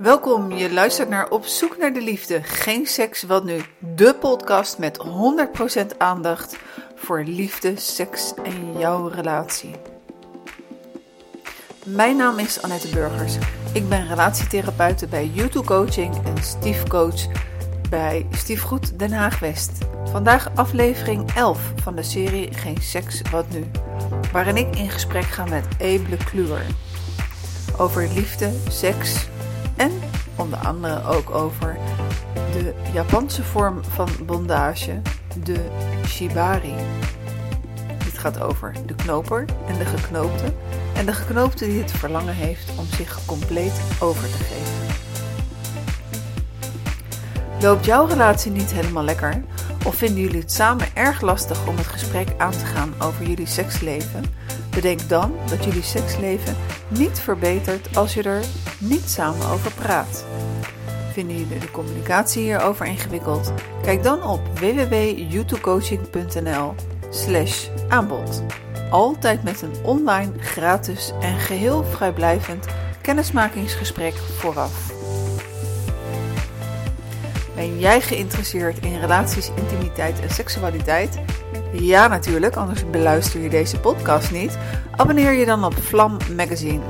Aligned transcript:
Welkom, 0.00 0.52
je 0.52 0.72
luistert 0.72 1.08
naar 1.08 1.30
Op 1.30 1.44
zoek 1.44 1.78
naar 1.78 1.92
de 1.92 2.00
liefde. 2.00 2.42
Geen 2.42 2.86
seks, 2.86 3.22
wat 3.22 3.44
nu? 3.44 3.60
De 3.78 4.14
podcast 4.20 4.78
met 4.78 4.98
100% 5.94 5.96
aandacht 5.98 6.58
voor 6.94 7.22
liefde, 7.24 7.72
seks 7.76 8.34
en 8.42 8.78
jouw 8.78 9.06
relatie. 9.06 9.70
Mijn 11.84 12.16
naam 12.16 12.38
is 12.38 12.62
Annette 12.62 12.88
Burgers. 12.88 13.36
Ik 13.72 13.88
ben 13.88 14.06
relatietherapeute 14.06 15.06
bij 15.06 15.26
YouTube 15.26 15.66
Coaching 15.66 16.14
en 16.24 16.42
stiefcoach 16.42 17.26
bij 17.90 18.26
Stiefgoed 18.30 18.98
Den 18.98 19.12
Haag 19.12 19.38
West. 19.38 19.72
Vandaag 20.04 20.50
aflevering 20.54 21.30
11 21.34 21.72
van 21.82 21.96
de 21.96 22.02
serie 22.02 22.54
Geen 22.54 22.82
seks, 22.82 23.22
wat 23.30 23.50
nu? 23.50 23.64
Waarin 24.32 24.56
ik 24.56 24.76
in 24.76 24.90
gesprek 24.90 25.24
ga 25.24 25.44
met 25.44 25.66
Eble 25.78 26.16
Kluwer. 26.16 26.66
Over 27.78 28.08
liefde, 28.14 28.52
seks 28.68 29.28
en 29.80 29.92
onder 30.36 30.58
andere 30.58 31.04
ook 31.04 31.30
over 31.30 31.76
de 32.52 32.74
Japanse 32.92 33.44
vorm 33.44 33.84
van 33.84 34.08
bondage, 34.26 35.00
de 35.44 35.66
shibari. 36.06 36.74
Dit 38.04 38.18
gaat 38.18 38.40
over 38.40 38.74
de 38.86 38.94
knoper 38.94 39.44
en 39.66 39.78
de 39.78 39.84
geknoopte 39.84 40.52
en 40.94 41.06
de 41.06 41.12
geknoopte 41.12 41.66
die 41.66 41.80
het 41.80 41.92
verlangen 41.92 42.34
heeft 42.34 42.78
om 42.78 42.84
zich 42.84 43.24
compleet 43.26 43.80
over 44.00 44.22
te 44.22 44.38
geven. 44.38 44.96
Loopt 47.60 47.84
jouw 47.84 48.06
relatie 48.06 48.50
niet 48.50 48.72
helemaal 48.72 49.04
lekker? 49.04 49.42
Of 49.86 49.94
vinden 49.94 50.20
jullie 50.20 50.40
het 50.40 50.52
samen 50.52 50.86
erg 50.94 51.20
lastig 51.20 51.66
om 51.66 51.76
het 51.76 51.86
gesprek 51.86 52.28
aan 52.38 52.52
te 52.52 52.66
gaan 52.66 52.94
over 52.98 53.26
jullie 53.26 53.46
seksleven? 53.46 54.24
Bedenk 54.70 55.08
dan 55.08 55.32
dat 55.48 55.64
jullie 55.64 55.82
seksleven 55.82 56.56
niet 56.90 57.20
verbetert 57.20 57.96
als 57.96 58.14
je 58.14 58.22
er 58.22 58.44
niet 58.78 59.10
samen 59.10 59.46
over 59.46 59.72
praat. 59.72 60.24
Vinden 61.12 61.38
jullie 61.38 61.58
de 61.58 61.70
communicatie 61.70 62.42
hierover 62.42 62.86
ingewikkeld? 62.86 63.52
Kijk 63.82 64.02
dan 64.02 64.22
op 64.22 64.58
www.youtubecoaching.nl 64.58 66.74
slash 67.10 67.68
aanbod. 67.88 68.42
Altijd 68.90 69.42
met 69.42 69.62
een 69.62 69.74
online, 69.82 70.32
gratis 70.38 71.12
en 71.20 71.38
geheel 71.38 71.84
vrijblijvend 71.84 72.66
kennismakingsgesprek 73.00 74.14
vooraf. 74.14 74.92
Ben 77.54 77.78
jij 77.78 78.00
geïnteresseerd 78.00 78.78
in 78.78 79.00
relaties, 79.00 79.50
intimiteit 79.54 80.20
en 80.20 80.30
seksualiteit? 80.30 81.18
Ja, 81.72 82.06
natuurlijk, 82.06 82.56
anders 82.56 82.90
beluister 82.90 83.40
je 83.40 83.48
deze 83.48 83.80
podcast 83.80 84.30
niet. 84.30 84.58
Abonneer 84.96 85.32
je 85.32 85.46
dan 85.46 85.64
op 85.64 85.74
Vlam 85.74 86.16
Magazine. 86.36 86.82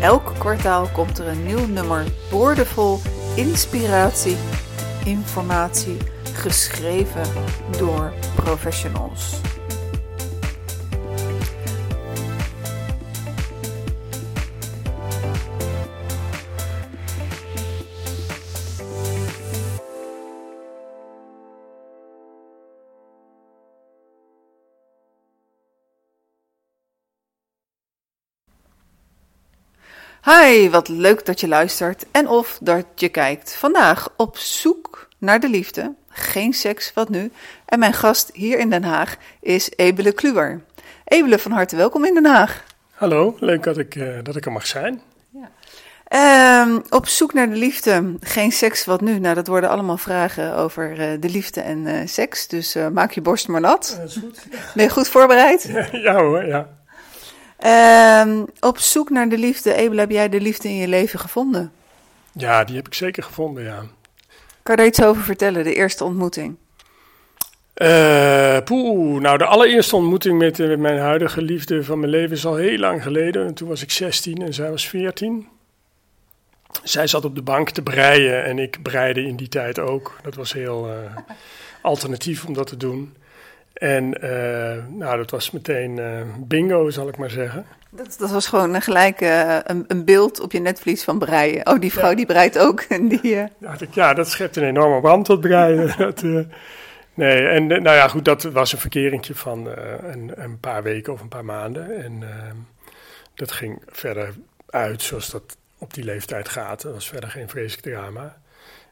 Elk 0.00 0.32
kwartaal 0.38 0.88
komt 0.92 1.18
er 1.18 1.26
een 1.28 1.44
nieuw 1.44 1.66
nummer 1.66 2.04
boordevol 2.30 3.00
inspiratie, 3.36 4.36
informatie, 5.04 5.96
geschreven 6.32 7.22
door 7.78 8.12
professionals. 8.34 9.40
Hi, 30.24 30.70
wat 30.70 30.88
leuk 30.88 31.26
dat 31.26 31.40
je 31.40 31.48
luistert 31.48 32.04
en 32.10 32.28
of 32.28 32.58
dat 32.60 32.86
je 32.94 33.08
kijkt. 33.08 33.54
Vandaag 33.54 34.08
op 34.16 34.36
zoek 34.36 35.08
naar 35.18 35.40
de 35.40 35.48
liefde. 35.48 35.94
Geen 36.08 36.52
seks, 36.52 36.92
wat 36.94 37.08
nu? 37.08 37.30
En 37.64 37.78
mijn 37.78 37.92
gast 37.92 38.30
hier 38.34 38.58
in 38.58 38.70
Den 38.70 38.84
Haag 38.84 39.16
is 39.40 39.70
Ebele 39.76 40.12
Kluwer. 40.12 40.60
Ebele, 41.04 41.38
van 41.38 41.50
harte 41.50 41.76
welkom 41.76 42.04
in 42.04 42.14
Den 42.14 42.24
Haag. 42.24 42.64
Hallo, 42.92 43.36
leuk 43.38 43.62
dat 43.62 43.78
ik, 43.78 43.94
uh, 43.94 44.18
dat 44.22 44.36
ik 44.36 44.44
er 44.44 44.52
mag 44.52 44.66
zijn. 44.66 45.02
Ja. 45.30 45.50
Uh, 46.68 46.78
op 46.88 47.06
zoek 47.06 47.32
naar 47.32 47.48
de 47.48 47.56
liefde. 47.56 48.14
Geen 48.20 48.52
seks, 48.52 48.84
wat 48.84 49.00
nu? 49.00 49.18
Nou, 49.18 49.34
dat 49.34 49.46
worden 49.46 49.70
allemaal 49.70 49.98
vragen 49.98 50.56
over 50.56 50.90
uh, 50.90 51.20
de 51.20 51.28
liefde 51.28 51.60
en 51.60 51.86
uh, 51.86 52.00
seks. 52.04 52.48
Dus 52.48 52.76
maak 52.92 53.12
je 53.12 53.20
borst 53.20 53.48
maar 53.48 53.60
nat. 53.60 53.96
Dat 54.00 54.08
is 54.08 54.16
goed. 54.16 54.46
Ben 54.74 54.84
je 54.84 54.90
goed 54.90 55.08
voorbereid? 55.08 55.62
Ja, 55.62 55.88
ja 56.12 56.22
hoor, 56.22 56.46
ja. 56.46 56.68
Uh, 57.64 58.42
op 58.60 58.78
zoek 58.78 59.10
naar 59.10 59.28
de 59.28 59.38
liefde. 59.38 59.74
Ebel, 59.74 59.98
heb 59.98 60.10
jij 60.10 60.28
de 60.28 60.40
liefde 60.40 60.68
in 60.68 60.76
je 60.76 60.88
leven 60.88 61.18
gevonden? 61.18 61.72
Ja, 62.32 62.64
die 62.64 62.76
heb 62.76 62.86
ik 62.86 62.94
zeker 62.94 63.22
gevonden, 63.22 63.64
ja. 63.64 63.82
Kan 64.62 64.74
je 64.74 64.76
daar 64.76 64.86
iets 64.86 65.02
over 65.02 65.22
vertellen, 65.22 65.64
de 65.64 65.74
eerste 65.74 66.04
ontmoeting? 66.04 66.56
Uh, 67.76 68.58
poeh, 68.64 69.20
nou 69.20 69.38
de 69.38 69.44
allereerste 69.44 69.96
ontmoeting 69.96 70.38
met, 70.38 70.58
uh, 70.58 70.68
met, 70.68 70.78
mijn 70.78 70.98
huidige 70.98 71.42
liefde 71.42 71.84
van 71.84 71.98
mijn 71.98 72.10
leven 72.10 72.36
is 72.36 72.46
al 72.46 72.56
heel 72.56 72.78
lang 72.78 73.02
geleden. 73.02 73.46
En 73.46 73.54
toen 73.54 73.68
was 73.68 73.82
ik 73.82 73.90
16 73.90 74.42
en 74.42 74.54
zij 74.54 74.70
was 74.70 74.88
14. 74.88 75.48
Zij 76.82 77.06
zat 77.06 77.24
op 77.24 77.34
de 77.34 77.42
bank 77.42 77.70
te 77.70 77.82
breien 77.82 78.44
en 78.44 78.58
ik 78.58 78.82
breide 78.82 79.22
in 79.22 79.36
die 79.36 79.48
tijd 79.48 79.78
ook. 79.78 80.16
Dat 80.22 80.34
was 80.34 80.52
heel 80.52 80.88
uh, 80.88 80.94
alternatief 81.82 82.44
om 82.44 82.52
dat 82.54 82.66
te 82.66 82.76
doen. 82.76 83.14
En 83.74 84.24
uh, 84.24 84.84
nou, 84.88 85.16
dat 85.16 85.30
was 85.30 85.50
meteen 85.50 85.96
uh, 85.96 86.20
bingo, 86.38 86.90
zal 86.90 87.08
ik 87.08 87.16
maar 87.16 87.30
zeggen. 87.30 87.66
Dat, 87.90 88.16
dat 88.18 88.30
was 88.30 88.46
gewoon 88.46 88.82
gelijk 88.82 89.20
uh, 89.20 89.58
een, 89.62 89.84
een, 89.88 90.04
beeld 90.04 90.40
op 90.40 90.52
je 90.52 90.60
netvlies 90.60 91.04
van 91.04 91.18
breien. 91.18 91.66
Oh, 91.66 91.80
die 91.80 91.92
vrouw 91.92 92.10
ja. 92.10 92.16
die 92.16 92.26
breidt 92.26 92.58
ook. 92.58 92.80
En 92.88 93.08
die, 93.08 93.28
ja, 93.28 93.50
ja, 93.90 94.14
dat 94.14 94.28
schept 94.30 94.56
een 94.56 94.64
enorme 94.64 95.00
brand 95.00 95.24
tot 95.24 95.40
breien. 95.40 95.94
dat, 95.98 96.22
nee, 97.14 97.46
en 97.48 97.66
nou 97.66 97.82
ja, 97.82 98.08
goed, 98.08 98.24
dat 98.24 98.42
was 98.42 98.72
een 98.72 98.78
verkeringje 98.78 99.34
van 99.34 99.66
een, 100.02 100.32
een, 100.34 100.60
paar 100.60 100.82
weken 100.82 101.12
of 101.12 101.20
een 101.20 101.28
paar 101.28 101.44
maanden. 101.44 102.02
En 102.04 102.22
dat 103.34 103.52
ging 103.52 103.82
verder 103.86 104.34
uit 104.66 105.02
zoals 105.02 105.30
dat 105.30 105.56
op 105.78 105.94
die 105.94 106.04
leeftijd 106.04 106.48
gaat. 106.48 106.82
Dat 106.82 106.92
was 106.92 107.08
verder 107.08 107.30
geen 107.30 107.48
vreselijk 107.48 107.86
drama. 107.86 108.36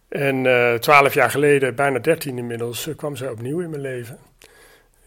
En 0.09 0.43
twaalf 0.81 1.15
jaar 1.15 1.31
geleden, 1.31 1.75
bijna 1.75 1.99
dertien 1.99 2.39
inmiddels, 2.39 2.89
kwam 2.97 3.17
zij 3.17 3.29
opnieuw 3.29 3.61
in 3.61 3.71
mijn 3.71 3.83
leven. 3.83 4.19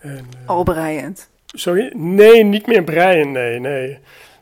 En, 0.03 0.25
uh, 0.41 0.49
Al 0.49 0.63
breiend? 0.63 1.29
Sorry? 1.45 1.91
Nee, 1.95 2.43
niet 2.43 2.67
meer 2.67 2.83
breien, 2.83 3.31
nee, 3.31 3.59
nee. 3.59 3.99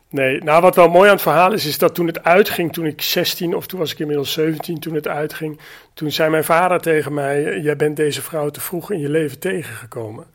Nee, 0.10 0.42
nou 0.44 0.62
wat 0.62 0.76
wel 0.76 0.90
mooi 0.90 1.08
aan 1.08 1.14
het 1.14 1.22
verhaal 1.22 1.54
is, 1.54 1.66
is 1.66 1.78
dat 1.78 1.96
toen 1.96 2.08
het 2.08 2.24
uitging, 2.24 2.74
toen 2.74 2.86
ik 2.86 3.02
16 3.02 3.56
of 3.56 3.68
toen 3.68 3.80
was 3.80 3.92
ik 3.92 4.00
inmiddels 4.00 4.34
17, 4.34 4.80
toen 4.80 4.94
het 4.94 5.08
uitging, 5.08 5.60
toen 5.94 6.12
zei 6.12 6.30
mijn 6.30 6.44
vader 6.44 6.80
tegen 6.80 7.14
mij, 7.14 7.60
jij 7.60 7.76
bent 7.76 7.96
deze 7.96 8.22
vrouw 8.22 8.50
te 8.50 8.62
vroeg 8.62 8.92
in 8.92 9.00
je 9.00 9.10
leven 9.10 9.40
tegengekomen. 9.40 10.26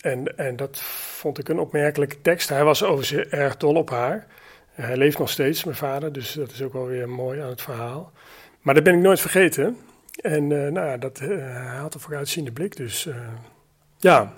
En, 0.00 0.38
en 0.38 0.56
dat 0.56 0.80
vond 0.80 1.38
ik 1.38 1.48
een 1.48 1.58
opmerkelijke 1.58 2.20
tekst. 2.22 2.48
Hij 2.48 2.64
was 2.64 2.82
overigens 2.82 3.28
erg 3.28 3.56
dol 3.56 3.74
op 3.74 3.90
haar. 3.90 4.26
Hij 4.72 4.96
leeft 4.96 5.18
nog 5.18 5.30
steeds, 5.30 5.64
mijn 5.64 5.76
vader, 5.76 6.12
dus 6.12 6.32
dat 6.32 6.50
is 6.50 6.62
ook 6.62 6.72
wel 6.72 6.86
weer 6.86 7.08
mooi 7.08 7.40
aan 7.40 7.48
het 7.48 7.62
verhaal. 7.62 8.12
Maar 8.60 8.74
dat 8.74 8.84
ben 8.84 8.94
ik 8.94 9.00
nooit 9.00 9.20
vergeten. 9.20 9.76
En 10.20 10.50
uh, 10.50 10.68
nou 10.68 10.98
dat, 10.98 11.20
uh, 11.20 11.28
hij 11.28 11.76
had 11.76 11.94
een 11.94 12.00
vooruitziende 12.00 12.52
blik, 12.52 12.76
dus 12.76 13.06
uh, 13.06 13.16
ja. 14.04 14.32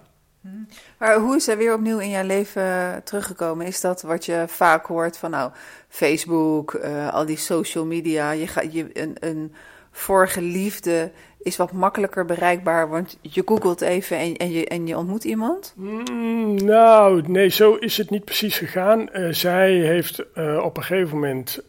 Maar 0.98 1.18
hoe 1.18 1.36
is 1.36 1.46
hij 1.46 1.56
weer 1.56 1.74
opnieuw 1.74 1.98
in 1.98 2.10
jouw 2.10 2.24
leven 2.24 3.00
teruggekomen? 3.04 3.66
Is 3.66 3.80
dat 3.80 4.02
wat 4.02 4.24
je 4.24 4.44
vaak 4.46 4.86
hoort 4.86 5.16
van 5.18 5.30
nou, 5.30 5.50
Facebook, 5.88 6.72
uh, 6.72 7.12
al 7.12 7.26
die 7.26 7.36
social 7.36 7.84
media, 7.84 8.30
je 8.30 8.46
gaat, 8.46 8.72
je, 8.72 9.00
een, 9.00 9.16
een 9.20 9.54
vorige 9.90 10.42
liefde 10.42 11.10
is 11.38 11.56
wat 11.56 11.72
makkelijker 11.72 12.24
bereikbaar, 12.24 12.88
want 12.88 13.18
je 13.20 13.42
googelt 13.44 13.80
even 13.80 14.18
en, 14.18 14.36
en, 14.36 14.50
je, 14.50 14.66
en 14.66 14.86
je 14.86 14.96
ontmoet 14.96 15.24
iemand? 15.24 15.72
Mm, 15.76 16.64
nou, 16.64 17.22
nee, 17.28 17.48
zo 17.48 17.74
is 17.74 17.96
het 17.96 18.10
niet 18.10 18.24
precies 18.24 18.58
gegaan. 18.58 19.08
Uh, 19.12 19.32
zij 19.32 19.72
heeft 19.72 20.24
uh, 20.34 20.58
op 20.64 20.76
een 20.76 20.82
gegeven 20.82 21.14
moment 21.14 21.62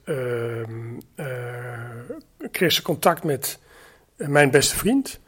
kreeg 2.51 2.71
ze 2.71 2.81
contact 2.81 3.23
met 3.23 3.59
mijn 4.15 4.51
beste 4.51 4.75
vriend. 4.75 5.19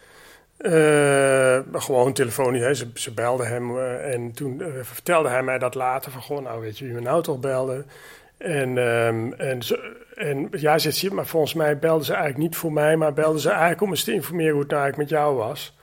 Uh, 0.59 1.59
gewoon 1.71 2.13
telefonisch, 2.13 2.61
hè. 2.61 2.73
Ze, 2.73 2.87
ze 2.93 3.13
belde 3.13 3.45
hem 3.45 3.75
uh, 3.75 4.13
en 4.13 4.31
toen 4.31 4.59
uh, 4.61 4.67
vertelde 4.81 5.29
hij 5.29 5.43
mij 5.43 5.57
dat 5.57 5.75
later 5.75 6.11
van 6.11 6.21
gewoon, 6.21 6.43
nou 6.43 6.61
weet 6.61 6.77
je 6.77 6.85
wie 6.85 6.93
me 6.93 6.99
nou 7.01 7.23
toch 7.23 7.39
belde. 7.39 7.85
En, 8.37 8.77
um, 8.77 9.33
en, 9.33 9.59
en 10.13 10.47
ja, 10.51 10.77
maar 11.11 11.25
volgens 11.25 11.53
mij 11.53 11.79
belde 11.79 12.03
ze 12.03 12.13
eigenlijk 12.13 12.43
niet 12.43 12.55
voor 12.55 12.73
mij, 12.73 12.95
maar 12.95 13.13
belde 13.13 13.39
ze 13.39 13.49
eigenlijk 13.49 13.81
om 13.81 13.89
eens 13.89 14.03
te 14.03 14.13
informeren 14.13 14.51
hoe 14.51 14.61
het 14.61 14.69
nou 14.69 14.81
eigenlijk 14.81 15.11
met 15.11 15.19
jou 15.19 15.35
was. 15.35 15.77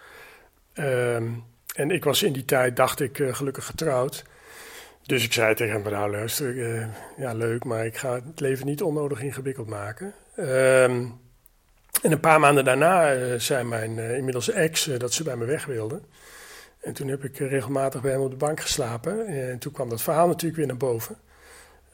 Um, 0.75 1.45
en 1.75 1.91
ik 1.91 2.05
was 2.05 2.23
in 2.23 2.33
die 2.33 2.45
tijd, 2.45 2.77
dacht 2.77 3.01
ik, 3.01 3.19
gelukkig 3.31 3.67
getrouwd. 3.67 4.25
Dus 5.03 5.25
ik 5.25 5.33
zei 5.33 5.55
tegen 5.55 5.83
hem, 5.83 5.93
nou 5.93 6.11
luister, 6.11 6.55
ja 7.17 7.33
leuk, 7.33 7.65
maar 7.65 7.87
ik 7.87 7.97
ga 7.97 8.15
het 8.15 8.41
leven 8.41 8.67
niet 8.67 8.83
onnodig 8.83 9.23
ingewikkeld 9.23 9.69
maken. 9.69 10.15
Um, 10.37 11.21
en 12.07 12.13
een 12.13 12.21
paar 12.21 12.41
maanden 12.41 12.65
daarna 12.65 13.15
uh, 13.15 13.35
zei 13.39 13.65
mijn 13.65 13.99
uh, 13.99 14.17
inmiddels 14.17 14.51
ex 14.51 14.89
uh, 14.89 14.99
dat 14.99 15.13
ze 15.13 15.23
bij 15.23 15.37
me 15.37 15.45
weg 15.45 15.65
wilde. 15.65 16.01
En 16.81 16.93
toen 16.93 17.09
heb 17.09 17.25
ik 17.25 17.39
regelmatig 17.39 18.01
bij 18.01 18.11
hem 18.11 18.21
op 18.21 18.31
de 18.31 18.37
bank 18.37 18.61
geslapen. 18.61 19.27
En 19.27 19.59
toen 19.59 19.73
kwam 19.73 19.89
dat 19.89 20.03
verhaal 20.03 20.27
natuurlijk 20.27 20.57
weer 20.57 20.67
naar 20.67 20.77
boven. 20.77 21.17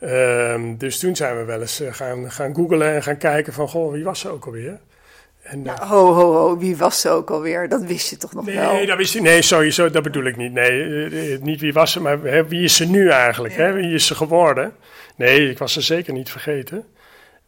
Ehm, 0.00 0.76
dus 0.76 0.98
toen 0.98 1.16
zijn 1.16 1.36
we 1.36 1.44
wel 1.44 1.60
eens 1.60 1.80
eh, 1.80 1.94
gaan, 1.94 2.30
gaan 2.30 2.54
googlen 2.54 2.94
en 2.94 3.02
gaan 3.02 3.16
kijken 3.16 3.52
van, 3.52 3.68
goh, 3.68 3.92
wie 3.92 4.04
was 4.04 4.20
ze 4.20 4.28
ook 4.28 4.46
alweer? 4.46 4.80
En, 5.42 5.64
ja, 5.64 5.86
ho, 5.86 6.12
ho, 6.12 6.32
ho, 6.32 6.58
wie 6.58 6.76
was 6.76 7.00
ze 7.00 7.08
ook 7.08 7.30
alweer? 7.30 7.68
Dat 7.68 7.82
wist 7.82 8.10
je 8.10 8.16
toch 8.16 8.32
nog 8.32 8.46
nee, 8.46 8.56
wel? 8.56 8.86
Dat 8.86 8.96
wist 8.96 9.12
je, 9.12 9.20
nee, 9.20 9.42
sowieso, 9.42 9.90
dat 9.90 10.02
bedoel 10.02 10.24
ik 10.24 10.36
niet. 10.36 10.52
Nee, 10.52 11.38
niet 11.38 11.60
wie 11.60 11.72
was 11.72 11.92
ze, 11.92 12.00
maar 12.00 12.20
hè, 12.20 12.48
wie 12.48 12.64
is 12.64 12.76
ze 12.76 12.86
nu 12.90 13.08
eigenlijk? 13.08 13.54
Hè? 13.54 13.72
Wie 13.72 13.94
is 13.94 14.06
ze 14.06 14.14
geworden? 14.14 14.72
Nee, 15.16 15.50
ik 15.50 15.58
was 15.58 15.72
ze 15.72 15.80
zeker 15.80 16.12
niet 16.12 16.30
vergeten. 16.30 16.84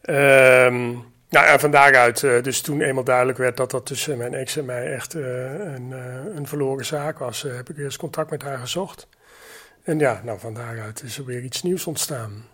Um, 0.02 1.13
nou, 1.34 1.46
en 1.46 1.60
van 1.60 1.70
daaruit, 1.70 2.22
uh, 2.22 2.42
dus 2.42 2.60
toen 2.60 2.80
eenmaal 2.80 3.04
duidelijk 3.04 3.38
werd 3.38 3.56
dat 3.56 3.70
dat 3.70 3.86
tussen 3.86 4.18
mijn 4.18 4.34
ex 4.34 4.56
en 4.56 4.64
mij 4.64 4.92
echt 4.92 5.14
uh, 5.14 5.24
een, 5.52 5.90
uh, 5.90 6.36
een, 6.36 6.46
verloren 6.46 6.84
zaak 6.84 7.18
was, 7.18 7.42
heb 7.42 7.68
ik 7.68 7.78
eerst 7.78 7.98
contact 7.98 8.30
met 8.30 8.42
haar 8.42 8.58
gezocht. 8.58 9.06
En 9.82 9.98
ja, 9.98 10.20
nou 10.24 10.38
van 10.38 10.54
daaruit 10.54 11.02
is 11.02 11.18
er 11.18 11.24
weer 11.24 11.42
iets 11.42 11.62
nieuws 11.62 11.86
ontstaan. 11.86 12.46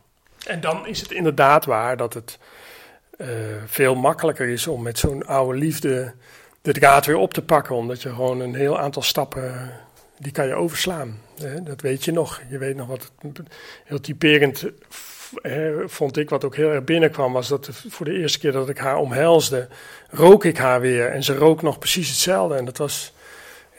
En 0.47 0.61
dan 0.61 0.87
is 0.87 1.01
het 1.01 1.11
inderdaad 1.11 1.65
waar 1.65 1.97
dat 1.97 2.15
het 2.15 2.39
veel 3.67 3.95
makkelijker 3.95 4.49
is 4.49 4.67
om 4.67 4.83
met 4.83 4.99
zo'n 4.99 5.27
oude 5.27 5.59
liefde 5.59 6.15
de 6.63 6.73
draad 6.73 7.07
weer 7.07 7.17
op 7.17 7.35
te 7.35 7.43
pakken. 7.43 7.75
Omdat 7.75 8.03
je 8.03 8.09
gewoon 8.09 8.41
een 8.41 8.55
heel 8.55 8.79
aantal 8.79 9.03
stappen, 9.03 9.73
die 10.19 10.33
kan 10.33 10.47
je 10.47 10.55
overslaan. 10.55 11.21
Hè? 11.41 11.63
Dat 11.63 11.81
weet 11.81 12.05
je 12.05 12.13
nog. 12.13 12.41
Je 12.49 12.59
weet 12.59 12.77
nog 12.77 12.87
wat 12.87 13.13
het 13.23 13.41
heel 13.85 14.01
typerend 14.01 14.65
vond 15.87 16.17
ik, 16.17 16.31
wat 16.31 16.45
ook 16.45 16.57
heel 16.57 16.71
erg 16.71 16.85
binnenkwam, 16.85 17.33
was 17.33 17.49
dat 17.49 17.69
voor 17.89 18.07
de 18.07 18.19
eerste 18.19 18.39
keer 18.39 18.53
dat 18.53 18.69
ik 18.69 18.79
haar 18.79 18.97
omhelsde, 18.97 19.69
rook 20.11 20.45
ik 20.45 20.59
haar 20.59 20.81
weer. 20.81 21.11
En 21.11 21.23
ze 21.23 21.37
rook 21.37 21.63
nog 21.63 21.79
precies 21.79 22.09
hetzelfde. 22.09 22.55
En 22.55 22.65
dat 22.65 22.77
was, 22.77 23.15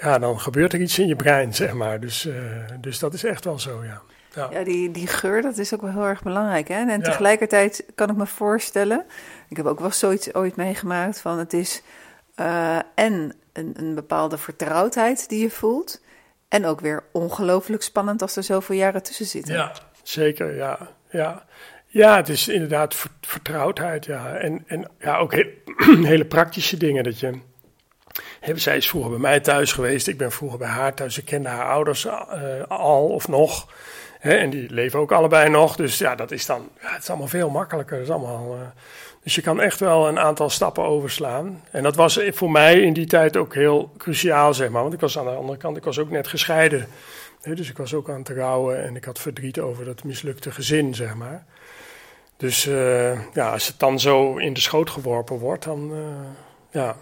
ja, 0.02 0.20
dan 0.20 0.40
gebeurt 0.40 0.74
er 0.74 0.82
iets 0.82 1.00
in 1.00 1.08
je 1.08 1.16
brein, 1.16 1.54
zeg 1.64 1.74
maar. 1.74 2.00
Dus, 2.00 2.26
uh, 2.26 2.36
dus 2.80 3.00
dat 3.00 3.14
is 3.14 3.24
echt 3.24 3.46
wel 3.46 3.60
zo, 3.60 3.84
ja. 3.84 4.02
Ja, 4.36 4.50
ja 4.52 4.64
die, 4.64 4.92
die 4.92 5.08
geur, 5.08 5.42
dat 5.42 5.58
is 5.58 5.74
ook 5.74 5.82
wel 5.82 5.92
heel 5.92 6.08
erg 6.08 6.24
belangrijk. 6.24 6.68
Hè? 6.68 6.90
En 6.90 7.02
tegelijkertijd 7.02 7.86
kan 7.96 8.10
ik 8.10 8.16
me 8.16 8.26
voorstellen, 8.26 9.06
ik 9.50 9.58
heb 9.58 9.66
ook 9.66 9.80
wel 9.80 9.92
zoiets 9.92 10.34
ooit 10.34 10.56
meegemaakt 10.56 11.20
van 11.20 11.40
het 11.40 11.54
is 11.54 11.82
uh, 12.36 12.80
en 12.96 13.34
een, 13.54 13.74
een 13.78 13.96
bepaalde 13.96 14.38
vertrouwdheid 14.38 15.30
die 15.30 15.42
je 15.42 15.50
voelt. 15.50 16.02
En 16.48 16.66
ook 16.66 16.80
weer 16.80 17.04
ongelooflijk 17.12 17.84
spannend 17.84 18.22
als 18.22 18.36
er 18.36 18.44
zoveel 18.44 18.76
jaren 18.76 19.04
tussen 19.04 19.26
zitten. 19.26 19.54
Ja, 19.54 19.74
zeker, 20.04 20.56
ja 20.56 20.90
ja. 21.12 21.46
Ja, 21.88 22.16
het 22.16 22.30
is 22.30 22.48
inderdaad 22.48 22.96
vertrouwdheid, 23.22 24.06
ja. 24.06 24.36
En, 24.36 24.64
en 24.68 24.88
ja, 25.00 25.18
ook 25.18 25.34
hele 26.04 26.26
praktische 26.26 26.78
dingen. 26.78 27.04
Dat 27.04 27.20
je, 27.20 27.40
zij 28.56 28.78
is 28.78 28.90
vroeger 28.90 29.12
bij 29.12 29.20
mij 29.20 29.40
thuis 29.40 29.74
geweest, 29.74 30.08
ik 30.08 30.18
ben 30.18 30.32
vroeger 30.32 30.60
bij 30.60 30.68
haar 30.68 30.94
thuis. 30.94 31.18
Ik 31.18 31.26
kende 31.26 31.50
haar 31.50 31.72
ouders 31.72 32.06
uh, 32.06 32.14
al 32.68 33.08
of 33.08 33.28
nog. 33.28 33.68
Hè, 34.20 34.36
en 34.36 34.50
die 34.50 34.74
leven 34.74 35.00
ook 35.00 35.12
allebei 35.12 35.50
nog. 35.50 35.76
Dus 35.76 35.98
ja, 35.98 36.16
dat 36.16 36.32
is 36.32 36.46
dan, 36.46 36.70
ja, 36.82 36.92
het 36.92 37.02
is 37.02 37.10
allemaal 37.10 37.28
veel 37.28 37.50
makkelijker. 37.50 37.98
Het 37.98 38.06
is 38.06 38.14
allemaal, 38.14 38.56
uh, 38.56 38.62
dus 39.24 39.36
je 39.36 39.42
kan 39.42 39.62
echt 39.62 39.80
wel 39.80 40.08
een 40.08 40.20
aantal 40.20 40.50
stappen 40.50 40.84
overslaan. 40.84 41.64
En 41.72 41.84
dat 41.84 41.96
was 41.96 42.20
voor 42.28 42.52
mij 42.52 42.82
in 42.82 42.94
die 42.94 43.08
tijd 43.08 43.38
ook 43.38 43.54
heel 43.54 43.92
cruciaal, 43.98 44.54
zeg 44.54 44.70
maar. 44.70 44.82
Want 44.82 44.94
ik 44.94 45.00
was 45.00 45.18
aan 45.18 45.26
de 45.26 45.32
andere 45.32 45.58
kant, 45.58 45.78
ik 45.78 45.84
was 45.84 46.00
ook 46.00 46.10
net 46.10 46.28
gescheiden 46.28 46.88
dus 47.42 47.70
ik 47.70 47.78
was 47.78 47.94
ook 47.94 48.10
aan 48.10 48.20
het 48.20 48.30
rouwen 48.30 48.84
en 48.84 48.96
ik 48.96 49.06
had 49.06 49.20
verdriet 49.20 49.60
over 49.60 49.86
dat 49.86 50.04
mislukte 50.04 50.52
gezin, 50.52 50.96
zeg 50.96 51.16
maar. 51.16 51.46
Dus 52.38 52.66
uh, 52.66 53.34
ja, 53.34 53.52
als 53.52 53.68
het 53.68 53.80
dan 53.80 54.00
zo 54.00 54.38
in 54.38 54.54
de 54.54 54.60
schoot 54.60 54.90
geworpen 54.90 55.38
wordt, 55.38 55.64
dan 55.64 55.92
uh, 55.92 55.98
ja. 56.72 56.96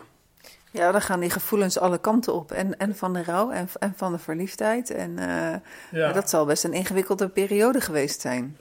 Ja, 0.71 0.91
dan 0.91 1.01
gaan 1.01 1.19
die 1.19 1.29
gevoelens 1.29 1.79
alle 1.79 1.97
kanten 1.97 2.33
op. 2.33 2.51
En, 2.51 2.77
en 2.77 2.95
van 2.95 3.13
de 3.13 3.23
rouw 3.23 3.51
en, 3.51 3.69
en 3.79 3.93
van 3.95 4.11
de 4.11 4.19
verliefdheid. 4.19 4.89
En 4.89 5.11
uh, 5.17 5.55
ja. 5.91 6.11
dat 6.11 6.29
zal 6.29 6.45
best 6.45 6.63
een 6.63 6.73
ingewikkelde 6.73 7.27
periode 7.27 7.81
geweest 7.81 8.21
zijn. 8.21 8.57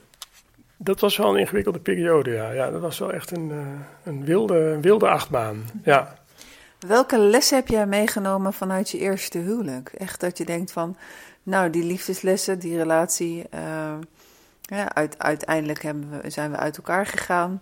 Dat 0.77 0.99
was 0.99 1.17
wel 1.17 1.29
een 1.29 1.39
ingewikkelde 1.39 1.79
periode, 1.79 2.31
ja. 2.31 2.51
ja 2.51 2.71
dat 2.71 2.81
was 2.81 2.99
wel 2.99 3.13
echt 3.13 3.31
een, 3.31 3.51
een 4.03 4.25
wilde, 4.25 4.79
wilde 4.81 5.09
achtbaan, 5.09 5.65
ja. 5.83 6.18
Welke 6.87 7.17
les 7.17 7.49
heb 7.49 7.67
jij 7.67 7.85
meegenomen 7.85 8.53
vanuit 8.53 8.89
je 8.89 8.97
eerste 8.97 9.37
huwelijk? 9.37 9.91
Echt 9.97 10.19
dat 10.19 10.37
je 10.37 10.45
denkt 10.45 10.71
van, 10.71 10.97
nou, 11.43 11.69
die 11.69 11.83
liefdeslessen, 11.83 12.59
die 12.59 12.77
relatie. 12.77 13.43
Uh, 13.53 13.93
ja, 14.61 14.91
uiteindelijk 15.17 15.81
we, 15.81 16.29
zijn 16.29 16.51
we 16.51 16.57
uit 16.57 16.77
elkaar 16.77 17.05
gegaan. 17.05 17.61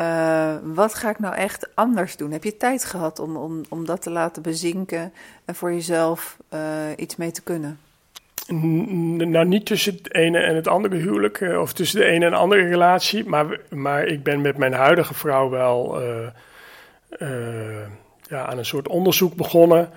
Uh, 0.00 0.54
wat 0.62 0.94
ga 0.94 1.10
ik 1.10 1.18
nou 1.18 1.34
echt 1.34 1.68
anders 1.74 2.16
doen? 2.16 2.30
Heb 2.30 2.44
je 2.44 2.56
tijd 2.56 2.84
gehad 2.84 3.18
om, 3.18 3.36
om, 3.36 3.60
om 3.68 3.86
dat 3.86 4.02
te 4.02 4.10
laten 4.10 4.42
bezinken 4.42 5.12
en 5.44 5.54
voor 5.54 5.72
jezelf 5.72 6.36
uh, 6.54 6.60
iets 6.96 7.16
mee 7.16 7.30
te 7.30 7.42
kunnen? 7.42 7.78
Nou, 8.46 9.44
niet 9.46 9.66
tussen 9.66 9.94
het 9.94 10.14
ene 10.14 10.38
en 10.38 10.54
het 10.54 10.68
andere 10.68 10.96
huwelijk, 10.96 11.40
of 11.40 11.72
tussen 11.72 12.00
de 12.00 12.06
ene 12.06 12.26
en 12.26 12.34
andere 12.34 12.68
relatie, 12.68 13.24
maar, 13.24 13.60
maar 13.70 14.06
ik 14.06 14.22
ben 14.22 14.40
met 14.40 14.56
mijn 14.56 14.72
huidige 14.72 15.14
vrouw 15.14 15.50
wel 15.50 16.02
ja, 18.28 18.46
aan 18.46 18.58
een 18.58 18.64
soort 18.64 18.88
onderzoek 18.88 19.34
begonnen. 19.34 19.90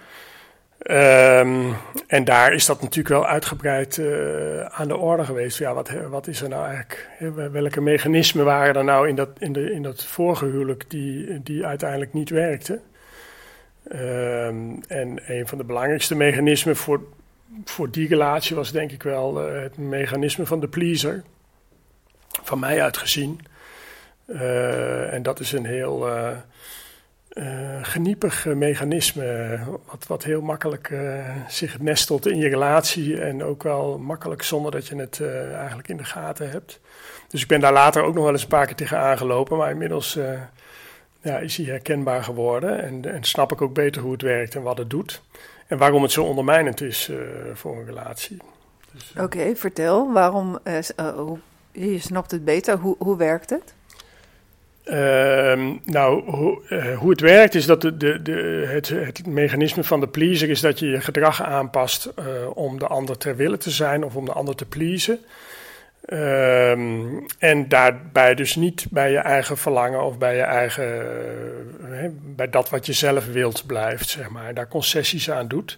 Um, 0.89 1.75
en 2.07 2.23
daar 2.23 2.53
is 2.53 2.65
dat 2.65 2.81
natuurlijk 2.81 3.07
wel 3.07 3.25
uitgebreid 3.25 3.97
uh, 3.97 4.65
aan 4.65 4.87
de 4.87 4.97
orde 4.97 5.25
geweest. 5.25 5.57
Ja, 5.57 5.73
wat, 5.73 5.89
wat 6.09 6.27
is 6.27 6.41
er 6.41 6.49
nou 6.49 6.65
eigenlijk? 6.65 7.09
Welke 7.51 7.81
mechanismen 7.81 8.45
waren 8.45 8.75
er 8.75 8.83
nou 8.83 9.07
in 9.07 9.15
dat, 9.15 9.29
in 9.37 9.53
de, 9.53 9.71
in 9.71 9.83
dat 9.83 10.05
vorige 10.05 10.45
huwelijk 10.45 10.89
die, 10.89 11.43
die 11.43 11.65
uiteindelijk 11.65 12.13
niet 12.13 12.29
werkten? 12.29 12.81
Um, 13.91 14.79
en 14.87 15.19
een 15.25 15.47
van 15.47 15.57
de 15.57 15.63
belangrijkste 15.63 16.15
mechanismen 16.15 16.75
voor, 16.75 17.01
voor 17.65 17.91
die 17.91 18.07
relatie 18.07 18.55
was 18.55 18.71
denk 18.71 18.91
ik 18.91 19.03
wel 19.03 19.47
uh, 19.47 19.61
het 19.61 19.77
mechanisme 19.77 20.45
van 20.45 20.59
de 20.59 20.67
pleaser. 20.67 21.23
Van 22.43 22.59
mij 22.59 22.81
uitgezien. 22.81 23.39
Uh, 24.27 25.13
en 25.13 25.23
dat 25.23 25.39
is 25.39 25.51
een 25.51 25.65
heel 25.65 26.07
uh, 27.37 27.77
geniepig 27.81 28.45
mechanisme, 28.45 29.59
wat, 29.85 30.07
wat 30.07 30.23
heel 30.23 30.41
makkelijk 30.41 30.89
uh, 30.89 31.25
zich 31.47 31.79
nestelt 31.79 32.27
in 32.27 32.37
je 32.37 32.49
relatie 32.49 33.21
en 33.21 33.43
ook 33.43 33.63
wel 33.63 33.97
makkelijk 33.97 34.41
zonder 34.41 34.71
dat 34.71 34.87
je 34.87 34.95
het 34.95 35.19
uh, 35.19 35.53
eigenlijk 35.55 35.87
in 35.87 35.97
de 35.97 36.03
gaten 36.03 36.49
hebt. 36.49 36.79
Dus 37.27 37.41
ik 37.41 37.47
ben 37.47 37.59
daar 37.59 37.73
later 37.73 38.03
ook 38.03 38.13
nog 38.13 38.23
wel 38.23 38.33
eens 38.33 38.41
een 38.41 38.47
paar 38.47 38.65
keer 38.65 38.75
tegen 38.75 38.97
aangelopen, 38.97 39.57
maar 39.57 39.71
inmiddels 39.71 40.19
is 41.21 41.57
hij 41.57 41.65
herkenbaar 41.65 42.23
geworden 42.23 42.83
en, 42.83 43.13
en, 43.13 43.23
snap 43.23 43.51
ik 43.51 43.61
ook 43.61 43.73
beter 43.73 44.01
hoe 44.01 44.11
het 44.11 44.21
werkt 44.21 44.55
en 44.55 44.61
wat 44.61 44.77
het 44.77 44.89
doet 44.89 45.21
en 45.67 45.77
waarom 45.77 46.01
het 46.01 46.11
zo 46.11 46.23
ondermijnend 46.23 46.81
is 46.81 47.11
voor 47.53 47.77
een 47.77 47.85
relatie. 47.85 48.37
Dus, 48.91 49.13
Oké, 49.19 49.55
vertel, 49.55 50.13
waarom, 50.13 50.59
je 51.71 51.99
snapt 51.99 52.31
het 52.31 52.45
beter, 52.45 52.77
hoe, 52.77 52.95
hoe 52.99 53.17
werkt 53.17 53.49
het? 53.49 53.75
Uh, 54.89 55.75
nou, 55.83 56.23
uh, 56.69 56.97
hoe 56.97 57.09
het 57.09 57.19
werkt 57.19 57.55
is 57.55 57.65
dat 57.65 57.81
de, 57.81 57.97
de, 57.97 58.21
de, 58.21 58.65
het, 58.67 58.89
het, 58.89 59.25
mechanisme 59.25 59.83
van 59.83 59.99
de 59.99 60.07
pleaser 60.07 60.49
is 60.49 60.61
dat 60.61 60.79
je 60.79 60.87
je 60.87 61.01
gedrag 61.01 61.43
aanpast 61.43 62.09
uh, 62.19 62.25
om 62.53 62.79
de 62.79 62.87
ander 62.87 63.17
ter 63.17 63.35
wille 63.35 63.57
te 63.57 63.71
zijn 63.71 64.03
of 64.03 64.15
om 64.15 64.25
de 64.25 64.31
ander 64.31 64.55
te 64.55 64.65
pleasen. 64.65 65.19
Um, 66.13 67.25
en 67.39 67.69
daarbij 67.69 68.35
dus 68.35 68.55
niet 68.55 68.85
bij 68.89 69.11
je 69.11 69.17
eigen 69.17 69.57
verlangen 69.57 70.03
of 70.03 70.17
bij 70.17 70.35
je 70.35 70.41
eigen, 70.41 71.05
uh, 71.89 72.09
bij 72.35 72.49
dat 72.49 72.69
wat 72.69 72.85
je 72.85 72.93
zelf 72.93 73.25
wilt 73.25 73.65
blijft, 73.65 74.09
zeg 74.09 74.29
maar. 74.29 74.53
Daar 74.53 74.67
concessies 74.67 75.31
aan 75.31 75.47
doet. 75.47 75.77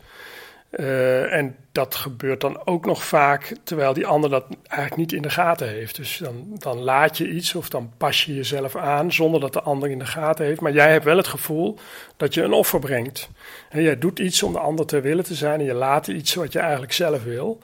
Uh, 0.71 1.33
en 1.33 1.55
dat 1.71 1.95
gebeurt 1.95 2.41
dan 2.41 2.65
ook 2.65 2.85
nog 2.85 3.03
vaak 3.03 3.55
terwijl 3.63 3.93
die 3.93 4.07
ander 4.07 4.29
dat 4.29 4.45
eigenlijk 4.67 4.95
niet 4.95 5.11
in 5.13 5.21
de 5.21 5.29
gaten 5.29 5.67
heeft. 5.67 5.95
Dus 5.95 6.17
dan, 6.17 6.45
dan 6.53 6.77
laat 6.77 7.17
je 7.17 7.29
iets 7.29 7.55
of 7.55 7.69
dan 7.69 7.91
pas 7.97 8.25
je 8.25 8.35
jezelf 8.35 8.75
aan 8.75 9.13
zonder 9.13 9.39
dat 9.39 9.53
de 9.53 9.61
ander 9.61 9.89
in 9.89 9.99
de 9.99 10.05
gaten 10.05 10.45
heeft. 10.45 10.61
Maar 10.61 10.71
jij 10.71 10.91
hebt 10.91 11.05
wel 11.05 11.17
het 11.17 11.27
gevoel 11.27 11.77
dat 12.17 12.33
je 12.33 12.41
een 12.41 12.53
offer 12.53 12.79
brengt. 12.79 13.29
En 13.69 13.81
jij 13.81 13.97
doet 13.97 14.19
iets 14.19 14.43
om 14.43 14.53
de 14.53 14.59
ander 14.59 14.85
te 14.85 15.01
willen 15.01 15.23
te 15.23 15.35
zijn 15.35 15.59
en 15.59 15.65
je 15.65 15.73
laat 15.73 16.07
iets 16.07 16.33
wat 16.33 16.53
je 16.53 16.59
eigenlijk 16.59 16.93
zelf 16.93 17.23
wil. 17.23 17.59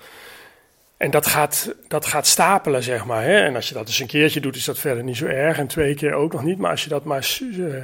En 0.98 1.12
dat 1.12 1.28
gaat, 1.28 1.75
dat 1.88 2.06
gaat 2.06 2.28
stapelen, 2.28 2.84
zeg 2.84 3.06
maar. 3.06 3.24
Hè? 3.24 3.38
En 3.38 3.56
als 3.56 3.68
je 3.68 3.74
dat 3.74 3.88
eens 3.88 4.00
een 4.00 4.08
keertje 4.08 4.40
doet, 4.40 4.56
is 4.56 4.66
dat 4.66 4.80
verder 4.80 5.04
niet 5.04 5.18
zo 5.18 5.25
erg. 5.25 5.58
En 5.58 5.68
twee 5.68 5.96
keer 5.96 6.14
ook 6.14 6.34
nog 6.34 6.44
niet. 6.44 6.58
Maar 6.58 6.72
als 6.72 6.84
je 6.84 6.90
dat 6.90 7.04
maar 7.04 7.40
uh, 7.42 7.78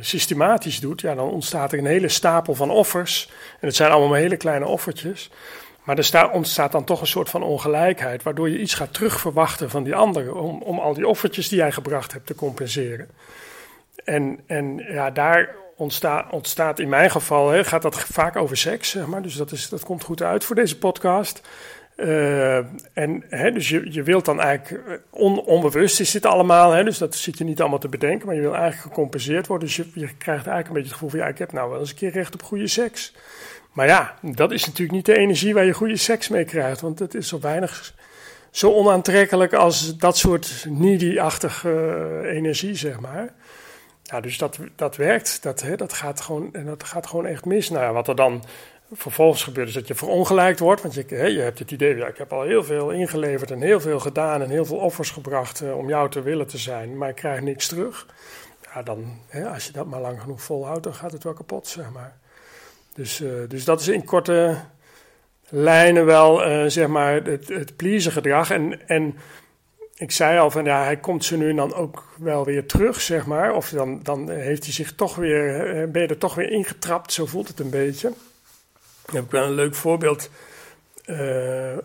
systematisch 0.00 0.80
doet, 0.80 1.00
ja, 1.00 1.14
dan 1.14 1.30
ontstaat 1.30 1.72
er 1.72 1.78
een 1.78 1.86
hele 1.86 2.08
stapel 2.08 2.54
van 2.54 2.70
offers. 2.70 3.30
En 3.60 3.66
het 3.66 3.76
zijn 3.76 3.90
allemaal 3.90 4.16
hele 4.16 4.36
kleine 4.36 4.66
offertjes. 4.66 5.30
Maar 5.84 5.98
er 5.98 6.04
sta, 6.04 6.28
ontstaat 6.28 6.72
dan 6.72 6.84
toch 6.84 7.00
een 7.00 7.06
soort 7.06 7.30
van 7.30 7.42
ongelijkheid, 7.42 8.22
waardoor 8.22 8.50
je 8.50 8.60
iets 8.60 8.74
gaat 8.74 8.94
terugverwachten 8.94 9.70
van 9.70 9.82
die 9.82 9.94
ander. 9.94 10.34
Om, 10.34 10.62
om 10.62 10.78
al 10.78 10.94
die 10.94 11.06
offertjes 11.06 11.48
die 11.48 11.58
jij 11.58 11.72
gebracht 11.72 12.12
hebt 12.12 12.26
te 12.26 12.34
compenseren. 12.34 13.08
En, 14.04 14.40
en 14.46 14.76
ja, 14.76 15.10
daar 15.10 15.54
ontstaat, 15.76 16.32
ontstaat 16.32 16.78
in 16.78 16.88
mijn 16.88 17.10
geval, 17.10 17.50
hè, 17.50 17.64
gaat 17.64 17.82
dat 17.82 18.00
vaak 18.00 18.36
over 18.36 18.56
seks, 18.56 18.90
zeg 18.90 19.06
maar. 19.06 19.22
Dus 19.22 19.34
dat, 19.34 19.52
is, 19.52 19.68
dat 19.68 19.84
komt 19.84 20.04
goed 20.04 20.22
uit 20.22 20.44
voor 20.44 20.56
deze 20.56 20.78
podcast. 20.78 21.42
Uh, 22.00 22.56
en 22.92 23.24
hè, 23.28 23.52
dus 23.52 23.68
je, 23.68 23.92
je 23.92 24.02
wilt 24.02 24.24
dan 24.24 24.40
eigenlijk, 24.40 24.86
eh, 24.86 24.94
on, 25.10 25.40
onbewust 25.40 26.00
is 26.00 26.10
dit 26.10 26.26
allemaal, 26.26 26.72
hè, 26.72 26.84
dus 26.84 26.98
dat 26.98 27.14
zit 27.14 27.38
je 27.38 27.44
niet 27.44 27.60
allemaal 27.60 27.78
te 27.78 27.88
bedenken, 27.88 28.26
maar 28.26 28.34
je 28.34 28.40
wil 28.40 28.54
eigenlijk 28.54 28.82
gecompenseerd 28.82 29.46
worden. 29.46 29.66
Dus 29.66 29.76
je, 29.76 29.84
je 29.94 30.16
krijgt 30.16 30.46
eigenlijk 30.46 30.66
een 30.66 30.72
beetje 30.72 30.88
het 30.88 30.92
gevoel 30.92 31.10
van, 31.10 31.18
ja, 31.18 31.26
ik 31.26 31.38
heb 31.38 31.52
nou 31.52 31.70
wel 31.70 31.78
eens 31.78 31.90
een 31.90 31.96
keer 31.96 32.10
recht 32.10 32.34
op 32.34 32.42
goede 32.42 32.66
seks. 32.66 33.14
Maar 33.72 33.86
ja, 33.86 34.14
dat 34.22 34.50
is 34.50 34.64
natuurlijk 34.64 34.92
niet 34.92 35.06
de 35.06 35.16
energie 35.16 35.54
waar 35.54 35.64
je 35.64 35.72
goede 35.72 35.96
seks 35.96 36.28
mee 36.28 36.44
krijgt, 36.44 36.80
want 36.80 36.98
het 36.98 37.14
is 37.14 37.28
zo 37.28 37.40
weinig 37.40 37.94
zo 38.50 38.72
onaantrekkelijk 38.72 39.52
als 39.52 39.96
dat 39.96 40.16
soort 40.16 40.64
needy-achtige 40.68 41.70
eh, 42.22 42.36
energie, 42.36 42.74
zeg 42.74 43.00
maar. 43.00 43.28
Ja, 44.02 44.20
dus 44.20 44.38
dat, 44.38 44.58
dat 44.76 44.96
werkt. 44.96 45.42
Dat, 45.42 45.62
hè, 45.62 45.76
dat, 45.76 45.92
gaat 45.92 46.20
gewoon, 46.20 46.50
dat 46.64 46.84
gaat 46.84 47.06
gewoon 47.06 47.26
echt 47.26 47.44
mis. 47.44 47.70
Nou 47.70 47.84
ja, 47.84 47.92
wat 47.92 48.08
er 48.08 48.16
dan 48.16 48.44
vervolgens 48.92 49.42
gebeurt 49.42 49.68
is 49.68 49.74
dat 49.74 49.88
je 49.88 49.94
verongelijkt 49.94 50.58
wordt. 50.58 50.82
Want 50.82 50.94
je, 50.94 51.04
je 51.08 51.40
hebt 51.40 51.58
het 51.58 51.70
idee, 51.70 51.96
ja, 51.96 52.06
ik 52.06 52.18
heb 52.18 52.32
al 52.32 52.42
heel 52.42 52.64
veel 52.64 52.90
ingeleverd 52.90 53.50
en 53.50 53.60
heel 53.60 53.80
veel 53.80 54.00
gedaan 54.00 54.42
en 54.42 54.50
heel 54.50 54.64
veel 54.64 54.76
offers 54.76 55.10
gebracht 55.10 55.60
eh, 55.60 55.76
om 55.76 55.88
jou 55.88 56.10
te 56.10 56.22
willen 56.22 56.46
te 56.46 56.58
zijn, 56.58 56.96
maar 56.96 57.08
ik 57.08 57.14
krijg 57.14 57.40
niks 57.40 57.68
terug. 57.68 58.06
Ja, 58.74 58.82
dan, 58.82 59.18
hè, 59.28 59.48
als 59.48 59.66
je 59.66 59.72
dat 59.72 59.86
maar 59.86 60.00
lang 60.00 60.20
genoeg 60.20 60.42
volhoudt, 60.42 60.82
dan 60.82 60.94
gaat 60.94 61.12
het 61.12 61.24
wel 61.24 61.32
kapot, 61.32 61.66
zeg 61.66 61.90
maar. 61.90 62.18
Dus, 62.94 63.20
uh, 63.20 63.48
dus 63.48 63.64
dat 63.64 63.80
is 63.80 63.88
in 63.88 64.04
korte 64.04 64.56
lijnen 65.48 66.06
wel, 66.06 66.48
uh, 66.48 66.64
zeg 66.66 66.88
maar, 66.88 67.14
het, 67.24 67.48
het 67.48 67.76
pleasen 67.76 68.12
gedrag. 68.12 68.50
En, 68.50 68.88
en 68.88 69.16
ik 69.94 70.10
zei 70.10 70.38
al 70.38 70.50
van 70.50 70.64
ja, 70.64 70.84
hij 70.84 70.96
komt 70.96 71.24
ze 71.24 71.36
nu 71.36 71.50
en 71.50 71.56
dan 71.56 71.74
ook 71.74 72.04
wel 72.18 72.44
weer 72.44 72.66
terug, 72.66 73.00
zeg 73.00 73.26
maar. 73.26 73.54
Of 73.54 73.68
dan, 73.68 74.00
dan 74.02 74.30
heeft 74.30 74.64
hij 74.64 74.72
zich 74.72 74.94
toch 74.94 75.14
weer, 75.14 75.90
ben 75.90 76.02
je 76.02 76.08
er 76.08 76.18
toch 76.18 76.34
weer 76.34 76.50
ingetrapt, 76.50 77.12
zo 77.12 77.26
voelt 77.26 77.48
het 77.48 77.60
een 77.60 77.70
beetje. 77.70 78.12
Daar 79.10 79.20
heb 79.20 79.30
ik 79.30 79.38
wel 79.38 79.48
een 79.48 79.54
leuk 79.54 79.74
voorbeeld 79.74 80.30
uh, 81.06 81.72
uh, 81.72 81.78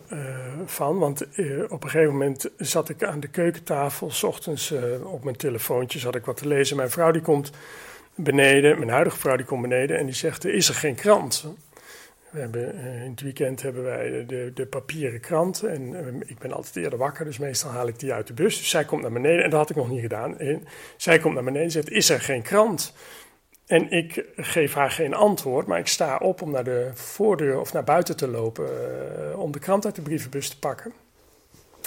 van. 0.64 0.98
Want 0.98 1.22
op 1.68 1.82
een 1.82 1.90
gegeven 1.90 2.12
moment 2.12 2.50
zat 2.56 2.88
ik 2.88 3.04
aan 3.04 3.20
de 3.20 3.28
keukentafel, 3.28 4.10
s 4.10 4.22
ochtends 4.22 4.74
op 5.02 5.24
mijn 5.24 5.36
telefoontje 5.36 5.98
zat 5.98 6.14
ik 6.14 6.24
wat 6.24 6.36
te 6.36 6.48
lezen. 6.48 6.76
Mijn 6.76 6.90
vrouw 6.90 7.10
die 7.10 7.22
komt 7.22 7.50
beneden, 8.14 8.78
mijn 8.78 8.90
huidige 8.90 9.18
vrouw 9.18 9.36
die 9.36 9.46
komt 9.46 9.62
beneden 9.62 9.98
en 9.98 10.04
die 10.04 10.14
zegt, 10.14 10.44
is 10.44 10.68
er 10.68 10.74
geen 10.74 10.94
krant. 10.94 11.54
We 12.30 12.40
hebben, 12.40 12.74
in 12.74 13.10
het 13.10 13.20
weekend 13.20 13.62
hebben 13.62 13.82
wij 13.82 14.24
de, 14.26 14.50
de 14.54 14.66
papieren 14.66 15.20
krant. 15.20 15.62
En 15.62 16.22
ik 16.26 16.38
ben 16.38 16.52
altijd 16.52 16.76
eerder 16.76 16.98
wakker, 16.98 17.24
dus 17.24 17.38
meestal 17.38 17.70
haal 17.70 17.88
ik 17.88 17.98
die 17.98 18.12
uit 18.12 18.26
de 18.26 18.34
bus. 18.34 18.58
Dus 18.58 18.68
zij 18.68 18.84
komt 18.84 19.02
naar 19.02 19.12
beneden, 19.12 19.44
en 19.44 19.50
dat 19.50 19.58
had 19.58 19.70
ik 19.70 19.76
nog 19.76 19.90
niet 19.90 20.00
gedaan. 20.00 20.38
En 20.38 20.66
zij 20.96 21.18
komt 21.18 21.34
naar 21.34 21.44
beneden 21.44 21.64
en 21.64 21.70
zegt: 21.70 21.90
Is 21.90 22.10
er 22.10 22.20
geen 22.20 22.42
krant? 22.42 22.92
En 23.66 23.90
ik 23.90 24.24
geef 24.36 24.74
haar 24.74 24.90
geen 24.90 25.14
antwoord, 25.14 25.66
maar 25.66 25.78
ik 25.78 25.86
sta 25.86 26.16
op 26.16 26.42
om 26.42 26.50
naar 26.50 26.64
de 26.64 26.90
voordeur 26.94 27.60
of 27.60 27.72
naar 27.72 27.84
buiten 27.84 28.16
te 28.16 28.28
lopen. 28.28 28.64
Uh, 28.64 29.38
om 29.38 29.52
de 29.52 29.58
krant 29.58 29.84
uit 29.84 29.94
de 29.94 30.02
brievenbus 30.02 30.48
te 30.48 30.58
pakken. 30.58 30.92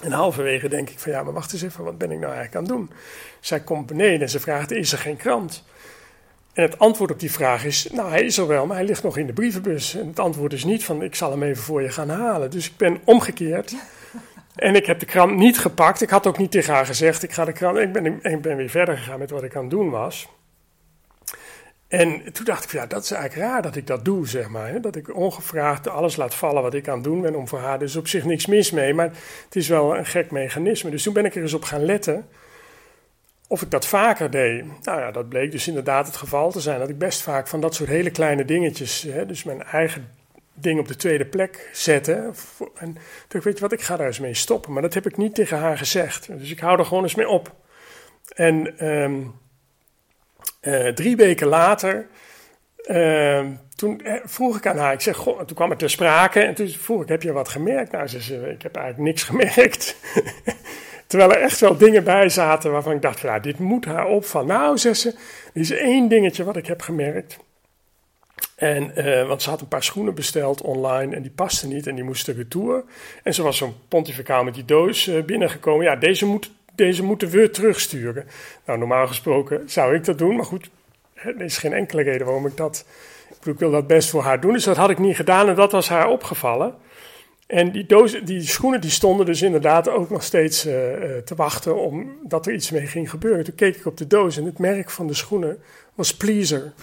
En 0.03 0.11
halverwege 0.11 0.69
denk 0.69 0.89
ik: 0.89 0.99
van 0.99 1.11
ja, 1.11 1.23
maar 1.23 1.33
wacht 1.33 1.53
eens 1.53 1.61
even, 1.61 1.83
wat 1.83 1.97
ben 1.97 2.11
ik 2.11 2.19
nou 2.19 2.33
eigenlijk 2.33 2.55
aan 2.55 2.63
het 2.63 2.71
doen? 2.71 2.97
Zij 3.39 3.59
komt 3.59 3.85
beneden 3.85 4.21
en 4.21 4.29
ze 4.29 4.39
vraagt: 4.39 4.71
Is 4.71 4.91
er 4.91 4.97
geen 4.97 5.17
krant? 5.17 5.63
En 6.53 6.63
het 6.63 6.79
antwoord 6.79 7.11
op 7.11 7.19
die 7.19 7.31
vraag 7.31 7.65
is, 7.65 7.87
nou 7.91 8.09
hij 8.09 8.21
is 8.21 8.37
er 8.37 8.47
wel, 8.47 8.65
maar 8.65 8.77
hij 8.77 8.85
ligt 8.85 9.03
nog 9.03 9.17
in 9.17 9.27
de 9.27 9.33
brievenbus. 9.33 9.95
En 9.95 10.07
het 10.07 10.19
antwoord 10.19 10.53
is 10.53 10.63
niet 10.63 10.83
van, 10.83 11.01
ik 11.01 11.15
zal 11.15 11.31
hem 11.31 11.43
even 11.43 11.63
voor 11.63 11.81
je 11.81 11.89
gaan 11.89 12.09
halen. 12.09 12.51
Dus 12.51 12.67
ik 12.67 12.77
ben 12.77 12.99
omgekeerd. 13.03 13.75
En 14.55 14.75
ik 14.75 14.85
heb 14.85 14.99
de 14.99 15.05
krant 15.05 15.35
niet 15.35 15.59
gepakt. 15.59 16.01
Ik 16.01 16.09
had 16.09 16.27
ook 16.27 16.37
niet 16.37 16.51
tegen 16.51 16.73
haar 16.73 16.85
gezegd, 16.85 17.23
ik 17.23 17.31
ga 17.31 17.45
de 17.45 17.51
krant... 17.51 17.77
Ik 17.77 17.91
ben, 17.91 18.05
ik 18.23 18.41
ben 18.41 18.57
weer 18.57 18.69
verder 18.69 18.97
gegaan 18.97 19.19
met 19.19 19.29
wat 19.29 19.43
ik 19.43 19.55
aan 19.55 19.61
het 19.61 19.71
doen 19.71 19.89
was. 19.89 20.27
En 21.89 22.33
toen 22.33 22.45
dacht 22.45 22.63
ik, 22.63 22.71
ja, 22.71 22.85
dat 22.85 23.03
is 23.03 23.11
eigenlijk 23.11 23.49
raar 23.49 23.61
dat 23.61 23.75
ik 23.75 23.87
dat 23.87 24.05
doe, 24.05 24.27
zeg 24.27 24.49
maar. 24.49 24.69
Hè? 24.69 24.79
Dat 24.79 24.95
ik 24.95 25.15
ongevraagd 25.15 25.87
alles 25.87 26.15
laat 26.15 26.35
vallen 26.35 26.61
wat 26.61 26.73
ik 26.73 26.87
aan 26.87 26.93
het 26.93 27.03
doen 27.03 27.21
ben 27.21 27.35
om 27.35 27.47
voor 27.47 27.59
haar. 27.59 27.79
Dus 27.79 27.95
op 27.95 28.07
zich 28.07 28.25
niks 28.25 28.45
mis 28.45 28.71
mee, 28.71 28.93
maar 28.93 29.11
het 29.45 29.55
is 29.55 29.67
wel 29.67 29.97
een 29.97 30.05
gek 30.05 30.31
mechanisme. 30.31 30.89
Dus 30.89 31.03
toen 31.03 31.13
ben 31.13 31.25
ik 31.25 31.35
er 31.35 31.41
eens 31.41 31.53
op 31.53 31.63
gaan 31.63 31.85
letten 31.85 32.27
of 33.47 33.61
ik 33.61 33.71
dat 33.71 33.85
vaker 33.85 34.31
deed. 34.31 34.65
Nou 34.83 34.99
ja, 34.99 35.11
dat 35.11 35.29
bleek 35.29 35.51
dus 35.51 35.67
inderdaad 35.67 36.07
het 36.07 36.15
geval 36.15 36.51
te 36.51 36.59
zijn. 36.59 36.79
Dat 36.79 36.89
ik 36.89 36.97
best 36.97 37.21
vaak 37.21 37.47
van 37.47 37.61
dat 37.61 37.75
soort 37.75 37.89
hele 37.89 38.11
kleine 38.11 38.45
dingetjes, 38.45 39.01
hè, 39.01 39.25
dus 39.25 39.43
mijn 39.43 39.63
eigen 39.63 40.11
ding 40.53 40.79
op 40.79 40.87
de 40.87 40.95
tweede 40.95 41.25
plek 41.25 41.69
zetten. 41.73 42.33
En 42.75 42.97
toen 43.27 43.41
weet 43.41 43.55
je 43.55 43.61
wat, 43.61 43.71
ik 43.71 43.81
ga 43.81 43.97
daar 43.97 44.07
eens 44.07 44.19
mee 44.19 44.33
stoppen. 44.33 44.73
Maar 44.73 44.81
dat 44.81 44.93
heb 44.93 45.05
ik 45.05 45.17
niet 45.17 45.35
tegen 45.35 45.57
haar 45.57 45.77
gezegd. 45.77 46.27
Dus 46.39 46.51
ik 46.51 46.59
hou 46.59 46.79
er 46.79 46.85
gewoon 46.85 47.03
eens 47.03 47.15
mee 47.15 47.29
op. 47.29 47.55
En 48.35 48.87
um, 48.87 49.33
uh, 50.61 50.87
drie 50.87 51.15
weken 51.15 51.47
later, 51.47 52.07
uh, 52.85 53.45
toen 53.75 54.01
vroeg 54.23 54.57
ik 54.57 54.67
aan 54.67 54.77
haar, 54.77 54.93
ik 54.93 55.01
zeg, 55.01 55.23
toen 55.23 55.55
kwam 55.55 55.69
het 55.69 55.79
ter 55.79 55.89
sprake. 55.89 56.39
En 56.39 56.53
toen 56.53 56.67
vroeg 56.67 57.01
ik, 57.01 57.07
heb 57.07 57.21
je 57.21 57.31
wat 57.31 57.49
gemerkt? 57.49 57.91
Nou, 57.91 58.07
ze 58.07 58.21
zei, 58.21 58.45
ik 58.45 58.61
heb 58.61 58.75
eigenlijk 58.75 59.05
niks 59.07 59.23
gemerkt. 59.23 59.95
Terwijl 61.07 61.31
er 61.31 61.41
echt 61.41 61.59
wel 61.59 61.77
dingen 61.77 62.03
bij 62.03 62.29
zaten 62.29 62.71
waarvan 62.71 62.93
ik 62.93 63.01
dacht, 63.01 63.19
ja, 63.19 63.39
dit 63.39 63.59
moet 63.59 63.85
haar 63.85 64.07
opvallen. 64.07 64.47
Nou, 64.47 64.77
zei 64.77 64.93
ze, 64.93 65.09
er 65.53 65.61
is 65.61 65.71
één 65.71 66.07
dingetje 66.07 66.43
wat 66.43 66.57
ik 66.57 66.67
heb 66.67 66.81
gemerkt. 66.81 67.37
En, 68.55 68.93
want 69.27 69.41
ze 69.41 69.49
had 69.49 69.61
een 69.61 69.67
paar 69.67 69.83
schoenen 69.83 70.15
besteld 70.15 70.61
online 70.61 71.15
en 71.15 71.21
die 71.21 71.31
pasten 71.31 71.69
niet 71.69 71.87
en 71.87 71.95
die 71.95 72.03
moesten 72.03 72.35
retour. 72.35 72.83
En 73.23 73.33
ze 73.33 73.43
was 73.43 73.57
zo'n 73.57 73.75
pontificaal 73.87 74.43
met 74.43 74.53
die 74.53 74.65
doos 74.65 75.11
binnengekomen. 75.25 75.85
Ja, 75.85 75.95
deze, 75.95 76.25
moet, 76.25 76.51
deze 76.79 77.03
moeten 77.03 77.29
we 77.29 77.49
terugsturen. 77.49 78.27
Nou, 78.65 78.79
normaal 78.79 79.07
gesproken 79.07 79.69
zou 79.69 79.95
ik 79.95 80.05
dat 80.05 80.17
doen, 80.17 80.35
maar 80.35 80.45
goed, 80.45 80.69
er 81.13 81.41
is 81.41 81.57
geen 81.57 81.73
enkele 81.73 82.01
reden 82.01 82.25
waarom 82.25 82.45
ik 82.45 82.57
dat... 82.57 82.85
Ik, 83.29 83.35
bedoel, 83.37 83.53
ik 83.53 83.59
wil 83.59 83.71
dat 83.71 83.87
best 83.87 84.09
voor 84.09 84.21
haar 84.21 84.41
doen, 84.41 84.53
dus 84.53 84.63
dat 84.63 84.77
had 84.77 84.89
ik 84.89 84.99
niet 84.99 85.15
gedaan 85.15 85.49
en 85.49 85.55
dat 85.55 85.71
was 85.71 85.89
haar 85.89 86.09
opgevallen. 86.09 86.75
En 87.47 87.71
die, 87.71 87.85
dozen, 87.85 88.25
die 88.25 88.41
schoenen 88.41 88.81
die 88.81 88.89
stonden 88.89 89.25
dus 89.25 89.41
inderdaad 89.41 89.89
ook 89.89 90.09
nog 90.09 90.23
steeds 90.23 90.65
uh, 90.65 90.73
te 91.25 91.35
wachten 91.35 91.75
omdat 91.75 92.45
er 92.45 92.53
iets 92.53 92.71
mee 92.71 92.87
ging 92.87 93.09
gebeuren. 93.09 93.43
Toen 93.43 93.55
keek 93.55 93.75
ik 93.75 93.85
op 93.85 93.97
de 93.97 94.07
doos 94.07 94.37
en 94.37 94.45
het 94.45 94.59
merk 94.59 94.89
van 94.89 95.07
de 95.07 95.13
schoenen 95.13 95.61
was 95.95 96.15
Pleaser. 96.15 96.73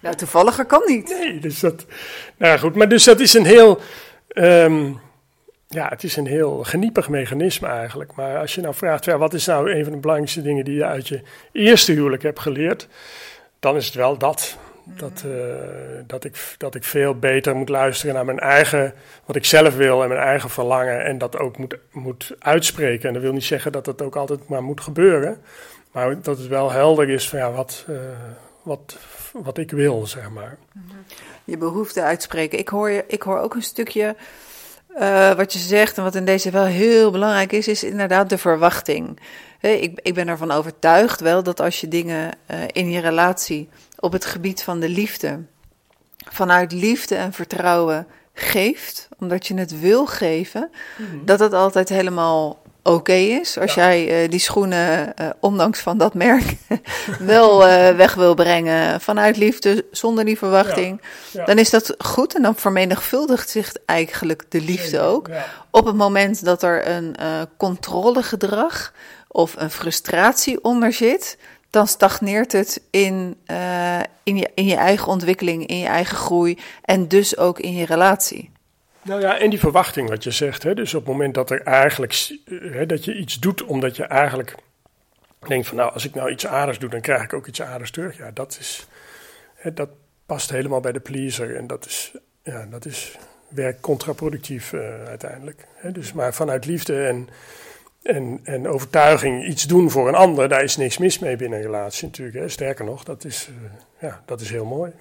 nou, 0.00 0.14
toevalliger 0.16 0.64
kan 0.64 0.82
niet. 0.86 1.08
Nee, 1.08 1.38
dus 1.38 1.60
dat. 1.60 1.86
Nou 2.36 2.58
goed, 2.58 2.74
maar 2.74 2.88
dus 2.88 3.04
dat 3.04 3.20
is 3.20 3.34
een 3.34 3.46
heel. 3.46 3.80
Um, 4.34 5.00
ja, 5.74 5.88
het 5.88 6.02
is 6.02 6.16
een 6.16 6.26
heel 6.26 6.64
geniepig 6.64 7.08
mechanisme 7.08 7.68
eigenlijk. 7.68 8.14
Maar 8.14 8.38
als 8.38 8.54
je 8.54 8.60
nou 8.60 8.74
vraagt, 8.74 9.04
ja, 9.04 9.18
wat 9.18 9.34
is 9.34 9.46
nou 9.46 9.72
een 9.72 9.84
van 9.84 9.92
de 9.92 9.98
belangrijkste 9.98 10.42
dingen 10.42 10.64
die 10.64 10.74
je 10.74 10.84
uit 10.84 11.08
je 11.08 11.22
eerste 11.52 11.92
huwelijk 11.92 12.22
hebt 12.22 12.40
geleerd? 12.40 12.88
Dan 13.60 13.76
is 13.76 13.86
het 13.86 13.94
wel 13.94 14.18
dat. 14.18 14.56
Dat, 14.84 15.22
uh, 15.26 15.32
dat, 16.06 16.24
ik, 16.24 16.54
dat 16.58 16.74
ik 16.74 16.84
veel 16.84 17.18
beter 17.18 17.56
moet 17.56 17.68
luisteren 17.68 18.14
naar 18.14 18.24
mijn 18.24 18.38
eigen, 18.38 18.94
wat 19.24 19.36
ik 19.36 19.44
zelf 19.44 19.76
wil 19.76 20.02
en 20.02 20.08
mijn 20.08 20.20
eigen 20.20 20.50
verlangen. 20.50 21.04
En 21.04 21.18
dat 21.18 21.38
ook 21.38 21.58
moet, 21.58 21.78
moet 21.92 22.34
uitspreken. 22.38 23.08
En 23.08 23.14
dat 23.14 23.22
wil 23.22 23.32
niet 23.32 23.44
zeggen 23.44 23.72
dat 23.72 23.84
dat 23.84 24.02
ook 24.02 24.16
altijd 24.16 24.48
maar 24.48 24.62
moet 24.62 24.80
gebeuren. 24.80 25.40
Maar 25.92 26.22
dat 26.22 26.38
het 26.38 26.48
wel 26.48 26.70
helder 26.70 27.08
is 27.08 27.28
van 27.28 27.38
ja, 27.38 27.50
wat, 27.50 27.84
uh, 27.88 27.96
wat, 28.62 28.98
wat 29.32 29.58
ik 29.58 29.70
wil, 29.70 30.06
zeg 30.06 30.30
maar. 30.30 30.58
Je 31.44 31.56
behoefte 31.56 32.02
uitspreken. 32.02 32.58
Ik 32.58 32.68
hoor, 32.68 32.90
je, 32.90 33.04
ik 33.06 33.22
hoor 33.22 33.38
ook 33.38 33.54
een 33.54 33.62
stukje 33.62 34.16
uh, 34.98 35.32
wat 35.32 35.52
je 35.52 35.58
zegt 35.58 35.96
en 35.96 36.02
wat 36.02 36.14
in 36.14 36.24
deze 36.24 36.50
wel 36.50 36.64
heel 36.64 37.10
belangrijk 37.10 37.52
is, 37.52 37.68
is 37.68 37.84
inderdaad 37.84 38.28
de 38.28 38.38
verwachting. 38.38 39.18
Ik, 39.60 40.00
ik 40.02 40.14
ben 40.14 40.28
ervan 40.28 40.50
overtuigd 40.50 41.20
wel 41.20 41.42
dat 41.42 41.60
als 41.60 41.80
je 41.80 41.88
dingen 41.88 42.30
in 42.72 42.90
je 42.90 43.00
relatie 43.00 43.68
op 43.98 44.12
het 44.12 44.24
gebied 44.24 44.62
van 44.62 44.80
de 44.80 44.88
liefde. 44.88 45.40
Vanuit 46.16 46.72
liefde 46.72 47.14
en 47.14 47.32
vertrouwen 47.32 48.06
geeft, 48.34 49.08
omdat 49.18 49.46
je 49.46 49.54
het 49.54 49.80
wil 49.80 50.06
geven, 50.06 50.70
mm-hmm. 50.98 51.24
dat 51.24 51.38
het 51.38 51.52
altijd 51.52 51.88
helemaal 51.88 52.59
oké 52.82 52.96
okay 52.96 53.26
is. 53.26 53.58
Als 53.58 53.74
ja. 53.74 53.82
jij 53.82 54.22
uh, 54.22 54.30
die 54.30 54.38
schoenen, 54.38 55.12
uh, 55.20 55.28
ondanks 55.40 55.80
van 55.80 55.98
dat 55.98 56.14
merk, 56.14 56.56
wel 57.18 57.66
uh, 57.66 57.90
weg 57.90 58.14
wil 58.14 58.34
brengen 58.34 59.00
vanuit 59.00 59.36
liefde, 59.36 59.84
zonder 59.90 60.24
die 60.24 60.38
verwachting, 60.38 61.00
ja. 61.00 61.40
Ja. 61.40 61.44
dan 61.44 61.58
is 61.58 61.70
dat 61.70 61.94
goed 61.98 62.34
en 62.34 62.42
dan 62.42 62.54
vermenigvuldigt 62.54 63.48
zich 63.48 63.72
eigenlijk 63.86 64.44
de 64.48 64.60
liefde 64.60 65.00
ook. 65.00 65.28
Op 65.70 65.84
het 65.84 65.96
moment 65.96 66.44
dat 66.44 66.62
er 66.62 66.88
een 66.88 67.16
controlegedrag 67.56 68.92
of 69.28 69.54
een 69.56 69.70
frustratie 69.70 70.64
onder 70.64 70.92
zit, 70.92 71.38
dan 71.70 71.86
stagneert 71.86 72.52
het 72.52 72.82
in, 72.90 73.36
in, 74.22 74.36
je, 74.36 74.50
in 74.54 74.66
je 74.66 74.76
eigen 74.76 75.08
ontwikkeling, 75.08 75.66
in 75.66 75.78
je 75.78 75.86
eigen 75.86 76.16
groei 76.16 76.58
en 76.82 77.08
dus 77.08 77.36
ook 77.36 77.58
in 77.58 77.74
je 77.74 77.86
relatie. 77.86 78.50
Nou 79.10 79.22
ja, 79.22 79.38
en 79.38 79.50
die 79.50 79.58
verwachting 79.58 80.08
wat 80.08 80.24
je 80.24 80.30
zegt. 80.30 80.62
Hè? 80.62 80.74
Dus 80.74 80.94
op 80.94 81.00
het 81.00 81.12
moment 81.12 81.34
dat 81.34 81.50
er 81.50 81.62
eigenlijk 81.62 82.38
hè, 82.50 82.86
dat 82.86 83.04
je 83.04 83.14
iets 83.14 83.38
doet 83.38 83.64
omdat 83.64 83.96
je 83.96 84.04
eigenlijk 84.04 84.54
denkt 85.46 85.66
van 85.66 85.76
nou, 85.76 85.92
als 85.92 86.04
ik 86.04 86.14
nou 86.14 86.30
iets 86.30 86.46
aardigs 86.46 86.78
doe, 86.78 86.90
dan 86.90 87.00
krijg 87.00 87.22
ik 87.22 87.32
ook 87.32 87.46
iets 87.46 87.62
aardigs 87.62 87.90
terug. 87.90 88.16
Ja, 88.16 88.30
dat 88.30 88.56
is 88.60 88.86
hè, 89.54 89.74
dat 89.74 89.88
past 90.26 90.50
helemaal 90.50 90.80
bij 90.80 90.92
de 90.92 91.00
pleaser. 91.00 91.56
En 91.56 91.66
dat 91.66 91.86
is, 91.86 92.12
ja, 92.42 92.66
dat 92.70 92.84
is 92.84 93.18
werkt 93.48 93.80
contraproductief 93.80 94.72
uh, 94.72 95.04
uiteindelijk. 95.04 95.66
Hè? 95.74 95.92
Dus 95.92 96.12
maar 96.12 96.34
vanuit 96.34 96.66
liefde 96.66 97.06
en 97.06 97.28
en, 98.02 98.40
en 98.44 98.68
overtuiging 98.68 99.46
iets 99.46 99.62
doen 99.62 99.90
voor 99.90 100.08
een 100.08 100.14
ander, 100.14 100.48
daar 100.48 100.62
is 100.62 100.76
niks 100.76 100.98
mis 100.98 101.18
mee 101.18 101.36
binnen 101.36 101.58
een 101.58 101.64
relatie 101.64 102.06
natuurlijk. 102.06 102.38
Hè. 102.38 102.48
Sterker 102.48 102.84
nog, 102.84 103.04
dat 103.04 103.24
is, 103.24 103.48
uh, 103.48 103.70
ja, 103.98 104.22
dat 104.24 104.40
is 104.40 104.50
heel 104.50 104.64
mooi. 104.64 104.92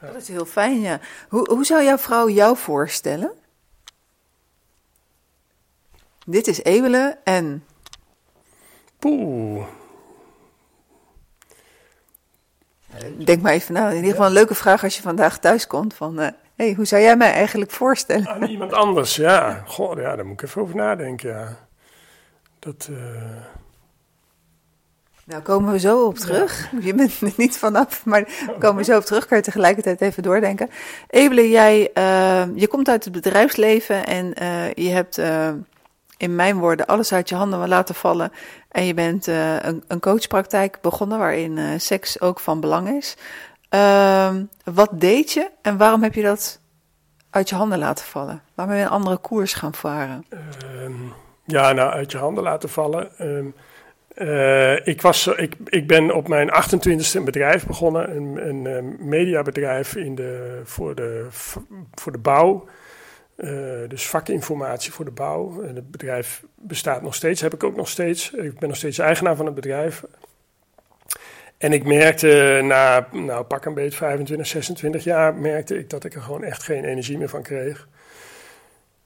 Dat 0.00 0.22
is 0.22 0.28
heel 0.28 0.44
fijn, 0.44 0.80
ja. 0.80 1.00
Hoe, 1.28 1.50
hoe 1.50 1.64
zou 1.64 1.84
jouw 1.84 1.98
vrouw 1.98 2.28
jou 2.28 2.56
voorstellen? 2.56 3.32
Dit 6.28 6.46
is 6.46 6.62
Ewele 6.62 7.18
en... 7.24 7.64
Poeh. 8.98 9.66
Denk 13.24 13.42
maar 13.42 13.52
even 13.52 13.74
na. 13.74 13.88
In 13.88 13.96
ieder 13.96 14.10
geval 14.10 14.26
een 14.26 14.32
leuke 14.32 14.54
vraag 14.54 14.82
als 14.82 14.96
je 14.96 15.02
vandaag 15.02 15.38
thuis 15.38 15.66
komt. 15.66 15.94
Van, 15.94 16.20
uh, 16.20 16.28
hey, 16.56 16.72
hoe 16.72 16.84
zou 16.84 17.02
jij 17.02 17.16
mij 17.16 17.32
eigenlijk 17.32 17.70
voorstellen? 17.70 18.28
Aan 18.28 18.42
iemand 18.42 18.72
anders, 18.72 19.16
ja. 19.16 19.62
Goh, 19.66 19.98
ja, 19.98 20.16
daar 20.16 20.26
moet 20.26 20.40
ik 20.40 20.48
even 20.48 20.62
over 20.62 20.76
nadenken, 20.76 21.30
ja. 21.30 21.68
Dat... 22.58 22.88
Uh... 22.90 22.96
Nou, 25.24 25.42
komen 25.42 25.72
we 25.72 25.78
zo 25.78 26.04
op 26.06 26.18
terug. 26.18 26.70
Je 26.80 26.94
bent 26.94 27.20
er 27.20 27.32
niet 27.36 27.58
vanaf, 27.58 28.04
maar 28.04 28.28
komen 28.58 28.76
we 28.76 28.84
zo 28.84 28.96
op 28.96 29.04
terug. 29.04 29.26
Kan 29.26 29.36
je 29.36 29.42
tegelijkertijd 29.42 30.00
even 30.00 30.22
doordenken. 30.22 30.70
Ebele, 31.08 31.50
jij, 31.50 31.90
uh, 31.94 32.44
je 32.54 32.68
komt 32.68 32.88
uit 32.88 33.04
het 33.04 33.12
bedrijfsleven 33.12 34.06
en 34.06 34.34
uh, 34.42 34.72
je 34.72 34.88
hebt 34.88 35.18
uh, 35.18 35.48
in 36.16 36.34
mijn 36.34 36.58
woorden 36.58 36.86
alles 36.86 37.12
uit 37.12 37.28
je 37.28 37.34
handen 37.34 37.68
laten 37.68 37.94
vallen. 37.94 38.32
En 38.68 38.84
je 38.84 38.94
bent 38.94 39.26
een, 39.26 39.84
een, 39.88 40.00
coachpraktijk 40.00 40.78
begonnen 40.80 41.18
waarin 41.18 41.80
seks 41.80 42.20
ook 42.20 42.40
van 42.40 42.60
belang 42.60 42.88
is. 42.88 43.16
Ehm, 43.68 44.44
wat 44.64 44.90
deed 44.92 45.32
je 45.32 45.50
en 45.62 45.76
waarom 45.76 46.02
heb 46.02 46.14
je 46.14 46.22
dat 46.22 46.60
uit 47.30 47.48
je 47.48 47.54
handen 47.54 47.78
laten 47.78 48.04
vallen? 48.04 48.42
Waarom 48.54 48.74
ben 48.74 48.84
je 48.84 48.88
een 48.88 48.96
andere 48.96 49.16
koers 49.16 49.54
gaan 49.54 49.74
varen? 49.74 50.24
Ehm, 50.28 50.92
ja, 51.44 51.72
nou, 51.72 51.90
uit 51.90 52.12
je 52.12 52.18
handen 52.18 52.42
laten 52.42 52.68
vallen. 52.68 53.10
Um, 53.20 53.54
uh, 54.16 54.86
ik, 54.86 55.02
was, 55.02 55.26
ik, 55.26 55.54
ik 55.64 55.86
ben 55.86 56.14
op 56.14 56.28
mijn 56.28 56.50
28e 56.50 57.12
een 57.12 57.24
bedrijf 57.24 57.66
begonnen, 57.66 58.16
een, 58.16 58.48
een, 58.48 58.66
eh, 58.66 59.06
mediabedrijf 59.06 59.96
in 59.96 60.14
de, 60.14 60.60
voor, 60.64 60.94
de, 60.94 61.26
voor 61.94 62.12
de 62.12 62.18
bouw. 62.18 62.68
Uh, 63.36 63.88
dus 63.88 64.06
vakinformatie 64.06 64.92
voor 64.92 65.04
de 65.04 65.10
bouw. 65.10 65.62
En 65.62 65.74
het 65.74 65.90
bedrijf 65.90 66.42
bestaat 66.54 67.02
nog 67.02 67.14
steeds, 67.14 67.40
heb 67.40 67.54
ik 67.54 67.64
ook 67.64 67.76
nog 67.76 67.88
steeds. 67.88 68.30
Ik 68.30 68.58
ben 68.58 68.68
nog 68.68 68.78
steeds 68.78 68.98
eigenaar 68.98 69.36
van 69.36 69.46
het 69.46 69.54
bedrijf. 69.54 70.04
En 71.58 71.72
ik 71.72 71.84
merkte 71.84 72.60
na, 72.64 73.08
nou 73.12 73.44
pak 73.44 73.64
een 73.64 73.74
beetje 73.74 73.98
25, 73.98 74.46
26 74.46 75.04
jaar, 75.04 75.34
merkte 75.34 75.78
ik 75.78 75.90
dat 75.90 76.04
ik 76.04 76.14
er 76.14 76.22
gewoon 76.22 76.44
echt 76.44 76.62
geen 76.62 76.84
energie 76.84 77.18
meer 77.18 77.28
van 77.28 77.42
kreeg. 77.42 77.88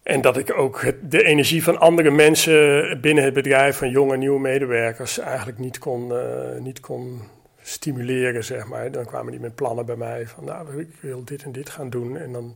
En 0.03 0.21
dat 0.21 0.37
ik 0.37 0.59
ook 0.59 0.85
de 1.03 1.23
energie 1.23 1.63
van 1.63 1.79
andere 1.79 2.11
mensen 2.11 3.01
binnen 3.01 3.25
het 3.25 3.35
bedrijf, 3.35 3.77
van 3.77 3.91
jonge 3.91 4.17
nieuwe 4.17 4.41
medewerkers, 4.41 5.19
eigenlijk 5.19 5.59
niet 5.59 5.79
kon, 5.79 6.13
uh, 6.13 6.59
niet 6.59 6.81
kon 6.81 7.21
stimuleren, 7.63 8.45
zeg 8.45 8.67
maar. 8.67 8.91
Dan 8.91 9.05
kwamen 9.05 9.31
die 9.31 9.41
met 9.41 9.55
plannen 9.55 9.87
bij 9.87 9.97
mij 9.97 10.27
van, 10.27 10.45
nou, 10.45 10.81
ik 10.81 10.89
wil 11.01 11.25
dit 11.25 11.43
en 11.43 11.53
dit 11.53 11.69
gaan 11.69 11.91
doen. 11.91 12.17
En 12.17 12.33
dan, 12.33 12.55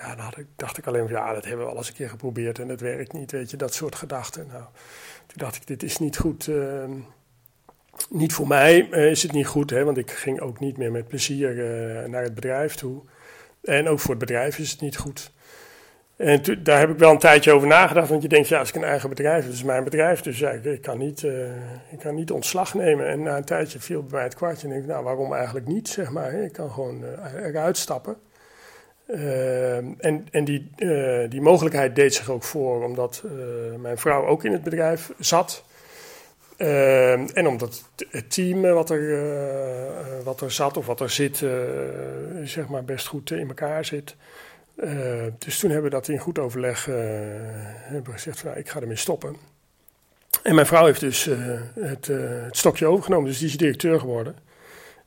ja, 0.00 0.14
dan 0.14 0.32
ik, 0.36 0.46
dacht 0.56 0.78
ik 0.78 0.86
alleen 0.86 1.08
van, 1.08 1.16
ja, 1.16 1.34
dat 1.34 1.44
hebben 1.44 1.64
we 1.64 1.70
al 1.70 1.76
eens 1.76 1.88
een 1.88 1.94
keer 1.94 2.08
geprobeerd 2.08 2.58
en 2.58 2.68
dat 2.68 2.80
werkt 2.80 3.12
niet, 3.12 3.30
weet 3.30 3.50
je, 3.50 3.56
dat 3.56 3.74
soort 3.74 3.94
gedachten. 3.94 4.46
Nou, 4.46 4.64
toen 5.26 5.36
dacht 5.36 5.56
ik, 5.56 5.66
dit 5.66 5.82
is 5.82 5.98
niet 5.98 6.18
goed. 6.18 6.46
Uh, 6.46 6.84
niet 8.10 8.32
voor 8.32 8.46
mij 8.46 8.88
uh, 8.90 9.10
is 9.10 9.22
het 9.22 9.32
niet 9.32 9.46
goed, 9.46 9.70
hè, 9.70 9.84
want 9.84 9.98
ik 9.98 10.10
ging 10.10 10.40
ook 10.40 10.60
niet 10.60 10.76
meer 10.76 10.92
met 10.92 11.08
plezier 11.08 11.54
naar 12.08 12.22
het 12.22 12.34
bedrijf 12.34 12.74
toe. 12.74 13.02
En 13.62 13.88
ook 13.88 14.00
voor 14.00 14.10
het 14.10 14.18
bedrijf 14.18 14.58
is 14.58 14.70
het 14.70 14.80
niet 14.80 14.96
goed. 14.96 15.32
En 16.16 16.42
daar 16.62 16.78
heb 16.78 16.90
ik 16.90 16.98
wel 16.98 17.10
een 17.10 17.18
tijdje 17.18 17.52
over 17.52 17.68
nagedacht, 17.68 18.08
want 18.08 18.22
je 18.22 18.28
denkt, 18.28 18.48
ja, 18.48 18.58
als 18.58 18.68
ik 18.68 18.74
een 18.74 18.84
eigen 18.84 19.08
bedrijf 19.08 19.44
heb, 19.44 19.52
is 19.52 19.62
mijn 19.62 19.84
bedrijf, 19.84 20.20
dus 20.20 20.38
ja, 20.38 20.50
ik, 20.50 20.82
kan 20.82 20.98
niet, 20.98 21.22
uh, 21.22 21.44
ik 21.90 21.98
kan 21.98 22.14
niet 22.14 22.30
ontslag 22.30 22.74
nemen. 22.74 23.08
En 23.08 23.22
na 23.22 23.36
een 23.36 23.44
tijdje 23.44 23.80
viel 23.80 24.02
bij 24.02 24.10
mij 24.12 24.22
het 24.22 24.34
kwartje 24.34 24.66
en 24.66 24.72
denk 24.72 24.82
ik, 24.84 24.90
nou, 24.90 25.04
waarom 25.04 25.34
eigenlijk 25.34 25.66
niet, 25.66 25.88
zeg 25.88 26.10
maar. 26.10 26.32
Ik 26.32 26.52
kan 26.52 26.70
gewoon 26.70 27.04
eruit 27.36 27.76
stappen. 27.76 28.16
Uh, 29.14 29.76
en 29.76 30.26
en 30.30 30.44
die, 30.44 30.70
die 31.28 31.40
mogelijkheid 31.40 31.94
deed 31.94 32.14
zich 32.14 32.30
ook 32.30 32.42
voor, 32.42 32.84
omdat 32.84 33.24
mijn 33.78 33.98
vrouw 33.98 34.26
ook 34.26 34.44
in 34.44 34.52
het 34.52 34.62
bedrijf 34.62 35.10
zat. 35.18 35.64
en 36.56 37.46
omdat 37.46 37.84
het 38.10 38.32
team 38.32 38.60
wat 38.60 38.90
er, 38.90 40.24
wat 40.24 40.40
er 40.40 40.50
zat 40.50 40.76
of 40.76 40.86
wat 40.86 41.00
er 41.00 41.10
zit, 41.10 41.44
zeg 42.44 42.68
maar 42.68 42.84
best 42.84 43.06
goed 43.06 43.30
in 43.30 43.48
elkaar 43.48 43.84
zit. 43.84 44.16
Dus 45.38 45.58
toen 45.58 45.70
hebben 45.70 45.90
we 45.90 45.96
dat 45.96 46.08
in 46.08 46.18
goed 46.18 46.38
overleg 46.38 46.84
hebben 46.84 48.12
gezegd: 48.12 48.40
van, 48.40 48.56
ik 48.56 48.68
ga 48.68 48.80
ermee 48.80 48.96
stoppen. 48.96 49.36
En 50.42 50.54
mijn 50.54 50.66
vrouw 50.66 50.84
heeft 50.84 51.00
dus 51.00 51.24
het, 51.74 52.06
het, 52.06 52.56
stokje 52.56 52.86
overgenomen, 52.86 53.28
dus 53.28 53.38
die 53.38 53.48
is 53.48 53.56
directeur 53.56 54.00
geworden. 54.00 54.49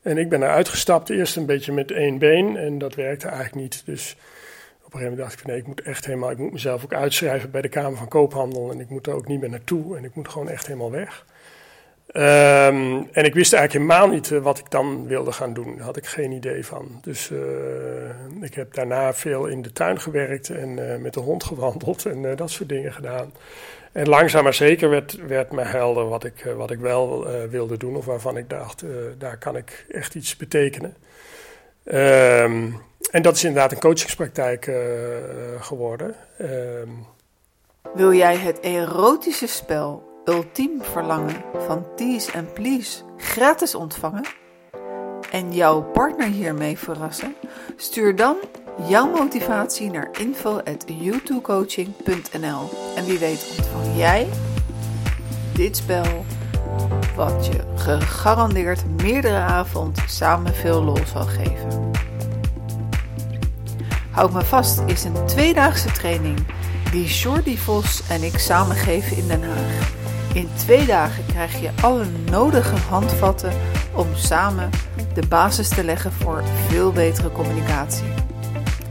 En 0.04 0.18
ik 0.18 0.28
ben 0.28 0.42
eruit 0.42 0.68
gestapt, 0.68 1.10
eerst 1.10 1.36
een 1.36 1.46
beetje 1.46 1.72
met 1.72 1.90
één 1.90 2.18
been 2.18 2.56
en 2.56 2.78
dat 2.78 2.94
werkte 2.94 3.26
eigenlijk 3.26 3.54
niet. 3.54 3.82
Dus 3.86 4.16
op 4.84 4.94
een 4.94 5.00
gegeven 5.00 5.10
moment 5.10 5.18
dacht 5.18 5.40
ik: 5.40 5.46
nee, 5.46 5.56
ik 5.56 5.66
moet 5.66 5.82
echt 5.82 6.06
helemaal, 6.06 6.30
ik 6.30 6.38
moet 6.38 6.52
mezelf 6.52 6.84
ook 6.84 6.94
uitschrijven 6.94 7.50
bij 7.50 7.62
de 7.62 7.68
Kamer 7.68 7.98
van 7.98 8.08
Koophandel 8.08 8.70
en 8.70 8.80
ik 8.80 8.88
moet 8.88 9.06
er 9.06 9.14
ook 9.14 9.28
niet 9.28 9.40
meer 9.40 9.50
naartoe 9.50 9.96
en 9.96 10.04
ik 10.04 10.14
moet 10.14 10.28
gewoon 10.28 10.48
echt 10.48 10.66
helemaal 10.66 10.90
weg. 10.90 11.24
Um, 12.16 13.08
en 13.12 13.24
ik 13.24 13.34
wist 13.34 13.52
eigenlijk 13.52 13.72
helemaal 13.72 14.14
niet 14.14 14.30
uh, 14.30 14.42
wat 14.42 14.58
ik 14.58 14.70
dan 14.70 15.06
wilde 15.06 15.32
gaan 15.32 15.54
doen. 15.54 15.76
Daar 15.76 15.84
had 15.84 15.96
ik 15.96 16.06
geen 16.06 16.32
idee 16.32 16.66
van. 16.66 16.98
Dus 17.02 17.30
uh, 17.30 17.38
ik 18.40 18.54
heb 18.54 18.74
daarna 18.74 19.14
veel 19.14 19.46
in 19.46 19.62
de 19.62 19.72
tuin 19.72 20.00
gewerkt 20.00 20.50
en 20.50 20.76
uh, 20.76 20.96
met 20.96 21.14
de 21.14 21.20
hond 21.20 21.44
gewandeld 21.44 22.06
en 22.06 22.36
dat 22.36 22.50
soort 22.50 22.68
dingen 22.68 22.92
gedaan. 22.92 23.32
En 23.94 24.08
langzaam 24.08 24.42
maar 24.42 24.54
zeker 24.54 24.90
werd, 24.90 25.26
werd 25.26 25.52
me 25.52 25.62
helder 25.62 26.08
wat 26.08 26.24
ik, 26.24 26.44
wat 26.56 26.70
ik 26.70 26.78
wel 26.78 27.26
wilde 27.50 27.76
doen, 27.76 27.96
of 27.96 28.04
waarvan 28.04 28.36
ik 28.36 28.50
dacht, 28.50 28.84
daar 29.18 29.38
kan 29.38 29.56
ik 29.56 29.86
echt 29.88 30.14
iets 30.14 30.36
betekenen. 30.36 30.96
Um, 31.84 32.82
en 33.10 33.22
dat 33.22 33.36
is 33.36 33.44
inderdaad 33.44 33.72
een 33.72 33.78
coachingspraktijk 33.78 34.70
geworden. 35.60 36.14
Um, 36.40 37.06
Wil 37.94 38.12
jij 38.12 38.36
het 38.36 38.60
erotische 38.60 39.46
spel 39.46 40.22
ultiem 40.24 40.82
verlangen 40.82 41.44
van 41.66 41.86
Tease 41.96 42.32
and 42.32 42.54
Please 42.54 43.02
gratis 43.16 43.74
ontvangen 43.74 44.24
en 45.30 45.52
jouw 45.52 45.82
partner 45.82 46.26
hiermee 46.26 46.78
verrassen? 46.78 47.34
Stuur 47.76 48.16
dan 48.16 48.36
jouw 48.88 49.10
motivatie 49.10 49.90
naar 49.90 50.08
info@youtubecoaching.nl 50.12 52.70
en 52.96 53.04
wie 53.04 53.18
weet 53.18 53.54
ontvang 53.58 53.96
jij 53.96 54.28
dit 55.52 55.76
spel 55.76 56.24
wat 57.16 57.46
je 57.46 57.60
gegarandeerd 57.76 58.82
meerdere 59.02 59.38
avonden 59.38 60.08
samen 60.08 60.54
veel 60.54 60.82
lol 60.82 61.06
zal 61.12 61.26
geven. 61.26 61.90
Houd 64.10 64.32
me 64.32 64.44
vast 64.44 64.82
is 64.86 65.04
een 65.04 65.26
tweedaagse 65.26 65.92
training 65.92 66.38
die 66.90 67.06
Jordi 67.06 67.58
Vos 67.58 68.02
en 68.08 68.22
ik 68.22 68.38
samen 68.38 68.76
geven 68.76 69.16
in 69.16 69.28
Den 69.28 69.42
Haag. 69.42 69.92
In 70.34 70.48
twee 70.56 70.86
dagen 70.86 71.26
krijg 71.26 71.60
je 71.60 71.70
alle 71.82 72.04
nodige 72.30 72.76
handvatten 72.76 73.52
om 73.94 74.06
samen 74.14 74.70
de 75.14 75.26
basis 75.28 75.68
te 75.68 75.84
leggen 75.84 76.12
voor 76.12 76.42
veel 76.68 76.92
betere 76.92 77.32
communicatie. 77.32 78.33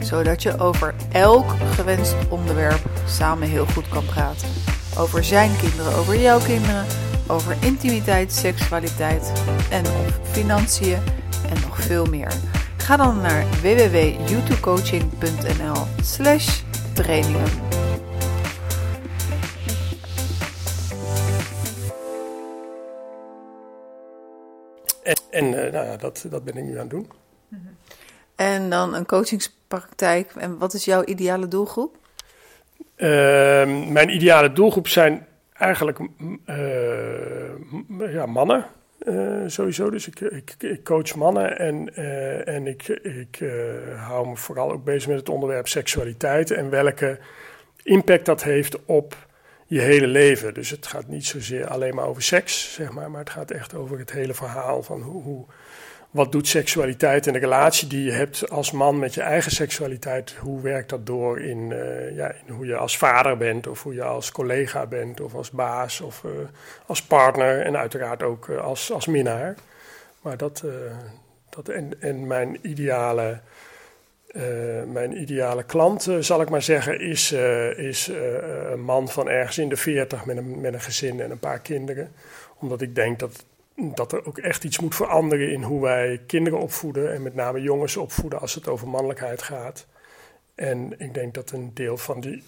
Zodat 0.04 0.44
je 0.44 0.60
over 0.60 0.96
elk 1.12 1.52
gewenst 1.76 2.16
onderwerp 2.30 2.90
samen 3.08 3.48
heel 3.48 3.66
goed 3.66 3.90
kan 3.90 4.06
praten. 4.06 4.48
Over 4.98 5.24
zijn 5.24 5.58
kinderen, 5.58 5.96
over 5.96 6.20
jouw 6.20 6.40
kinderen, 6.40 6.86
over 7.28 7.58
intimiteit, 7.62 8.34
seksualiteit 8.34 9.32
en 9.70 9.86
of 9.86 10.20
financiën 10.32 11.00
en 11.50 11.62
nog 11.62 11.82
veel 11.82 12.06
meer. 12.06 12.34
Ga 12.78 12.98
dan 12.98 13.22
naar 13.22 13.46
www.youtubecoaching.nl 13.62 15.86
slash 16.02 16.62
trainingen. 16.94 17.50
En 25.30 25.46
uh, 25.46 25.72
nou 25.72 25.86
ja, 25.86 25.98
dat, 25.98 26.26
dat 26.30 26.44
ben 26.44 26.58
ik 26.58 26.64
nu 26.64 26.72
aan 26.72 26.80
het 26.80 26.90
doen. 26.90 27.10
En 28.36 28.70
dan 28.70 28.94
een 28.94 29.06
coachingspraktijk. 29.74 30.32
En 30.36 30.58
wat 30.58 30.74
is 30.74 30.86
jouw 30.86 31.04
ideale 31.04 31.48
doelgroep? 31.48 31.98
Uh, 32.98 33.10
mijn 33.90 34.10
ideale 34.10 34.54
doelgroep 34.54 34.88
zijn 34.88 35.28
eigenlijk 35.54 36.00
uh, 36.46 38.14
ja, 38.14 38.26
mannen. 38.26 38.66
Uh, 39.00 39.44
sowieso, 39.48 39.90
dus 39.90 40.08
ik, 40.08 40.20
ik, 40.20 40.56
ik, 40.60 40.84
coach 40.84 41.16
mannen 41.16 41.58
en, 41.58 41.96
en 42.46 42.68
ik, 42.68 42.88
ik 42.88 43.40
hou 43.98 44.28
me 44.28 44.36
vooral 44.36 44.72
ook 44.72 44.84
bezig 44.84 45.08
met 45.08 45.18
het 45.18 45.30
onderwerp 45.30 45.68
seksualiteit 45.68 46.52
en 46.52 46.70
welke 46.70 47.20
impact 47.84 48.26
dat 48.26 48.44
heeft 48.44 48.86
op 48.86 49.16
je 49.66 49.80
hele 49.80 50.08
leven. 50.08 50.54
Dus 50.54 50.70
het 50.70 50.88
gaat 50.88 51.08
niet 51.08 51.26
zozeer 51.26 51.68
alleen 51.68 51.96
maar 51.96 52.08
over 52.08 52.22
seks, 52.22 52.74
zeg 52.74 52.92
maar, 52.92 53.12
maar 53.12 53.20
het 53.20 53.30
gaat 53.30 53.52
echt 53.52 53.76
over 53.76 54.00
het 54.00 54.12
hele 54.12 54.34
verhaal 54.34 54.84
van 54.84 55.02
hoe, 55.02 55.24
hoe, 55.24 55.46
wat 56.14 56.32
doet 56.32 56.48
seksualiteit 56.48 57.28
en 57.28 57.34
de 57.34 57.40
relatie 57.40 57.88
die 57.88 58.04
je 58.04 58.12
hebt 58.12 58.50
als 58.50 58.72
man 58.72 59.00
met 59.00 59.14
je 59.14 59.22
eigen 59.22 59.52
seksualiteit, 59.52 60.32
hoe 60.32 60.62
werkt 60.62 60.90
dat 60.90 61.06
door 61.06 61.40
in, 61.40 61.70
uh, 61.70 62.16
ja, 62.16 62.32
in 62.46 62.54
hoe 62.54 62.66
je 62.66 62.76
als 62.76 62.98
vader 62.98 63.38
bent, 63.38 63.68
of 63.68 63.84
hoe 63.84 63.94
je 63.94 64.04
als 64.04 64.32
collega 64.32 64.86
bent, 64.86 65.22
of 65.22 65.34
als 65.34 65.52
baas, 65.52 66.02
of 66.02 66.24
uh, 66.24 66.32
als 66.86 67.04
partner 67.04 67.62
en 67.62 67.78
uiteraard 67.78 68.24
ook 68.24 68.48
uh, 68.48 68.62
als, 68.62 68.92
als 68.92 69.08
minnaar. 69.08 69.56
Maar 70.22 70.38
dat, 70.38 70.64
dat 71.50 71.70
en, 71.70 72.02
en 72.02 72.28
mijn 72.28 72.58
ideale 72.62 73.40
mijn 74.88 75.22
ideale 75.22 75.64
klant, 75.64 76.10
zal 76.20 76.42
ik 76.42 76.50
maar 76.50 76.62
zeggen, 76.62 77.00
is, 77.00 77.32
is 77.76 78.12
een 78.72 78.82
man 78.82 79.10
van 79.10 79.30
ergens 79.30 79.58
in 79.58 79.70
de 79.70 79.78
40 79.78 80.26
met 80.26 80.38
een, 80.38 80.62
met 80.62 80.74
een 80.74 80.82
gezin 80.82 81.20
en 81.22 81.32
een 81.32 81.40
paar 81.40 81.60
kinderen. 81.60 82.12
Omdat 82.60 82.82
ik 82.82 82.96
denk 82.96 83.20
dat, 83.20 83.46
dat 83.76 84.12
er 84.12 84.26
ook 84.26 84.38
echt 84.38 84.64
iets 84.64 84.80
moet 84.80 84.96
veranderen 84.96 85.52
in 85.52 85.64
hoe 85.64 85.82
wij 85.82 86.22
kinderen 86.28 86.60
opvoeden. 86.60 87.14
En 87.14 87.22
met 87.22 87.36
name 87.36 87.62
jongens 87.62 87.98
opvoeden 87.98 88.40
als 88.40 88.56
het 88.56 88.68
over 88.68 88.88
mannelijkheid 88.88 89.42
gaat. 89.42 89.86
En 90.56 91.00
ik 91.00 91.14
denk 91.14 91.34
dat 91.34 91.52
een 91.52 91.72
deel 91.74 91.98
van 91.98 92.20
die 92.20 92.44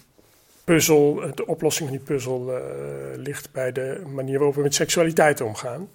puzzel, 0.64 1.34
de 1.34 1.46
oplossing 1.46 1.88
van 1.88 1.98
die 1.98 2.06
puzzel, 2.06 2.58
uh, 2.58 2.62
ligt 3.16 3.52
bij 3.52 3.72
de 3.72 4.02
manier 4.06 4.36
waarop 4.36 4.54
we 4.54 4.62
met 4.62 4.74
seksualiteit 4.74 5.40
omgaan. 5.40 5.88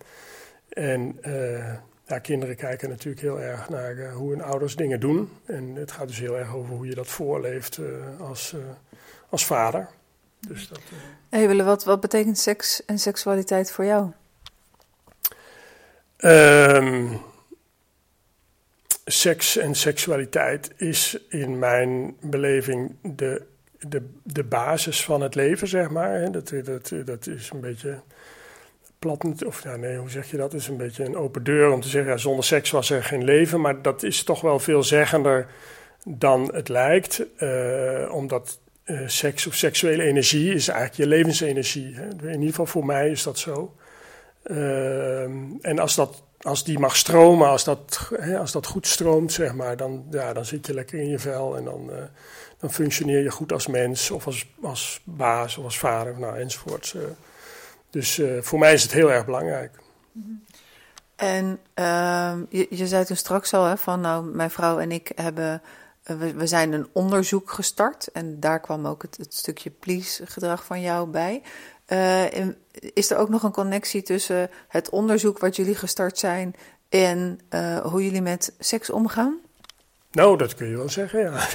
En 0.70 1.20
uh, 1.28 1.74
ja, 2.06 2.20
kinderen 2.20 2.56
kijken 2.56 2.90
natuurlijk 2.90 3.22
heel 3.22 3.40
erg 3.40 3.70
naar 3.70 3.96
uh, 3.96 4.14
hoe 4.14 4.32
hun 4.32 4.42
ouders 4.42 4.76
dingen 4.76 5.00
doen. 5.00 5.30
En 5.46 5.76
het 5.76 5.92
gaat 5.92 6.08
dus 6.08 6.20
heel 6.20 6.38
erg 6.38 6.56
over 6.56 6.76
hoe 6.76 6.86
je 6.86 6.96
dat 6.96 7.08
voorleeft 7.08 7.80
als, 8.20 8.56
als 9.30 9.46
vader. 9.46 9.88
Dus 10.48 10.68
dat, 10.68 10.80
hey, 11.30 11.48
Wille, 11.48 11.64
wat, 11.64 11.84
wat 11.84 12.02
betekent 12.02 12.38
seks 12.38 12.86
en 12.86 13.00
seksualiteit 13.00 13.72
voor 13.72 13.86
jou? 13.86 14.12
Um, 16.24 17.22
seks 19.06 19.58
en 19.58 19.76
seksualiteit 19.76 20.72
is 20.78 21.18
in 21.30 21.60
mijn 21.60 22.16
beleving 22.20 22.96
de, 23.02 23.42
de, 23.80 24.10
de 24.24 24.44
basis 24.44 25.04
van 25.04 25.22
het 25.22 25.36
leven, 25.36 25.68
zeg 25.68 25.90
maar. 25.90 26.32
Dat, 26.32 26.54
dat, 26.64 26.92
dat 27.06 27.28
is 27.28 27.50
een 27.54 27.60
beetje 27.60 28.00
plat, 29.00 29.46
of 29.46 29.66
nee, 29.78 29.98
hoe 29.98 30.10
zeg 30.10 30.32
je 30.32 30.38
dat? 30.38 30.54
Is 30.54 30.68
een 30.68 30.78
beetje 30.78 31.04
een 31.04 31.18
open 31.18 31.44
deur 31.44 31.72
om 31.72 31.82
te 31.82 31.88
zeggen, 31.88 32.12
ja, 32.12 32.18
zonder 32.18 32.44
seks 32.44 32.72
was 32.72 32.90
er 32.90 33.04
geen 33.04 33.24
leven. 33.24 33.62
Maar 33.62 33.82
dat 33.82 34.04
is 34.04 34.24
toch 34.24 34.42
wel 34.42 34.60
veelzeggender 34.60 35.48
dan 36.06 36.50
het 36.54 36.70
lijkt, 36.70 37.24
uh, 37.40 38.14
omdat 38.14 38.60
uh, 38.86 39.08
seks 39.08 39.48
of 39.48 39.56
seksuele 39.56 40.04
energie 40.04 40.54
is 40.54 40.68
eigenlijk 40.68 41.00
je 41.00 41.08
levensenergie. 41.08 41.96
Hè? 41.96 42.08
In 42.08 42.34
ieder 42.34 42.50
geval 42.50 42.66
voor 42.66 42.86
mij 42.86 43.10
is 43.10 43.24
dat 43.24 43.40
zo. 43.40 43.76
Uh, 44.44 45.24
en 45.62 45.80
als 45.80 45.96
dat 45.96 46.24
als 46.42 46.64
die 46.64 46.80
mag 46.80 46.96
stromen, 46.96 47.48
als 47.48 47.64
dat, 47.64 48.10
hè, 48.16 48.40
als 48.40 48.52
dat 48.52 48.66
goed 48.66 48.88
stroomt, 48.88 49.32
zeg 49.32 49.54
maar, 49.54 49.78
dan, 49.78 50.06
ja, 50.10 50.34
dan 50.34 50.46
zit 50.46 50.68
je 50.68 50.74
lekker 50.74 51.00
in 51.00 51.10
je 51.10 51.20
vel 51.20 51.58
en 51.58 51.64
dan, 51.64 51.90
uh, 51.90 51.96
dan 52.58 52.72
functioneer 52.72 53.24
je 53.24 53.32
goed 53.32 53.52
als 53.52 53.68
mens 53.68 54.12
of 54.12 54.26
als, 54.26 54.48
als 54.62 55.02
baas 55.04 55.58
of 55.58 55.64
als 55.64 55.80
vader, 55.80 56.20
nou, 56.20 56.40
enzovoort. 56.40 56.94
Uh, 56.96 57.04
dus 57.90 58.18
uh, 58.18 58.42
voor 58.42 58.60
mij 58.60 58.74
is 58.74 58.84
het 58.84 58.92
heel 58.92 59.12
erg 59.12 59.26
belangrijk. 59.26 59.80
En 61.16 61.60
ehm, 61.74 62.44
je, 62.50 62.68
je 62.70 62.88
zei 62.88 63.06
toen 63.06 63.16
straks 63.16 63.54
al 63.54 63.66
hè, 63.66 63.78
van, 63.78 64.02
nou, 64.02 64.26
mijn 64.26 64.52
vrouw 64.52 64.80
en 64.80 64.92
ik 64.92 65.12
hebben, 65.16 65.62
we, 66.04 66.34
we 66.34 66.48
zijn 66.48 66.74
een 66.74 66.88
onderzoek 66.92 67.52
gestart 67.52 68.08
en 68.08 68.40
daar 68.40 68.60
kwam 68.60 68.88
ook 68.88 69.02
het, 69.02 69.18
het 69.18 69.34
stukje 69.34 69.70
please-gedrag 69.70 70.66
van 70.66 70.82
jou 70.82 71.08
bij. 71.08 71.42
Uh, 71.92 72.24
is 72.94 73.12
er 73.12 73.18
ook 73.18 73.30
nog 73.30 73.44
een 73.44 73.52
connectie 73.52 74.02
tussen 74.02 74.50
het 74.68 74.90
onderzoek 74.90 75.40
wat 75.40 75.56
jullie 75.56 75.76
gestart 75.76 76.18
zijn 76.18 76.56
en 76.90 77.40
uh, 77.50 77.78
hoe 77.78 78.04
jullie 78.04 78.22
met 78.22 78.54
seks 78.60 78.90
omgaan? 78.90 79.40
Nou, 80.12 80.38
dat 80.38 80.56
kun 80.56 80.68
je 80.68 80.78
wel 80.78 80.90
zeggen, 80.90 81.20
ja. 81.20 81.48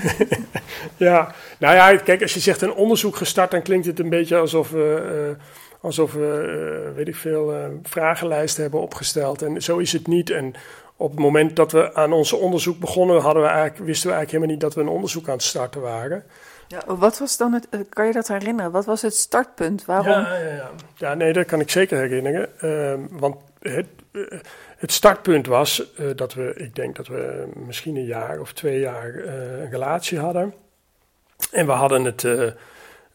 ja, 1.07 1.35
nou 1.59 1.75
ja, 1.75 1.96
kijk, 1.96 2.22
als 2.22 2.35
je 2.35 2.40
zegt 2.40 2.62
een 2.62 2.72
onderzoek 2.72 3.16
gestart, 3.16 3.51
dan 3.51 3.62
klinkt 3.62 3.87
het 3.87 3.99
een 3.99 4.09
beetje 4.09 4.37
alsof 4.37 4.70
we, 4.70 5.37
uh, 5.38 5.44
alsof 5.81 6.12
we 6.12 6.92
weet 6.94 7.09
ik 7.09 7.16
veel, 7.16 7.55
vragenlijsten 7.83 8.62
hebben 8.62 8.81
opgesteld. 8.81 9.42
En 9.42 9.62
zo 9.62 9.79
is 9.79 9.92
het 9.92 10.07
niet. 10.07 10.31
En 10.31 10.55
op 10.96 11.11
het 11.11 11.20
moment 11.20 11.57
dat 11.57 11.72
we 11.72 11.94
aan 11.94 12.12
ons 12.12 12.33
onderzoek 12.33 12.79
begonnen, 12.79 13.20
hadden 13.20 13.42
we 13.42 13.49
eigenlijk, 13.49 13.87
wisten 13.87 14.09
we 14.09 14.14
eigenlijk 14.14 14.31
helemaal 14.31 14.53
niet 14.53 14.61
dat 14.61 14.75
we 14.75 14.81
een 14.81 14.96
onderzoek 14.96 15.29
aan 15.29 15.35
het 15.35 15.42
starten 15.42 15.81
waren. 15.81 16.25
Ja, 16.68 16.96
wat 16.96 17.18
was 17.18 17.37
dan 17.37 17.52
het, 17.52 17.68
eh, 17.68 17.81
kan 17.88 18.07
je 18.07 18.12
dat 18.12 18.29
herinneren? 18.29 18.70
Wat 18.70 18.85
was 18.85 19.02
het 19.02 19.14
startpunt? 19.14 19.85
Waarom? 19.85 20.09
Ja, 20.09 20.37
ja, 20.37 20.55
ja. 20.55 20.70
ja 20.96 21.14
nee, 21.14 21.33
dat 21.33 21.46
kan 21.46 21.61
ik 21.61 21.70
zeker 21.70 21.98
herinneren. 21.98 22.48
Uh, 22.61 23.07
want 23.11 23.37
het, 23.61 23.87
uh, 24.12 24.40
het, 24.76 24.92
startpunt 24.92 25.46
was 25.46 25.92
uh, 26.00 26.11
dat 26.16 26.35
we, 26.35 26.55
ik 26.57 26.74
denk 26.74 26.96
dat 26.96 27.07
we 27.07 27.48
misschien 27.55 27.96
een 27.96 28.05
jaar 28.05 28.40
of 28.40 28.52
twee 28.52 28.81
jaar 28.81 29.14
een 29.14 29.70
relatie 29.70 30.18
hadden. 30.18 30.55
En 31.50 31.66
we 31.66 31.72
hadden 31.72 32.05
het 32.05 32.24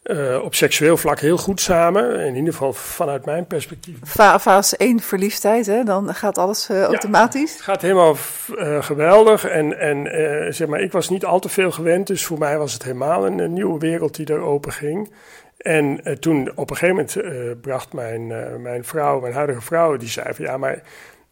uh, 0.02 0.42
op 0.42 0.54
seksueel 0.54 0.96
vlak 0.96 1.20
heel 1.20 1.36
goed 1.36 1.60
samen. 1.60 2.20
In 2.20 2.34
ieder 2.34 2.52
geval 2.52 2.72
vanuit 2.72 3.24
mijn 3.24 3.46
perspectief. 3.46 3.96
Fa 4.04 4.40
fase 4.40 4.76
1 4.76 5.00
verliefdheid, 5.00 5.66
hè? 5.66 5.84
dan 5.84 6.14
gaat 6.14 6.38
alles 6.38 6.70
uh, 6.70 6.82
automatisch. 6.82 7.50
Ja, 7.50 7.56
het 7.56 7.64
gaat 7.64 7.82
helemaal 7.82 8.16
uh, 8.54 8.82
geweldig. 8.82 9.44
En, 9.44 9.78
en 9.78 10.54
zeg 10.54 10.68
maar, 10.68 10.80
ik 10.80 10.92
was 10.92 11.08
niet 11.08 11.24
al 11.24 11.40
te 11.40 11.48
veel 11.48 11.70
gewend, 11.70 12.06
dus 12.06 12.24
voor 12.24 12.38
mij 12.38 12.58
was 12.58 12.72
het 12.72 12.82
helemaal 12.82 13.26
een, 13.26 13.38
een 13.38 13.52
nieuwe 13.52 13.78
wereld 13.78 14.16
die 14.16 14.26
er 14.26 14.40
open 14.40 14.72
ging. 14.72 15.12
En 15.58 16.00
toen 16.20 16.52
op 16.54 16.70
een 16.70 16.76
gegeven 16.76 17.06
moment 17.22 17.60
bracht 17.60 17.92
mijn, 17.92 18.26
mijn 18.62 18.84
vrouw, 18.84 19.20
mijn 19.20 19.34
huidige 19.34 19.60
vrouw, 19.60 19.96
die 19.96 20.08
zei 20.08 20.34
van 20.34 20.44
ja, 20.44 20.56
maar 20.56 20.82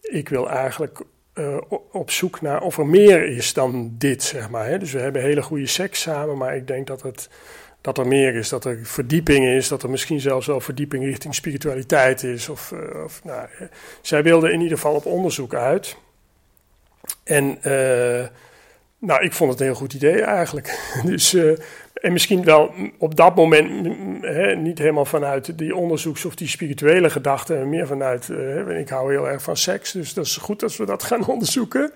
ik 0.00 0.28
wil 0.28 0.50
eigenlijk 0.50 1.00
op 1.92 2.10
zoek 2.10 2.40
naar 2.40 2.62
of 2.62 2.78
er 2.78 2.86
meer 2.86 3.26
is 3.36 3.52
dan 3.52 3.94
dit, 3.98 4.22
zeg 4.22 4.50
maar. 4.50 4.66
Hè? 4.66 4.78
Dus 4.78 4.92
we 4.92 5.00
hebben 5.00 5.22
hele 5.22 5.42
goede 5.42 5.66
seks 5.66 6.00
samen, 6.00 6.36
maar 6.36 6.56
ik 6.56 6.66
denk 6.66 6.86
dat 6.86 7.02
het 7.02 7.28
dat 7.80 7.98
er 7.98 8.06
meer 8.06 8.34
is, 8.34 8.48
dat 8.48 8.64
er 8.64 8.78
verdieping 8.82 9.46
is, 9.46 9.68
dat 9.68 9.82
er 9.82 9.90
misschien 9.90 10.20
zelfs 10.20 10.46
wel 10.46 10.60
verdieping 10.60 11.04
richting 11.04 11.34
spiritualiteit 11.34 12.22
is. 12.22 12.48
Of, 12.48 12.70
uh, 12.70 13.04
of 13.04 13.24
nou, 13.24 13.48
eh, 13.58 13.66
zij 14.00 14.22
wilde 14.22 14.52
in 14.52 14.60
ieder 14.60 14.76
geval 14.76 14.94
op 14.94 15.06
onderzoek 15.06 15.54
uit. 15.54 15.96
En 17.24 17.58
uh, 17.62 18.26
nou, 18.98 19.22
ik 19.22 19.32
vond 19.32 19.50
het 19.50 19.60
een 19.60 19.66
heel 19.66 19.74
goed 19.74 19.92
idee 19.92 20.22
eigenlijk. 20.22 20.78
dus, 21.04 21.34
uh, 21.34 21.58
en 21.94 22.12
misschien 22.12 22.44
wel 22.44 22.74
op 22.98 23.16
dat 23.16 23.34
moment 23.34 23.86
hè, 24.20 24.56
niet 24.56 24.78
helemaal 24.78 25.04
vanuit 25.04 25.58
die 25.58 25.76
onderzoeks- 25.76 26.24
of 26.24 26.34
die 26.34 26.48
spirituele 26.48 27.10
gedachten, 27.10 27.68
meer 27.68 27.86
vanuit, 27.86 28.28
ik 28.68 28.88
hou 28.88 29.12
heel 29.12 29.28
erg 29.28 29.42
van 29.42 29.56
seks, 29.56 29.92
dus 29.92 30.14
dat 30.14 30.24
is 30.24 30.36
goed 30.36 30.62
als 30.62 30.76
we 30.76 30.86
dat 30.86 31.02
gaan 31.02 31.26
onderzoeken. 31.34 31.92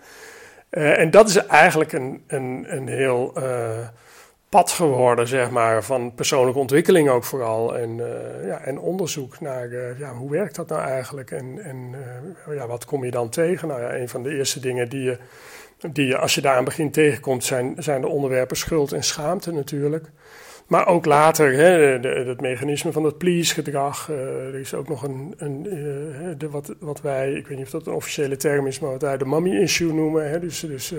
en 0.70 1.11
dat 1.11 1.29
is 1.29 1.37
eigenlijk 1.37 1.92
een, 1.92 2.23
een, 2.27 2.64
een 2.68 2.88
heel 2.88 3.33
pad 4.54 4.70
geworden, 4.70 5.28
zeg 5.28 5.50
maar, 5.50 5.84
van 5.84 6.14
persoonlijke 6.14 6.58
ontwikkeling 6.58 7.08
ook 7.08 7.24
vooral. 7.24 7.76
En, 7.76 7.98
uh, 7.98 8.46
ja, 8.46 8.60
en 8.60 8.78
onderzoek 8.78 9.40
naar 9.40 9.68
uh, 9.68 9.98
ja, 9.98 10.14
hoe 10.14 10.30
werkt 10.30 10.54
dat 10.54 10.68
nou 10.68 10.82
eigenlijk 10.82 11.30
en, 11.30 11.58
en 11.58 11.94
uh, 12.48 12.56
ja, 12.56 12.66
wat 12.66 12.84
kom 12.84 13.04
je 13.04 13.10
dan 13.10 13.28
tegen? 13.28 13.68
Nou 13.68 13.80
ja, 13.80 13.94
een 13.94 14.08
van 14.08 14.22
de 14.22 14.36
eerste 14.36 14.60
dingen 14.60 14.88
die 14.88 15.02
je, 15.02 15.18
die 15.92 16.06
je 16.06 16.18
als 16.18 16.34
je 16.34 16.40
daar 16.40 16.56
aan 16.56 16.64
begin 16.64 16.90
tegenkomt, 16.90 17.44
zijn, 17.44 17.74
zijn 17.78 18.00
de 18.00 18.08
onderwerpen 18.08 18.56
schuld 18.56 18.92
en 18.92 19.04
schaamte 19.04 19.52
natuurlijk. 19.52 20.10
Maar 20.66 20.86
ook 20.86 21.04
later, 21.04 21.52
hè, 21.52 22.00
de, 22.00 22.08
het 22.08 22.40
mechanisme 22.40 22.92
van 22.92 23.04
het 23.04 23.18
please-gedrag. 23.18 24.08
er 24.08 24.54
is 24.54 24.74
ook 24.74 24.88
nog 24.88 25.02
een, 25.02 25.34
een 25.36 25.62
de, 26.38 26.50
wat, 26.50 26.74
wat 26.78 27.00
wij, 27.00 27.32
ik 27.32 27.46
weet 27.46 27.56
niet 27.56 27.66
of 27.66 27.72
dat 27.72 27.86
een 27.86 27.92
officiële 27.92 28.36
term 28.36 28.66
is, 28.66 28.78
maar 28.78 28.90
wat 28.90 29.02
wij 29.02 29.16
de 29.16 29.24
mommy-issue 29.24 29.92
noemen. 29.92 30.30
Hè, 30.30 30.40
dus 30.40 30.60
dus 30.60 30.94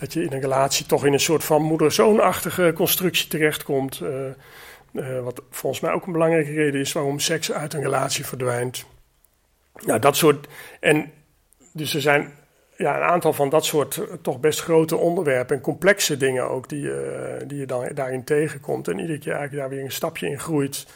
dat 0.00 0.12
je 0.12 0.24
in 0.24 0.32
een 0.32 0.40
relatie 0.40 0.86
toch 0.86 1.06
in 1.06 1.12
een 1.12 1.20
soort 1.20 1.44
van 1.44 1.62
moeder-zoonachtige 1.62 2.72
constructie 2.74 3.28
terechtkomt. 3.28 4.00
Uh, 4.92 5.20
wat 5.22 5.42
volgens 5.50 5.82
mij 5.82 5.92
ook 5.92 6.06
een 6.06 6.12
belangrijke 6.12 6.52
reden 6.52 6.80
is 6.80 6.92
waarom 6.92 7.18
seks 7.18 7.52
uit 7.52 7.74
een 7.74 7.82
relatie 7.82 8.26
verdwijnt. 8.26 8.86
Nou, 9.86 9.98
dat 9.98 10.16
soort. 10.16 10.48
En 10.80 11.12
dus 11.72 11.94
er 11.94 12.00
zijn 12.00 12.32
ja, 12.76 12.96
een 12.96 13.08
aantal 13.08 13.32
van 13.32 13.48
dat 13.48 13.64
soort 13.64 13.96
uh, 13.96 14.04
toch 14.22 14.40
best 14.40 14.60
grote 14.60 14.96
onderwerpen 14.96 15.56
en 15.56 15.62
complexe 15.62 16.16
dingen 16.16 16.48
ook 16.50 16.68
die, 16.68 16.90
die 17.46 17.58
je 17.58 17.66
dan 17.66 17.90
daarin 17.94 18.24
tegenkomt. 18.24 18.88
En 18.88 18.98
iedere 18.98 19.18
keer 19.18 19.32
eigenlijk 19.32 19.62
daar 19.62 19.76
weer 19.76 19.84
een 19.84 19.92
stapje 19.92 20.26
in 20.26 20.40
groeit. 20.40 20.86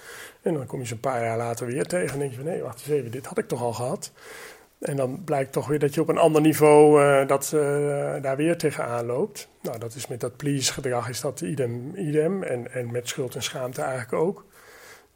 En 0.42 0.54
dan 0.54 0.66
kom 0.66 0.80
je 0.80 0.86
ze 0.86 0.92
een 0.92 1.00
paar 1.00 1.22
jaar 1.22 1.36
later 1.36 1.66
weer 1.66 1.84
tegen 1.84 2.12
en 2.12 2.18
denk 2.18 2.30
je 2.30 2.36
van 2.36 2.46
nee, 2.46 2.62
wacht 2.62 2.80
eens 2.80 2.88
even, 2.88 3.10
dit 3.10 3.26
had 3.26 3.38
ik 3.38 3.48
toch 3.48 3.62
al 3.62 3.72
gehad. 3.72 4.12
En 4.84 4.96
dan 4.96 5.24
blijkt 5.24 5.52
toch 5.52 5.66
weer 5.66 5.78
dat 5.78 5.94
je 5.94 6.00
op 6.00 6.08
een 6.08 6.18
ander 6.18 6.40
niveau 6.40 7.02
uh, 7.02 7.26
dat, 7.26 7.52
uh, 7.54 7.60
daar 8.22 8.36
weer 8.36 8.58
tegenaan 8.58 9.06
loopt. 9.06 9.48
Nou, 9.62 9.78
dat 9.78 9.94
is 9.94 10.06
met 10.06 10.20
dat 10.20 10.36
please 10.36 10.72
gedrag 10.72 11.08
is 11.08 11.20
dat 11.20 11.40
idem, 11.40 11.92
idem. 11.96 12.42
En, 12.42 12.72
en 12.72 12.92
met 12.92 13.08
schuld 13.08 13.34
en 13.34 13.42
schaamte 13.42 13.82
eigenlijk 13.82 14.12
ook. 14.12 14.44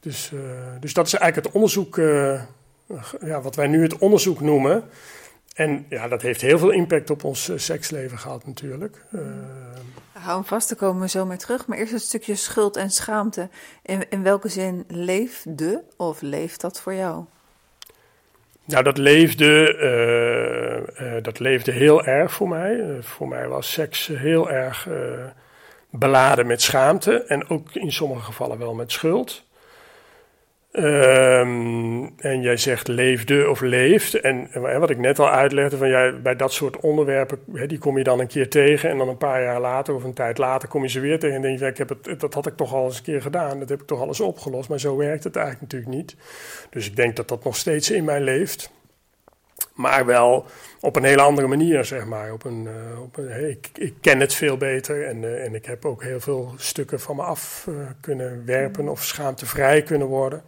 Dus, 0.01 0.31
uh, 0.35 0.41
dus 0.81 0.95
dat 0.95 1.07
is 1.07 1.15
eigenlijk 1.15 1.47
het 1.47 1.55
onderzoek, 1.55 1.97
ja, 3.21 3.41
wat 3.41 3.55
wij 3.55 3.67
nu 3.67 3.83
het 3.83 3.99
onderzoek 3.99 4.41
noemen. 4.41 4.85
En 5.55 5.87
ja, 5.89 6.09
dat 6.09 6.23
heeft 6.23 6.41
heel 6.41 6.59
veel 6.59 6.71
impact 6.71 7.11
op 7.11 7.25
ons 7.25 7.53
seksleven 7.55 8.19
gehad 8.19 8.47
natuurlijk. 8.47 9.05
Hou 10.13 10.37
hem 10.37 10.45
vast, 10.45 10.69
daar 10.69 10.79
komen 10.79 11.03
we 11.03 11.09
zo 11.09 11.27
mee 11.27 11.37
terug. 11.37 11.67
Maar 11.67 11.79
eerst 11.79 11.93
het 11.93 12.03
stukje 12.03 12.35
schuld 12.35 12.77
en 12.77 12.91
schaamte. 12.91 13.49
In, 13.83 14.11
in 14.11 14.23
welke 14.23 14.49
zin 14.49 14.85
leefde 14.89 15.85
of 15.97 16.21
leeft 16.21 16.61
dat 16.61 16.81
voor 16.81 16.95
jou? 16.95 17.25
Nou, 18.69 18.85
dat 18.85 18.99
leefde, 18.99 19.75
uh, 20.99 21.07
uh, 21.07 21.23
dat 21.23 21.39
leefde 21.39 21.73
heel 21.73 22.05
erg 22.05 22.33
voor 22.33 22.49
mij. 22.49 22.75
Uh, 22.75 23.03
voor 23.03 23.29
mij 23.29 23.49
was 23.49 23.73
seks 23.73 24.07
heel 24.07 24.51
erg 24.51 24.89
beladen 25.91 26.47
met 26.47 26.63
schaamte 26.63 27.23
en 27.23 27.49
ook 27.49 27.75
in 27.75 27.93
sommige 27.93 28.23
gevallen 28.23 28.59
wel 28.59 28.75
met 28.75 28.93
schuld. 28.93 29.48
Um, 30.73 32.15
en 32.17 32.41
jij 32.41 32.57
zegt 32.57 32.89
leefde 32.89 33.51
of 33.51 33.61
leeft. 33.61 34.15
En, 34.21 34.49
wat 34.79 34.91
ik 34.91 34.99
net 34.99 35.19
al 35.19 35.31
uitlegde, 35.31 35.77
van 35.77 35.89
jij, 35.89 36.21
bij 36.23 36.37
dat 36.37 36.53
soort 36.53 36.81
onderwerpen, 36.81 37.39
die 37.67 37.79
kom 37.79 37.99
je 37.99 38.05
dan 38.05 38.21
een 38.21 38.27
keer 38.27 38.49
tegen. 38.49 38.91
En 38.91 38.99
dan 38.99 39.09
een 39.09 39.17
paar 39.17 39.43
jaar 39.43 39.61
later 39.61 39.95
of 39.95 40.05
een 40.05 40.15
tijd 40.15 40.39
later 40.39 40.69
kom 40.69 40.83
je 40.83 40.89
ze 40.89 41.01
weer 41.01 41.19
tegen. 41.19 41.37
En 41.37 41.43
denk 41.43 41.59
je, 41.59 41.67
ik 41.67 41.79
heb 41.79 41.89
het, 41.89 42.21
dat 42.21 42.35
had 42.35 42.47
ik 42.47 42.57
toch 42.57 42.75
al 42.75 42.85
eens 42.85 42.97
een 42.97 43.03
keer 43.03 43.23
gedaan. 43.23 43.59
Dat 43.59 43.69
heb 43.69 43.81
ik 43.81 43.87
toch 43.87 44.01
al 44.01 44.07
eens 44.07 44.21
opgelost. 44.21 44.69
Maar 44.69 44.81
zo 44.81 44.97
werkt 44.97 45.25
het 45.25 45.37
eigenlijk 45.37 45.73
natuurlijk 45.73 45.97
niet. 45.97 46.17
Dus 46.71 46.87
ik 46.87 46.97
denk 46.97 47.17
dat 47.17 47.29
dat 47.29 47.45
nog 47.45 47.57
steeds 47.57 47.91
in 47.91 48.05
mij 48.05 48.21
leeft. 48.21 48.71
Maar 49.75 50.07
wel 50.07 50.47
op 50.81 50.97
een 50.97 51.05
hele 51.05 51.23
andere 51.23 51.47
manier, 51.47 51.85
zeg 51.85 52.05
maar. 52.05 52.33
Op 52.33 52.45
een, 52.45 52.63
uh, 52.63 53.03
op 53.03 53.17
een, 53.17 53.51
ik, 53.51 53.71
ik, 53.75 53.95
ken 54.01 54.21
het 54.21 54.35
veel 54.35 54.57
beter 54.57 55.07
en, 55.07 55.23
uh, 55.23 55.45
en 55.45 55.55
ik 55.55 55.65
heb 55.65 55.85
ook 55.85 56.03
heel 56.03 56.21
veel 56.21 56.55
stukken 56.57 57.01
van 57.01 57.17
me 57.17 57.23
af 57.23 57.67
uh, 57.69 57.75
kunnen 58.01 58.43
werpen 58.45 58.89
of 58.89 59.05
schaamtevrij 59.05 59.83
kunnen 59.83 60.07
worden. 60.07 60.43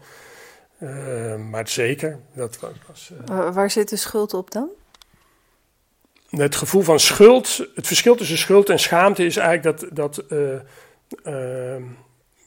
maar 1.51 1.69
zeker, 1.69 2.19
dat 2.35 2.59
was... 2.87 3.13
Waar 3.27 3.71
zit 3.71 3.89
de 3.89 3.97
schuld 3.97 4.35
op 4.35 4.51
dan? 4.51 4.69
Het 6.31 6.55
gevoel 6.57 6.83
van 6.83 7.01
schuld, 7.01 7.69
het 7.75 7.87
verschil 7.87 8.15
tussen 8.15 8.39
schuld 8.39 8.69
en 8.69 8.79
schaamte 8.79 9.25
is 9.25 9.37
eigenlijk 9.37 9.79
dat, 9.79 9.97
dat 9.97 10.25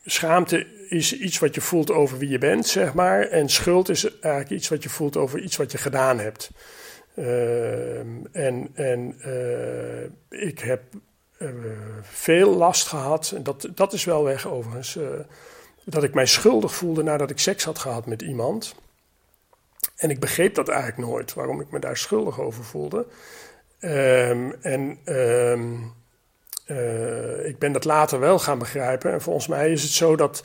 schaamte 0.05 0.67
is 0.89 1.17
iets 1.17 1.39
wat 1.39 1.55
je 1.55 1.61
voelt 1.61 1.91
over 1.91 2.17
wie 2.17 2.29
je 2.29 2.37
bent, 2.37 2.67
zeg 2.67 2.93
maar. 2.93 3.21
En 3.21 3.49
schuld 3.49 3.89
is 3.89 4.19
eigenlijk 4.19 4.49
iets 4.49 4.69
wat 4.69 4.83
je 4.83 4.89
voelt 4.89 5.17
over 5.17 5.39
iets 5.39 5.55
wat 5.55 5.71
je 5.71 5.77
gedaan 5.77 6.19
hebt. 6.19 6.51
Uh, 7.15 7.99
en 8.31 8.69
en 8.73 9.15
uh, 9.25 10.03
ik 10.47 10.59
heb 10.59 10.81
uh, 11.39 11.49
veel 12.01 12.55
last 12.55 12.87
gehad, 12.87 13.31
en 13.35 13.43
dat, 13.43 13.67
dat 13.75 13.93
is 13.93 14.03
wel 14.03 14.23
weg 14.23 14.47
overigens, 14.47 14.99
dat 15.83 16.03
ik 16.03 16.13
mij 16.13 16.25
schuldig 16.25 16.75
voelde 16.75 17.03
nadat 17.03 17.29
ik 17.29 17.39
seks 17.39 17.63
had 17.63 17.79
gehad 17.79 18.05
met 18.05 18.21
iemand. 18.21 18.75
En 19.95 20.09
ik 20.09 20.19
begreep 20.19 20.55
dat 20.55 20.67
eigenlijk 20.67 21.09
nooit, 21.09 21.33
waarom 21.33 21.61
ik 21.61 21.71
me 21.71 21.79
daar 21.79 21.97
schuldig 21.97 22.39
over 22.39 22.63
voelde. 22.63 23.05
Ehm, 23.79 24.51
en 24.61 24.97
ehm, 25.03 25.73
ik 27.45 27.59
ben 27.59 27.71
dat 27.71 27.85
later 27.85 28.19
wel 28.19 28.39
gaan 28.39 28.59
begrijpen. 28.59 29.11
En 29.11 29.21
volgens 29.21 29.47
mij 29.47 29.71
is 29.71 29.83
het 29.83 29.91
zo 29.91 30.15
dat 30.15 30.43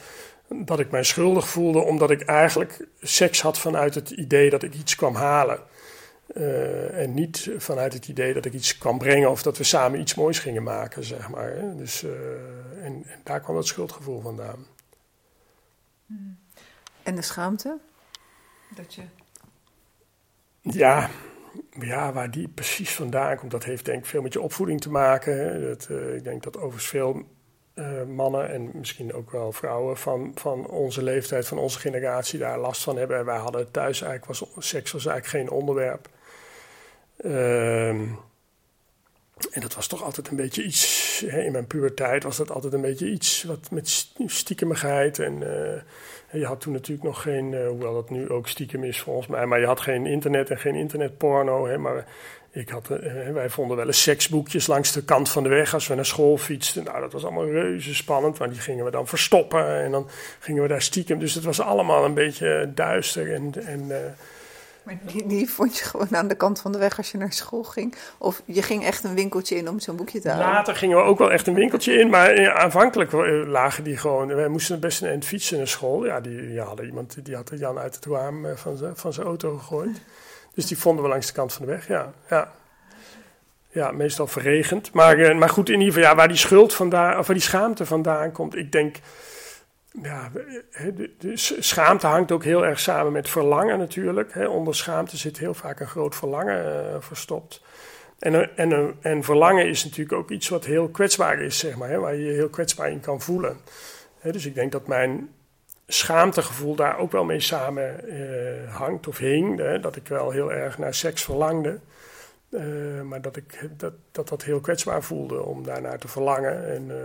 dat 0.48 0.80
ik 0.80 0.90
mij 0.90 1.04
schuldig 1.04 1.48
voelde 1.48 1.78
omdat 1.78 2.10
ik 2.10 2.22
eigenlijk 2.22 2.86
seks 3.00 3.40
had 3.40 3.58
vanuit 3.58 3.94
het 3.94 4.10
idee 4.10 4.50
dat 4.50 4.62
ik 4.62 4.74
iets 4.74 4.94
kwam 4.94 5.14
halen. 5.14 5.58
Uh, 6.34 7.00
en 7.02 7.14
niet 7.14 7.50
vanuit 7.56 7.92
het 7.92 8.08
idee 8.08 8.34
dat 8.34 8.44
ik 8.44 8.52
iets 8.52 8.78
kwam 8.78 8.98
brengen 8.98 9.30
of 9.30 9.42
dat 9.42 9.58
we 9.58 9.64
samen 9.64 10.00
iets 10.00 10.14
moois 10.14 10.38
gingen 10.38 10.62
maken, 10.62 11.04
zeg 11.04 11.28
maar. 11.28 11.50
Hè. 11.50 11.76
Dus, 11.76 12.02
uh, 12.02 12.10
en, 12.84 13.04
en, 13.06 13.20
daar 13.24 13.40
kwam 13.40 13.54
dat 13.54 13.66
schuldgevoel 13.66 14.20
vandaan. 14.20 14.66
En 17.02 17.14
de 17.14 17.22
schaamte? 17.22 17.78
Dat 18.74 18.94
je... 18.94 19.02
Ja, 20.60 21.10
ja, 21.80 22.12
waar 22.12 22.30
die 22.30 22.48
precies 22.48 22.94
vandaan 22.94 23.36
komt, 23.36 23.50
dat 23.50 23.64
heeft 23.64 23.84
denk 23.84 23.98
ik 23.98 24.06
veel 24.06 24.22
met 24.22 24.32
je 24.32 24.40
opvoeding 24.40 24.80
te 24.80 24.90
maken. 24.90 25.62
Dat, 25.62 25.88
uh, 25.90 26.14
ik 26.14 26.24
denk 26.24 26.42
dat 26.42 26.56
overigens 26.56 26.86
veel 26.86 27.22
uh, 27.74 28.02
mannen 28.04 28.50
en 28.50 28.70
misschien 28.74 29.12
ook 29.12 29.30
wel 29.30 29.52
vrouwen 29.52 29.96
van, 29.96 30.32
van 30.34 30.66
onze 30.66 31.02
leeftijd, 31.02 31.46
van 31.46 31.58
onze 31.58 31.78
generatie 31.78 32.38
daar 32.38 32.58
last 32.58 32.82
van 32.82 32.96
hebben. 32.96 33.18
En 33.18 33.24
wij 33.24 33.38
hadden 33.38 33.70
thuis 33.70 34.02
eigenlijk, 34.02 34.40
was, 34.40 34.68
seks 34.68 34.92
was 34.92 35.06
eigenlijk 35.06 35.50
geen 35.50 35.58
onderwerp. 35.58 36.08
Uh, 37.24 37.88
en 39.50 39.60
dat 39.60 39.74
was 39.74 39.86
toch 39.86 40.02
altijd 40.02 40.28
een 40.28 40.36
beetje 40.36 40.64
iets, 40.64 41.24
hè, 41.26 41.40
in 41.40 41.52
mijn 41.52 41.66
puberteit 41.66 42.22
was 42.22 42.36
dat 42.36 42.50
altijd 42.50 42.72
een 42.72 42.80
beetje 42.80 43.10
iets 43.10 43.42
wat 43.42 43.70
met 43.70 44.06
stiekemigheid. 44.26 45.18
En 45.18 45.32
uh, 45.32 46.40
je 46.40 46.46
had 46.46 46.60
toen 46.60 46.72
natuurlijk 46.72 47.06
nog 47.06 47.22
geen, 47.22 47.52
uh, 47.52 47.66
hoewel 47.66 47.94
dat 47.94 48.10
nu 48.10 48.28
ook 48.28 48.48
stiekem 48.48 48.84
is 48.84 49.00
volgens 49.00 49.26
mij, 49.26 49.46
maar 49.46 49.60
je 49.60 49.66
had 49.66 49.80
geen 49.80 50.06
internet 50.06 50.50
en 50.50 50.58
geen 50.58 50.74
internetporno. 50.74 51.66
Hè, 51.66 51.78
maar 51.78 52.06
ik 52.50 52.68
had, 52.68 52.90
uh, 52.90 53.30
wij 53.30 53.50
vonden 53.50 53.76
wel 53.76 53.86
eens 53.86 54.02
seksboekjes 54.02 54.66
langs 54.66 54.92
de 54.92 55.04
kant 55.04 55.28
van 55.28 55.42
de 55.42 55.48
weg 55.48 55.74
als 55.74 55.86
we 55.86 55.94
naar 55.94 56.06
school 56.06 56.36
fietsten. 56.36 56.84
Nou, 56.84 57.00
dat 57.00 57.12
was 57.12 57.24
allemaal 57.24 57.50
reuze 57.50 57.94
spannend, 57.94 58.38
want 58.38 58.52
die 58.52 58.60
gingen 58.60 58.84
we 58.84 58.90
dan 58.90 59.06
verstoppen 59.06 59.82
en 59.82 59.90
dan 59.90 60.08
gingen 60.38 60.62
we 60.62 60.68
daar 60.68 60.82
stiekem. 60.82 61.18
Dus 61.18 61.34
het 61.34 61.44
was 61.44 61.60
allemaal 61.60 62.04
een 62.04 62.14
beetje 62.14 62.70
duister 62.74 63.34
en... 63.34 63.52
en 63.64 64.16
maar 64.88 65.12
die, 65.12 65.26
die, 65.26 65.50
vond 65.50 65.78
je 65.78 65.84
gewoon 65.84 66.16
aan 66.16 66.28
de 66.28 66.34
kant 66.34 66.60
van 66.60 66.72
de 66.72 66.78
weg 66.78 66.96
als 66.96 67.10
je 67.10 67.18
naar 67.18 67.32
school 67.32 67.62
ging? 67.62 67.94
Of 68.18 68.42
je 68.44 68.62
ging 68.62 68.84
echt 68.84 69.04
een 69.04 69.14
winkeltje 69.14 69.56
in 69.56 69.68
om 69.68 69.80
zo'n 69.80 69.96
boekje 69.96 70.20
te 70.20 70.28
halen? 70.28 70.46
Later 70.46 70.76
gingen 70.76 70.96
we 70.96 71.02
ook 71.02 71.18
wel 71.18 71.32
echt 71.32 71.46
een 71.46 71.54
winkeltje 71.54 71.92
in, 71.92 72.08
maar 72.08 72.52
aanvankelijk 72.52 73.12
lagen 73.46 73.84
die 73.84 73.96
gewoon... 73.96 74.34
Wij 74.34 74.48
moesten 74.48 74.80
best 74.80 75.02
een 75.02 75.08
eind 75.08 75.24
fietsen 75.24 75.56
naar 75.56 75.68
school. 75.68 76.06
Ja, 76.06 76.20
die, 76.20 76.36
die 76.36 76.84
iemand, 76.84 77.24
die 77.24 77.34
had 77.34 77.50
Jan 77.54 77.78
uit 77.78 77.94
het 77.94 78.06
raam 78.06 78.46
van 78.94 79.12
zijn 79.12 79.26
auto 79.26 79.56
gegooid. 79.56 80.00
Dus 80.54 80.66
die 80.66 80.78
vonden 80.78 81.04
we 81.04 81.10
langs 81.10 81.26
de 81.26 81.32
kant 81.32 81.52
van 81.52 81.66
de 81.66 81.72
weg, 81.72 81.88
ja. 81.88 82.12
ja. 82.28 82.52
Ja, 83.70 83.90
meestal 83.90 84.26
verregend. 84.26 84.92
Maar, 84.92 85.18
uh, 85.18 85.38
maar 85.38 85.48
goed, 85.48 85.68
in 85.68 85.78
ieder 85.78 85.94
geval, 85.94 86.10
ja, 86.10 86.16
waar 86.16 86.28
die 86.28 86.36
schuld 86.36 86.74
vandaan, 86.74 87.18
of 87.18 87.26
waar 87.26 87.36
die 87.36 87.44
schaamte 87.44 87.86
vandaan 87.86 88.32
komt. 88.32 88.56
Ik 88.56 88.72
denk, 88.72 88.96
ja, 90.02 90.30
de, 91.18 91.32
schaamte 91.58 92.06
hangt 92.06 92.32
ook 92.32 92.44
heel 92.44 92.64
erg 92.64 92.80
samen 92.80 93.12
met 93.12 93.28
verlangen 93.28 93.78
natuurlijk. 93.78 94.34
Onder 94.48 94.74
schaamte 94.74 95.16
zit 95.16 95.38
heel 95.38 95.54
vaak 95.54 95.80
een 95.80 95.86
groot 95.86 96.14
verlangen 96.14 96.64
uh, 96.64 97.00
verstopt. 97.00 97.62
En, 98.18 98.56
en, 98.56 98.96
en 99.00 99.24
verlangen 99.24 99.68
is 99.68 99.84
natuurlijk 99.84 100.12
ook 100.12 100.30
iets 100.30 100.48
wat 100.48 100.64
heel 100.64 100.88
kwetsbaar 100.88 101.40
is, 101.40 101.58
zeg 101.58 101.76
maar, 101.76 102.00
waar 102.00 102.14
je 102.14 102.24
je 102.24 102.32
heel 102.32 102.48
kwetsbaar 102.48 102.90
in 102.90 103.00
kan 103.00 103.20
voelen. 103.20 103.56
Dus 104.22 104.46
ik 104.46 104.54
denk 104.54 104.72
dat 104.72 104.86
mijn 104.86 105.28
schaamtegevoel 105.86 106.74
daar 106.74 106.98
ook 106.98 107.12
wel 107.12 107.24
mee 107.24 107.40
samen 107.40 108.04
hangt 108.68 109.08
of 109.08 109.18
hing. 109.18 109.78
Dat 109.80 109.96
ik 109.96 110.08
wel 110.08 110.30
heel 110.30 110.52
erg 110.52 110.78
naar 110.78 110.94
seks 110.94 111.24
verlangde. 111.24 111.78
Maar 113.04 113.20
dat, 113.20 113.36
ik, 113.36 113.68
dat, 113.76 113.92
dat 114.10 114.28
dat 114.28 114.42
heel 114.42 114.60
kwetsbaar 114.60 115.02
voelde 115.02 115.42
om 115.42 115.64
daarnaar 115.64 115.98
te 115.98 116.08
verlangen. 116.08 116.74
En 116.74 116.88
uh, 116.88 116.96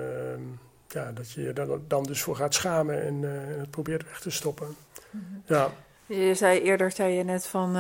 ja, 0.93 1.12
dat 1.12 1.32
je 1.32 1.41
je 1.41 1.53
dan, 1.53 1.82
dan 1.88 2.03
dus 2.03 2.21
voor 2.21 2.36
gaat 2.36 2.53
schamen 2.53 3.03
en 3.03 3.21
uh, 3.21 3.32
het 3.60 3.69
probeert 3.69 4.03
weg 4.03 4.19
te 4.19 4.29
stoppen. 4.29 4.75
Mm-hmm. 5.10 5.43
Ja. 5.45 5.71
Je 6.06 6.36
zei 6.36 6.62
eerder, 6.62 6.91
zei 6.91 7.13
je 7.13 7.23
net 7.23 7.45
van 7.45 7.75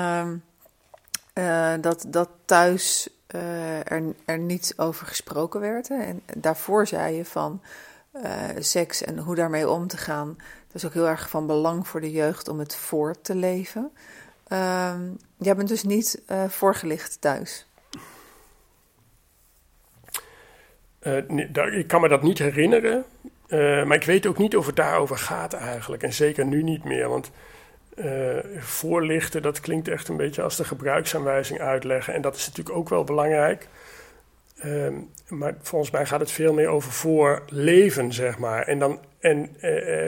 ehm, 1.33 1.81
dat, 1.81 2.05
dat 2.07 2.29
thuis 2.45 3.09
er, 3.27 4.15
er 4.25 4.39
niet 4.39 4.73
over 4.77 5.07
gesproken 5.07 5.59
werd. 5.59 5.87
Hè? 5.87 5.95
En 5.95 6.21
daarvoor 6.37 6.87
zei 6.87 7.15
je 7.15 7.25
van 7.25 7.61
seks 8.59 9.03
en 9.03 9.17
hoe 9.17 9.35
daarmee 9.35 9.69
om 9.69 9.87
te 9.87 9.97
gaan. 9.97 10.37
Dat 10.67 10.75
is 10.75 10.85
ook 10.85 10.93
heel 10.93 11.07
erg 11.07 11.29
van 11.29 11.47
belang 11.47 11.87
voor 11.87 12.01
de 12.01 12.11
jeugd 12.11 12.47
om 12.47 12.59
het 12.59 12.75
voor 12.75 13.21
te 13.21 13.35
leven. 13.35 13.91
Uh, 14.47 14.93
jij 15.37 15.55
bent 15.55 15.67
dus 15.67 15.83
niet 15.83 16.21
uh, 16.31 16.43
voorgelicht 16.49 17.21
thuis. 17.21 17.65
Daar, 21.49 21.73
ik 21.73 21.87
kan 21.87 22.01
me 22.01 22.07
dat 22.07 22.23
niet 22.23 22.39
herinneren. 22.39 23.03
Uh, 23.47 23.83
maar 23.83 23.97
ik 23.97 24.03
weet 24.03 24.25
ook 24.25 24.37
niet 24.37 24.57
of 24.57 24.65
het 24.65 24.75
daarover 24.75 25.17
gaat 25.17 25.53
eigenlijk. 25.53 26.03
En 26.03 26.13
zeker 26.13 26.45
nu 26.45 26.63
niet 26.63 26.83
meer. 26.83 27.09
Want 27.09 27.31
voorlichten, 28.57 29.41
dat 29.41 29.59
klinkt 29.59 29.87
echt 29.87 30.07
een 30.07 30.17
beetje 30.17 30.41
als 30.41 30.57
de 30.57 30.63
gebruiksaanwijzing 30.63 31.59
uitleggen. 31.59 32.13
En 32.13 32.21
dat 32.21 32.35
is 32.35 32.47
natuurlijk 32.47 32.75
ook 32.75 32.89
wel 32.89 33.03
belangrijk. 33.03 33.67
Ehm, 34.59 34.93
maar 35.27 35.55
volgens 35.61 35.91
mij 35.91 36.05
gaat 36.05 36.19
het 36.19 36.31
veel 36.31 36.53
meer 36.53 36.67
over 36.67 36.91
voorleven, 36.91 38.13
zeg 38.13 38.37
maar. 38.37 38.67
En, 38.67 38.79
dan, 38.79 38.99
en 39.19 39.49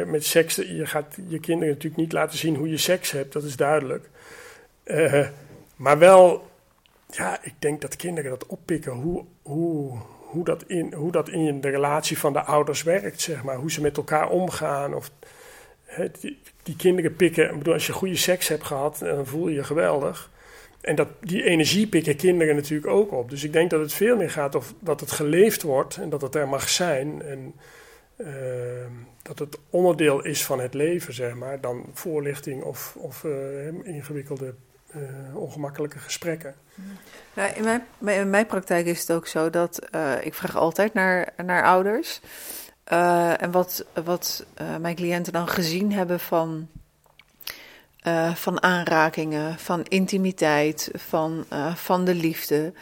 met 0.05 0.25
seks, 0.25 0.55
je 0.55 0.85
gaat 0.85 1.17
je 1.27 1.39
kinderen 1.39 1.73
natuurlijk 1.73 2.01
niet 2.01 2.11
laten 2.11 2.37
zien 2.37 2.55
hoe 2.55 2.69
je 2.69 2.77
seks 2.77 3.11
hebt, 3.11 3.33
dat 3.33 3.43
is 3.43 3.55
duidelijk. 3.55 4.09
Maar 5.75 5.97
wel, 5.97 6.49
ja, 7.09 7.39
ik 7.41 7.53
denk 7.59 7.81
dat 7.81 7.95
kinderen 7.95 8.29
dat 8.29 8.45
oppikken, 8.45 8.91
hoe, 8.91 9.23
hoe, 9.41 9.97
hoe, 10.25 10.43
dat 10.43 10.63
in, 10.67 10.93
hoe 10.93 11.11
dat 11.11 11.29
in 11.29 11.61
de 11.61 11.69
relatie 11.69 12.17
van 12.17 12.33
de 12.33 12.41
ouders 12.41 12.83
werkt, 12.83 13.21
zeg 13.21 13.43
maar. 13.43 13.55
Hoe 13.55 13.71
ze 13.71 13.81
met 13.81 13.97
elkaar 13.97 14.29
omgaan. 14.29 14.93
Of, 14.93 15.11
die, 16.63 16.75
kinderen 16.77 17.15
pikken, 17.15 17.49
ik 17.49 17.57
bedoel, 17.57 17.73
als 17.73 17.87
je 17.87 17.93
goede 17.93 18.15
seks 18.15 18.47
hebt 18.47 18.63
gehad, 18.63 18.99
dan 18.99 19.25
voel 19.25 19.47
je 19.47 19.55
je 19.55 19.63
geweldig. 19.63 20.31
En 20.81 20.95
dat, 20.95 21.07
die 21.21 21.43
energie 21.43 21.87
pikken 21.87 22.15
kinderen 22.15 22.55
natuurlijk 22.55 22.91
ook 22.91 23.11
op. 23.11 23.29
Dus 23.29 23.43
ik 23.43 23.53
denk 23.53 23.69
dat 23.69 23.79
het 23.79 23.93
veel 23.93 24.17
meer 24.17 24.29
gaat 24.29 24.55
of 24.55 24.73
dat 24.79 24.99
het 24.99 25.11
geleefd 25.11 25.61
wordt 25.61 25.97
en 25.97 26.09
dat 26.09 26.21
het 26.21 26.35
er 26.35 26.47
mag 26.47 26.69
zijn. 26.69 27.21
En 27.21 27.53
uh, 28.17 28.27
dat 29.21 29.39
het 29.39 29.59
onderdeel 29.69 30.23
is 30.23 30.45
van 30.45 30.59
het 30.59 30.73
leven, 30.73 31.13
zeg 31.13 31.35
maar, 31.35 31.61
dan 31.61 31.85
voorlichting 31.93 32.63
of, 32.63 32.95
of 32.99 33.23
uh, 33.23 33.67
ingewikkelde 33.83 34.53
uh, 34.95 35.35
ongemakkelijke 35.35 35.99
gesprekken. 35.99 36.55
Nou, 37.33 37.53
in, 37.53 37.63
mijn, 37.63 38.19
in 38.19 38.29
mijn 38.29 38.45
praktijk 38.45 38.85
is 38.85 38.99
het 38.99 39.11
ook 39.11 39.27
zo 39.27 39.49
dat 39.49 39.79
uh, 39.95 40.25
ik 40.25 40.33
vraag 40.33 40.55
altijd 40.55 40.93
naar, 40.93 41.33
naar 41.45 41.63
ouders. 41.63 42.21
Uh, 42.91 43.41
en 43.41 43.51
wat, 43.51 43.85
wat 44.03 44.45
mijn 44.79 44.95
cliënten 44.95 45.33
dan 45.33 45.47
gezien 45.47 45.91
hebben 45.93 46.19
van, 46.19 46.67
van 48.33 48.63
aanrakingen, 48.63 49.59
van 49.59 49.83
intimiteit, 49.83 50.89
van, 50.93 51.45
van 51.75 52.05
de 52.05 52.15
liefde. 52.15 52.73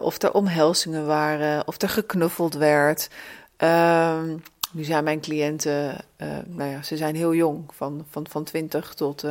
of 0.00 0.22
er 0.22 0.32
omhelzingen 0.32 1.06
waren, 1.06 1.66
of 1.66 1.82
er 1.82 1.88
geknuffeld 1.88 2.54
werd. 2.54 3.10
Ehm, 3.56 4.36
nu 4.72 4.84
zijn 4.84 5.04
mijn 5.04 5.20
cliënten, 5.20 5.96
nou 6.46 6.70
ja, 6.70 6.82
ze 6.82 6.96
zijn 6.96 7.14
heel 7.14 7.34
jong, 7.34 7.64
van, 7.72 8.06
van, 8.10 8.26
van 8.28 8.44
20 8.44 8.94
tot, 8.94 9.24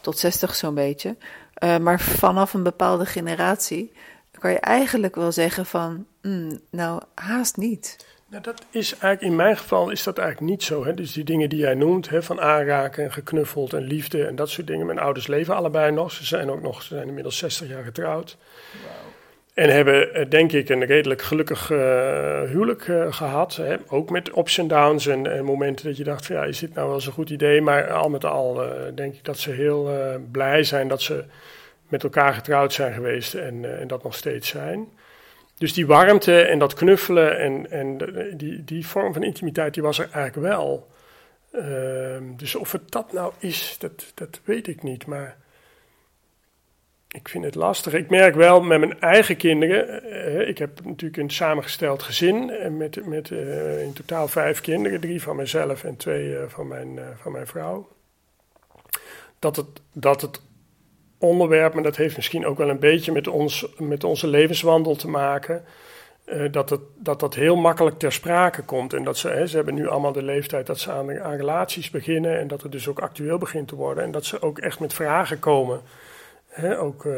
tot 0.00 0.18
60 0.18 0.54
zo'n 0.54 0.74
beetje. 0.74 1.16
Uh, 1.64 1.76
maar 1.76 2.00
vanaf 2.00 2.54
een 2.54 2.62
bepaalde 2.62 3.06
generatie 3.06 3.92
kan 4.38 4.50
je 4.50 4.60
eigenlijk 4.60 5.14
wel 5.14 5.32
zeggen 5.32 5.66
van, 5.66 6.06
mm, 6.22 6.60
nou 6.70 7.02
haast 7.14 7.56
niet. 7.56 7.96
Nou, 8.28 8.42
dat 8.42 8.64
is 8.70 8.92
eigenlijk, 8.92 9.22
in 9.22 9.36
mijn 9.36 9.56
geval 9.56 9.90
is 9.90 10.02
dat 10.02 10.18
eigenlijk 10.18 10.50
niet 10.50 10.62
zo. 10.62 10.84
Hè? 10.84 10.94
Dus 10.94 11.12
die 11.12 11.24
dingen 11.24 11.48
die 11.48 11.58
jij 11.58 11.74
noemt, 11.74 12.08
hè, 12.08 12.22
van 12.22 12.40
aanraken 12.40 13.04
en 13.04 13.12
geknuffeld 13.12 13.72
en 13.72 13.82
liefde 13.82 14.26
en 14.26 14.36
dat 14.36 14.48
soort 14.48 14.66
dingen. 14.66 14.86
Mijn 14.86 14.98
ouders 14.98 15.26
leven 15.26 15.56
allebei 15.56 15.92
nog. 15.92 16.12
Ze 16.12 16.24
zijn 16.24 16.50
ook 16.50 16.62
nog, 16.62 16.82
ze 16.82 16.94
zijn 16.94 17.08
inmiddels 17.08 17.38
60 17.38 17.68
jaar 17.68 17.84
getrouwd. 17.84 18.36
En 19.56 19.70
hebben, 19.70 20.14
eh, 20.14 20.30
denk 20.30 20.52
ik, 20.52 20.68
een 20.68 20.84
redelijk 20.84 21.22
gelukkig 21.22 21.70
uh, 21.70 21.78
huwelijk 22.42 22.86
uh, 22.86 23.12
gehad. 23.12 23.56
Hè? 23.56 23.76
Ook 23.88 24.10
met 24.10 24.36
ups 24.36 24.58
en 24.58 24.68
downs 24.68 25.06
en, 25.06 25.32
en, 25.32 25.44
momenten 25.44 25.86
dat 25.86 25.96
je 25.96 26.04
dacht: 26.04 26.26
ja, 26.26 26.44
is 26.44 26.58
dit 26.58 26.74
nou 26.74 26.86
wel 26.86 26.96
eens 26.96 27.06
een 27.06 27.12
goed 27.12 27.30
idee? 27.30 27.60
Maar 27.60 27.92
al 27.92 28.08
met 28.08 28.24
al 28.24 28.62
denk 28.94 29.14
ik 29.14 29.24
dat 29.24 29.38
ze 29.38 29.50
heel 29.50 29.90
blij 30.30 30.64
zijn 30.64 30.88
dat 30.88 31.02
ze 31.02 31.24
met 31.88 32.02
elkaar 32.02 32.34
getrouwd 32.34 32.72
zijn 32.72 32.92
geweest 32.92 33.34
en, 33.34 33.78
en 33.80 33.88
dat 33.88 34.02
nog 34.02 34.14
steeds 34.14 34.48
zijn. 34.48 34.88
Dus 35.58 35.72
die 35.72 35.86
warmte 35.86 36.40
en 36.40 36.58
dat 36.58 36.74
knuffelen 36.74 37.38
en, 37.38 37.70
en 37.70 37.98
die, 38.36 38.64
die 38.64 38.86
vorm 38.86 39.12
van 39.12 39.22
intimiteit, 39.22 39.74
die 39.74 39.82
was 39.82 39.98
er 39.98 40.08
eigenlijk 40.12 40.46
wel. 40.46 40.88
Ehm, 41.52 42.22
dus 42.36 42.54
of 42.54 42.72
het 42.72 42.90
dat 42.90 43.12
nou 43.12 43.32
is, 43.38 43.76
dat, 43.78 44.12
dat 44.14 44.40
weet 44.44 44.66
ik 44.66 44.82
niet. 44.82 45.06
Maar 45.06 45.36
ik 47.16 47.28
vind 47.28 47.44
het 47.44 47.54
lastig. 47.54 47.92
Ik 47.92 48.10
merk 48.10 48.34
wel 48.34 48.60
met 48.60 48.78
mijn 48.78 49.00
eigen 49.00 49.36
kinderen. 49.36 50.02
Eh, 50.02 50.48
ik 50.48 50.58
heb 50.58 50.84
natuurlijk 50.84 51.22
een 51.22 51.30
samengesteld 51.30 52.02
gezin 52.02 52.52
met, 52.76 53.06
met 53.06 53.30
uh, 53.30 53.82
in 53.82 53.92
totaal 53.92 54.28
vijf 54.28 54.60
kinderen, 54.60 55.00
drie 55.00 55.22
van 55.22 55.36
mezelf 55.36 55.84
en 55.84 55.96
twee 55.96 56.36
van, 56.46 56.68
mijn, 56.68 56.98
van 57.16 57.32
mijn 57.32 57.46
vrouw. 57.46 57.88
Dat 59.38 59.56
het, 59.56 59.66
dat 59.92 60.20
het 60.20 60.40
onderwerp, 61.18 61.74
maar 61.74 61.82
dat 61.82 61.96
heeft 61.96 62.16
misschien 62.16 62.46
ook 62.46 62.58
wel 62.58 62.68
een 62.68 62.78
beetje 62.78 63.12
met, 63.12 63.28
ons, 63.28 63.66
met 63.78 64.04
onze 64.04 64.26
levenswandel 64.26 64.96
te 64.96 65.08
maken. 65.08 65.64
dat, 66.50 66.70
het, 66.70 66.80
dat 66.98 67.20
dat 67.20 67.34
heel 67.34 67.56
makkelijk 67.56 67.98
ter 67.98 68.12
sprake 68.12 68.62
komt. 68.62 68.92
En 68.92 69.04
dat 69.04 69.18
ze, 69.18 69.42
ze 69.46 69.56
hebben 69.56 69.74
nu 69.74 69.88
allemaal 69.88 70.12
de 70.12 70.22
leeftijd 70.22 70.66
dat 70.66 70.78
ze 70.78 70.92
aan 70.92 71.36
relaties 71.36 71.90
beginnen. 71.90 72.38
En 72.38 72.48
dat 72.48 72.62
het 72.62 72.72
dus 72.72 72.88
ook 72.88 73.00
actueel 73.00 73.38
begint 73.38 73.68
te 73.68 73.74
worden. 73.74 74.04
En 74.04 74.10
dat 74.10 74.24
ze 74.24 74.42
ook 74.42 74.58
echt 74.58 74.80
met 74.80 74.94
vragen 74.94 75.38
komen 75.38 75.80
ook, 76.64 77.04
uh, 77.04 77.14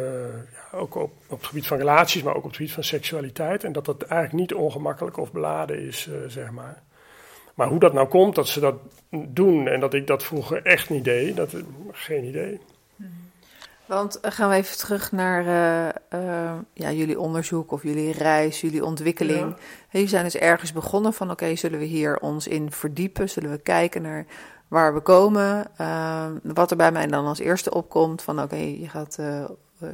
ja, 0.52 0.78
ook 0.78 0.94
op, 0.94 1.12
op, 1.28 1.38
het 1.38 1.46
gebied 1.46 1.66
van 1.66 1.78
relaties, 1.78 2.22
maar 2.22 2.34
ook 2.34 2.44
op 2.44 2.48
het 2.48 2.56
gebied 2.56 2.72
van 2.72 2.82
seksualiteit. 2.82 3.64
En 3.64 3.72
dat 3.72 3.84
dat 3.84 4.02
eigenlijk 4.02 4.40
niet 4.40 4.54
ongemakkelijk 4.54 5.16
of 5.16 5.32
beladen 5.32 5.86
is, 5.86 6.06
uh, 6.06 6.16
zeg 6.26 6.50
maar. 6.50 6.82
Maar 7.54 7.68
hoe 7.68 7.78
dat 7.78 7.92
nou 7.92 8.08
komt 8.08 8.34
dat 8.34 8.48
ze 8.48 8.60
dat 8.60 8.74
doen 9.10 9.68
en 9.68 9.80
dat 9.80 9.94
ik 9.94 10.06
dat 10.06 10.22
vroeger 10.22 10.62
echt 10.62 10.90
niet 10.90 11.04
deed, 11.04 11.36
dat 11.36 11.54
geen 11.90 12.24
idee. 12.24 12.60
Want 13.86 14.18
uh, 14.24 14.30
gaan 14.30 14.50
we 14.50 14.56
even 14.56 14.76
terug 14.78 15.12
naar 15.12 15.44
ja, 16.72 16.92
jullie 16.92 17.20
onderzoek 17.20 17.72
of 17.72 17.82
jullie 17.82 18.12
reis, 18.12 18.60
jullie 18.60 18.84
ontwikkeling. 18.84 19.48
Ja. 19.48 19.56
Jullie 19.90 20.08
zijn 20.08 20.24
dus 20.24 20.36
ergens 20.36 20.72
begonnen 20.72 21.12
van 21.12 21.30
oké, 21.30 21.56
zullen 21.56 21.78
we 21.78 21.84
hier 21.84 22.18
ons 22.18 22.48
in 22.48 22.72
verdiepen? 22.72 23.30
Zullen 23.30 23.50
we 23.50 23.58
kijken 23.58 24.02
naar 24.02 24.26
waar 24.68 24.94
we 24.94 25.00
komen. 25.00 25.66
Ehm, 25.76 26.32
wat 26.42 26.70
er 26.70 26.76
bij 26.76 26.92
mij 26.92 27.06
dan 27.06 27.26
als 27.26 27.38
eerste 27.38 27.74
opkomt: 27.74 28.22
van 28.22 28.42
oké, 28.42 28.56
je 28.56 28.88
gaat 28.88 29.16
uh, 29.20 29.44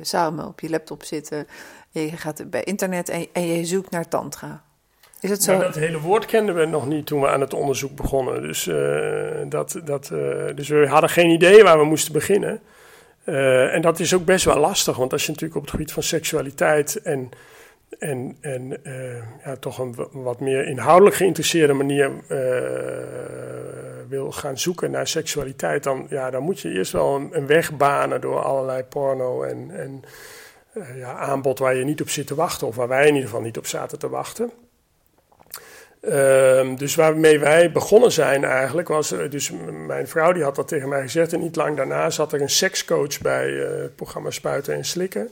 samen 0.01 0.47
op 0.47 0.61
je 0.61 0.71
laptop 0.71 1.03
zitten, 1.03 1.47
je 1.91 2.17
gaat 2.17 2.51
bij 2.51 2.63
internet 2.63 3.09
en, 3.33 3.47
je 3.47 3.65
zoekt 3.65 3.91
naar 3.91 4.09
Tantra. 4.09 4.63
Is 5.21 5.31
het 5.31 5.43
zo? 5.43 5.57
Maar 5.57 5.65
dat 5.65 5.75
hele 5.75 6.01
woord 6.01 6.27
kenden 6.27 6.55
we 6.55 6.65
nog 6.65 6.87
niet 6.87 7.07
toen 7.07 7.21
we 7.21 7.29
aan 7.29 7.41
het 7.41 7.55
onderzoek 7.55 7.97
begonnen. 7.97 8.43
Dus, 8.43 8.67
uh, 8.67 9.31
dat, 9.49 9.81
dat, 9.85 10.09
dus 10.55 10.69
we 10.69 10.87
hadden 10.87 11.11
geen 11.11 11.31
idee 11.31 11.63
waar 11.63 11.79
we 11.79 11.85
moesten 11.85 12.13
beginnen. 12.13 12.61
en 13.73 13.81
dat 13.81 14.01
is 14.01 14.15
ook 14.15 14.25
best 14.25 14.45
wel 14.45 14.59
lastig, 14.59 14.97
want 14.97 15.13
als 15.13 15.23
je 15.23 15.33
natuurlijk 15.33 15.57
op 15.57 15.63
het 15.63 15.71
gebied 15.71 15.93
van 15.93 16.03
seksualiteit 16.03 17.03
en 17.03 17.31
en, 17.99 18.37
en 18.41 18.77
uh, 18.83 19.23
ja, 19.45 19.57
toch 19.57 19.79
een 19.79 19.95
wat 20.13 20.41
meer 20.41 20.67
inhoudelijk 20.67 21.17
geïnteresseerde 21.17 21.73
manier 21.73 22.11
uh, 22.29 22.39
wil 24.09 24.33
gaan 24.33 24.59
zoeken 24.59 24.91
naar 24.91 25.07
seksualiteit, 25.07 25.83
dan, 25.83 26.07
ja, 26.11 26.31
dan 26.31 26.43
moet 26.43 26.61
je 26.61 26.71
eerst 26.71 26.93
wel 26.93 27.15
een, 27.15 27.29
een 27.33 27.47
weg 27.47 27.77
banen 27.77 28.21
door 28.21 28.43
allerlei 28.43 28.83
porno 28.83 29.43
en, 29.43 29.71
en 29.71 30.03
uh, 30.73 30.99
ja, 30.99 31.13
aanbod 31.13 31.59
waar 31.59 31.75
je 31.75 31.85
niet 31.85 32.01
op 32.01 32.09
zit 32.09 32.27
te 32.27 32.35
wachten, 32.35 32.67
of 32.67 32.77
waar 32.77 32.89
wij 32.89 33.07
in 33.07 33.15
ieder 33.15 33.29
geval 33.29 33.45
niet 33.45 33.59
op 33.59 33.67
zaten 33.67 33.99
te 33.99 34.09
wachten. 34.09 34.51
Uh, 36.01 36.77
dus 36.77 36.95
waarmee 36.95 37.39
wij 37.39 37.73
begonnen 37.73 38.13
zijn 38.13 38.45
eigenlijk 38.45 38.89
was, 38.89 39.15
dus 39.31 39.53
mijn 39.87 40.09
vrouw 40.09 40.33
die 40.33 40.43
had 40.43 40.57
dat 40.57 40.69
tegen 40.69 40.89
mij 40.89 41.03
gezegd 41.03 41.33
en 41.33 41.41
niet 41.41 41.57
lang 41.57 41.77
daarna 41.77 42.11
zat 42.11 42.33
er 42.33 42.41
een 42.41 42.51
sekscoach 42.51 43.21
bij 43.21 43.51
het 43.51 43.97
programma 43.97 44.31
Spuiten 44.31 44.75
en 44.75 44.85
Slikken, 44.85 45.31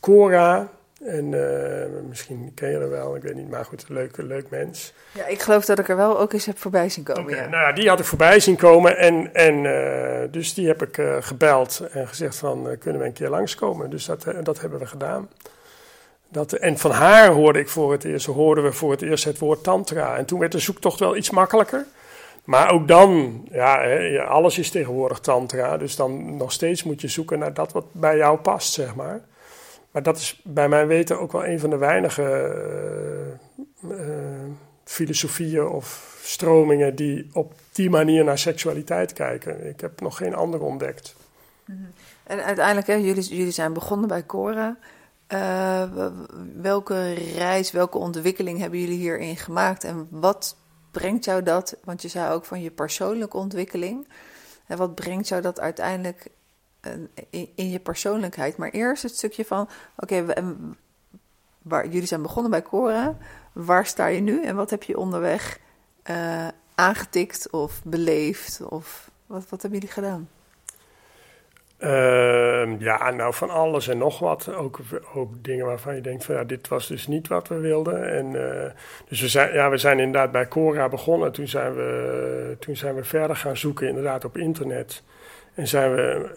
Cora, 0.00 0.70
en 1.04 1.32
uh, 1.32 2.00
misschien 2.08 2.52
ken 2.54 2.70
je 2.70 2.78
er 2.78 2.90
wel, 2.90 3.16
ik 3.16 3.22
weet 3.22 3.34
niet, 3.34 3.50
maar 3.50 3.64
goed, 3.64 3.84
een 3.88 3.94
leuk, 3.94 4.16
leuk 4.16 4.50
mens. 4.50 4.92
Ja, 5.12 5.26
ik 5.26 5.42
geloof 5.42 5.64
dat 5.64 5.78
ik 5.78 5.88
er 5.88 5.96
wel 5.96 6.18
ook 6.18 6.32
eens 6.32 6.46
heb 6.46 6.58
voorbij 6.58 6.88
zien 6.88 7.04
komen. 7.04 7.22
Okay, 7.22 7.36
ja. 7.36 7.48
Nou 7.48 7.62
ja, 7.62 7.72
die 7.72 7.88
had 7.88 7.98
ik 7.98 8.04
voorbij 8.04 8.40
zien 8.40 8.56
komen 8.56 8.96
en, 8.96 9.34
en 9.34 9.64
uh, 9.64 10.32
dus 10.32 10.54
die 10.54 10.66
heb 10.66 10.82
ik 10.82 10.96
uh, 10.96 11.16
gebeld 11.20 11.82
en 11.92 12.08
gezegd 12.08 12.36
van, 12.36 12.76
kunnen 12.78 13.00
we 13.00 13.06
een 13.06 13.12
keer 13.12 13.28
langskomen? 13.28 13.90
Dus 13.90 14.04
dat, 14.04 14.26
dat 14.42 14.60
hebben 14.60 14.78
we 14.78 14.86
gedaan. 14.86 15.28
Dat, 16.28 16.52
en 16.52 16.78
van 16.78 16.90
haar 16.90 17.28
hoorde 17.28 17.58
ik 17.58 17.68
voor 17.68 17.92
het 17.92 18.04
eerst, 18.04 18.26
hoorden 18.26 18.64
we 18.64 18.72
voor 18.72 18.90
het 18.90 19.02
eerst 19.02 19.24
het 19.24 19.38
woord 19.38 19.62
tantra. 19.62 20.16
En 20.16 20.24
toen 20.24 20.38
werd 20.38 20.52
de 20.52 20.58
zoektocht 20.58 21.00
wel 21.00 21.16
iets 21.16 21.30
makkelijker. 21.30 21.84
Maar 22.44 22.70
ook 22.70 22.88
dan, 22.88 23.40
ja, 23.50 24.22
alles 24.22 24.58
is 24.58 24.70
tegenwoordig 24.70 25.18
tantra. 25.18 25.76
Dus 25.76 25.96
dan 25.96 26.36
nog 26.36 26.52
steeds 26.52 26.82
moet 26.82 27.00
je 27.00 27.08
zoeken 27.08 27.38
naar 27.38 27.54
dat 27.54 27.72
wat 27.72 27.84
bij 27.92 28.16
jou 28.16 28.38
past, 28.38 28.72
zeg 28.72 28.94
maar. 28.94 29.20
Maar 29.94 30.02
dat 30.02 30.16
is 30.16 30.40
bij 30.44 30.68
mijn 30.68 30.86
weten 30.86 31.20
ook 31.20 31.32
wel 31.32 31.46
een 31.46 31.60
van 31.60 31.70
de 31.70 31.76
weinige 31.76 32.22
uh, 33.84 33.90
uh, 33.90 34.44
filosofieën 34.84 35.66
of 35.66 36.18
stromingen 36.22 36.96
die 36.96 37.30
op 37.32 37.52
die 37.72 37.90
manier 37.90 38.24
naar 38.24 38.38
seksualiteit 38.38 39.12
kijken. 39.12 39.66
Ik 39.68 39.80
heb 39.80 40.00
nog 40.00 40.16
geen 40.16 40.34
andere 40.34 40.64
ontdekt. 40.64 41.14
Mhm. 41.64 41.78
En 42.24 42.44
uiteindelijk, 42.44 42.86
hè, 42.86 42.94
jullie, 42.94 43.36
jullie 43.36 43.50
zijn 43.50 43.72
begonnen 43.72 44.08
bij 44.08 44.26
Cora. 44.26 44.76
Uh, 45.28 45.82
welke 46.60 47.12
reis, 47.36 47.70
welke 47.70 47.98
ontwikkeling 47.98 48.58
hebben 48.58 48.80
jullie 48.80 48.98
hierin 48.98 49.36
gemaakt? 49.36 49.84
En 49.84 50.06
wat 50.10 50.56
brengt 50.90 51.24
jou 51.24 51.42
dat, 51.42 51.76
want 51.84 52.02
je 52.02 52.08
zei 52.08 52.32
ook 52.32 52.44
van 52.44 52.62
je 52.62 52.70
persoonlijke 52.70 53.36
ontwikkeling. 53.36 54.08
En 54.66 54.76
wat 54.76 54.94
brengt 54.94 55.28
jou 55.28 55.42
dat 55.42 55.60
uiteindelijk 55.60 56.30
in, 57.30 57.48
in, 57.54 57.70
je 57.70 57.78
persoonlijkheid. 57.78 58.56
Maar 58.56 58.70
eerst 58.70 59.02
het 59.02 59.16
stukje 59.16 59.44
van: 59.44 59.68
oké, 59.96 60.24
waar 61.62 61.88
jullie 61.88 62.06
zijn 62.06 62.22
begonnen 62.22 62.50
bij 62.50 62.62
Cora. 62.62 63.16
Waar 63.52 63.86
sta 63.86 64.06
je 64.06 64.20
nu 64.20 64.44
en 64.44 64.56
wat 64.56 64.70
heb 64.70 64.82
je 64.82 64.98
onderweg 64.98 65.58
uh, 66.10 66.48
aangetikt 66.74 67.50
of 67.50 67.80
beleefd? 67.84 68.60
Of 68.68 69.10
wat, 69.26 69.48
wat 69.48 69.62
hebben 69.62 69.80
jullie 69.80 69.94
gedaan? 69.94 70.28
Uh, 71.78 72.80
ja, 72.80 73.10
nou 73.10 73.34
van 73.34 73.50
alles 73.50 73.88
en 73.88 73.98
nog 73.98 74.18
wat. 74.18 74.54
Ook, 74.54 74.78
ook 75.14 75.44
dingen 75.44 75.66
waarvan 75.66 75.94
je 75.94 76.00
denkt 76.00 76.24
van 76.24 76.34
ja, 76.34 76.44
dit 76.44 76.68
was 76.68 76.86
dus 76.86 77.06
niet 77.06 77.28
wat 77.28 77.48
we 77.48 77.58
wilden. 77.58 78.12
En, 78.12 78.26
uh, 78.26 78.70
dus 79.08 79.20
we 79.20 79.28
zijn, 79.28 79.52
ja, 79.52 79.70
we 79.70 79.76
zijn 79.76 79.98
inderdaad 79.98 80.32
bij 80.32 80.48
Cora 80.48 80.88
begonnen. 80.88 81.32
Toen 81.32 81.48
zijn, 81.48 81.74
we, 81.74 82.56
toen 82.60 82.76
zijn 82.76 82.94
we 82.94 83.04
verder 83.04 83.36
gaan 83.36 83.56
zoeken 83.56 83.88
inderdaad 83.88 84.24
op 84.24 84.36
internet. 84.36 85.02
En 85.54 85.68
zijn 85.68 85.94
we 85.94 86.30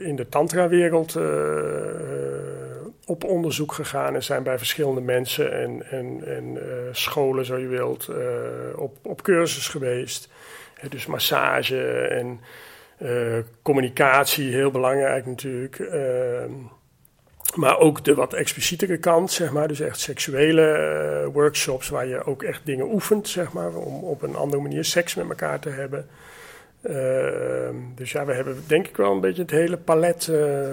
uh, 0.00 0.06
in 0.06 0.16
de 0.16 0.28
tantra-wereld 0.28 1.14
uh, 1.14 1.24
op 3.06 3.24
onderzoek 3.24 3.72
gegaan 3.72 4.14
en 4.14 4.22
zijn 4.22 4.42
bij 4.42 4.58
verschillende 4.58 5.00
mensen 5.00 5.52
en, 5.52 5.82
en, 5.90 6.22
en 6.26 6.58
scholen, 6.92 7.44
zo 7.44 7.56
je 7.56 7.66
wilt, 7.66 8.10
op, 8.76 8.96
op 9.02 9.22
cursus 9.22 9.68
geweest. 9.68 10.28
dus 10.88 11.06
massage 11.06 11.82
en 12.08 12.40
communicatie, 13.62 14.52
heel 14.52 14.70
belangrijk 14.70 15.26
natuurlijk. 15.26 15.78
Ehm, 15.78 16.52
maar 17.54 17.78
ook 17.78 18.04
de 18.04 18.14
wat 18.14 18.34
explicietere 18.34 18.96
kant, 18.98 19.32
zeg 19.32 19.52
maar. 19.52 19.68
Dus 19.68 19.80
echt 19.80 20.00
seksuele 20.00 21.30
workshops 21.32 21.88
waar 21.88 22.06
je 22.06 22.24
ook 22.24 22.42
echt 22.42 22.60
dingen 22.64 22.92
oefent, 22.92 23.28
zeg 23.28 23.52
maar. 23.52 23.74
Om 23.74 24.04
op 24.04 24.22
een 24.22 24.36
andere 24.36 24.62
manier 24.62 24.84
seks 24.84 25.14
met 25.14 25.28
elkaar 25.28 25.58
te 25.58 25.68
hebben. 25.68 26.08
Ehm, 26.88 27.74
dus 27.94 28.12
ja, 28.12 28.24
we 28.24 28.32
hebben 28.32 28.62
denk 28.66 28.86
ik 28.86 28.96
wel 28.96 29.12
een 29.12 29.20
beetje 29.20 29.42
het 29.42 29.50
hele 29.50 29.76
palet 29.76 30.26
uh, 30.26 30.68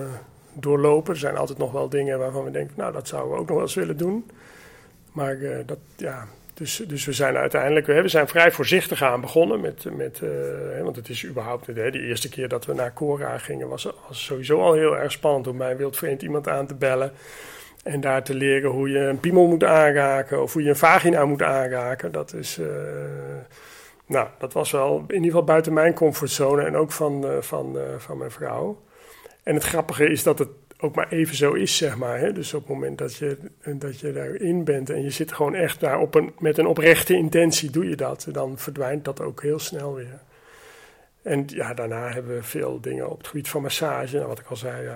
doorlopen. 0.54 1.14
Er 1.14 1.20
zijn 1.20 1.38
altijd 1.38 1.58
nog 1.58 1.72
wel 1.72 1.90
dingen 1.90 2.20
waarvan 2.20 2.44
we 2.44 2.52
denken, 2.52 2.74
nou 2.78 2.94
dat 2.94 3.08
zouden 3.08 3.32
we 3.32 3.40
ook 3.40 3.48
nog 3.48 3.56
wel 3.56 3.66
eens 3.66 3.76
willen 3.76 3.98
doen. 3.98 4.26
Maar 5.12 5.36
uh, 5.36 5.58
dat, 5.66 5.78
ja, 5.96 6.28
dus, 6.54 6.84
dus 6.88 7.06
we 7.06 7.14
zijn 7.14 7.38
uiteindelijk, 7.38 7.86
we 7.86 8.08
zijn 8.08 8.28
vrij 8.28 8.52
voorzichtig 8.52 9.02
aan 9.02 9.22
begonnen 9.22 9.62
met, 9.62 9.86
met 9.96 10.22
uh, 10.24 10.82
want 10.82 10.96
het 10.96 11.10
is 11.10 11.26
überhaupt, 11.26 11.66
de, 11.66 11.92
eerste 11.92 12.30
keer 12.30 12.48
dat 12.48 12.66
we 12.66 12.74
naar 12.74 12.94
Cora 12.94 13.38
gingen 13.38 13.68
was, 13.68 13.88
sowieso 14.10 14.62
al 14.62 14.74
heel 14.74 14.98
erg 14.98 15.12
spannend 15.12 15.48
om 15.48 15.58
mij 15.58 15.78
wildvreemd 15.78 16.22
iemand 16.22 16.48
aan 16.48 16.68
te 16.68 16.76
bellen. 16.76 17.12
En 17.84 18.02
daar 18.02 18.24
te 18.24 18.34
leren 18.34 18.70
hoe 18.70 18.90
je 18.90 19.00
een 19.00 19.20
piemel 19.20 19.48
moet 19.48 19.64
aanraken 19.64 20.42
of 20.42 20.54
hoe 20.54 20.64
je 20.64 20.70
een 20.70 20.76
vagina 20.76 21.26
moet 21.26 21.42
aanraken. 21.42 22.12
Dat 22.12 22.34
is, 22.34 22.60
nou, 24.06 24.28
dat 24.40 24.54
was 24.54 24.72
wel 24.72 24.98
in 25.08 25.16
ieder 25.16 25.30
geval 25.30 25.44
buiten 25.44 25.74
mijn 25.74 25.94
comfortzone 25.94 26.64
en 26.64 26.76
ook 26.76 26.92
van, 26.92 27.26
uh, 27.26 27.42
van, 27.42 27.76
uh, 27.76 27.82
van 27.98 28.18
mijn 28.18 28.32
vrouw. 28.32 28.82
En 29.44 29.54
het 29.54 29.64
grappige 29.64 30.10
is 30.10 30.24
dat 30.24 30.40
het 30.40 30.50
ook 30.80 30.96
maar 30.96 31.12
even 31.12 31.36
zo 31.36 31.54
is, 31.54 31.78
zeg 31.78 31.98
maar. 31.98 32.20
Hè? 32.20 32.34
Dus 32.34 32.54
op 32.54 32.60
het 32.60 32.70
moment 32.70 32.98
dat 32.98 33.16
je, 33.16 33.38
dat 33.76 34.00
je 34.00 34.14
daarin 34.14 34.64
bent 34.64 34.90
en 34.90 35.04
je 35.04 35.10
zit 35.10 35.32
gewoon 35.32 35.56
echt 35.56 35.80
daar 35.80 36.00
op 36.00 36.16
een, 36.16 36.34
met 36.40 36.58
een 36.58 36.68
oprechte 36.68 37.14
intentie, 37.14 37.70
doe 37.70 37.90
je 37.90 37.96
dat, 37.96 38.28
dan 38.32 38.58
verdwijnt 38.58 39.06
dat 39.06 39.22
ook 39.22 39.42
heel 39.42 39.60
snel 39.60 39.94
weer. 39.94 40.20
En 41.22 41.44
ja, 41.48 41.74
daarna 41.74 42.12
hebben 42.12 42.36
we 42.36 42.44
veel 42.44 42.82
dingen 42.82 43.10
op 43.10 43.18
het 43.18 43.28
gebied 43.28 43.50
van 43.50 43.62
massage, 43.62 44.16
nou, 44.16 44.28
wat 44.28 44.40
ik 44.40 44.48
al 44.48 44.56
zei, 44.56 44.90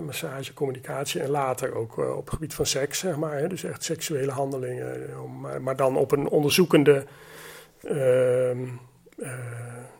massage, 0.00 0.54
communicatie 0.54 1.20
en 1.20 1.30
later 1.30 1.74
ook 1.74 1.98
uh, 1.98 2.16
op 2.16 2.24
het 2.24 2.34
gebied 2.34 2.54
van 2.54 2.66
seks, 2.66 2.98
zeg 2.98 3.16
maar. 3.16 3.38
Hè? 3.38 3.48
Dus 3.48 3.64
echt 3.64 3.84
seksuele 3.84 4.30
handelingen, 4.30 5.06
maar, 5.40 5.62
maar 5.62 5.76
dan 5.76 5.96
op 5.96 6.12
een 6.12 6.28
onderzoekende, 6.28 7.04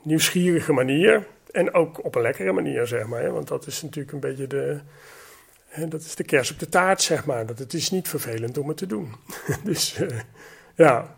nieuwsgierige 0.03 0.72
manier. 0.72 1.26
En 1.51 1.74
ook 1.74 2.05
op 2.05 2.14
een 2.14 2.22
lekkere 2.22 2.53
manier, 2.53 2.87
zeg 2.87 3.07
maar. 3.07 3.22
Hè? 3.22 3.30
Want 3.30 3.49
dat 3.49 3.66
is 3.66 3.82
natuurlijk 3.82 4.12
een 4.12 4.20
beetje 4.20 4.47
de, 4.47 4.80
hè, 5.66 5.89
dat 5.89 6.01
is 6.01 6.14
de 6.14 6.24
kers 6.24 6.51
op 6.51 6.59
de 6.59 6.68
taart, 6.68 7.03
zeg 7.03 7.24
maar. 7.24 7.47
Dat 7.47 7.59
het 7.59 7.74
is 7.74 7.91
niet 7.91 8.09
vervelend 8.09 8.59
om 8.59 8.68
het 8.68 8.76
te 8.76 8.87
doen. 8.87 9.14
dus 9.64 9.99
uh, 10.01 10.09
ja. 10.74 11.14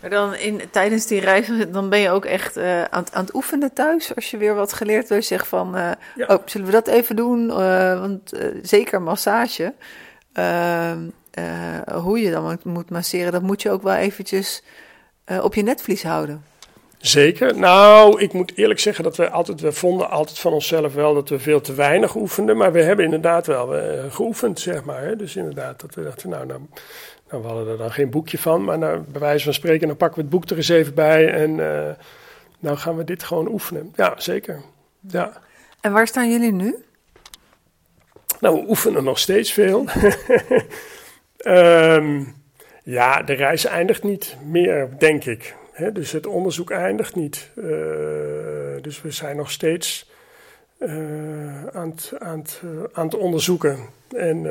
Maar 0.00 0.10
dan 0.10 0.34
in, 0.34 0.60
tijdens 0.70 1.06
die 1.06 1.20
reis, 1.20 1.50
dan 1.72 1.88
ben 1.88 1.98
je 1.98 2.10
ook 2.10 2.24
echt 2.24 2.56
uh, 2.56 2.82
aan, 2.82 3.04
aan, 3.12 3.24
het 3.24 3.34
oefenen 3.34 3.72
thuis. 3.72 4.14
Als 4.14 4.30
je 4.30 4.36
weer 4.36 4.54
wat 4.54 4.72
geleerd 4.72 5.08
hebt, 5.08 5.24
zeg 5.24 5.48
van, 5.48 5.76
uh, 5.76 5.90
ja. 6.16 6.26
oh, 6.26 6.42
zullen 6.46 6.66
we 6.66 6.72
dat 6.72 6.88
even 6.88 7.16
doen? 7.16 7.46
want 8.00 8.32
zeker 8.62 9.02
massage, 9.02 9.74
ehm, 10.32 11.08
hoe 11.92 12.20
je 12.20 12.30
dan 12.30 12.58
moet 12.64 12.90
masseren, 12.90 13.32
dat 13.32 13.42
moet 13.42 13.62
je 13.62 13.70
ook 13.70 13.82
wel 13.82 13.94
eventjes 13.94 14.62
op 15.42 15.54
je 15.54 15.62
netvlies 15.62 16.02
houden. 16.02 16.42
Zeker. 16.98 17.58
Nou, 17.58 18.20
ik 18.20 18.32
moet 18.32 18.56
eerlijk 18.56 18.80
zeggen 18.80 19.04
dat 19.04 19.16
we 19.16 19.30
altijd, 19.30 19.60
we 19.60 19.72
vonden 19.72 20.10
altijd 20.10 20.38
van 20.38 20.52
onszelf 20.52 20.94
wel 20.94 21.14
dat 21.14 21.28
we 21.28 21.38
veel 21.38 21.60
te 21.60 21.74
weinig 21.74 22.14
oefenden. 22.14 22.56
Maar 22.56 22.72
we 22.72 22.82
hebben 22.82 23.04
inderdaad 23.04 23.46
wel 23.46 23.76
uh, 23.76 23.82
geoefend, 24.08 24.60
zeg 24.60 24.84
maar. 24.84 25.02
Hè. 25.02 25.16
Dus 25.16 25.36
inderdaad, 25.36 25.80
dat 25.80 25.94
we 25.94 26.02
dachten, 26.02 26.28
nou, 26.28 26.46
nou, 26.46 26.60
nou, 27.30 27.42
we 27.42 27.48
hadden 27.48 27.68
er 27.68 27.76
dan 27.76 27.92
geen 27.92 28.10
boekje 28.10 28.38
van. 28.38 28.64
Maar 28.64 28.78
nou, 28.78 29.00
bij 29.08 29.20
wijze 29.20 29.44
van 29.44 29.54
spreken, 29.54 29.88
dan 29.88 29.96
pakken 29.96 30.16
we 30.16 30.22
het 30.22 30.30
boek 30.30 30.50
er 30.50 30.56
eens 30.56 30.68
even 30.68 30.94
bij. 30.94 31.30
En 31.30 31.50
uh, 31.50 31.90
nou 32.58 32.76
gaan 32.76 32.96
we 32.96 33.04
dit 33.04 33.22
gewoon 33.22 33.48
oefenen. 33.48 33.92
Ja, 33.96 34.14
zeker. 34.16 34.62
Ja. 35.00 35.32
En 35.80 35.92
waar 35.92 36.06
staan 36.06 36.30
jullie 36.30 36.52
nu? 36.52 36.76
Nou, 38.40 38.60
we 38.60 38.68
oefenen 38.68 39.04
nog 39.04 39.18
steeds 39.18 39.52
veel. 39.52 39.84
um, 41.46 42.34
ja, 42.90 43.22
de 43.22 43.32
reis 43.32 43.64
eindigt 43.64 44.02
niet 44.02 44.36
meer, 44.44 44.88
denk 44.98 45.24
ik 45.24 45.56
dus 45.92 46.12
het 46.12 46.26
onderzoek 46.26 46.70
eindigt 46.70 47.14
niet. 47.14 47.50
Uh, 47.54 47.64
dus 48.80 49.02
we 49.02 49.10
zijn 49.10 49.36
nog 49.36 49.50
steeds 49.50 50.10
uh, 50.78 51.66
aan, 51.66 51.90
het, 51.90 52.12
aan, 52.18 52.38
het, 52.38 52.60
uh, 52.64 52.70
aan 52.92 53.04
het 53.04 53.14
onderzoeken. 53.14 53.78
En 54.16 54.46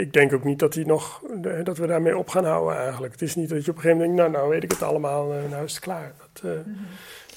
ik 0.00 0.12
denk 0.12 0.32
ook 0.32 0.44
niet 0.44 0.58
dat, 0.58 0.72
die 0.72 0.86
nog, 0.86 1.22
dat 1.64 1.78
we 1.78 1.86
daarmee 1.86 2.18
op 2.18 2.28
gaan 2.28 2.44
houden 2.44 2.76
eigenlijk. 2.76 3.12
Het 3.12 3.22
is 3.22 3.34
niet 3.34 3.48
dat 3.48 3.64
je 3.64 3.70
op 3.70 3.76
een 3.76 3.82
gegeven 3.82 4.00
moment 4.00 4.16
denkt, 4.16 4.32
nou, 4.32 4.42
nou 4.42 4.54
weet 4.54 4.64
ik 4.64 4.70
het 4.70 4.82
allemaal, 4.82 5.26
nou 5.50 5.64
is 5.64 5.72
het 5.72 5.82
klaar. 5.82 6.12
Dat, 6.32 6.42
-hmm. 6.42 6.76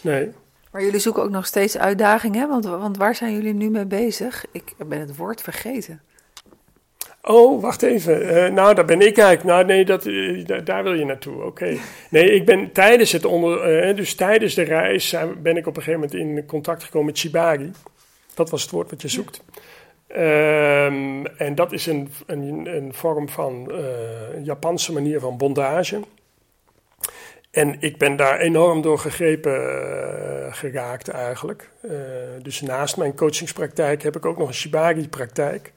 Nee. 0.04 0.32
Maar 0.72 0.84
jullie 0.84 1.00
zoeken 1.00 1.24
ook 1.24 1.30
nog 1.30 1.46
steeds 1.46 1.78
uitdagingen, 1.78 2.48
want, 2.48 2.66
want 2.66 2.98
waar 2.98 3.16
zijn 3.16 3.34
jullie 3.34 3.54
nu 3.54 3.70
mee 3.70 3.86
bezig? 3.86 4.46
Ik 4.52 4.74
ben 4.88 5.00
het 5.00 5.16
woord 5.16 5.42
vergeten. 5.42 6.02
Oh, 7.22 7.62
wacht 7.62 7.82
even. 7.82 8.22
Uh, 8.22 8.54
nou, 8.54 8.76
daar 8.76 8.86
ben 8.86 9.02
ik 9.02 9.18
eigenlijk. 9.18 9.44
Nou, 9.44 9.66
nee, 9.66 9.86
dat, 9.86 10.06
uh, 10.06 10.46
daar 10.64 10.84
wil 10.84 10.94
je 10.94 11.06
naartoe. 11.06 11.36
Oké. 11.36 11.46
Okay. 11.46 11.80
Nee, 12.10 12.34
ik 12.34 12.46
ben 12.46 12.72
tijdens 12.72 13.12
het 13.12 13.26
onder, 13.26 13.88
uh, 13.88 13.96
dus 13.96 14.16
tijdens 14.16 14.54
de 14.54 14.62
reis 14.62 15.16
ben 15.38 15.58
ik 15.58 15.68
op 15.68 15.78
een 15.78 15.84
gegeven 15.84 16.10
moment 16.10 16.40
in 16.40 16.46
contact 16.46 16.84
gekomen 16.84 17.08
met 17.08 17.18
Shibari. 17.18 17.72
Dat 18.34 18.50
was 18.50 18.62
het 18.62 18.72
woord 18.72 18.90
wat 18.90 19.02
je 19.02 19.08
zoekt. 19.08 19.44
Um, 20.18 21.26
en 21.26 21.56
dat 21.56 21.72
is 21.72 21.86
een, 21.86 22.10
een, 22.26 22.76
een 22.76 22.94
vorm 22.94 23.30
van 23.30 23.72
een 24.34 24.44
Japanse 24.44 24.94
manier 24.94 25.20
van 25.20 25.38
bondage. 25.38 26.00
En 27.52 27.76
ik 27.80 27.98
ben 27.98 28.16
daar 28.16 28.40
enorm 28.40 28.82
door 28.82 29.00
gegrepen 29.00 29.54
geraakt 30.54 31.08
eigenlijk. 31.08 31.70
dus 32.42 32.62
naast 32.62 32.98
mijn 32.98 33.16
coachingspraktijk 33.16 34.04
heb 34.04 34.16
ik 34.16 34.26
ook 34.26 34.38
nog 34.38 34.48
een 34.48 34.54
Shibari-praktijk. 34.54 35.74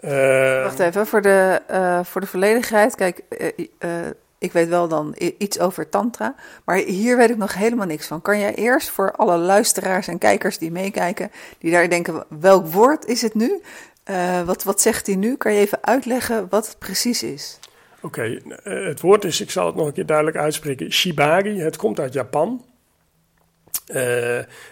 Uh, 0.00 0.62
Wacht 0.62 0.78
even, 0.78 1.06
voor 1.06 1.22
de, 1.22 1.62
uh, 1.70 2.00
voor 2.04 2.20
de 2.20 2.26
volledigheid. 2.26 2.94
Kijk, 2.94 3.20
uh, 3.80 4.06
ik 4.38 4.52
weet 4.52 4.68
wel 4.68 4.88
dan 4.88 5.14
iets 5.38 5.58
over 5.58 5.88
Tantra, 5.88 6.34
maar 6.64 6.76
hier 6.76 7.16
weet 7.16 7.30
ik 7.30 7.36
nog 7.36 7.54
helemaal 7.54 7.86
niks 7.86 8.06
van. 8.06 8.22
Kan 8.22 8.38
jij 8.38 8.54
eerst 8.54 8.90
voor 8.90 9.12
alle 9.12 9.36
luisteraars 9.36 10.08
en 10.08 10.18
kijkers 10.18 10.58
die 10.58 10.70
meekijken, 10.70 11.30
die 11.58 11.70
daar 11.70 11.88
denken: 11.88 12.24
welk 12.40 12.66
woord 12.66 13.06
is 13.06 13.22
het 13.22 13.34
nu? 13.34 13.60
wat, 14.44 14.62
wat 14.62 14.80
zegt 14.80 15.06
hij 15.06 15.16
nu? 15.16 15.36
Kan 15.36 15.52
je 15.52 15.60
even 15.60 15.78
uitleggen 15.80 16.46
wat 16.50 16.66
het 16.66 16.78
precies 16.78 17.22
is? 17.22 17.58
Oké, 18.00 18.06
okay, 18.06 18.58
het 18.62 19.00
woord 19.00 19.24
is, 19.24 19.40
ik 19.40 19.50
zal 19.50 19.66
het 19.66 19.74
nog 19.74 19.86
een 19.86 19.92
keer 19.92 20.06
duidelijk 20.06 20.36
uitspreken: 20.36 20.92
Shibari. 20.92 21.60
Het 21.60 21.76
komt 21.76 22.00
uit 22.00 22.12
Japan. 22.12 22.64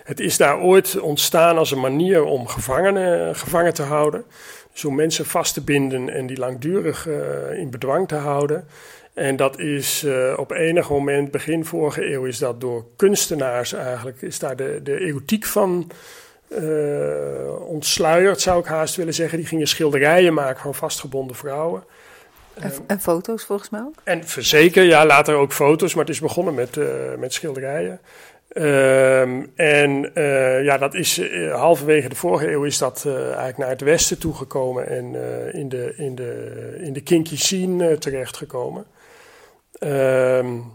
het 0.05 0.21
is 0.21 0.37
daar 0.37 0.59
ooit 0.59 1.01
ontstaan 1.01 1.59
als 1.59 1.71
een 1.71 1.81
manier 1.81 2.25
om 2.25 2.47
gevangenen 2.47 3.37
gevangen 3.37 3.75
te 3.75 3.83
houden 3.83 4.25
zo 4.79 4.91
mensen 4.91 5.27
vast 5.27 5.55
te 5.55 5.61
binden 5.61 6.09
en 6.09 6.27
die 6.27 6.39
langdurig 6.39 7.07
uh, 7.07 7.59
in 7.59 7.71
bedwang 7.71 8.09
te 8.09 8.15
houden. 8.15 8.67
En 9.15 9.37
dat 9.37 9.59
is 9.59 10.03
uh, 10.05 10.35
op 10.37 10.51
enig 10.51 10.91
moment, 10.91 11.31
begin 11.31 11.65
vorige 11.65 12.13
eeuw, 12.13 12.25
is 12.25 12.39
dat 12.39 12.61
door 12.61 12.85
kunstenaars 12.97 13.73
eigenlijk, 13.73 14.23
is 14.23 14.39
daar 14.39 14.57
de, 14.57 14.81
de 14.83 15.01
erotiek 15.01 15.45
van 15.45 15.91
uh, 16.49 17.69
ontsluierd, 17.69 18.41
zou 18.41 18.61
ik 18.61 18.67
haast 18.67 18.97
willen 18.97 19.15
zeggen. 19.15 19.39
Die 19.39 19.47
gingen 19.47 19.67
schilderijen 19.67 20.35
maken 20.35 20.61
van 20.61 20.75
vastgebonden 20.75 21.37
vrouwen. 21.37 21.85
En, 22.55 22.73
en 22.87 23.01
foto's 23.01 23.45
volgens 23.45 23.71
mij 23.71 23.81
ook? 23.81 23.95
En 24.05 24.23
zeker, 24.39 24.83
ja, 24.83 25.07
later 25.07 25.35
ook 25.35 25.53
foto's, 25.53 25.95
maar 25.95 26.05
het 26.05 26.15
is 26.15 26.21
begonnen 26.21 26.55
met, 26.55 26.79
met 27.19 27.33
schilderijen. 27.33 28.01
Um, 28.59 29.53
en 29.55 30.11
uh, 30.15 30.65
ja, 30.65 30.79
dat 30.79 30.95
is 30.95 31.19
uh, 31.19 31.55
halverwege 31.55 32.09
de 32.09 32.15
vorige 32.15 32.51
eeuw 32.51 32.65
is 32.65 32.79
dat 32.79 33.05
uh, 33.07 33.15
eigenlijk 33.25 33.57
naar 33.57 33.69
het 33.69 33.81
westen 33.81 34.19
toegekomen 34.19 34.89
en 34.89 35.05
in, 35.53 35.69
de, 35.69 35.95
in, 35.97 36.15
de, 36.15 36.77
in 36.81 36.93
de 36.93 37.03
kinky 37.03 37.37
scene 37.37 37.99
terechtgekomen. 37.99 38.87
Um, 39.81 40.73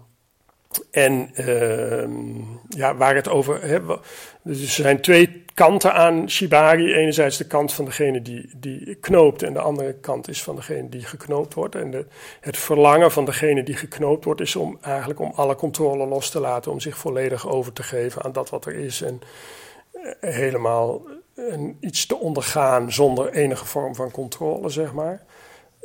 en 0.91 1.31
um, 1.49 2.59
ja, 2.69 2.95
waar 2.95 3.15
het 3.15 3.29
over. 3.29 3.63
Hè, 3.63 3.79
dus 4.43 4.61
er 4.61 4.67
zijn 4.67 5.01
twee 5.01 5.43
kanten 5.53 5.93
aan 5.93 6.29
shibari. 6.29 6.93
Enerzijds 6.93 7.37
de 7.37 7.47
kant 7.47 7.73
van 7.73 7.85
degene 7.85 8.21
die, 8.21 8.49
die 8.55 8.95
knoopt, 8.95 9.43
en 9.43 9.53
de 9.53 9.59
andere 9.59 9.93
kant 9.93 10.27
is 10.27 10.43
van 10.43 10.55
degene 10.55 10.89
die 10.89 11.03
geknoopt 11.03 11.53
wordt. 11.53 11.75
En 11.75 11.91
de, 11.91 12.05
het 12.39 12.57
verlangen 12.57 13.11
van 13.11 13.25
degene 13.25 13.63
die 13.63 13.75
geknoopt 13.75 14.25
wordt, 14.25 14.41
is 14.41 14.55
om 14.55 14.77
eigenlijk 14.81 15.19
om 15.19 15.31
alle 15.35 15.55
controle 15.55 16.07
los 16.07 16.29
te 16.29 16.39
laten, 16.39 16.71
om 16.71 16.79
zich 16.79 16.97
volledig 16.97 17.49
over 17.49 17.73
te 17.73 17.83
geven 17.83 18.23
aan 18.23 18.31
dat 18.31 18.49
wat 18.49 18.65
er 18.65 18.73
is. 18.75 19.01
En 19.01 19.21
uh, 19.93 20.11
helemaal 20.19 21.01
iets 21.79 22.05
te 22.05 22.15
ondergaan 22.15 22.91
zonder 22.91 23.33
enige 23.33 23.65
vorm 23.65 23.95
van 23.95 24.11
controle, 24.11 24.69
zeg 24.69 24.93
maar. 24.93 25.25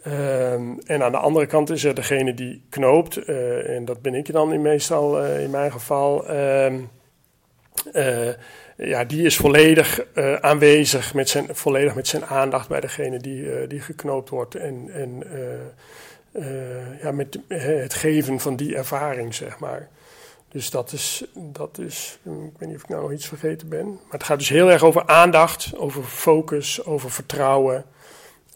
Um, 0.04 0.78
en 0.86 1.02
aan 1.02 1.12
de 1.12 1.18
andere 1.18 1.46
kant 1.46 1.70
is 1.70 1.84
er 1.84 1.94
degene 1.94 2.34
die 2.34 2.62
knoopt, 2.68 3.28
uh, 3.28 3.68
en 3.68 3.84
dat 3.84 4.02
ben 4.02 4.14
ik 4.14 4.32
dan 4.32 4.52
in 4.52 4.62
meestal 4.62 5.24
uh, 5.24 5.42
in 5.42 5.50
mijn 5.50 5.72
geval. 5.72 6.30
Um, 6.30 6.90
uh, 7.92 8.28
ja, 8.76 9.04
die 9.04 9.24
is 9.24 9.36
volledig 9.36 10.04
aanwezig, 10.40 11.14
met 11.14 11.28
zijn, 11.28 11.46
volledig 11.50 11.94
met 11.94 12.08
zijn 12.08 12.26
aandacht 12.26 12.68
bij 12.68 12.80
degene 12.80 13.18
die, 13.18 13.66
die 13.66 13.80
geknoopt 13.80 14.28
wordt. 14.28 14.54
En, 14.54 14.90
en 14.92 15.22
ja, 17.02 17.12
met 17.12 17.38
het 17.48 17.94
geven 17.94 18.40
van 18.40 18.56
die 18.56 18.76
ervaring, 18.76 19.34
zeg 19.34 19.58
maar. 19.58 19.88
Dus 20.48 20.70
dat 20.70 20.92
is, 20.92 21.24
dat 21.34 21.78
is, 21.78 22.18
ik 22.24 22.58
weet 22.58 22.68
niet 22.68 22.76
of 22.76 22.82
ik 22.82 22.88
nou 22.88 23.12
iets 23.12 23.28
vergeten 23.28 23.68
ben. 23.68 23.86
Maar 23.86 24.12
het 24.12 24.24
gaat 24.24 24.38
dus 24.38 24.48
heel 24.48 24.70
erg 24.70 24.82
over 24.82 25.06
aandacht, 25.06 25.76
over 25.76 26.02
focus, 26.02 26.84
over 26.84 27.10
vertrouwen. 27.10 27.84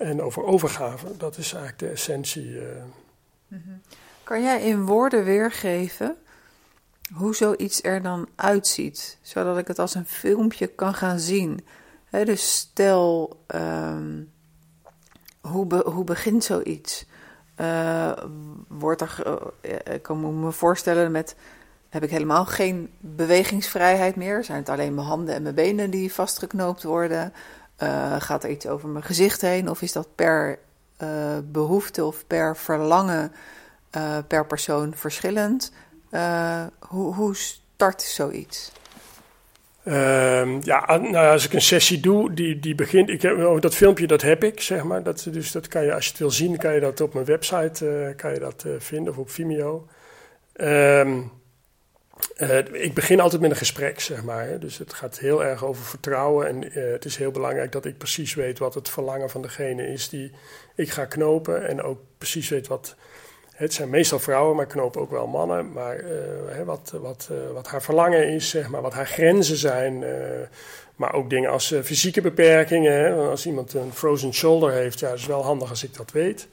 En 0.00 0.22
over 0.22 0.44
overgave, 0.44 1.16
dat 1.16 1.36
is 1.36 1.52
eigenlijk 1.52 1.78
de 1.78 1.88
essentie. 1.88 2.50
Uh. 2.50 2.62
Mm-hmm. 3.48 3.80
Kan 4.24 4.42
jij 4.42 4.62
in 4.62 4.86
woorden 4.86 5.24
weergeven 5.24 6.16
hoe 7.14 7.34
zoiets 7.34 7.82
er 7.82 8.02
dan 8.02 8.28
uitziet, 8.34 9.18
zodat 9.22 9.58
ik 9.58 9.68
het 9.68 9.78
als 9.78 9.94
een 9.94 10.06
filmpje 10.06 10.66
kan 10.66 10.94
gaan 10.94 11.18
zien? 11.18 11.66
Dus 12.10 12.56
stel, 12.56 13.36
um, 13.54 14.32
hoe, 15.40 15.82
hoe 15.84 16.04
begint 16.04 16.44
zoiets? 16.44 17.06
Uh, 17.60 18.12
wordt 18.68 19.00
er, 19.00 19.22
uh, 19.62 19.94
ik 19.94 20.02
kan 20.02 20.40
me 20.40 20.52
voorstellen 20.52 21.10
met, 21.10 21.36
heb 21.88 22.02
ik 22.02 22.10
helemaal 22.10 22.44
geen 22.44 22.90
bewegingsvrijheid 22.98 24.16
meer? 24.16 24.44
Zijn 24.44 24.58
het 24.58 24.68
alleen 24.68 24.94
mijn 24.94 25.06
handen 25.06 25.34
en 25.34 25.42
mijn 25.42 25.54
benen 25.54 25.90
die 25.90 26.12
vastgeknoopt 26.12 26.82
worden? 26.82 27.32
Uh, 27.82 28.16
gaat 28.18 28.44
er 28.44 28.50
iets 28.50 28.66
over 28.66 28.88
mijn 28.88 29.04
gezicht 29.04 29.40
heen? 29.40 29.70
Of 29.70 29.82
is 29.82 29.92
dat 29.92 30.08
per 30.14 30.58
uh, 31.02 31.08
behoefte 31.44 32.04
of 32.04 32.26
per 32.26 32.56
verlangen 32.56 33.32
uh, 33.96 34.18
per 34.26 34.46
persoon 34.46 34.94
verschillend? 34.94 35.72
hoe, 36.88 37.14
hoe 37.14 37.34
start 37.36 38.02
zoiets? 38.02 38.72
Ehm, 39.84 40.58
ja, 40.62 40.96
nou, 40.96 41.32
als 41.32 41.44
ik 41.44 41.52
een 41.52 41.62
sessie 41.62 42.00
doe, 42.00 42.34
die, 42.34 42.58
die 42.58 42.74
begint. 42.74 43.08
Ik 43.08 43.22
heb, 43.22 43.36
oh, 43.36 43.60
dat 43.60 43.74
filmpje 43.74 44.06
dat 44.06 44.22
heb 44.22 44.44
ik, 44.44 44.60
zeg 44.60 44.84
maar. 44.84 45.02
Dat, 45.02 45.26
dus 45.30 45.52
dat 45.52 45.68
kan 45.68 45.84
je, 45.84 45.94
als 45.94 46.04
je 46.04 46.10
het 46.10 46.20
wil 46.20 46.30
zien, 46.30 46.56
kan 46.56 46.74
je 46.74 46.80
dat 46.80 47.00
op 47.00 47.14
mijn 47.14 47.26
website 47.26 48.12
kan 48.16 48.32
je 48.32 48.38
dat, 48.38 48.64
vinden 48.78 49.12
of 49.12 49.18
op 49.18 49.30
Vimeo. 49.30 49.86
Um, 50.56 51.39
uh, 52.36 52.58
ik 52.58 52.94
begin 52.94 53.20
altijd 53.20 53.40
met 53.40 53.50
een 53.50 53.56
gesprek, 53.56 54.00
zeg 54.00 54.22
maar. 54.22 54.58
Dus 54.58 54.78
het 54.78 54.94
gaat 54.94 55.18
heel 55.18 55.44
erg 55.44 55.64
over 55.64 55.84
vertrouwen. 55.84 56.46
En 56.46 56.62
het 56.92 57.04
is 57.04 57.16
heel 57.16 57.30
belangrijk 57.30 57.72
dat 57.72 57.84
ik 57.84 57.98
precies 57.98 58.34
weet 58.34 58.58
wat 58.58 58.74
het 58.74 58.88
verlangen 58.88 59.30
van 59.30 59.42
degene 59.42 59.86
is 59.86 60.08
die 60.08 60.32
ik 60.74 60.90
ga 60.90 61.04
knopen. 61.04 61.68
En 61.68 61.82
ook 61.82 61.98
precies 62.18 62.48
weet 62.48 62.66
wat 62.66 62.94
het 63.54 63.72
zijn 63.72 63.90
meestal 63.90 64.18
vrouwen, 64.18 64.56
maar 64.56 64.66
knopen 64.66 65.00
ook 65.00 65.10
wel 65.10 65.26
mannen. 65.26 65.72
Maar 65.72 66.00
uh, 66.00 66.62
wat, 66.64 66.92
wat, 67.00 67.30
wat 67.52 67.66
haar 67.66 67.82
verlangen 67.82 68.28
is, 68.28 68.48
zeg 68.48 68.68
maar, 68.68 68.82
wat 68.82 68.94
haar 68.94 69.06
grenzen 69.06 69.56
zijn. 69.56 70.04
Maar 70.96 71.14
ook 71.14 71.30
dingen 71.30 71.50
als 71.50 71.74
fysieke 71.84 72.20
beperkingen. 72.20 72.92
Hè. 72.92 73.14
Als 73.14 73.46
iemand 73.46 73.74
een 73.74 73.92
frozen 73.92 74.34
shoulder 74.34 74.72
heeft, 74.72 75.00
ja, 75.00 75.12
is 75.12 75.26
wel 75.26 75.42
handig 75.42 75.70
als 75.70 75.84
ik 75.84 75.96
dat 75.96 76.12
weet. 76.12 76.48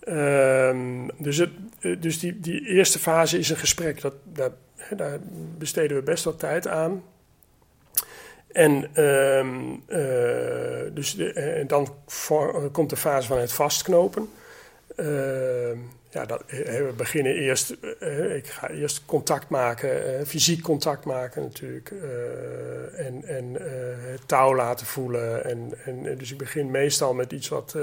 Ehm, 0.00 1.08
dus 1.18 1.36
het, 1.36 1.50
dus 1.98 2.18
die, 2.18 2.40
die 2.40 2.66
eerste 2.66 2.98
fase 2.98 3.38
is 3.38 3.50
een 3.50 3.56
gesprek. 3.56 4.00
Dat, 4.00 4.52
hè, 4.76 4.96
daar 4.96 5.18
besteden 5.58 5.96
we 5.96 6.02
best 6.02 6.24
wat 6.24 6.38
tijd 6.38 6.66
aan. 6.66 7.02
En 8.52 9.04
um, 9.04 9.82
dus 10.94 11.14
de, 11.14 11.64
dan 11.66 11.94
voor, 12.06 12.70
komt 12.70 12.90
de 12.90 12.96
fase 12.96 13.28
van 13.28 13.38
het 13.38 13.52
vastknopen. 13.52 14.28
Uh, 14.96 15.78
ja, 16.10 16.26
dat, 16.26 16.42
we 16.46 16.92
beginnen 16.96 17.34
eerst, 17.34 17.70
ik 18.34 18.46
ga 18.46 18.70
eerst 18.70 19.04
contact 19.04 19.48
maken, 19.48 20.26
fysiek 20.26 20.62
contact 20.62 21.04
maken 21.04 21.42
natuurlijk. 21.42 21.92
En 22.96 23.24
en 23.24 23.54
het 24.10 24.28
touw 24.28 24.54
laten 24.54 24.86
voelen. 24.86 25.44
En, 25.44 25.72
en, 25.84 26.16
dus 26.18 26.32
ik 26.32 26.38
begin 26.38 26.70
meestal 26.70 27.14
met 27.14 27.32
iets 27.32 27.48
wat 27.48 27.76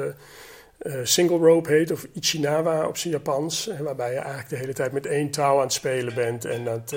single 1.03 1.37
rope 1.37 1.71
heet, 1.71 1.91
of 1.91 2.07
Ichinawa 2.13 2.87
op 2.87 2.97
zijn 2.97 3.13
Japans. 3.13 3.69
waarbij 3.79 4.11
je 4.11 4.17
eigenlijk 4.17 4.49
de 4.49 4.55
hele 4.55 4.73
tijd 4.73 4.91
met 4.91 5.05
één 5.05 5.31
touw 5.31 5.55
aan 5.55 5.61
het 5.61 5.73
spelen 5.73 6.13
bent. 6.13 6.45
En 6.45 6.63
dat. 6.63 6.95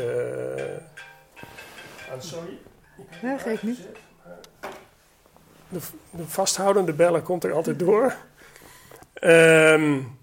aan, 2.12 2.22
sorry. 2.22 2.58
Ja, 3.22 3.38
geef 3.38 3.62
niet. 3.62 3.78
De, 5.68 5.78
de, 6.10 6.26
vasthoudende 6.26 6.92
bellen 6.92 7.22
komt 7.22 7.44
er 7.44 7.52
altijd 7.52 7.78
door. 7.78 8.16
Um, 9.22 10.17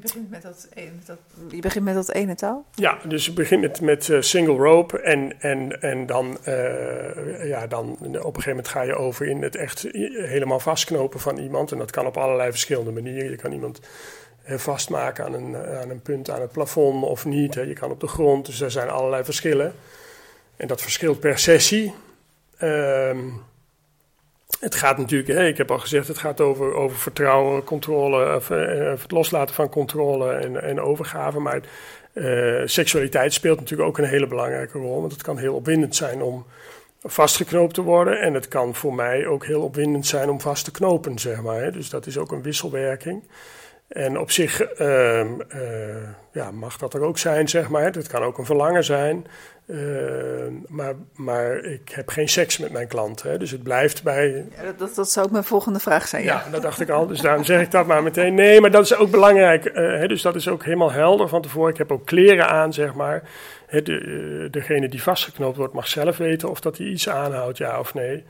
je 0.00 0.06
begint 0.06 0.30
met 0.30 0.42
dat, 0.42 0.68
e-, 0.74 0.90
met 0.96 1.06
dat, 1.06 1.18
je 1.50 1.60
begint 1.60 1.84
met 1.84 1.94
dat 1.94 2.12
ene 2.12 2.34
touw? 2.34 2.64
Ja, 2.74 2.98
dus 3.08 3.24
je 3.24 3.32
begint 3.32 3.60
met, 3.60 3.80
met 3.80 4.08
uh, 4.08 4.20
single 4.20 4.56
rope 4.56 5.00
en, 5.00 5.40
en, 5.40 5.80
en 5.80 6.06
dan, 6.06 6.38
uh, 6.48 7.48
ja, 7.48 7.66
dan 7.66 7.90
op 7.90 8.02
een 8.02 8.14
gegeven 8.14 8.48
moment 8.48 8.68
ga 8.68 8.82
je 8.82 8.94
over 8.94 9.26
in 9.26 9.42
het 9.42 9.56
echt 9.56 9.82
helemaal 10.12 10.60
vastknopen 10.60 11.20
van 11.20 11.38
iemand. 11.38 11.72
En 11.72 11.78
dat 11.78 11.90
kan 11.90 12.06
op 12.06 12.16
allerlei 12.16 12.50
verschillende 12.50 12.90
manieren. 12.90 13.30
Je 13.30 13.36
kan 13.36 13.52
iemand 13.52 13.80
uh, 14.48 14.56
vastmaken 14.56 15.24
aan 15.24 15.32
een, 15.32 15.56
aan 15.56 15.90
een 15.90 16.02
punt 16.02 16.30
aan 16.30 16.40
het 16.40 16.52
plafond 16.52 17.04
of 17.04 17.24
niet. 17.24 17.54
Hè. 17.54 17.62
Je 17.62 17.74
kan 17.74 17.90
op 17.90 18.00
de 18.00 18.08
grond, 18.08 18.46
dus 18.46 18.60
er 18.60 18.70
zijn 18.70 18.88
allerlei 18.88 19.24
verschillen. 19.24 19.74
En 20.56 20.66
dat 20.66 20.82
verschilt 20.82 21.20
per 21.20 21.38
sessie. 21.38 21.94
Ehm 22.58 23.18
het 24.60 24.74
gaat 24.74 24.98
natuurlijk, 24.98 25.48
ik 25.48 25.56
heb 25.56 25.70
al 25.70 25.78
gezegd, 25.78 26.08
het 26.08 26.18
gaat 26.18 26.40
over, 26.40 26.74
over 26.74 26.98
vertrouwen, 26.98 27.64
controle, 27.64 28.36
of, 28.36 28.50
uh, 28.50 28.90
het 29.00 29.10
loslaten 29.10 29.54
van 29.54 29.68
controle 29.68 30.32
en, 30.32 30.62
en 30.62 30.80
overgave. 30.80 31.38
Maar 31.38 31.60
uh, 32.12 32.62
seksualiteit 32.64 33.32
speelt 33.32 33.60
natuurlijk 33.60 33.88
ook 33.88 33.98
een 33.98 34.04
hele 34.04 34.26
belangrijke 34.26 34.78
rol. 34.78 35.00
Want 35.00 35.12
het 35.12 35.22
kan 35.22 35.38
heel 35.38 35.54
opwindend 35.54 35.96
zijn 35.96 36.22
om 36.22 36.46
vastgeknoopt 37.02 37.74
te 37.74 37.82
worden. 37.82 38.20
En 38.20 38.34
het 38.34 38.48
kan 38.48 38.74
voor 38.74 38.94
mij 38.94 39.26
ook 39.26 39.46
heel 39.46 39.62
opwindend 39.62 40.06
zijn 40.06 40.28
om 40.28 40.40
vast 40.40 40.64
te 40.64 40.70
knopen, 40.70 41.18
zeg 41.18 41.42
maar. 41.42 41.62
Hè. 41.62 41.70
Dus 41.70 41.90
dat 41.90 42.06
is 42.06 42.18
ook 42.18 42.32
een 42.32 42.42
wisselwerking. 42.42 43.22
En 43.88 44.18
op 44.18 44.30
zich 44.30 44.80
uh, 44.80 45.26
ja, 46.32 46.50
mag 46.50 46.78
dat 46.78 46.94
er 46.94 47.02
ook 47.02 47.18
zijn, 47.18 47.48
zeg 47.48 47.68
maar. 47.68 47.84
Het 47.84 48.08
kan 48.08 48.22
ook 48.22 48.38
een 48.38 48.44
verlangen 48.44 48.84
zijn. 48.84 49.26
Uh, 49.70 50.46
maar, 50.66 50.94
maar 51.14 51.56
ik 51.56 51.90
heb 51.94 52.08
geen 52.08 52.28
seks 52.28 52.58
met 52.58 52.72
mijn 52.72 52.86
klanten. 52.86 53.30
Hè, 53.30 53.38
dus 53.38 53.50
het 53.50 53.62
blijft 53.62 54.02
bij. 54.02 54.44
Ja, 54.56 54.72
dat, 54.76 54.94
dat 54.94 55.10
zou 55.10 55.26
ook 55.26 55.32
mijn 55.32 55.44
volgende 55.44 55.78
vraag 55.78 56.08
zijn. 56.08 56.22
Ja, 56.22 56.44
dat 56.52 56.62
dacht 56.62 56.80
ik 56.80 56.90
al. 56.90 57.06
Dus 57.06 57.20
daarom 57.20 57.44
zeg 57.44 57.60
ik 57.60 57.70
dat 57.70 57.86
maar 57.86 58.02
meteen. 58.02 58.34
Nee, 58.34 58.60
maar 58.60 58.70
dat 58.70 58.84
is 58.84 58.96
ook 58.96 59.10
belangrijk. 59.10 59.64
Uh, 59.64 59.74
hè, 59.74 60.08
dus 60.08 60.22
dat 60.22 60.34
is 60.34 60.48
ook 60.48 60.64
helemaal 60.64 60.92
helder 60.92 61.28
van 61.28 61.42
tevoren. 61.42 61.70
Ik 61.70 61.78
heb 61.78 61.92
ook 61.92 62.06
kleren 62.06 62.48
aan, 62.48 62.72
zeg 62.72 62.94
maar. 62.94 63.22
Hè, 63.66 63.82
de, 63.82 64.00
uh, 64.00 64.50
degene 64.50 64.88
die 64.88 65.02
vastgeknoopt 65.02 65.56
wordt, 65.56 65.74
mag 65.74 65.88
zelf 65.88 66.16
weten 66.16 66.50
of 66.50 66.60
dat 66.60 66.78
hij 66.78 66.86
iets 66.86 67.08
aanhoudt, 67.08 67.58
ja 67.58 67.78
of 67.78 67.94
nee. 67.94 68.24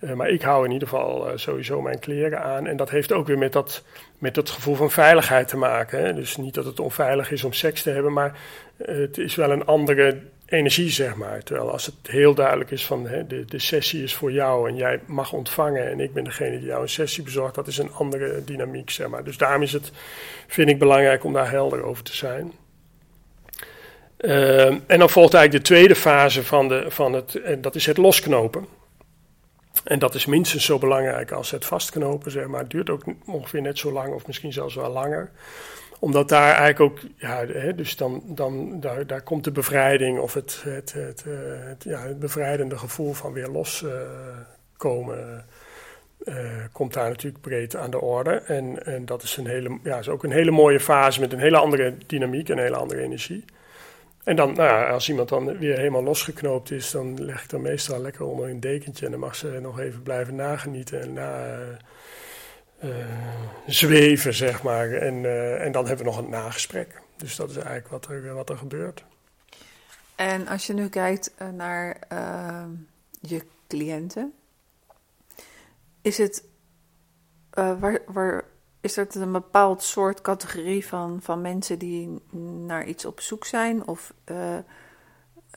Uh, 0.00 0.12
maar 0.12 0.28
ik 0.28 0.42
hou 0.42 0.64
in 0.64 0.72
ieder 0.72 0.88
geval 0.88 1.30
sowieso 1.34 1.80
mijn 1.80 1.98
kleren 1.98 2.42
aan. 2.42 2.66
En 2.66 2.76
dat 2.76 2.90
heeft 2.90 3.12
ook 3.12 3.26
weer 3.26 3.38
met 3.38 3.52
dat, 3.52 3.82
met 4.18 4.34
dat 4.34 4.50
gevoel 4.50 4.74
van 4.74 4.90
veiligheid 4.90 5.48
te 5.48 5.56
maken. 5.56 6.04
Hè? 6.04 6.14
Dus 6.14 6.36
niet 6.36 6.54
dat 6.54 6.64
het 6.64 6.80
onveilig 6.80 7.30
is 7.30 7.44
om 7.44 7.52
seks 7.52 7.82
te 7.82 7.90
hebben, 7.90 8.12
maar 8.12 8.38
het 8.76 9.18
is 9.18 9.34
wel 9.34 9.50
een 9.50 9.66
andere 9.66 10.18
energie, 10.52 10.90
zeg 10.90 11.14
maar. 11.14 11.42
Terwijl 11.42 11.70
als 11.70 11.86
het 11.86 11.94
heel 12.02 12.34
duidelijk 12.34 12.70
is 12.70 12.86
van 12.86 13.06
hè, 13.06 13.26
de, 13.26 13.44
de 13.44 13.58
sessie 13.58 14.02
is 14.02 14.14
voor 14.14 14.32
jou 14.32 14.68
en 14.68 14.76
jij 14.76 15.00
mag 15.06 15.32
ontvangen 15.32 15.90
en 15.90 16.00
ik 16.00 16.12
ben 16.12 16.24
degene 16.24 16.58
die 16.58 16.66
jou 16.66 16.82
een 16.82 16.88
sessie 16.88 17.22
bezorgt, 17.22 17.54
dat 17.54 17.66
is 17.66 17.78
een 17.78 17.92
andere 17.92 18.44
dynamiek, 18.44 18.90
zeg 18.90 19.08
maar. 19.08 19.24
Dus 19.24 19.36
daarom 19.36 19.62
is 19.62 19.72
het, 19.72 19.92
vind 20.46 20.68
ik 20.68 20.78
belangrijk 20.78 21.24
om 21.24 21.32
daar 21.32 21.50
helder 21.50 21.82
over 21.82 22.04
te 22.04 22.16
zijn. 22.16 22.52
Uh, 24.18 24.66
en 24.66 24.98
dan 24.98 25.10
volgt 25.10 25.34
eigenlijk 25.34 25.64
de 25.64 25.74
tweede 25.74 25.94
fase 25.94 26.44
van, 26.44 26.68
de, 26.68 26.84
van 26.88 27.12
het, 27.12 27.34
en 27.34 27.60
dat 27.60 27.74
is 27.74 27.86
het 27.86 27.96
losknopen. 27.96 28.66
En 29.84 29.98
dat 29.98 30.14
is 30.14 30.26
minstens 30.26 30.64
zo 30.64 30.78
belangrijk 30.78 31.30
als 31.30 31.50
het 31.50 31.64
vastknopen, 31.64 32.30
zeg 32.30 32.46
maar. 32.46 32.60
Het 32.60 32.70
duurt 32.70 32.90
ook 32.90 33.04
ongeveer 33.26 33.62
net 33.62 33.78
zo 33.78 33.92
lang 33.92 34.14
of 34.14 34.26
misschien 34.26 34.52
zelfs 34.52 34.74
wel 34.74 34.90
langer 34.90 35.30
omdat 36.02 36.28
daar 36.28 36.54
eigenlijk 36.54 36.80
ook, 36.80 37.10
ja, 37.16 37.46
hè, 37.46 37.74
dus 37.74 37.96
dan, 37.96 38.22
dan 38.26 38.80
daar, 38.80 39.06
daar 39.06 39.22
komt 39.22 39.44
de 39.44 39.50
bevrijding 39.50 40.18
of 40.18 40.34
het, 40.34 40.62
het, 40.64 40.92
het, 40.92 41.24
het 41.66 41.84
ja, 41.84 42.00
het 42.00 42.18
bevrijdende 42.18 42.78
gevoel 42.78 43.12
van 43.12 43.32
weer 43.32 43.48
loskomen. 43.48 45.18
Uh, 45.18 46.34
uh, 46.34 46.64
komt 46.72 46.92
daar 46.92 47.08
natuurlijk 47.08 47.42
breed 47.42 47.76
aan 47.76 47.90
de 47.90 48.00
orde. 48.00 48.30
En, 48.30 48.86
en 48.86 49.04
dat 49.04 49.22
is, 49.22 49.36
een 49.36 49.46
hele, 49.46 49.78
ja, 49.82 49.98
is 49.98 50.08
ook 50.08 50.24
een 50.24 50.32
hele 50.32 50.50
mooie 50.50 50.80
fase 50.80 51.20
met 51.20 51.32
een 51.32 51.38
hele 51.38 51.58
andere 51.58 51.94
dynamiek 52.06 52.48
en 52.48 52.56
een 52.56 52.62
hele 52.62 52.76
andere 52.76 53.00
energie. 53.00 53.44
En 54.24 54.36
dan, 54.36 54.54
nou 54.54 54.68
ja, 54.68 54.90
als 54.90 55.08
iemand 55.08 55.28
dan 55.28 55.58
weer 55.58 55.76
helemaal 55.76 56.02
losgeknoopt 56.02 56.70
is, 56.70 56.90
dan 56.90 57.24
leg 57.24 57.42
ik 57.42 57.50
dan 57.50 57.62
meestal 57.62 58.00
lekker 58.00 58.24
onder 58.24 58.48
een 58.48 58.60
dekentje 58.60 59.04
en 59.04 59.10
dan 59.10 59.20
mag 59.20 59.36
ze 59.36 59.58
nog 59.60 59.80
even 59.80 60.02
blijven 60.02 60.34
nagenieten 60.34 61.00
en 61.00 61.12
na, 61.12 61.58
zweven, 63.66 64.34
zeg 64.34 64.62
maar. 64.62 64.92
En, 64.92 65.14
uh, 65.14 65.64
en 65.64 65.72
dan 65.72 65.86
hebben 65.86 66.04
we 66.04 66.10
nog 66.10 66.20
een 66.20 66.30
nagesprek. 66.30 67.02
Dus 67.16 67.36
dat 67.36 67.50
is 67.50 67.56
eigenlijk 67.56 67.88
wat 67.88 68.06
er, 68.06 68.34
wat 68.34 68.50
er 68.50 68.56
gebeurt. 68.56 69.04
En 70.14 70.46
als 70.46 70.66
je 70.66 70.72
nu 70.72 70.88
kijkt 70.88 71.32
uh, 71.42 71.48
naar 71.48 71.98
je 73.20 73.42
cliënten, 73.68 74.32
is 76.02 76.18
het 76.18 76.44
waar, 77.50 77.98
waar 78.06 78.44
is 78.80 78.96
er 78.96 79.06
een 79.10 79.32
bepaald 79.32 79.82
soort 79.82 80.20
categorie 80.20 80.86
van, 80.86 81.18
van 81.22 81.40
mensen 81.40 81.78
die 81.78 82.22
naar 82.66 82.84
iets 82.84 83.04
op 83.04 83.20
zoek 83.20 83.44
zijn? 83.44 83.86
Of 83.86 84.14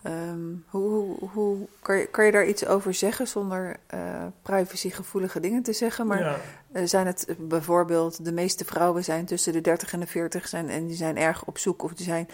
um, 0.08 0.64
hoe, 0.68 1.18
hoe, 1.30 1.68
kan, 1.82 1.98
je, 1.98 2.06
kan 2.06 2.26
je 2.26 2.32
daar 2.32 2.48
iets 2.48 2.66
over 2.66 2.94
zeggen 2.94 3.28
zonder 3.28 3.76
uh, 3.94 4.26
privacygevoelige 4.42 5.40
dingen 5.40 5.64
te 5.64 5.74
zeggen? 5.74 6.08
Maar 6.08 6.20
ja. 6.20 6.38
uh, 6.74 6.82
zijn 6.86 7.06
het 7.06 7.36
bijvoorbeeld, 7.38 8.26
de 8.26 8.32
meeste 8.32 8.66
vrouwen 8.66 9.04
zijn 9.04 9.26
tussen 9.26 9.54
de 9.54 9.62
30 9.62 9.94
en 9.94 10.00
de 10.00 10.08
40 10.08 10.48
zijn, 10.48 10.70
en 10.70 10.88
die 10.88 10.96
zijn 10.96 11.18
erg 11.18 11.46
op 11.46 11.58
zoek 11.58 11.84
of 11.84 11.94
die 11.94 12.06
zijn. 12.06 12.28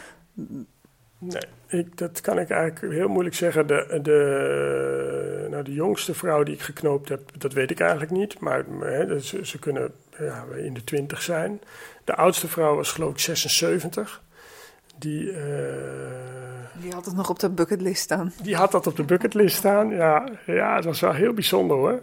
Nee, 1.17 1.41
ik, 1.67 1.97
dat 1.97 2.21
kan 2.21 2.39
ik 2.39 2.49
eigenlijk 2.49 2.93
heel 2.93 3.07
moeilijk 3.07 3.35
zeggen. 3.35 3.67
De, 3.67 3.99
de, 4.01 5.47
nou, 5.49 5.63
de 5.63 5.73
jongste 5.73 6.13
vrouw 6.13 6.43
die 6.43 6.53
ik 6.53 6.61
geknoopt 6.61 7.09
heb, 7.09 7.21
dat 7.37 7.53
weet 7.53 7.71
ik 7.71 7.79
eigenlijk 7.79 8.11
niet. 8.11 8.39
Maar 8.39 8.65
hè, 8.79 9.19
ze, 9.19 9.45
ze 9.45 9.59
kunnen 9.59 9.93
ja, 10.19 10.45
in 10.55 10.73
de 10.73 10.83
twintig 10.83 11.21
zijn. 11.21 11.61
De 12.03 12.15
oudste 12.15 12.47
vrouw 12.47 12.75
was 12.75 12.91
geloof 12.91 13.11
ik 13.11 13.19
76. 13.19 14.21
Die, 15.01 15.31
uh, 15.31 15.37
die 16.81 16.93
had 16.93 17.05
het 17.05 17.15
nog 17.15 17.29
op 17.29 17.39
de 17.39 17.49
bucketlist 17.49 18.01
staan. 18.01 18.33
Die 18.43 18.55
had 18.55 18.71
dat 18.71 18.87
op 18.87 18.95
de 18.95 19.03
bucketlist 19.03 19.55
staan, 19.55 19.89
ja. 19.89 20.23
Ja, 20.45 20.75
dat 20.75 20.85
was 20.85 20.99
wel 20.99 21.13
heel 21.13 21.33
bijzonder 21.33 21.77
hoor. 21.77 22.01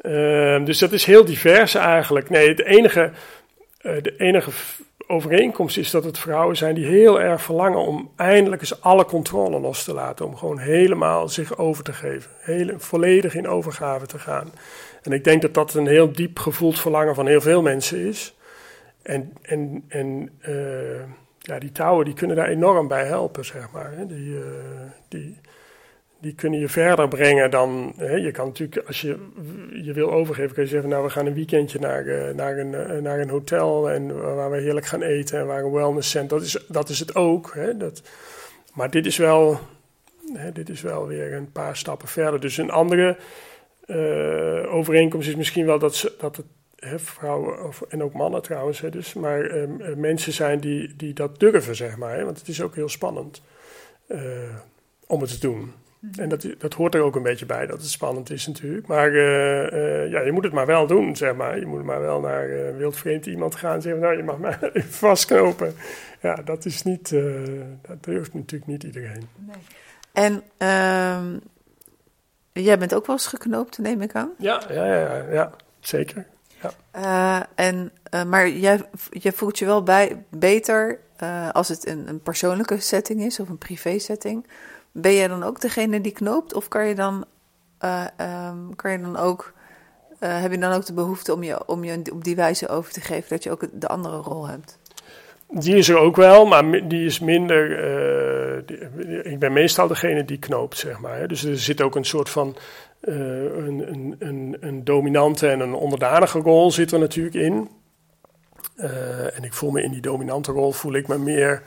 Uh, 0.00 0.64
dus 0.64 0.78
dat 0.78 0.92
is 0.92 1.04
heel 1.04 1.24
divers 1.24 1.74
eigenlijk. 1.74 2.30
Nee, 2.30 2.48
het 2.48 2.64
enige, 2.64 3.10
uh, 3.82 4.02
de 4.02 4.16
enige 4.16 4.50
overeenkomst 5.06 5.76
is 5.76 5.90
dat 5.90 6.04
het 6.04 6.18
vrouwen 6.18 6.56
zijn 6.56 6.74
die 6.74 6.86
heel 6.86 7.20
erg 7.20 7.42
verlangen 7.42 7.86
om 7.86 8.10
eindelijk 8.16 8.60
eens 8.60 8.82
alle 8.82 9.04
controle 9.04 9.60
los 9.60 9.84
te 9.84 9.94
laten. 9.94 10.26
Om 10.26 10.36
gewoon 10.36 10.58
helemaal 10.58 11.28
zich 11.28 11.58
over 11.58 11.84
te 11.84 11.92
geven. 11.92 12.30
Hele, 12.38 12.74
volledig 12.78 13.34
in 13.34 13.48
overgave 13.48 14.06
te 14.06 14.18
gaan. 14.18 14.52
En 15.02 15.12
ik 15.12 15.24
denk 15.24 15.42
dat 15.42 15.54
dat 15.54 15.74
een 15.74 15.86
heel 15.86 16.12
diep 16.12 16.38
gevoeld 16.38 16.78
verlangen 16.78 17.14
van 17.14 17.26
heel 17.26 17.40
veel 17.40 17.62
mensen 17.62 17.98
is. 17.98 18.36
En, 19.02 19.32
en, 19.42 19.84
en 19.88 20.30
uh, 20.48 20.56
ja, 21.48 21.58
die 21.58 21.72
touwen 21.72 22.04
die 22.04 22.14
kunnen 22.14 22.36
daar 22.36 22.48
enorm 22.48 22.88
bij 22.88 23.04
helpen, 23.04 23.44
zeg 23.44 23.70
maar. 23.70 24.06
Die, 24.06 24.32
uh, 24.32 24.44
die, 25.08 25.40
die 26.20 26.34
kunnen 26.34 26.60
je 26.60 26.68
verder 26.68 27.08
brengen 27.08 27.50
dan. 27.50 27.92
Hè, 27.96 28.14
je 28.14 28.30
kan 28.30 28.46
natuurlijk, 28.46 28.86
als 28.86 29.00
je 29.00 29.28
je 29.82 29.92
wil 29.92 30.12
overgeven, 30.12 30.54
kun 30.54 30.62
je 30.62 30.68
zeggen: 30.68 30.88
Nou, 30.88 31.04
we 31.04 31.10
gaan 31.10 31.26
een 31.26 31.34
weekendje 31.34 31.78
naar, 31.78 32.04
uh, 32.04 32.34
naar, 32.34 32.58
een, 32.58 32.72
uh, 32.72 33.02
naar 33.02 33.20
een 33.20 33.28
hotel 33.28 33.90
en 33.90 34.34
waar 34.34 34.50
we 34.50 34.60
heerlijk 34.60 34.86
gaan 34.86 35.02
eten 35.02 35.38
en 35.38 35.46
waar 35.46 35.64
een 35.64 35.72
wellness 35.72 36.10
center. 36.10 36.38
Dat 36.38 36.46
is, 36.46 36.64
dat 36.68 36.88
is 36.88 36.98
het 36.98 37.14
ook. 37.14 37.54
Hè, 37.54 37.76
dat, 37.76 38.02
maar 38.74 38.90
dit 38.90 39.06
is 39.06 39.16
wel. 39.16 39.58
Hè, 40.32 40.52
dit 40.52 40.68
is 40.68 40.80
wel 40.80 41.06
weer 41.06 41.32
een 41.32 41.52
paar 41.52 41.76
stappen 41.76 42.08
verder. 42.08 42.40
Dus 42.40 42.56
een 42.56 42.70
andere 42.70 43.16
overeenkomst 44.68 45.28
is 45.28 45.36
misschien 45.36 45.66
wel 45.66 45.78
dat, 45.78 45.94
ze, 45.94 46.14
dat 46.18 46.36
het 46.36 46.46
vrouwen 46.80 47.64
of, 47.64 47.82
en 47.88 48.02
ook 48.02 48.12
mannen 48.12 48.42
trouwens, 48.42 48.80
hè, 48.80 48.90
dus, 48.90 49.14
maar 49.14 49.68
mensen 49.96 50.32
zijn 50.32 50.60
die, 50.60 50.96
die 50.96 51.12
dat 51.12 51.40
durven, 51.40 51.76
zeg 51.76 51.96
maar. 51.96 52.16
Hè, 52.16 52.24
want 52.24 52.38
het 52.38 52.48
is 52.48 52.62
ook 52.62 52.74
heel 52.74 52.88
spannend 52.88 53.42
om 55.06 55.20
het 55.20 55.30
te 55.30 55.38
doen. 55.40 55.72
Mhm. 55.98 56.20
En 56.20 56.28
dat, 56.28 56.46
dat 56.58 56.74
hoort 56.74 56.94
er 56.94 57.00
ook 57.00 57.16
een 57.16 57.22
beetje 57.22 57.46
bij, 57.46 57.66
dat 57.66 57.80
het 57.80 57.90
spannend 57.90 58.30
is 58.30 58.46
natuurlijk. 58.46 58.86
Maar 58.86 59.12
uh, 59.12 59.72
uh, 59.72 60.10
ja, 60.10 60.20
je 60.20 60.32
moet 60.32 60.44
het 60.44 60.52
maar 60.52 60.66
wel 60.66 60.86
doen, 60.86 61.16
zeg 61.16 61.34
maar. 61.34 61.58
Je 61.58 61.66
moet 61.66 61.84
maar 61.84 62.00
wel 62.00 62.20
naar 62.20 62.48
uh, 62.48 62.76
wildvreemd 62.76 63.26
iemand 63.26 63.54
gaan 63.54 63.74
en 63.74 63.82
zeggen... 63.82 64.00
nou, 64.00 64.16
je 64.16 64.22
mag 64.22 64.38
mij 64.38 64.58
even 64.72 64.92
vastknopen. 65.08 65.74
Ja, 66.20 66.34
dat 66.34 66.64
is 66.64 66.82
niet... 66.82 67.10
dat 67.82 68.04
durft 68.04 68.34
natuurlijk 68.34 68.70
niet 68.70 68.82
iedereen. 68.82 69.28
Nee. 69.36 69.56
En 70.12 70.42
ehm, 70.56 71.38
jij 72.52 72.78
bent 72.78 72.94
ook 72.94 73.06
wel 73.06 73.16
eens 73.16 73.26
geknoopt, 73.26 73.78
neem 73.78 74.02
ik 74.02 74.14
aan? 74.14 74.30
Ja, 74.38 74.62
ja, 74.68 74.84
ja, 74.84 75.24
ja 75.30 75.52
zeker. 75.80 76.26
Ja. 76.62 77.48
en, 77.54 77.92
maar 78.28 78.48
jij, 78.48 78.80
voelt 79.10 79.58
je 79.58 79.64
wel 79.64 79.82
bij, 79.82 80.24
beter 80.30 80.98
als 81.52 81.68
het 81.68 81.86
een, 81.86 82.08
een 82.08 82.20
persoonlijke 82.20 82.80
setting 82.80 83.22
is 83.22 83.40
of 83.40 83.48
een 83.48 83.58
privé 83.58 83.98
setting... 83.98 84.46
Ben 84.92 85.14
jij 85.14 85.28
dan 85.28 85.42
ook 85.42 85.60
degene 85.60 86.00
die 86.00 86.12
knoopt? 86.12 86.54
Of 86.54 86.68
kan 86.68 86.86
je 86.86 86.94
dan, 86.94 87.24
um, 87.82 88.76
kan 88.76 88.92
je 88.92 89.00
dan 89.00 89.16
ook, 89.16 89.52
heb 90.18 90.50
je 90.50 90.58
dan 90.58 90.72
ook 90.72 90.86
de 90.86 90.92
behoefte 90.92 91.34
om 91.34 91.42
je, 91.42 91.66
om 91.66 91.84
je 91.84 92.02
op 92.12 92.24
die 92.24 92.36
wijze 92.36 92.68
over 92.68 92.92
te 92.92 93.00
geven 93.00 93.28
dat 93.28 93.42
je 93.42 93.50
ook 93.50 93.66
de 93.72 93.86
andere 93.86 94.16
rol 94.16 94.46
hebt? 94.46 94.78
Die 95.50 95.76
is 95.76 95.88
er 95.88 95.96
ook 95.96 96.16
wel, 96.16 96.46
maar 96.46 96.88
die 96.88 97.06
is 97.06 97.18
minder. 97.18 97.70
Ik 99.26 99.38
ben 99.38 99.52
meestal 99.52 99.88
degene 99.88 100.24
die 100.24 100.38
knoopt, 100.38 100.78
zeg 100.78 101.00
maar. 101.00 101.18
Hè. 101.18 101.26
Dus 101.26 101.44
er 101.44 101.58
zit 101.58 101.80
ook 101.80 101.96
een 101.96 102.04
soort 102.04 102.28
van. 102.28 102.56
Een, 103.00 103.92
een, 103.92 104.16
een, 104.18 104.56
een, 104.60 104.84
dominante 104.84 105.48
en 105.48 105.60
een 105.60 105.74
onderdanige 105.74 106.38
rol 106.38 106.70
zit 106.70 106.92
er 106.92 106.98
natuurlijk 106.98 107.36
in. 107.36 107.70
en 109.34 109.42
ik 109.42 109.52
voel 109.52 109.70
me 109.70 109.82
in 109.82 109.90
die 109.90 110.00
dominante 110.00 110.52
rol, 110.52 110.72
voel 110.72 110.94
ik 110.94 111.08
me 111.08 111.18
meer 111.18 111.62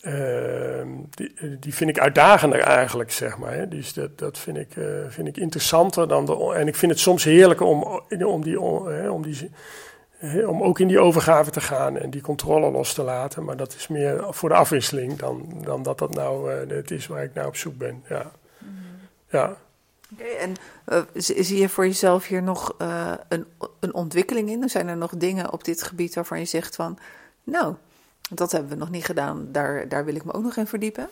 Ehm, 0.00 0.88
die, 1.10 1.58
die, 1.58 1.74
vind 1.74 1.90
ik 1.90 1.98
uitdagender 1.98 2.60
eigenlijk, 2.60 3.10
zeg 3.12 3.38
maar. 3.38 3.52
Hè. 3.52 3.68
Dus 3.68 3.92
dat, 3.92 4.18
dat 4.18 4.38
vind, 4.38 4.56
ik, 4.56 4.74
vind 5.08 5.28
ik 5.28 5.36
interessanter 5.36 6.08
dan 6.08 6.26
de. 6.26 6.54
En 6.54 6.66
ik 6.66 6.76
vind 6.76 6.92
het 6.92 7.00
soms 7.00 7.24
heerlijk 7.24 7.60
om, 7.60 7.82
om, 8.24 8.42
die, 8.42 8.60
om, 8.60 9.22
die, 9.22 9.50
om 10.48 10.62
ook 10.62 10.78
in 10.78 10.88
die 10.88 11.00
overgave 11.00 11.50
te 11.50 11.60
gaan 11.60 11.98
en 11.98 12.10
die 12.10 12.20
controle 12.20 12.70
los 12.70 12.94
te 12.94 13.02
laten. 13.02 13.44
Maar 13.44 13.56
dat 13.56 13.74
is 13.74 13.88
meer 13.88 14.26
voor 14.30 14.48
de 14.48 14.54
afwisseling 14.54 15.18
dan, 15.18 15.62
dan 15.64 15.82
dat 15.82 15.98
dat 15.98 16.14
nou 16.14 16.50
het 16.50 16.90
is 16.90 17.06
waar 17.06 17.22
ik 17.22 17.34
naar 17.34 17.46
op 17.46 17.56
zoek 17.56 17.76
ben. 17.76 18.02
Ja. 18.08 18.30
Mm. 18.58 18.70
ja. 19.30 19.56
En 20.16 20.54
uh, 20.88 21.00
zie 21.14 21.58
je 21.58 21.68
voor 21.68 21.86
jezelf 21.86 22.26
hier 22.26 22.42
nog 22.42 22.74
een, 23.28 23.46
een 23.80 23.94
ontwikkeling 23.94 24.48
in? 24.48 24.68
Zijn 24.68 24.88
er 24.88 24.96
nog 24.96 25.12
dingen 25.16 25.52
op 25.52 25.64
dit 25.64 25.82
gebied 25.82 26.14
waarvan 26.14 26.38
je 26.38 26.44
zegt 26.44 26.76
van, 26.76 26.98
nou, 27.44 27.74
dat 28.30 28.52
hebben 28.52 28.70
we 28.70 28.76
nog 28.76 28.90
niet 28.90 29.04
gedaan. 29.04 29.48
Daar, 29.52 29.88
daar 29.88 30.04
wil 30.04 30.14
ik 30.14 30.24
me 30.24 30.32
ook 30.32 30.42
nog 30.42 30.56
in 30.56 30.66
verdiepen. 30.66 31.08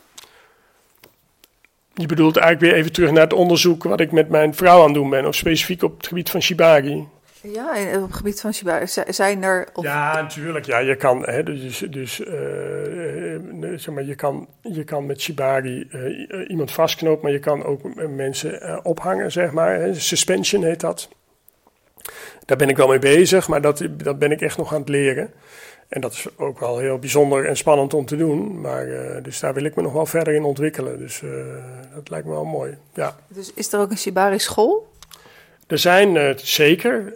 Je 1.95 2.07
bedoelt 2.07 2.37
eigenlijk 2.37 2.73
weer 2.73 2.81
even 2.81 2.93
terug 2.93 3.11
naar 3.11 3.23
het 3.23 3.33
onderzoek 3.33 3.83
wat 3.83 4.01
ik 4.01 4.13
met 4.13 4.29
mijn 4.29 4.55
vrouw 4.55 4.79
aan 4.79 4.85
het 4.85 4.95
doen 4.95 5.11
ben, 5.11 5.27
of 5.27 5.35
specifiek 5.35 5.83
op 5.83 5.97
het 5.97 6.07
gebied 6.07 6.31
van 6.31 6.43
Shibari. 6.43 7.09
Ja, 7.53 7.97
op 7.97 8.07
het 8.07 8.17
gebied 8.17 8.41
van 8.41 8.55
Shibari. 8.55 8.87
Zijn 9.09 9.43
er. 9.43 9.69
Ja, 9.75 10.21
natuurlijk. 10.21 10.67
Ja, 10.67 10.79
je 10.79 10.97
kan, 10.97 11.23
hè, 11.25 11.43
dus, 11.43 11.79
dus 11.79 12.21
uh, 12.21 12.29
zeg 13.77 13.91
maar, 13.91 14.05
je 14.05 14.15
kan, 14.15 14.49
je 14.63 14.85
kan 14.85 15.07
met 15.07 15.21
Shibari 15.21 15.89
uh, 15.91 16.51
iemand 16.51 16.73
vastknopen, 16.73 17.23
maar 17.23 17.33
je 17.33 17.39
kan 17.39 17.65
ook 17.65 17.81
mensen 18.09 18.85
ophangen, 18.85 19.33
zeg 19.33 19.53
maar. 19.53 19.75
Hè. 19.75 19.95
Suspension 19.95 20.65
heet 20.65 20.81
dat. 20.81 21.09
Daar 22.45 22.57
ben 22.57 22.69
ik 22.69 22.77
wel 22.77 22.89
mee 22.89 22.99
bezig, 22.99 23.49
maar 23.49 23.61
dat, 23.61 23.87
dat 23.91 24.19
ben 24.19 24.31
ik 24.31 24.41
echt 24.41 24.57
nog 24.57 24.75
aan 24.75 24.81
het 24.81 24.89
leren. 24.89 25.31
En 25.89 26.01
dat 26.01 26.13
is 26.13 26.27
ook 26.37 26.61
wel 26.61 26.79
heel 26.79 26.99
bijzonder 26.99 27.47
en 27.47 27.57
spannend 27.57 27.95
om 27.95 28.07
te 28.07 28.17
doen. 28.17 28.61
Maar, 28.61 28.87
uh, 28.87 29.23
dus 29.23 29.41
daar 29.41 29.55
wil 29.55 29.65
ik 29.65 29.75
me 29.77 29.83
nog 29.83 29.93
wel 29.93 30.07
verder 30.07 30.35
in 30.35 30.45
ontwikkelen. 30.45 30.99
Dus 30.99 31.23
uh, 31.23 31.31
dat 31.95 32.11
lijkt 32.11 32.27
me 32.27 32.33
wel 32.33 32.45
mooi. 32.45 32.77
Ja. 32.95 33.17
Dus 33.29 33.53
is 33.55 33.73
er 33.73 33.81
ook 33.81 33.91
een 33.91 33.99
Shibari 33.99 34.39
school? 34.39 34.95
Er 35.67 35.79
zijn 35.79 36.15
uh, 36.15 36.37
zeker, 36.37 37.13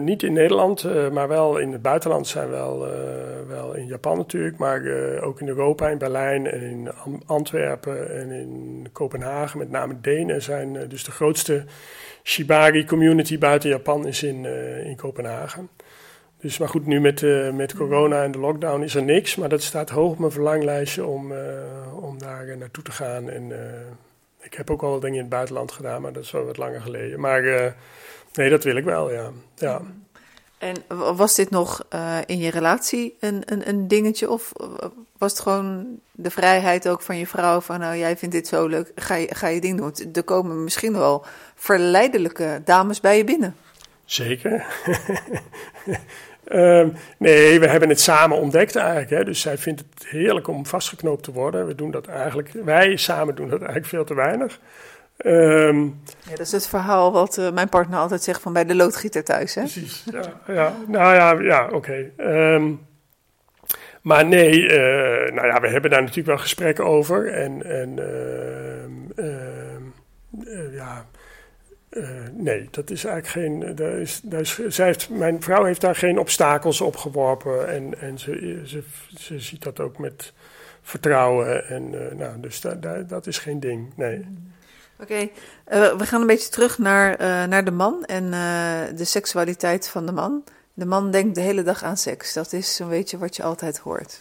niet 0.00 0.22
in 0.22 0.32
Nederland, 0.32 1.10
maar 1.12 1.28
wel 1.28 1.58
in 1.58 1.72
het 1.72 1.82
buitenland 1.82 2.26
zijn 2.26 2.50
wel, 2.50 2.88
wel 3.48 3.74
in 3.74 3.86
Japan 3.86 4.16
natuurlijk, 4.16 4.56
maar 4.56 4.82
ook 5.20 5.40
in 5.40 5.48
Europa, 5.48 5.88
in 5.88 5.98
Berlijn 5.98 6.46
en 6.46 6.62
in 6.62 6.90
Antwerpen 7.26 8.10
en 8.20 8.30
in 8.30 8.88
Kopenhagen, 8.92 9.58
met 9.58 9.70
name 9.70 10.00
Denen 10.00 10.42
zijn 10.42 10.88
dus 10.88 11.04
de 11.04 11.10
grootste 11.10 11.64
Shibari 12.22 12.84
community 12.84 13.38
buiten 13.38 13.70
Japan 13.70 14.06
is 14.06 14.22
in, 14.22 14.44
in 14.84 14.96
Kopenhagen. 14.96 15.68
Dus 16.40 16.58
maar 16.58 16.68
goed, 16.68 16.86
nu 16.86 17.00
met, 17.00 17.22
met 17.54 17.74
corona 17.74 18.22
en 18.22 18.32
de 18.32 18.38
lockdown 18.38 18.82
is 18.82 18.94
er 18.94 19.02
niks. 19.02 19.36
Maar 19.36 19.48
dat 19.48 19.62
staat 19.62 19.90
hoog 19.90 20.12
op 20.12 20.18
mijn 20.18 20.32
verlanglijstje 20.32 21.04
om, 21.06 21.32
om 22.00 22.18
daar 22.18 22.56
naartoe 22.58 22.84
te 22.84 22.92
gaan. 22.92 23.30
En 23.30 23.52
ik 24.42 24.54
heb 24.54 24.70
ook 24.70 24.82
al 24.82 24.90
wat 24.90 25.00
dingen 25.00 25.16
in 25.16 25.22
het 25.22 25.30
buitenland 25.30 25.72
gedaan, 25.72 26.02
maar 26.02 26.12
dat 26.12 26.22
is 26.22 26.30
wel 26.30 26.44
wat 26.44 26.56
langer 26.56 26.80
geleden. 26.80 27.20
Maar 27.20 27.42
nee, 28.32 28.50
dat 28.50 28.64
wil 28.64 28.76
ik 28.76 28.84
wel, 28.84 29.12
ja. 29.12 29.30
ja. 29.54 29.80
En 30.58 30.76
was 31.14 31.34
dit 31.34 31.50
nog 31.50 31.86
in 32.26 32.38
je 32.38 32.50
relatie 32.50 33.16
een, 33.20 33.42
een, 33.44 33.68
een 33.68 33.88
dingetje? 33.88 34.30
Of 34.30 34.52
was 35.18 35.32
het 35.32 35.40
gewoon 35.40 36.00
de 36.12 36.30
vrijheid 36.30 36.88
ook 36.88 37.02
van 37.02 37.18
je 37.18 37.26
vrouw 37.26 37.60
van 37.60 37.80
nou 37.80 37.96
jij 37.96 38.16
vindt 38.16 38.34
dit 38.34 38.46
zo 38.46 38.66
leuk, 38.66 38.92
ga 38.94 39.14
je, 39.14 39.34
ga 39.34 39.46
je 39.46 39.60
ding 39.60 39.78
doen? 39.78 40.12
Er 40.12 40.22
komen 40.22 40.64
misschien 40.64 40.92
wel 40.92 41.24
verleidelijke 41.54 42.60
dames 42.64 43.00
bij 43.00 43.16
je 43.16 43.24
binnen. 43.24 43.56
Zeker. 44.04 44.66
Um, 46.54 46.92
nee, 47.18 47.60
we 47.60 47.66
hebben 47.66 47.88
het 47.88 48.00
samen 48.00 48.36
ontdekt 48.36 48.76
eigenlijk. 48.76 49.10
Hè. 49.10 49.24
Dus 49.24 49.40
zij 49.40 49.58
vindt 49.58 49.84
het 49.94 50.06
heerlijk 50.06 50.48
om 50.48 50.66
vastgeknoopt 50.66 51.22
te 51.22 51.32
worden. 51.32 51.66
We 51.66 51.74
doen 51.74 51.90
dat 51.90 52.06
eigenlijk, 52.06 52.50
wij 52.64 52.96
samen 52.96 53.34
doen 53.34 53.48
dat 53.48 53.58
eigenlijk 53.58 53.88
veel 53.88 54.04
te 54.04 54.14
weinig. 54.14 54.60
Um, 55.24 56.00
ja, 56.24 56.30
dat 56.30 56.40
is 56.40 56.52
het 56.52 56.68
verhaal 56.68 57.12
wat 57.12 57.38
uh, 57.38 57.50
mijn 57.50 57.68
partner 57.68 57.98
altijd 57.98 58.22
zegt 58.22 58.40
van 58.40 58.52
bij 58.52 58.64
de 58.64 58.74
loodgieter 58.74 59.24
thuis. 59.24 59.54
Hè? 59.54 59.60
Precies, 59.60 60.04
ja. 60.12 60.22
ja. 60.54 60.74
Nou 60.86 61.14
ja, 61.14 61.32
ja 61.40 61.64
oké. 61.64 61.74
Okay. 61.74 62.12
Um, 62.54 62.80
maar 64.02 64.26
nee, 64.26 64.62
uh, 64.62 65.34
nou 65.34 65.46
ja, 65.46 65.60
we 65.60 65.68
hebben 65.68 65.90
daar 65.90 66.00
natuurlijk 66.00 66.28
wel 66.28 66.38
gesprekken 66.38 66.84
over. 66.84 67.32
En, 67.32 67.62
en 67.64 67.98
uh, 69.16 70.74
ja 70.74 71.06
uh, 71.92 72.08
nee, 72.32 72.68
dat 72.70 72.90
is 72.90 73.04
eigenlijk 73.04 73.46
geen. 73.46 73.62
Eh, 73.62 73.76
daar 73.76 73.92
is, 73.92 74.20
daar 74.22 74.40
is, 74.40 74.58
zij 74.68 74.86
heeft, 74.86 75.10
mijn 75.10 75.42
vrouw 75.42 75.64
heeft 75.64 75.80
daar 75.80 75.96
geen 75.96 76.18
obstakels 76.18 76.80
op 76.80 76.96
geworpen. 76.96 77.68
En, 77.68 78.00
en 78.00 78.18
ze, 78.18 78.62
ze, 78.66 78.82
ze 79.18 79.40
ziet 79.40 79.62
dat 79.62 79.80
ook 79.80 79.98
met 79.98 80.32
vertrouwen. 80.82 81.68
En 81.68 81.92
uh, 81.92 82.18
nou, 82.18 82.40
dus 82.40 82.60
da, 82.60 82.74
da, 82.74 82.98
dat 82.98 83.26
is 83.26 83.38
geen 83.38 83.60
ding. 83.60 83.92
Nee. 83.96 84.26
Oké, 85.00 85.12
okay. 85.12 85.32
uh, 85.72 85.98
we 85.98 86.06
gaan 86.06 86.20
een 86.20 86.26
beetje 86.26 86.48
terug 86.48 86.78
naar, 86.78 87.16
naar 87.48 87.64
de 87.64 87.70
man 87.70 88.04
en 88.04 88.30
de 88.96 89.04
seksualiteit 89.04 89.88
van 89.88 90.06
de 90.06 90.12
man. 90.12 90.44
De 90.74 90.86
man 90.86 91.10
denkt 91.10 91.34
de 91.34 91.40
hele 91.40 91.62
dag 91.62 91.82
aan 91.82 91.96
seks. 91.96 92.32
Dat 92.32 92.52
is 92.52 92.76
zo'n 92.76 92.88
beetje 92.88 93.18
wat 93.18 93.36
je 93.36 93.42
altijd 93.42 93.78
hoort. 93.78 94.20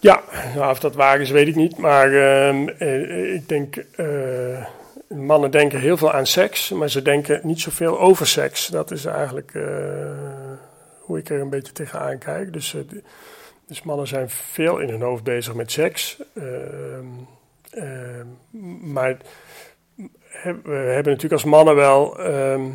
Ja, 0.00 0.22
nou, 0.54 0.70
of 0.70 0.80
dat 0.80 0.94
waar 0.94 1.20
is, 1.20 1.30
weet 1.30 1.48
ik 1.48 1.54
niet. 1.54 1.76
Maar 1.76 2.12
ehm, 2.12 2.68
ik 3.34 3.48
denk 3.48 3.76
mannen 5.14 5.50
denken 5.50 5.80
heel 5.80 5.96
veel 5.96 6.12
aan 6.12 6.26
seks, 6.26 6.70
maar 6.70 6.90
ze 6.90 7.02
denken 7.02 7.40
niet 7.42 7.60
zoveel 7.60 8.00
over 8.00 8.26
seks. 8.26 8.66
Dat 8.66 8.90
is 8.90 9.04
eigenlijk 9.04 9.54
uh, 9.54 9.64
hoe 11.00 11.18
ik 11.18 11.30
er 11.30 11.40
een 11.40 11.50
beetje 11.50 11.72
tegenaan 11.72 12.18
kijk. 12.18 12.52
Dus, 12.52 12.74
uh, 12.74 12.82
dus 13.66 13.82
mannen 13.82 14.06
zijn 14.06 14.30
veel 14.30 14.78
in 14.78 14.88
hun 14.88 15.02
hoofd 15.02 15.22
bezig 15.22 15.54
met 15.54 15.72
seks. 15.72 16.22
Uh, 16.34 16.44
maar 18.80 19.16
we 20.42 20.72
hebben 20.72 21.12
natuurlijk 21.12 21.32
als 21.32 21.44
mannen 21.44 21.74
wel 21.74 22.18
ehm, 22.18 22.70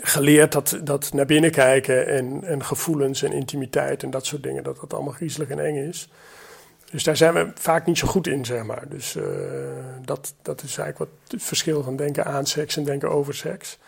geleerd 0.00 0.52
dat, 0.52 0.80
dat 0.82 1.12
naar 1.12 1.26
binnen 1.26 1.50
kijken 1.50 2.06
en, 2.06 2.44
en 2.44 2.64
gevoelens 2.64 3.22
en 3.22 3.32
intimiteit 3.32 4.02
en 4.02 4.10
dat 4.10 4.26
soort 4.26 4.42
dingen, 4.42 4.62
dat 4.62 4.80
dat 4.80 4.94
allemaal 4.94 5.12
griezelig 5.12 5.48
en 5.48 5.66
eng 5.66 5.88
is. 5.88 6.10
Dus 6.90 7.04
daar 7.04 7.16
zijn 7.16 7.34
we 7.34 7.50
vaak 7.54 7.86
niet 7.86 7.98
zo 7.98 8.06
goed 8.06 8.26
in, 8.26 8.44
zeg 8.44 8.62
maar. 8.62 8.88
Dus 8.88 9.16
uh, 9.16 9.24
dat, 10.04 10.34
dat 10.42 10.62
is 10.62 10.78
eigenlijk 10.78 10.98
wat 10.98 11.32
het 11.32 11.42
verschil 11.42 11.82
van 11.82 11.96
denken 11.96 12.24
aan 12.24 12.46
seks 12.46 12.76
en 12.76 12.84
denken 12.84 13.10
over 13.10 13.34
seks. 13.34 13.78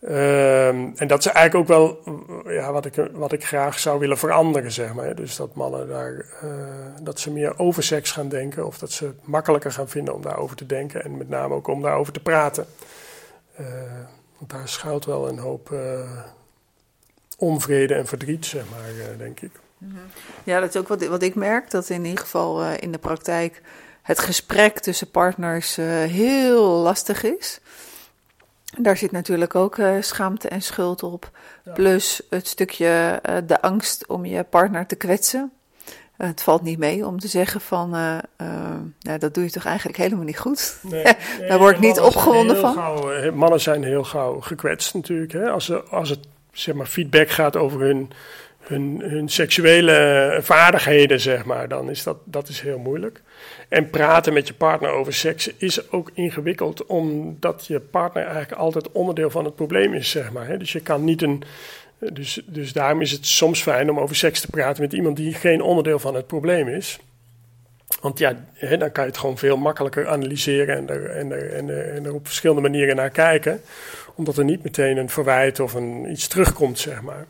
Ehm, 0.00 0.90
en 0.94 1.06
dat 1.06 1.18
is 1.18 1.26
eigenlijk 1.26 1.54
ook 1.54 1.66
wel 1.66 1.98
ja, 2.52 2.72
wat, 2.72 2.84
ik, 2.84 3.08
wat 3.12 3.32
ik 3.32 3.46
graag 3.46 3.78
zou 3.78 3.98
willen 3.98 4.18
veranderen, 4.18 4.72
zeg 4.72 4.94
maar. 4.94 5.14
Dus 5.14 5.36
dat 5.36 5.54
mannen 5.54 5.88
daar, 5.88 6.26
uh, 6.44 6.50
dat 7.02 7.20
ze 7.20 7.30
meer 7.30 7.58
over 7.58 7.82
seks 7.82 8.10
gaan 8.10 8.28
denken. 8.28 8.66
Of 8.66 8.78
dat 8.78 8.92
ze 8.92 9.04
het 9.04 9.26
makkelijker 9.26 9.72
gaan 9.72 9.88
vinden 9.88 10.14
om 10.14 10.22
daarover 10.22 10.56
te 10.56 10.66
denken. 10.66 11.04
En 11.04 11.16
met 11.16 11.28
name 11.28 11.54
ook 11.54 11.66
om 11.66 11.82
daarover 11.82 12.12
te 12.12 12.20
praten. 12.20 12.66
Uh, 13.60 13.66
want 14.38 14.50
daar 14.50 14.68
schuilt 14.68 15.04
wel 15.04 15.28
een 15.28 15.38
hoop 15.38 15.74
onvrede 17.38 17.94
en 17.94 18.06
verdriet, 18.06 18.46
zeg 18.46 18.64
maar, 18.70 19.16
denk 19.18 19.40
ik. 19.40 19.61
Mhm. 19.86 19.98
Ja, 20.44 20.60
dat 20.60 20.68
is 20.68 20.76
ook 20.80 20.88
wat, 20.88 21.06
wat 21.06 21.22
ik 21.22 21.34
merk. 21.34 21.70
Dat 21.70 21.88
in 21.88 22.04
ieder 22.04 22.20
geval 22.20 22.64
in 22.64 22.92
de 22.92 22.98
praktijk 22.98 23.62
het 24.02 24.18
gesprek 24.18 24.78
tussen 24.78 25.10
partners 25.10 25.76
heel 25.76 26.64
lastig 26.68 27.22
is. 27.22 27.60
Daar 28.78 28.96
zit 28.96 29.12
natuurlijk 29.12 29.54
ook 29.54 29.76
uh, 29.76 29.96
schaamte 30.00 30.48
en 30.48 30.62
schuld 30.62 31.02
op. 31.02 31.30
Plus 31.74 32.22
het 32.30 32.48
stukje 32.48 33.20
de 33.46 33.60
angst 33.60 34.06
om 34.06 34.24
je 34.24 34.44
partner 34.44 34.86
te 34.86 34.94
kwetsen. 34.94 35.52
Het 36.16 36.42
valt 36.42 36.62
niet 36.62 36.78
mee 36.78 37.06
om 37.06 37.18
te 37.18 37.28
zeggen 37.28 37.60
van, 37.60 37.90
nou, 39.00 39.18
dat 39.18 39.34
doe 39.34 39.44
je 39.44 39.50
toch 39.50 39.64
eigenlijk 39.64 39.98
helemaal 39.98 40.24
niet 40.24 40.38
goed. 40.38 40.78
Nee, 40.82 41.02
nee, 41.38 41.48
Daar 41.48 41.58
word 41.58 41.74
ik 41.74 41.80
niet 41.80 42.00
opgewonden 42.00 42.56
van. 42.56 42.74
Gauw, 42.74 43.32
mannen 43.32 43.60
zijn 43.60 43.84
heel 43.84 44.04
gauw 44.04 44.40
gekwetst 44.40 44.94
natuurlijk. 44.94 45.32
Hè? 45.32 45.50
Als, 45.50 45.64
ze, 45.64 45.82
als 45.82 46.08
het 46.08 46.26
zeg 46.52 46.74
maar, 46.74 46.86
feedback 46.86 47.30
gaat 47.30 47.56
over 47.56 47.80
hun, 47.80 48.10
hun, 48.62 49.28
seksuele 49.28 50.38
vaardigheden, 50.42 51.20
zeg 51.20 51.44
maar, 51.44 51.68
dan 51.68 51.90
is 51.90 52.02
dat, 52.02 52.16
dat 52.24 52.48
is 52.48 52.60
heel 52.60 52.78
moeilijk. 52.78 53.22
En 53.68 53.90
praten 53.90 54.32
met 54.32 54.46
je 54.46 54.54
partner 54.54 54.90
over 54.90 55.14
seks 55.14 55.56
is 55.56 55.90
ook 55.90 56.10
ingewikkeld, 56.14 56.86
omdat 56.86 57.66
je 57.66 57.80
partner 57.80 58.22
eigenlijk 58.22 58.52
altijd 58.60 58.92
onderdeel 58.92 59.30
van 59.30 59.44
het 59.44 59.54
probleem 59.54 59.94
is, 59.94 60.10
zeg 60.10 60.32
maar. 60.32 60.58
Dus 60.58 60.72
je 60.72 60.80
kan 60.80 61.04
niet 61.04 61.22
een. 61.22 61.42
Dus, 62.12 62.42
dus 62.46 62.72
daarom 62.72 63.00
is 63.00 63.10
het 63.10 63.26
soms 63.26 63.62
fijn 63.62 63.90
om 63.90 63.98
over 63.98 64.16
seks 64.16 64.40
te 64.40 64.50
praten 64.50 64.82
met 64.82 64.92
iemand 64.92 65.16
die 65.16 65.34
geen 65.34 65.62
onderdeel 65.62 65.98
van 65.98 66.14
het 66.14 66.26
probleem 66.26 66.68
is. 66.68 66.98
Want 68.00 68.18
ja, 68.18 68.44
dan 68.78 68.92
kan 68.92 69.04
je 69.04 69.10
het 69.10 69.18
gewoon 69.18 69.38
veel 69.38 69.56
makkelijker 69.56 70.08
analyseren 70.08 70.76
en 70.76 70.88
er, 70.88 71.10
en, 71.10 71.52
en, 71.56 71.94
en 71.94 72.04
er 72.04 72.14
op 72.14 72.26
verschillende 72.26 72.62
manieren 72.62 72.96
naar 72.96 73.10
kijken. 73.10 73.60
Omdat 74.14 74.36
er 74.36 74.44
niet 74.44 74.62
meteen 74.62 74.96
een 74.96 75.08
verwijt 75.08 75.60
of 75.60 75.74
een, 75.74 76.10
iets 76.10 76.28
terugkomt, 76.28 76.78
zeg 76.78 77.02
maar. 77.02 77.26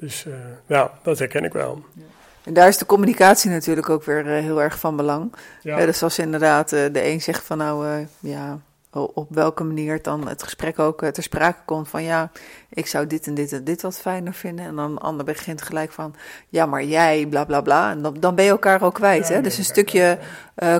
Dus 0.00 0.24
uh, 0.24 0.34
ja, 0.66 0.90
dat 1.02 1.18
herken 1.18 1.44
ik 1.44 1.52
wel. 1.52 1.82
Ja. 1.94 2.02
En 2.44 2.54
daar 2.54 2.68
is 2.68 2.78
de 2.78 2.86
communicatie 2.86 3.50
natuurlijk 3.50 3.88
ook 3.88 4.04
weer 4.04 4.26
uh, 4.26 4.42
heel 4.42 4.62
erg 4.62 4.78
van 4.78 4.96
belang. 4.96 5.34
Ja. 5.62 5.80
Uh, 5.80 5.86
dus 5.86 6.02
als 6.02 6.18
inderdaad 6.18 6.72
uh, 6.72 6.80
de 6.92 7.04
een 7.04 7.20
zegt 7.20 7.44
van 7.44 7.58
nou 7.58 8.06
ja, 8.20 8.60
op 8.92 9.26
welke 9.30 9.64
manier 9.64 9.92
het 9.92 10.04
dan 10.04 10.28
het 10.28 10.42
gesprek 10.42 10.78
ook 10.78 11.04
ter 11.04 11.22
sprake 11.22 11.60
komt 11.64 11.88
van 11.88 12.02
ja, 12.02 12.30
ik 12.70 12.86
zou 12.86 13.06
dit 13.06 13.26
en 13.26 13.34
dit 13.34 13.52
en 13.52 13.64
dit 13.64 13.82
wat 13.82 14.00
fijner 14.00 14.34
vinden. 14.34 14.64
En 14.64 14.76
dan 14.76 14.94
de 14.94 15.00
ander 15.00 15.24
begint 15.24 15.62
gelijk 15.62 15.92
van 15.92 16.14
ja, 16.48 16.66
maar 16.66 16.84
jij, 16.84 17.26
bla 17.26 17.44
bla 17.44 17.60
bla. 17.60 17.90
En 17.90 18.02
dan, 18.02 18.16
dan 18.20 18.34
ben 18.34 18.44
je 18.44 18.50
elkaar 18.50 18.82
ook 18.82 18.94
kwijt. 18.94 19.28
Ja, 19.28 19.34
hè? 19.34 19.40
Dus 19.40 19.58
een 19.58 19.64
stukje 19.64 20.18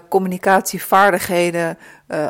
communicatievaardigheden 0.08 1.78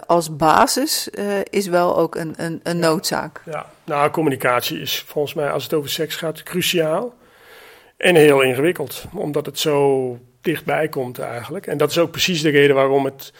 als 0.06 0.36
basis 0.36 1.08
is 1.50 1.66
wel 1.66 1.96
ook 1.96 2.14
een, 2.14 2.34
een, 2.36 2.60
een 2.62 2.78
noodzaak. 2.78 3.42
Ja, 3.44 3.66
nou, 3.84 4.10
communicatie 4.10 4.80
is 4.80 5.04
volgens 5.08 5.34
mij 5.34 5.50
als 5.50 5.62
het 5.62 5.74
over 5.74 5.90
seks 5.90 6.16
gaat 6.16 6.42
cruciaal. 6.42 7.14
En 7.96 8.14
heel 8.14 8.40
ingewikkeld, 8.40 9.04
omdat 9.14 9.46
het 9.46 9.58
zo 9.58 10.18
dichtbij 10.40 10.88
komt 10.88 11.18
eigenlijk. 11.18 11.66
En 11.66 11.76
dat 11.78 11.90
is 11.90 11.98
ook 11.98 12.10
precies 12.10 12.42
de 12.42 12.50
reden 12.50 12.76
waarom 12.76 13.04
het, 13.04 13.32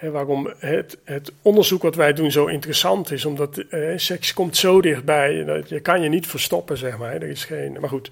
waarom 0.00 0.52
het, 0.58 0.98
het 1.04 1.32
onderzoek 1.42 1.82
wat 1.82 1.94
wij 1.94 2.12
doen 2.12 2.30
zo 2.30 2.46
interessant 2.46 3.10
is. 3.10 3.24
Omdat 3.24 3.58
eh, 3.58 3.92
seks 3.96 4.32
komt 4.32 4.56
zo 4.56 4.80
dichtbij, 4.80 5.44
dat 5.44 5.68
je 5.68 5.80
kan 5.80 6.02
je 6.02 6.08
niet 6.08 6.26
verstoppen, 6.26 6.76
zeg 6.76 6.98
maar. 6.98 7.14
Er 7.14 7.22
is 7.22 7.44
geen, 7.44 7.76
maar 7.80 7.88
goed, 7.88 8.10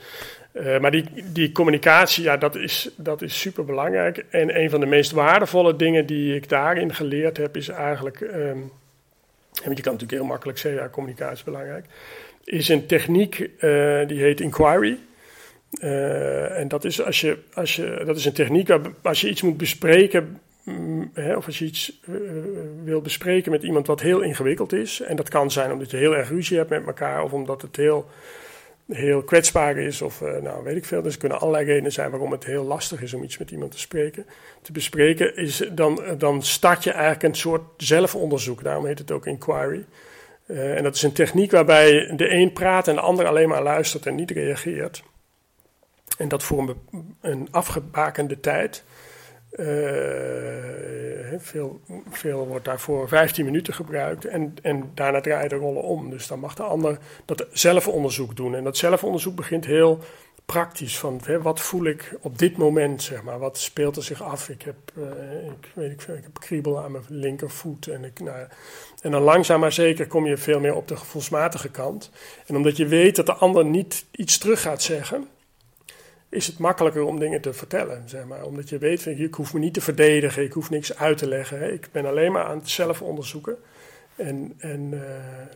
uh, 0.52 0.78
maar 0.78 0.90
die, 0.90 1.04
die 1.32 1.52
communicatie, 1.52 2.24
ja, 2.24 2.36
dat 2.36 2.56
is, 2.56 2.90
dat 2.96 3.22
is 3.22 3.40
super 3.40 3.64
belangrijk. 3.64 4.24
En 4.30 4.60
een 4.60 4.70
van 4.70 4.80
de 4.80 4.86
meest 4.86 5.10
waardevolle 5.10 5.76
dingen 5.76 6.06
die 6.06 6.34
ik 6.34 6.48
daarin 6.48 6.94
geleerd 6.94 7.36
heb, 7.36 7.56
is 7.56 7.68
eigenlijk. 7.68 8.20
Um, 8.20 8.72
je 9.52 9.82
kan 9.82 9.92
natuurlijk 9.92 10.10
heel 10.10 10.24
makkelijk 10.24 10.58
zeggen, 10.58 10.82
ja, 10.82 10.88
communicatie 10.88 11.36
is 11.36 11.44
belangrijk. 11.44 11.86
Is 12.44 12.68
een 12.68 12.86
techniek 12.86 13.38
uh, 13.38 14.06
die 14.06 14.20
heet 14.20 14.40
inquiry. 14.40 14.98
Uh, 15.80 16.58
en 16.58 16.68
dat 16.68 16.84
is, 16.84 17.02
als 17.02 17.20
je, 17.20 17.38
als 17.54 17.76
je, 17.76 18.02
dat 18.06 18.16
is 18.16 18.24
een 18.24 18.32
techniek 18.32 18.70
als 19.02 19.20
je 19.20 19.28
iets 19.28 19.42
moet 19.42 19.56
bespreken, 19.56 20.40
mm, 20.68 21.10
of 21.36 21.46
als 21.46 21.58
je 21.58 21.64
iets 21.64 22.00
uh, 22.08 22.16
wil 22.84 23.00
bespreken 23.00 23.50
met 23.50 23.62
iemand 23.62 23.86
wat 23.86 24.00
heel 24.00 24.20
ingewikkeld 24.20 24.72
is. 24.72 25.00
En 25.00 25.16
dat 25.16 25.28
kan 25.28 25.50
zijn 25.50 25.72
omdat 25.72 25.90
je 25.90 25.96
heel 25.96 26.16
erg 26.16 26.28
ruzie 26.28 26.56
hebt 26.56 26.70
met 26.70 26.86
elkaar, 26.86 27.22
of 27.22 27.32
omdat 27.32 27.62
het 27.62 27.76
heel, 27.76 28.08
heel 28.86 29.22
kwetsbaar 29.22 29.76
is, 29.76 30.02
of 30.02 30.20
uh, 30.20 30.36
nou 30.36 30.64
weet 30.64 30.76
ik 30.76 30.84
veel. 30.84 31.02
Dus 31.02 31.12
er 31.12 31.18
kunnen 31.18 31.40
allerlei 31.40 31.64
redenen 31.64 31.92
zijn 31.92 32.10
waarom 32.10 32.32
het 32.32 32.44
heel 32.44 32.64
lastig 32.64 33.02
is 33.02 33.14
om 33.14 33.22
iets 33.22 33.38
met 33.38 33.50
iemand 33.50 33.70
te 33.70 33.78
spreken. 33.78 34.26
Te 34.62 34.72
bespreken 34.72 35.36
is 35.36 35.62
dan, 35.72 36.00
dan 36.18 36.42
start 36.42 36.84
je 36.84 36.90
eigenlijk 36.90 37.22
een 37.22 37.34
soort 37.34 37.62
zelfonderzoek. 37.76 38.62
Daarom 38.62 38.86
heet 38.86 38.98
het 38.98 39.10
ook 39.10 39.26
inquiry. 39.26 39.84
en 40.46 40.82
dat 40.82 40.94
is 40.94 41.02
een 41.02 41.12
techniek 41.12 41.50
waarbij 41.50 42.12
de 42.16 42.30
een 42.30 42.52
praat 42.52 42.88
en 42.88 42.94
de 42.94 43.00
ander 43.00 43.26
alleen 43.26 43.48
maar 43.48 43.62
luistert 43.62 44.06
en 44.06 44.14
niet 44.14 44.30
reageert. 44.30 45.02
En 46.18 46.28
dat 46.28 46.42
voor 46.42 46.76
een 47.20 47.48
afgebakende 47.50 48.40
tijd. 48.40 48.84
Uh, 49.52 51.38
veel, 51.38 51.80
veel 52.10 52.46
wordt 52.46 52.64
daarvoor 52.64 53.08
15 53.08 53.44
minuten 53.44 53.74
gebruikt 53.74 54.24
en, 54.24 54.54
en 54.62 54.90
daarna 54.94 55.20
draai 55.20 55.48
de 55.48 55.54
rollen 55.54 55.82
om. 55.82 56.10
Dus 56.10 56.26
dan 56.26 56.40
mag 56.40 56.54
de 56.54 56.62
ander 56.62 56.98
dat 57.24 57.46
zelfonderzoek 57.52 58.36
doen. 58.36 58.54
En 58.54 58.64
dat 58.64 58.76
zelfonderzoek 58.76 59.36
begint 59.36 59.66
heel 59.66 59.98
praktisch. 60.44 60.98
Van 60.98 61.20
hè, 61.24 61.42
wat 61.42 61.60
voel 61.60 61.84
ik 61.84 62.16
op 62.20 62.38
dit 62.38 62.56
moment, 62.56 63.02
zeg 63.02 63.22
maar. 63.22 63.38
Wat 63.38 63.58
speelt 63.58 63.96
er 63.96 64.02
zich 64.02 64.22
af? 64.22 64.48
Ik 64.48 64.62
heb, 64.62 64.76
uh, 64.98 65.04
ik, 65.46 65.72
weet 65.74 65.92
ik, 65.92 66.02
ik 66.02 66.22
heb 66.22 66.38
kriebel 66.40 66.82
aan 66.82 66.92
mijn 66.92 67.04
linkervoet. 67.08 67.86
En, 67.86 68.04
ik, 68.04 68.20
nou, 68.20 68.46
en 69.02 69.10
dan 69.10 69.22
langzaam 69.22 69.60
maar 69.60 69.72
zeker 69.72 70.06
kom 70.06 70.26
je 70.26 70.36
veel 70.36 70.60
meer 70.60 70.74
op 70.74 70.88
de 70.88 70.96
gevoelsmatige 70.96 71.70
kant. 71.70 72.10
En 72.46 72.56
omdat 72.56 72.76
je 72.76 72.86
weet 72.86 73.16
dat 73.16 73.26
de 73.26 73.34
ander 73.34 73.64
niet 73.64 74.04
iets 74.10 74.38
terug 74.38 74.60
gaat 74.60 74.82
zeggen 74.82 75.28
is 76.28 76.46
het 76.46 76.58
makkelijker 76.58 77.02
om 77.02 77.18
dingen 77.18 77.40
te 77.40 77.52
vertellen. 77.52 78.02
Zeg 78.06 78.24
maar. 78.24 78.44
Omdat 78.44 78.68
je 78.68 78.78
weet, 78.78 79.06
ik 79.06 79.34
hoef 79.34 79.54
me 79.54 79.60
niet 79.60 79.74
te 79.74 79.80
verdedigen, 79.80 80.42
ik 80.42 80.52
hoef 80.52 80.70
niks 80.70 80.96
uit 80.96 81.18
te 81.18 81.28
leggen. 81.28 81.72
Ik 81.72 81.88
ben 81.92 82.06
alleen 82.06 82.32
maar 82.32 82.44
aan 82.44 82.58
het 82.58 82.70
zelf 82.70 83.02
onderzoeken. 83.02 83.56
En, 84.16 84.54
en 84.58 84.92
uh, 84.92 85.00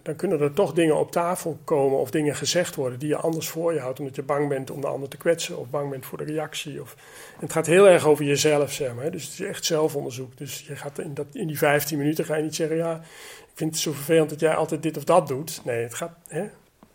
dan 0.02 0.16
kunnen 0.16 0.40
er 0.40 0.52
toch 0.52 0.72
dingen 0.72 0.96
op 0.96 1.12
tafel 1.12 1.58
komen 1.64 1.98
of 1.98 2.10
dingen 2.10 2.34
gezegd 2.34 2.74
worden 2.74 2.98
die 2.98 3.08
je 3.08 3.16
anders 3.16 3.48
voor 3.48 3.72
je 3.72 3.80
houdt. 3.80 3.98
Omdat 3.98 4.16
je 4.16 4.22
bang 4.22 4.48
bent 4.48 4.70
om 4.70 4.80
de 4.80 4.86
ander 4.86 5.08
te 5.08 5.16
kwetsen 5.16 5.58
of 5.58 5.70
bang 5.70 5.90
bent 5.90 6.06
voor 6.06 6.18
de 6.18 6.24
reactie. 6.24 6.80
Of, 6.80 6.96
het 7.38 7.52
gaat 7.52 7.66
heel 7.66 7.88
erg 7.88 8.06
over 8.06 8.24
jezelf, 8.24 8.72
zeg 8.72 8.94
maar. 8.94 9.10
Dus 9.10 9.24
het 9.24 9.32
is 9.32 9.40
echt 9.40 9.64
zelfonderzoek. 9.64 10.36
Dus 10.36 10.66
je 10.66 10.76
gaat 10.76 10.98
in, 10.98 11.14
dat, 11.14 11.26
in 11.32 11.46
die 11.46 11.58
15 11.58 11.98
minuten 11.98 12.24
ga 12.24 12.36
je 12.36 12.42
niet 12.42 12.54
zeggen, 12.54 12.76
ja, 12.76 12.94
ik 13.38 13.52
vind 13.54 13.70
het 13.70 13.80
zo 13.80 13.92
vervelend 13.92 14.30
dat 14.30 14.40
jij 14.40 14.54
altijd 14.54 14.82
dit 14.82 14.96
of 14.96 15.04
dat 15.04 15.28
doet. 15.28 15.60
Nee, 15.64 15.82
het 15.82 15.94
gaat, 15.94 16.12
hè, 16.28 16.44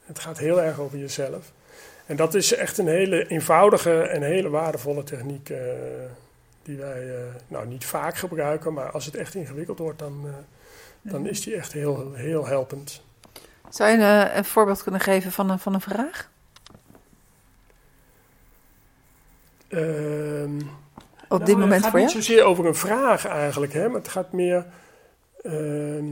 het 0.05 0.19
gaat 0.19 0.38
heel 0.38 0.61
erg 0.61 0.80
over 0.80 0.97
jezelf. 0.97 1.51
En 2.07 2.15
dat 2.15 2.33
is 2.33 2.53
echt 2.53 2.77
een 2.77 2.87
hele 2.87 3.27
eenvoudige 3.27 4.01
en 4.01 4.21
hele 4.21 4.49
waardevolle 4.49 5.03
techniek 5.03 5.49
uh, 5.49 5.57
die 6.63 6.77
wij 6.77 7.03
uh, 7.05 7.13
nou, 7.47 7.67
niet 7.67 7.85
vaak 7.85 8.15
gebruiken, 8.15 8.73
maar 8.73 8.91
als 8.91 9.05
het 9.05 9.15
echt 9.15 9.35
ingewikkeld 9.35 9.79
wordt, 9.79 9.99
dan, 9.99 10.23
uh, 10.25 10.31
dan 11.01 11.27
is 11.27 11.41
die 11.41 11.55
echt 11.55 11.73
heel, 11.73 12.13
heel 12.13 12.45
helpend. 12.45 13.01
Zou 13.69 13.91
je 13.91 13.97
een, 13.97 14.37
een 14.37 14.45
voorbeeld 14.45 14.83
kunnen 14.83 15.01
geven 15.01 15.31
van 15.31 15.49
een, 15.49 15.59
van 15.59 15.73
een 15.73 15.81
vraag? 15.81 16.29
Ehm, 19.67 20.59
Op 21.29 21.45
dit 21.45 21.57
nou, 21.57 21.59
moment 21.59 21.85
voor 21.85 21.99
je? 21.99 22.05
Het 22.05 22.13
gaat 22.13 22.15
niet 22.15 22.25
zozeer 22.25 22.43
over 22.43 22.65
een 22.65 22.75
vraag 22.75 23.25
eigenlijk, 23.25 23.73
hè, 23.73 23.87
maar 23.87 23.99
het 23.99 24.07
gaat 24.07 24.31
meer. 24.31 24.65
Uh, 25.43 26.03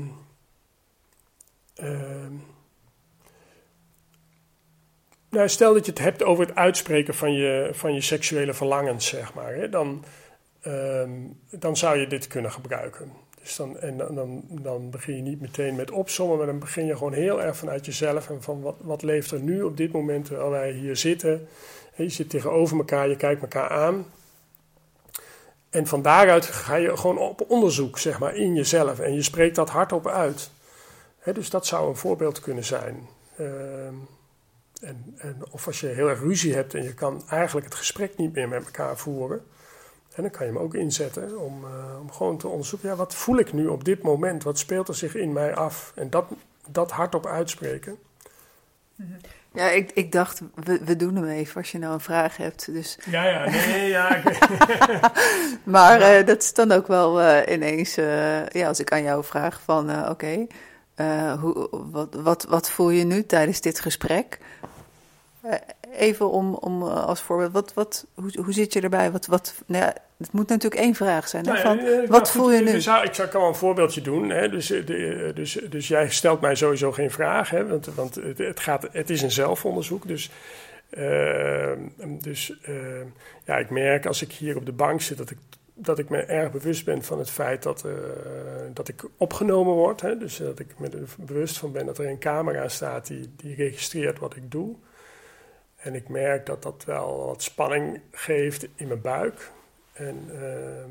Nou, 5.35 5.49
stel 5.49 5.73
dat 5.73 5.85
je 5.85 5.91
het 5.91 6.01
hebt 6.01 6.23
over 6.23 6.45
het 6.45 6.55
uitspreken 6.55 7.13
van 7.13 7.33
je, 7.33 7.69
van 7.73 7.93
je 7.93 8.01
seksuele 8.01 8.53
verlangens, 8.53 9.07
zeg 9.07 9.33
maar. 9.33 9.53
Hè, 9.53 9.69
dan, 9.69 10.03
um, 10.67 11.39
dan 11.49 11.77
zou 11.77 11.97
je 11.97 12.07
dit 12.07 12.27
kunnen 12.27 12.51
gebruiken. 12.51 13.11
Dus 13.41 13.55
dan, 13.55 13.79
en 13.79 13.97
dan, 13.97 14.43
dan 14.49 14.89
begin 14.89 15.15
je 15.15 15.21
niet 15.21 15.41
meteen 15.41 15.75
met 15.75 15.91
opzommen, 15.91 16.37
maar 16.37 16.45
dan 16.45 16.59
begin 16.59 16.85
je 16.85 16.97
gewoon 16.97 17.13
heel 17.13 17.41
erg 17.41 17.57
vanuit 17.57 17.85
jezelf 17.85 18.29
en 18.29 18.41
van 18.41 18.61
wat, 18.61 18.75
wat 18.81 19.01
leeft 19.01 19.31
er 19.31 19.39
nu 19.39 19.61
op 19.63 19.77
dit 19.77 19.91
moment 19.91 20.25
terwijl 20.25 20.49
wij 20.49 20.71
hier 20.71 20.95
zitten. 20.95 21.47
Je 21.95 22.09
zit 22.09 22.29
tegenover 22.29 22.77
elkaar, 22.77 23.09
je 23.09 23.17
kijkt 23.17 23.41
elkaar 23.41 23.69
aan. 23.69 24.05
En 25.69 25.87
van 25.87 26.01
daaruit 26.01 26.45
ga 26.45 26.75
je 26.75 26.97
gewoon 26.97 27.17
op 27.17 27.45
onderzoek, 27.47 27.97
zeg 27.97 28.19
maar, 28.19 28.35
in 28.35 28.53
jezelf. 28.53 28.99
En 28.99 29.13
je 29.13 29.21
spreekt 29.21 29.55
dat 29.55 29.69
hardop 29.69 30.07
uit. 30.07 30.49
dus 31.33 31.49
dat 31.49 31.65
zou 31.65 31.89
een 31.89 31.95
voorbeeld 31.95 32.39
kunnen 32.39 32.63
zijn. 32.63 33.07
En, 34.85 35.15
en, 35.17 35.43
of 35.51 35.67
als 35.67 35.79
je 35.79 35.87
heel 35.87 36.09
erg 36.09 36.19
ruzie 36.19 36.53
hebt 36.53 36.73
en 36.73 36.83
je 36.83 36.93
kan 36.93 37.23
eigenlijk 37.29 37.65
het 37.65 37.75
gesprek 37.75 38.17
niet 38.17 38.33
meer 38.33 38.47
met 38.47 38.65
elkaar 38.65 38.97
voeren. 38.97 39.41
En 40.15 40.21
dan 40.21 40.31
kan 40.31 40.45
je 40.45 40.51
hem 40.51 40.61
ook 40.61 40.73
inzetten 40.73 41.39
om, 41.39 41.63
uh, 41.63 41.99
om 42.01 42.11
gewoon 42.11 42.37
te 42.37 42.47
onderzoeken, 42.47 42.89
ja, 42.89 42.95
wat 42.95 43.15
voel 43.15 43.37
ik 43.37 43.53
nu 43.53 43.67
op 43.67 43.83
dit 43.83 44.01
moment? 44.01 44.43
Wat 44.43 44.59
speelt 44.59 44.87
er 44.87 44.95
zich 44.95 45.15
in 45.15 45.33
mij 45.33 45.55
af? 45.55 45.91
En 45.95 46.09
dat, 46.09 46.25
dat 46.69 46.91
hardop 46.91 47.25
uitspreken. 47.25 47.97
Ja, 49.51 49.69
ik, 49.69 49.91
ik 49.93 50.11
dacht, 50.11 50.41
we, 50.55 50.79
we 50.83 50.95
doen 50.95 51.15
hem 51.15 51.27
even 51.27 51.55
als 51.55 51.71
je 51.71 51.77
nou 51.77 51.93
een 51.93 51.99
vraag 51.99 52.37
hebt. 52.37 52.73
Dus. 52.73 52.97
Ja, 53.05 53.23
ja, 53.23 53.49
nee, 53.49 53.89
ja. 53.89 54.15
Ik... 54.15 54.39
maar 55.75 56.19
uh, 56.19 56.25
dat 56.25 56.41
is 56.41 56.53
dan 56.53 56.71
ook 56.71 56.87
wel 56.87 57.21
uh, 57.21 57.53
ineens, 57.53 57.97
uh, 57.97 58.47
ja, 58.47 58.67
als 58.67 58.79
ik 58.79 58.91
aan 58.91 59.03
jou 59.03 59.23
vraag 59.23 59.61
van, 59.61 60.09
oké, 60.09 60.09
okay, 60.09 60.47
wat, 61.91 62.13
wat, 62.13 62.43
wat 62.43 62.69
voel 62.69 62.89
je 62.89 63.03
nu 63.03 63.25
tijdens 63.25 63.61
dit 63.61 63.79
gesprek? 63.79 64.39
Even 65.97 66.31
om, 66.31 66.53
om 66.53 66.83
als 66.83 67.21
voorbeeld, 67.21 67.51
wat, 67.51 67.73
wat, 67.73 68.05
hoe, 68.13 68.31
hoe 68.43 68.53
zit 68.53 68.73
je 68.73 68.81
erbij? 68.81 69.11
Wat, 69.11 69.25
wat, 69.25 69.55
nou 69.65 69.83
ja, 69.83 69.93
het 70.17 70.31
moet 70.31 70.49
natuurlijk 70.49 70.81
één 70.81 70.95
vraag 70.95 71.27
zijn. 71.27 71.43
Nou, 71.43 71.59
van, 71.59 71.77
wat 71.99 72.09
nou, 72.09 72.27
voel 72.27 72.51
je 72.51 72.59
nu? 72.59 72.71
Dus, 72.71 72.87
ik 73.03 73.13
zou 73.13 73.29
wel 73.31 73.47
een 73.47 73.55
voorbeeldje 73.55 74.01
doen. 74.01 74.29
Hè? 74.29 74.49
Dus, 74.49 74.67
de, 74.67 75.31
dus, 75.35 75.53
dus 75.69 75.87
jij 75.87 76.09
stelt 76.09 76.41
mij 76.41 76.55
sowieso 76.55 76.91
geen 76.91 77.11
vraag, 77.11 77.49
hè? 77.49 77.67
want, 77.67 77.85
want 77.85 78.15
het, 78.15 78.37
het, 78.37 78.59
gaat, 78.59 78.87
het 78.91 79.09
is 79.09 79.21
een 79.21 79.31
zelfonderzoek. 79.31 80.07
Dus, 80.07 80.31
uh, 80.97 81.71
dus 82.21 82.53
uh, 82.69 82.75
ja, 83.45 83.57
ik 83.57 83.69
merk 83.69 84.05
als 84.05 84.21
ik 84.21 84.31
hier 84.31 84.55
op 84.57 84.65
de 84.65 84.71
bank 84.71 85.01
zit 85.01 85.17
dat 85.17 85.29
ik, 85.29 85.37
dat 85.73 85.99
ik 85.99 86.09
me 86.09 86.17
erg 86.17 86.51
bewust 86.51 86.85
ben 86.85 87.03
van 87.03 87.19
het 87.19 87.29
feit 87.29 87.63
dat, 87.63 87.83
uh, 87.85 87.91
dat 88.73 88.87
ik 88.87 89.03
opgenomen 89.17 89.73
word. 89.73 90.01
Hè? 90.01 90.17
Dus 90.17 90.37
dat 90.37 90.59
ik 90.59 90.79
me 90.79 90.89
er 90.89 91.07
bewust 91.17 91.57
van 91.57 91.71
ben 91.71 91.85
dat 91.85 91.97
er 91.97 92.07
een 92.07 92.19
camera 92.19 92.67
staat 92.67 93.07
die, 93.07 93.29
die 93.35 93.55
registreert 93.55 94.19
wat 94.19 94.35
ik 94.35 94.51
doe. 94.51 94.75
En 95.85 95.95
ik 95.95 96.09
merk 96.09 96.45
dat 96.45 96.63
dat 96.63 96.83
wel 96.85 97.25
wat 97.25 97.43
spanning 97.43 98.01
geeft 98.11 98.67
in 98.75 98.87
mijn 98.87 99.01
buik. 99.01 99.51
En 99.93 100.29
uh, 100.31 100.85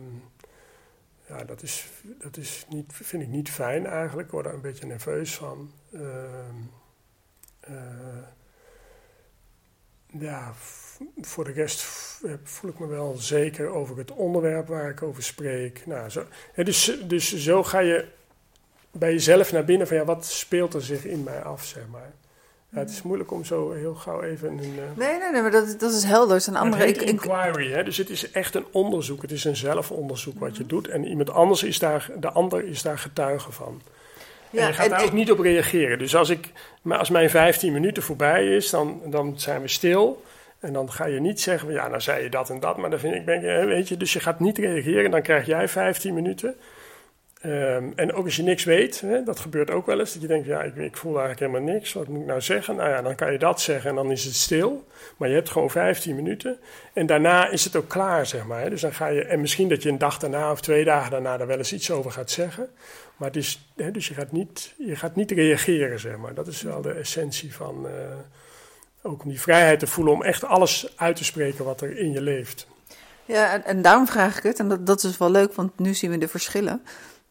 ja, 1.29 1.45
dat, 1.45 1.63
is, 1.63 1.87
dat 2.03 2.37
is 2.37 2.67
niet, 2.69 2.93
vind 2.93 3.23
ik 3.23 3.29
niet 3.29 3.51
fijn 3.51 3.87
eigenlijk. 3.87 4.27
Ik 4.27 4.33
word 4.33 4.45
daar 4.45 4.55
een 4.55 4.61
beetje 4.61 4.87
nerveus 4.87 5.35
van. 5.35 5.73
Uh, 5.91 6.01
uh, 7.69 7.77
ja, 10.07 10.53
voor 11.21 11.45
de 11.45 11.53
rest 11.53 11.83
voel 12.43 12.71
ik 12.71 12.79
me 12.79 12.87
wel 12.87 13.17
zeker 13.17 13.69
over 13.69 13.97
het 13.97 14.11
onderwerp 14.11 14.67
waar 14.67 14.91
ik 14.91 15.03
over 15.03 15.23
spreek. 15.23 15.87
Nou, 15.87 16.11
zo, 16.11 16.25
dus, 16.55 16.99
dus 17.05 17.37
zo 17.37 17.63
ga 17.63 17.79
je 17.79 18.09
bij 18.91 19.13
jezelf 19.13 19.53
naar 19.53 19.65
binnen 19.65 19.87
van 19.87 19.97
ja, 19.97 20.05
wat 20.05 20.27
speelt 20.27 20.75
er 20.75 20.83
zich 20.83 21.05
in 21.05 21.23
mij 21.23 21.43
af, 21.43 21.65
zeg 21.65 21.87
maar. 21.89 22.13
Ja, 22.75 22.81
het 22.81 22.91
is 22.91 23.03
moeilijk 23.03 23.31
om 23.31 23.45
zo 23.45 23.73
heel 23.73 23.95
gauw 23.95 24.23
even 24.23 24.49
een... 24.49 24.59
Uh... 24.59 24.83
Nee, 24.95 25.19
nee, 25.19 25.31
nee, 25.33 25.43
maar 25.43 25.51
dat, 25.51 25.81
dat 25.81 25.93
is 25.93 26.05
helder. 26.05 26.33
Het 26.33 26.41
is 26.41 26.47
een 26.47 26.57
andere... 26.57 26.87
Het 26.87 27.03
inquiry, 27.03 27.73
hè? 27.73 27.85
dus 27.85 27.97
het 27.97 28.11
is 28.11 28.31
echt 28.31 28.55
een 28.55 28.65
onderzoek. 28.71 29.23
Het 29.23 29.31
is 29.31 29.45
een 29.45 29.57
zelfonderzoek 29.57 30.39
wat 30.39 30.57
je 30.57 30.67
doet. 30.67 30.89
En 30.89 31.07
iemand 31.07 31.31
anders 31.31 31.63
is 31.63 31.79
daar, 31.79 32.11
de 32.21 32.31
ander 32.31 32.65
is 32.65 32.83
daar 32.83 32.99
getuige 32.99 33.53
van. 33.53 33.83
Ja, 34.51 34.61
en 34.61 34.67
je 34.67 34.73
gaat 34.73 34.91
daar 34.91 35.05
ook 35.05 35.13
niet 35.13 35.31
op 35.31 35.39
reageren. 35.39 35.99
Dus 35.99 36.17
als, 36.17 36.31
ik, 36.31 36.53
maar 36.83 36.99
als 36.99 37.11
mijn 37.11 37.31
15 37.31 37.73
minuten 37.73 38.03
voorbij 38.03 38.57
is, 38.57 38.71
dan, 38.71 39.01
dan 39.05 39.33
zijn 39.37 39.61
we 39.61 39.69
stil. 39.69 40.23
En 40.61 40.73
dan 40.73 40.93
ga 40.93 41.07
je 41.07 41.21
niet 41.21 41.41
zeggen, 41.41 41.73
ja, 41.73 41.89
nou 41.89 42.01
zei 42.01 42.23
je 42.23 42.29
dat 42.31 42.51
en 42.51 42.61
dat. 42.61 42.77
Maar 42.77 42.91
dan 42.91 42.99
vind 42.99 43.15
ik, 43.15 43.25
ben, 43.25 43.67
weet 43.67 43.89
je, 43.89 43.97
dus 43.97 44.13
je 44.13 44.21
gaat 44.21 44.41
niet 44.41 44.59
reageren. 44.59 45.11
Dan 45.11 45.23
krijg 45.23 45.47
jij 45.47 45.69
15 45.69 46.15
minuten. 46.15 46.57
Um, 47.47 47.93
en 47.97 48.13
ook 48.13 48.25
als 48.25 48.37
je 48.37 48.43
niks 48.43 48.65
weet, 48.65 49.01
hè, 49.01 49.23
dat 49.23 49.41
gebeurt 49.41 49.71
ook 49.71 49.87
wel 49.87 50.01
eens, 50.01 50.13
dat 50.13 50.23
je 50.23 50.29
denkt, 50.29 50.47
ja, 50.47 50.63
ik, 50.63 50.77
ik, 50.77 50.97
voel 50.97 51.19
eigenlijk 51.19 51.53
helemaal 51.53 51.75
niks, 51.75 51.93
wat 51.93 52.09
moet 52.09 52.21
ik 52.21 52.27
nou 52.27 52.41
zeggen? 52.41 52.77
Nou 52.77 52.91
ja, 52.91 53.03
dan 53.03 53.15
kan 53.15 53.33
je 53.33 53.39
dat 53.39 53.61
zeggen 53.61 53.91
en 53.91 53.97
dan 53.97 54.11
is 54.11 54.25
het 54.25 54.35
stil, 54.35 54.87
maar 55.17 55.29
je 55.29 55.35
hebt 55.35 55.51
gewoon 55.51 55.71
15 55.71 56.15
minuten 56.15 56.59
en 56.93 57.07
daarna 57.07 57.49
is 57.49 57.65
het 57.65 57.77
ook 57.77 57.89
klaar, 57.89 58.27
zeg 58.27 58.47
maar. 58.47 58.71
Dus 58.71 58.81
dan 58.81 58.93
ga 58.93 59.07
je, 59.07 59.25
en 59.25 59.41
misschien 59.41 59.69
dat 59.69 59.83
je 59.83 59.89
een 59.89 59.99
dag 59.99 60.19
daarna 60.19 60.51
of 60.51 60.61
twee 60.61 60.85
dagen 60.85 61.11
daarna 61.11 61.39
er 61.39 61.47
wel 61.47 61.59
eens 61.59 61.73
iets 61.73 61.91
over 61.91 62.11
gaat 62.11 62.31
zeggen, 62.31 62.69
maar 63.17 63.29
het 63.29 63.37
is, 63.37 63.71
hè, 63.77 63.91
dus 63.91 64.09
je 64.09 64.15
gaat, 64.15 64.33
niet, 64.33 64.75
je 64.79 64.97
gaat 64.97 65.17
niet 65.17 65.31
reageren, 65.31 66.01
zeg 66.01 66.17
maar. 66.17 66.35
Dat 66.35 66.47
is 66.47 66.63
wel 66.63 66.83
de 66.83 66.93
essentie 66.93 67.55
van, 67.55 67.87
uh, 67.87 67.93
ook 69.03 69.23
om 69.23 69.29
die 69.29 69.41
vrijheid 69.41 69.79
te 69.79 69.87
voelen 69.87 70.15
om 70.15 70.23
echt 70.23 70.45
alles 70.45 70.93
uit 70.97 71.17
te 71.17 71.25
spreken 71.25 71.65
wat 71.65 71.81
er 71.81 71.99
in 71.99 72.13
je 72.13 72.21
leeft. 72.21 72.67
Ja, 73.25 73.53
en, 73.53 73.65
en 73.65 73.83
daarom 73.83 74.07
vraag 74.07 74.37
ik 74.37 74.43
het, 74.43 74.59
en 74.59 74.69
dat, 74.69 74.87
dat 74.87 75.03
is 75.03 75.17
wel 75.17 75.31
leuk, 75.31 75.55
want 75.55 75.79
nu 75.79 75.95
zien 75.95 76.11
we 76.11 76.19
de 76.19 76.29
verschillen. 76.29 76.83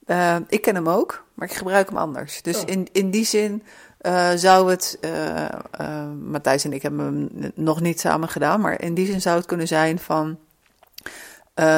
Uh, 0.08 0.36
ik 0.48 0.62
ken 0.62 0.76
hem 0.76 0.90
ook, 0.90 1.26
maar 1.34 1.48
ik 1.48 1.54
gebruik 1.54 1.90
hem 1.90 1.98
anders. 1.98 2.42
Dus 2.42 2.62
oh. 2.62 2.70
in, 2.70 2.88
in 2.92 3.12
die 3.12 3.26
zin 3.26 3.64
uh, 4.02 4.32
zou 4.36 4.70
het, 4.70 4.98
uh, 5.02 6.12
Matthijs 6.22 6.64
en 6.64 6.74
ik 6.74 6.82
hebben 6.82 7.30
hem 7.36 7.52
nog 7.56 7.82
niet 7.82 8.00
samen 8.00 8.30
gedaan, 8.30 8.62
maar 8.62 8.82
in 8.82 8.94
die 8.94 9.06
zin 9.06 9.22
zou 9.22 9.38
het 9.38 9.46
kunnen 9.46 9.68
zijn 9.68 10.00
van 10.00 10.40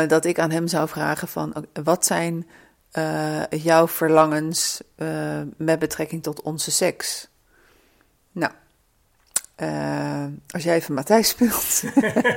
dat 0.07 0.25
ik 0.25 0.39
aan 0.39 0.51
hem 0.51 0.67
zou 0.67 0.87
vragen 0.87 1.27
van 1.27 1.53
wat 1.83 2.05
zijn 2.05 2.47
jouw 3.49 3.87
verlangens 3.87 4.81
met 5.57 5.79
betrekking 5.79 6.23
tot 6.23 6.41
onze 6.41 6.71
seks? 6.71 7.27
Nou, 8.31 8.51
als 10.49 10.63
jij 10.63 10.75
even 10.75 10.93
Matthijs 10.93 11.29
speelt. 11.29 11.81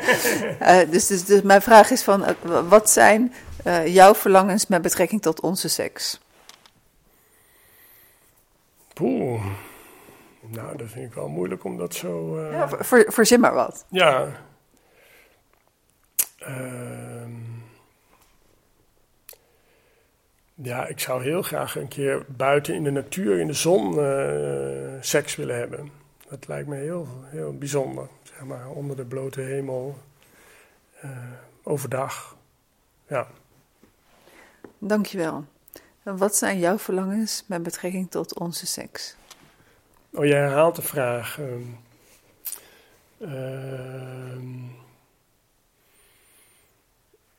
dus, 0.93 1.07
dus, 1.07 1.25
dus, 1.25 1.43
mijn 1.43 1.63
vraag 1.63 1.91
is 1.91 2.03
van, 2.03 2.25
wat 2.69 2.91
zijn 2.91 3.33
uh, 3.65 3.87
jouw 3.87 4.15
verlangens 4.15 4.67
met 4.67 4.83
betrekking 4.83 5.23
tot 5.23 5.41
onze 5.41 5.69
seks? 5.69 6.21
Poeh. 8.95 9.47
Nou, 10.41 10.77
dat 10.77 10.89
vind 10.89 11.07
ik 11.07 11.15
wel 11.15 11.29
moeilijk 11.29 11.65
om 11.65 11.77
dat 11.77 11.95
zo. 11.95 12.39
Uh... 12.39 12.53
Ja, 12.53 12.69
voor, 12.69 13.05
voorzin 13.09 13.41
maar 13.41 13.55
wat. 13.55 13.85
Ja. 13.89 14.29
Uh, 16.49 17.29
ja, 20.55 20.87
ik 20.87 21.01
zou 21.01 21.23
heel 21.23 21.43
graag 21.43 21.77
een 21.77 21.89
keer 21.89 22.25
buiten 22.29 22.75
in 22.75 22.85
de 22.85 22.91
natuur, 22.91 23.39
in 23.39 23.47
de 23.47 23.53
zon, 23.53 23.99
uh, 23.99 25.03
seks 25.03 25.37
willen 25.37 25.57
hebben. 25.57 25.91
Dat 26.29 26.49
lijkt 26.49 26.69
me 26.69 26.77
heel, 26.77 27.09
heel 27.25 27.59
bijzonder. 27.59 28.09
Zeg 28.23 28.45
maar, 28.45 28.69
onder 28.69 28.97
de 28.97 29.05
blote 29.05 29.41
hemel, 29.41 29.99
overdag. 31.63 32.37
Ja. 33.07 33.27
Dankjewel. 34.79 35.45
Wat 36.03 36.37
zijn 36.37 36.59
jouw 36.59 36.79
verlangens 36.79 37.45
met 37.47 37.63
betrekking 37.63 38.11
tot 38.11 38.39
onze 38.39 38.67
seks? 38.67 39.17
Oh, 40.11 40.25
jij 40.25 40.39
herhaalt 40.39 40.77
de 40.77 40.83
vraag. 40.83 41.39
Uh, 41.39 41.55
uh, 43.19 44.39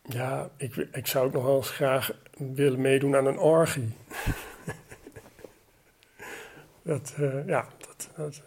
ja, 0.01 0.49
ik, 0.57 0.75
ik 0.75 1.07
zou 1.07 1.27
ook 1.27 1.33
nog 1.33 1.43
wel 1.43 1.55
eens 1.55 1.69
graag 1.69 2.11
willen 2.37 2.81
meedoen 2.81 3.15
aan 3.15 3.25
een 3.25 3.39
orgie. 3.39 3.91
dat, 6.81 7.13
uh, 7.19 7.47
ja, 7.47 7.67
dat, 7.77 8.09
dat, 8.15 8.41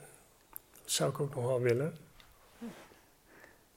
zou 0.85 1.11
ik 1.11 1.21
ook 1.21 1.35
nog 1.35 1.47
wel 1.47 1.61
willen. 1.61 1.97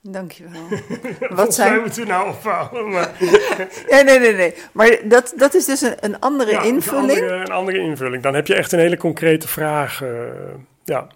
Dankjewel. 0.07 0.61
Wat 1.29 1.55
zijn 1.55 1.83
we 1.83 1.89
toen 1.89 2.07
nou 2.07 2.29
ophouden? 2.29 2.89
Maar... 2.89 3.11
ja, 3.89 4.01
nee, 4.01 4.19
nee, 4.19 4.33
nee. 4.33 4.53
Maar 4.71 4.97
dat, 5.03 5.33
dat 5.35 5.53
is 5.53 5.65
dus 5.65 5.81
een, 5.81 5.95
een 5.99 6.19
andere 6.19 6.51
invulling. 6.51 7.09
Een 7.09 7.23
andere, 7.23 7.35
een 7.35 7.51
andere, 7.51 7.77
invulling. 7.77 8.23
Dan 8.23 8.33
heb 8.33 8.47
je 8.47 8.55
echt 8.55 8.71
een 8.71 8.79
hele 8.79 8.97
concrete 8.97 9.47
vraag. 9.47 10.01
Uh, 10.01 10.09
ja. 10.83 11.07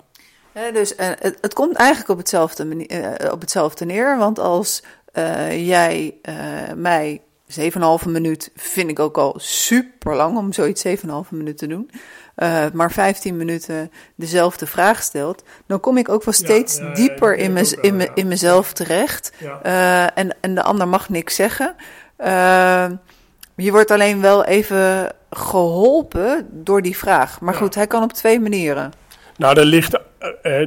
dus 0.74 0.92
uh, 0.92 1.08
het, 1.20 1.38
het, 1.42 1.54
komt 1.54 1.76
eigenlijk 1.76 2.10
op 2.10 2.18
hetzelfde, 2.18 2.88
uh, 2.88 3.32
op 3.32 3.42
hetzelfde 3.42 3.86
neer. 3.86 4.18
Want 4.18 4.40
als 4.40 4.84
jij 5.50 6.16
mij 6.76 7.22
7,5 7.60 8.06
minuut 8.06 8.52
vind 8.56 8.90
ik 8.90 9.00
ook 9.00 9.18
al 9.18 9.34
super 9.38 10.16
lang 10.16 10.38
om 10.38 10.54
zoiets 10.54 10.86
7,5 10.88 10.94
minuut 11.30 11.58
te 11.58 11.68
doen 11.68 11.92
uh, 12.40 12.66
maar 12.74 12.92
15 12.92 13.38
minuten 13.38 13.92
dezelfde 14.16 14.68
vraag 14.68 15.02
stelt, 15.02 15.44
dan 15.66 15.80
kom 15.80 15.98
ik 15.98 16.10
ook 16.10 16.24
wel 16.24 16.34
steeds 16.34 16.80
dieper 16.94 17.36
in, 17.36 17.58
in, 17.82 17.96
me, 17.96 18.10
in 18.14 18.28
mezelf 18.28 18.74
terecht. 18.74 19.34
Uh, 19.42 20.18
en, 20.18 20.36
en 20.42 20.56
de 20.56 20.64
ander 20.64 20.88
mag 20.88 21.10
niks 21.10 21.36
zeggen. 21.36 21.76
Uh, 22.18 22.90
je 23.56 23.72
wordt 23.72 23.92
alleen 23.92 24.22
wel 24.22 24.46
even 24.46 25.12
geholpen 25.30 26.48
door 26.52 26.82
die 26.82 26.98
vraag. 26.98 27.42
Maar 27.42 27.54
goed, 27.54 27.76
hij 27.76 27.88
kan 27.88 28.04
op 28.04 28.14
twee 28.14 28.40
manieren. 28.40 28.92
Nou, 29.38 29.56
daar 29.56 29.66
ligt, 29.66 30.00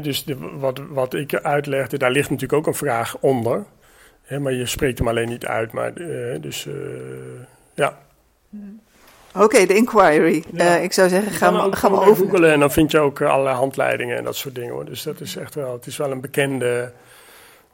dus 0.03 0.25
de, 0.25 0.37
wat, 0.59 0.81
wat 0.89 1.14
ik 1.14 1.35
uitlegde, 1.35 1.99
daar 1.99 2.11
ligt 2.11 2.31
natuurlijk 2.31 2.59
ook 2.59 2.66
een 2.66 2.79
vraag 2.79 3.16
onder. 3.20 3.64
Hè, 4.23 4.39
maar 4.39 4.53
je 4.53 4.66
spreekt 4.66 4.99
hem 4.99 5.09
alleen 5.09 5.29
niet 5.29 5.47
uit. 5.47 5.73
Maar, 5.73 5.95
dus 6.41 6.68
ja. 7.75 7.99
Hmm. 8.51 8.81
Oké, 9.35 9.66
de 9.66 9.74
inquiry. 9.74 10.45
Uh, 10.55 10.83
ik 10.83 10.93
zou 10.93 11.09
zeggen, 11.09 11.33
ga, 11.33 11.51
maar, 11.51 11.76
ga 11.76 11.89
maar 11.89 12.01
over. 12.01 12.24
googelen 12.24 12.53
en 12.53 12.61
dan 12.61 12.70
vind 12.70 12.91
je 12.91 12.99
ook 12.99 13.18
uh, 13.18 13.30
allerlei 13.30 13.57
handleidingen 13.57 14.16
en 14.16 14.24
dat 14.24 14.37
soort 14.37 14.55
dingen. 14.55 14.72
Hoor. 14.72 14.85
Dus 14.85 15.03
dat 15.03 15.20
is 15.20 15.37
echt 15.37 15.55
wel, 15.55 15.72
het 15.72 15.87
is 15.87 15.97
wel 15.97 16.11
een 16.11 16.20
bekende, 16.20 16.93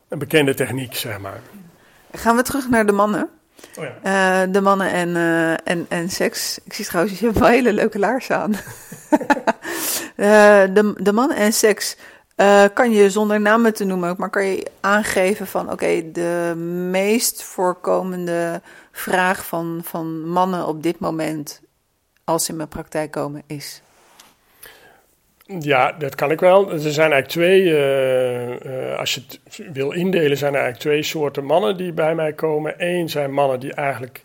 een 0.09 0.19
bekende 0.19 0.55
techniek, 0.55 0.95
zeg 0.95 1.19
maar. 1.19 1.41
Gaan 2.13 2.37
we 2.37 2.43
terug 2.43 2.69
naar 2.69 2.87
de 2.87 2.93
mannen? 2.93 3.29
Oh 3.79 3.85
ja. 4.03 4.47
uh, 4.47 4.53
de 4.53 4.61
mannen 4.61 4.93
en, 4.93 5.17
en, 5.65 5.87
en 5.89 6.09
seks. 6.09 6.59
Ik 6.65 6.73
zie 6.73 6.85
trouwens, 6.85 7.19
je 7.19 7.27
hebt 7.27 7.39
wel 7.39 7.49
hele 7.49 7.73
leuke 7.73 7.99
laarzen 7.99 8.37
aan. 8.37 8.53
de, 10.75 10.95
de 10.97 11.13
mannen 11.13 11.37
en 11.37 11.53
seks. 11.53 11.97
kan 12.75 12.91
je 12.91 13.11
zonder 13.11 13.41
namen 13.41 13.75
te 13.75 13.85
noemen, 13.85 14.15
maar 14.19 14.31
kan 14.31 14.45
je 14.45 14.67
aangeven 14.81 15.47
van 15.47 15.65
oké, 15.65 15.73
okay, 15.73 16.11
de 16.13 16.55
meest 16.91 17.43
voorkomende 17.43 18.61
vraag 18.99 19.47
van, 19.47 19.81
van 19.85 20.29
mannen 20.29 20.67
op 20.67 20.83
dit 20.83 20.99
moment, 20.99 21.63
als 22.25 22.45
ze 22.45 22.51
in 22.51 22.57
mijn 22.57 22.69
praktijk 22.69 23.11
komen, 23.11 23.43
is? 23.47 23.83
Ja, 25.59 25.93
dat 25.93 26.15
kan 26.15 26.31
ik 26.31 26.41
wel. 26.41 26.73
Er 26.73 26.79
zijn 26.79 27.13
eigenlijk 27.13 27.29
twee, 27.29 27.63
uh, 27.63 28.61
uh, 28.61 28.99
als 28.99 29.15
je 29.15 29.23
het 29.45 29.73
wil 29.73 29.91
indelen, 29.91 30.37
zijn 30.37 30.55
er 30.55 30.61
eigenlijk 30.61 30.91
twee 30.91 31.03
soorten 31.03 31.45
mannen 31.45 31.77
die 31.77 31.93
bij 31.93 32.15
mij 32.15 32.33
komen. 32.33 32.75
Eén 32.77 33.09
zijn 33.09 33.33
mannen 33.33 33.61
die 33.61 33.73
eigenlijk 33.73 34.23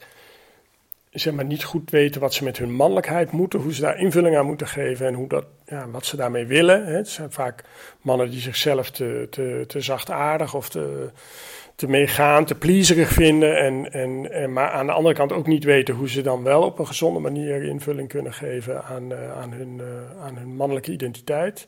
zeg 1.12 1.34
maar, 1.34 1.46
niet 1.46 1.64
goed 1.64 1.90
weten 1.90 2.22
wat 2.22 2.34
ze 2.34 2.44
met 2.44 2.58
hun 2.58 2.72
mannelijkheid 2.72 3.32
moeten, 3.32 3.60
hoe 3.60 3.74
ze 3.74 3.82
daar 3.82 3.98
invulling 3.98 4.38
aan 4.38 4.46
moeten 4.46 4.68
geven 4.68 5.08
en 5.08 5.14
hoe 5.14 5.28
dat, 5.28 5.46
ja, 5.66 5.90
wat 5.90 6.06
ze 6.06 6.16
daarmee 6.16 6.46
willen. 6.46 6.86
Hè. 6.86 6.96
Het 6.96 7.10
zijn 7.10 7.32
vaak 7.32 7.64
mannen 8.02 8.30
die 8.30 8.40
zichzelf 8.40 8.92
te, 8.92 9.28
te, 9.30 9.64
te 9.68 9.82
zachtaardig 9.82 10.54
of 10.54 10.70
te, 10.70 11.10
te 11.76 11.88
meegaan, 11.88 12.46
te 12.46 12.56
pleaserig 12.56 13.10
vinden. 13.10 13.58
En, 13.58 13.92
en, 13.92 14.32
en, 14.32 14.54
maar 14.54 14.70
aan 14.70 14.86
de 14.86 14.92
andere 14.92 15.16
kant 15.16 15.32
ook 15.32 15.48
niet 15.48 15.64
weten 15.64 15.96
hoe 15.96 16.10
ze 16.10 16.22
dan 16.22 16.44
wel 16.44 16.62
op 16.62 16.80
een 16.80 16.88
gezonde 16.88 17.20
manier 17.20 17.64
invulling 17.64 18.10
kunnen 18.10 18.34
geven 18.34 18.84
aan, 18.84 19.12
uh, 19.12 19.38
aan, 19.42 19.52
hun, 19.52 19.78
uh, 19.78 20.24
aan 20.26 20.38
hun 20.38 20.56
mannelijke 20.56 20.92
identiteit. 20.92 21.68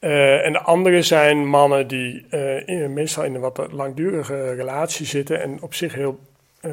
Uh, 0.00 0.46
en 0.46 0.52
de 0.52 0.60
andere 0.60 1.02
zijn 1.02 1.46
mannen 1.46 1.88
die 1.88 2.26
in, 2.64 2.92
meestal 2.92 3.24
in 3.24 3.34
een 3.34 3.40
wat 3.40 3.66
langdurige 3.70 4.54
relatie 4.54 5.06
zitten 5.06 5.42
en 5.42 5.62
op 5.62 5.74
zich 5.74 5.94
heel 5.94 6.18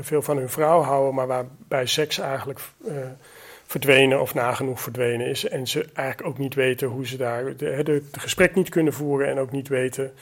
veel 0.02 0.22
van 0.22 0.38
hun 0.38 0.50
vrouw 0.50 0.82
houden, 0.82 1.16
maar 1.16 1.28
waarbij 1.28 1.86
seks 1.86 2.20
eigenlijk 2.20 2.60
verdwenen 3.66 4.22
of 4.22 4.34
nagenoeg 4.34 4.82
verdwenen 4.82 5.28
is. 5.28 5.48
En 5.48 5.68
ze 5.68 5.86
eigenlijk 5.94 6.28
ook 6.28 6.38
niet 6.38 6.54
weten 6.54 6.88
hoe 6.88 7.08
ze 7.08 7.18
daar 7.18 7.56
de 7.58 8.04
gesprek 8.12 8.56
niet 8.56 8.70
kunnen 8.70 8.94
voeren 8.94 9.28
en 9.28 9.40
ook 9.40 9.52
niet 9.52 9.68
weten 9.68 10.14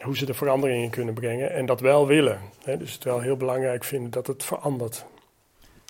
hoe 0.00 0.16
ze 0.16 0.26
de 0.26 0.34
veranderingen 0.34 0.90
kunnen 0.90 1.14
brengen 1.14 1.52
en 1.52 1.66
dat 1.66 1.80
wel 1.80 2.06
willen. 2.06 2.40
Hè? 2.64 2.76
Dus 2.76 2.92
het 2.92 3.04
wel 3.04 3.20
heel 3.20 3.36
belangrijk 3.36 3.84
vinden 3.84 4.10
dat 4.10 4.26
het 4.26 4.44
verandert. 4.44 5.04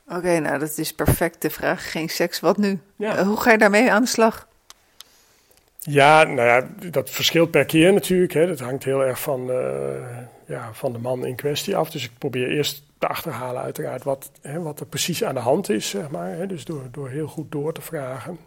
Oké, 0.08 0.38
nou 0.38 0.58
dat 0.58 0.78
is 0.78 0.94
perfect 0.94 1.42
de 1.42 1.50
vraag. 1.50 1.90
Geen 1.90 2.08
seks, 2.08 2.40
wat 2.40 2.56
nu? 2.56 2.78
Ja. 2.96 3.18
Uh, 3.18 3.26
hoe 3.26 3.40
ga 3.40 3.50
je 3.50 3.58
daarmee 3.58 3.92
aan 3.92 4.02
de 4.02 4.08
slag? 4.08 4.48
Ja, 5.78 6.22
nou 6.22 6.48
ja, 6.48 6.68
dat 6.90 7.10
verschilt 7.10 7.50
per 7.50 7.64
keer 7.64 7.92
natuurlijk. 7.92 8.32
Hè. 8.32 8.46
Dat 8.46 8.60
hangt 8.60 8.84
heel 8.84 9.04
erg 9.04 9.20
van, 9.20 9.50
uh, 9.50 10.18
ja, 10.46 10.70
van 10.72 10.92
de 10.92 10.98
man 10.98 11.26
in 11.26 11.34
kwestie 11.36 11.76
af. 11.76 11.90
Dus 11.90 12.04
ik 12.04 12.10
probeer 12.18 12.48
eerst 12.48 12.82
te 12.98 13.06
achterhalen 13.06 13.62
uiteraard 13.62 14.04
wat, 14.04 14.30
hè, 14.40 14.60
wat 14.60 14.80
er 14.80 14.86
precies 14.86 15.24
aan 15.24 15.34
de 15.34 15.40
hand 15.40 15.68
is, 15.68 15.88
zeg 15.88 16.10
maar. 16.10 16.30
Hè. 16.30 16.46
Dus 16.46 16.64
door, 16.64 16.82
door 16.90 17.08
heel 17.08 17.26
goed 17.26 17.52
door 17.52 17.72
te 17.72 17.80
vragen. 17.80 18.38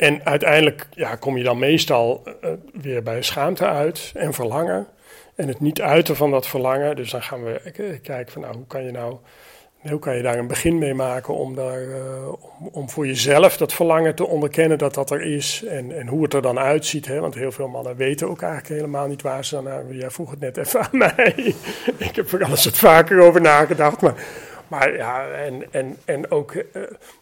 En 0.00 0.24
uiteindelijk 0.24 0.86
ja, 0.90 1.14
kom 1.14 1.36
je 1.36 1.44
dan 1.44 1.58
meestal 1.58 2.22
uh, 2.44 2.50
weer 2.72 3.02
bij 3.02 3.22
schaamte 3.22 3.66
uit 3.66 4.12
en 4.14 4.32
verlangen. 4.32 4.86
En 5.34 5.48
het 5.48 5.60
niet 5.60 5.80
uiten 5.80 6.16
van 6.16 6.30
dat 6.30 6.46
verlangen. 6.46 6.96
Dus 6.96 7.10
dan 7.10 7.22
gaan 7.22 7.44
we 7.44 7.98
kijken 8.02 8.32
van 8.32 8.42
nou, 8.42 8.54
hoe 8.54 8.66
kan 8.66 8.84
je 8.84 8.90
nou 8.90 9.16
hoe 9.88 9.98
kan 9.98 10.16
je 10.16 10.22
daar 10.22 10.38
een 10.38 10.46
begin 10.46 10.78
mee 10.78 10.94
maken 10.94 11.34
om, 11.34 11.54
daar, 11.54 11.82
uh, 11.82 12.28
om, 12.58 12.68
om, 12.72 12.90
voor 12.90 13.06
jezelf 13.06 13.56
dat 13.56 13.72
verlangen 13.72 14.14
te 14.14 14.26
onderkennen 14.26 14.78
dat 14.78 14.94
dat 14.94 15.10
er 15.10 15.22
is 15.22 15.64
en, 15.68 15.98
en 15.98 16.06
hoe 16.06 16.22
het 16.22 16.34
er 16.34 16.42
dan 16.42 16.58
uitziet. 16.58 17.06
Hè? 17.06 17.20
Want 17.20 17.34
heel 17.34 17.52
veel 17.52 17.68
mannen 17.68 17.96
weten 17.96 18.28
ook 18.28 18.42
eigenlijk 18.42 18.74
helemaal 18.74 19.06
niet 19.06 19.22
waar 19.22 19.44
ze 19.44 19.54
dan 19.54 19.64
naar. 19.64 19.84
Jij 19.92 20.10
vroeg 20.10 20.30
het 20.30 20.40
net 20.40 20.56
even 20.56 20.80
aan 20.80 20.98
mij. 21.16 21.54
Ik 21.96 22.16
heb 22.16 22.32
er 22.32 22.44
alles 22.44 22.64
wat 22.64 22.78
vaker 22.78 23.20
over 23.20 23.40
nagedacht. 23.40 24.00
Maar 24.00 24.14
maar 24.70 24.96
ja, 24.96 25.28
en, 25.30 25.72
en, 25.72 25.98
en 26.04 26.30
ook 26.30 26.52
uh, 26.54 26.62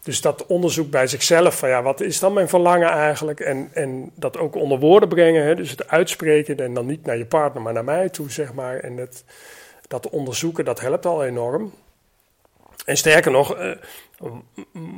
dus 0.03 0.21
dat 0.21 0.47
onderzoek 0.47 0.91
bij 0.91 1.07
zichzelf 1.07 1.59
van 1.59 1.69
ja, 1.69 1.83
wat 1.83 2.01
is 2.01 2.19
dan 2.19 2.33
mijn 2.33 2.49
verlangen 2.49 2.89
eigenlijk? 2.89 3.41
En, 3.41 3.71
en 3.73 4.11
dat 4.15 4.37
ook 4.37 4.55
onder 4.55 4.79
woorden 4.79 5.09
brengen, 5.09 5.45
hè, 5.45 5.55
dus 5.55 5.71
het 5.71 5.89
uitspreken 5.89 6.57
en 6.57 6.75
dan 6.75 6.87
niet 6.87 7.07
naar 7.07 7.17
je 7.17 7.27
partner, 7.27 7.63
maar 7.63 7.73
naar 7.73 7.85
mij 7.85 8.09
toe, 8.09 8.31
zeg 8.31 8.53
maar. 8.53 8.77
En 8.77 8.97
het, 8.97 9.25
dat 9.87 10.09
onderzoeken, 10.09 10.65
dat 10.65 10.81
helpt 10.81 11.07
al 11.07 11.25
enorm. 11.25 11.73
En 12.85 12.97
sterker 12.97 13.31
nog, 13.31 13.59
uh, 13.59 13.77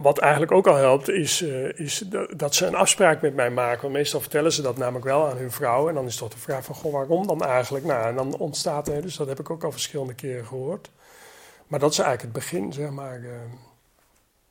wat 0.02 0.18
eigenlijk 0.18 0.52
ook 0.52 0.66
al 0.66 0.76
helpt, 0.76 1.08
is, 1.08 1.42
uh, 1.42 1.78
is 1.78 2.04
dat 2.36 2.54
ze 2.54 2.66
een 2.66 2.74
afspraak 2.74 3.20
met 3.20 3.34
mij 3.34 3.50
maken. 3.50 3.82
Want 3.82 3.94
meestal 3.94 4.20
vertellen 4.20 4.52
ze 4.52 4.62
dat 4.62 4.76
namelijk 4.76 5.04
wel 5.04 5.28
aan 5.28 5.36
hun 5.36 5.52
vrouw. 5.52 5.88
En 5.88 5.94
dan 5.94 6.06
is 6.06 6.16
toch 6.16 6.28
de 6.28 6.38
vraag 6.38 6.64
van, 6.64 6.74
goh, 6.74 6.92
waarom 6.92 7.26
dan 7.26 7.44
eigenlijk? 7.44 7.84
Nou, 7.84 8.06
en 8.06 8.14
dan 8.14 8.36
ontstaat 8.36 8.88
er, 8.88 9.02
dus 9.02 9.16
dat 9.16 9.28
heb 9.28 9.40
ik 9.40 9.50
ook 9.50 9.64
al 9.64 9.72
verschillende 9.72 10.14
keren 10.14 10.46
gehoord 10.46 10.90
maar 11.70 11.80
dat 11.80 11.90
is 11.90 11.98
eigenlijk 11.98 12.34
het 12.34 12.44
begin, 12.44 12.72
zeg 12.72 12.90
maar. 12.90 13.20
Uh, 13.20 13.30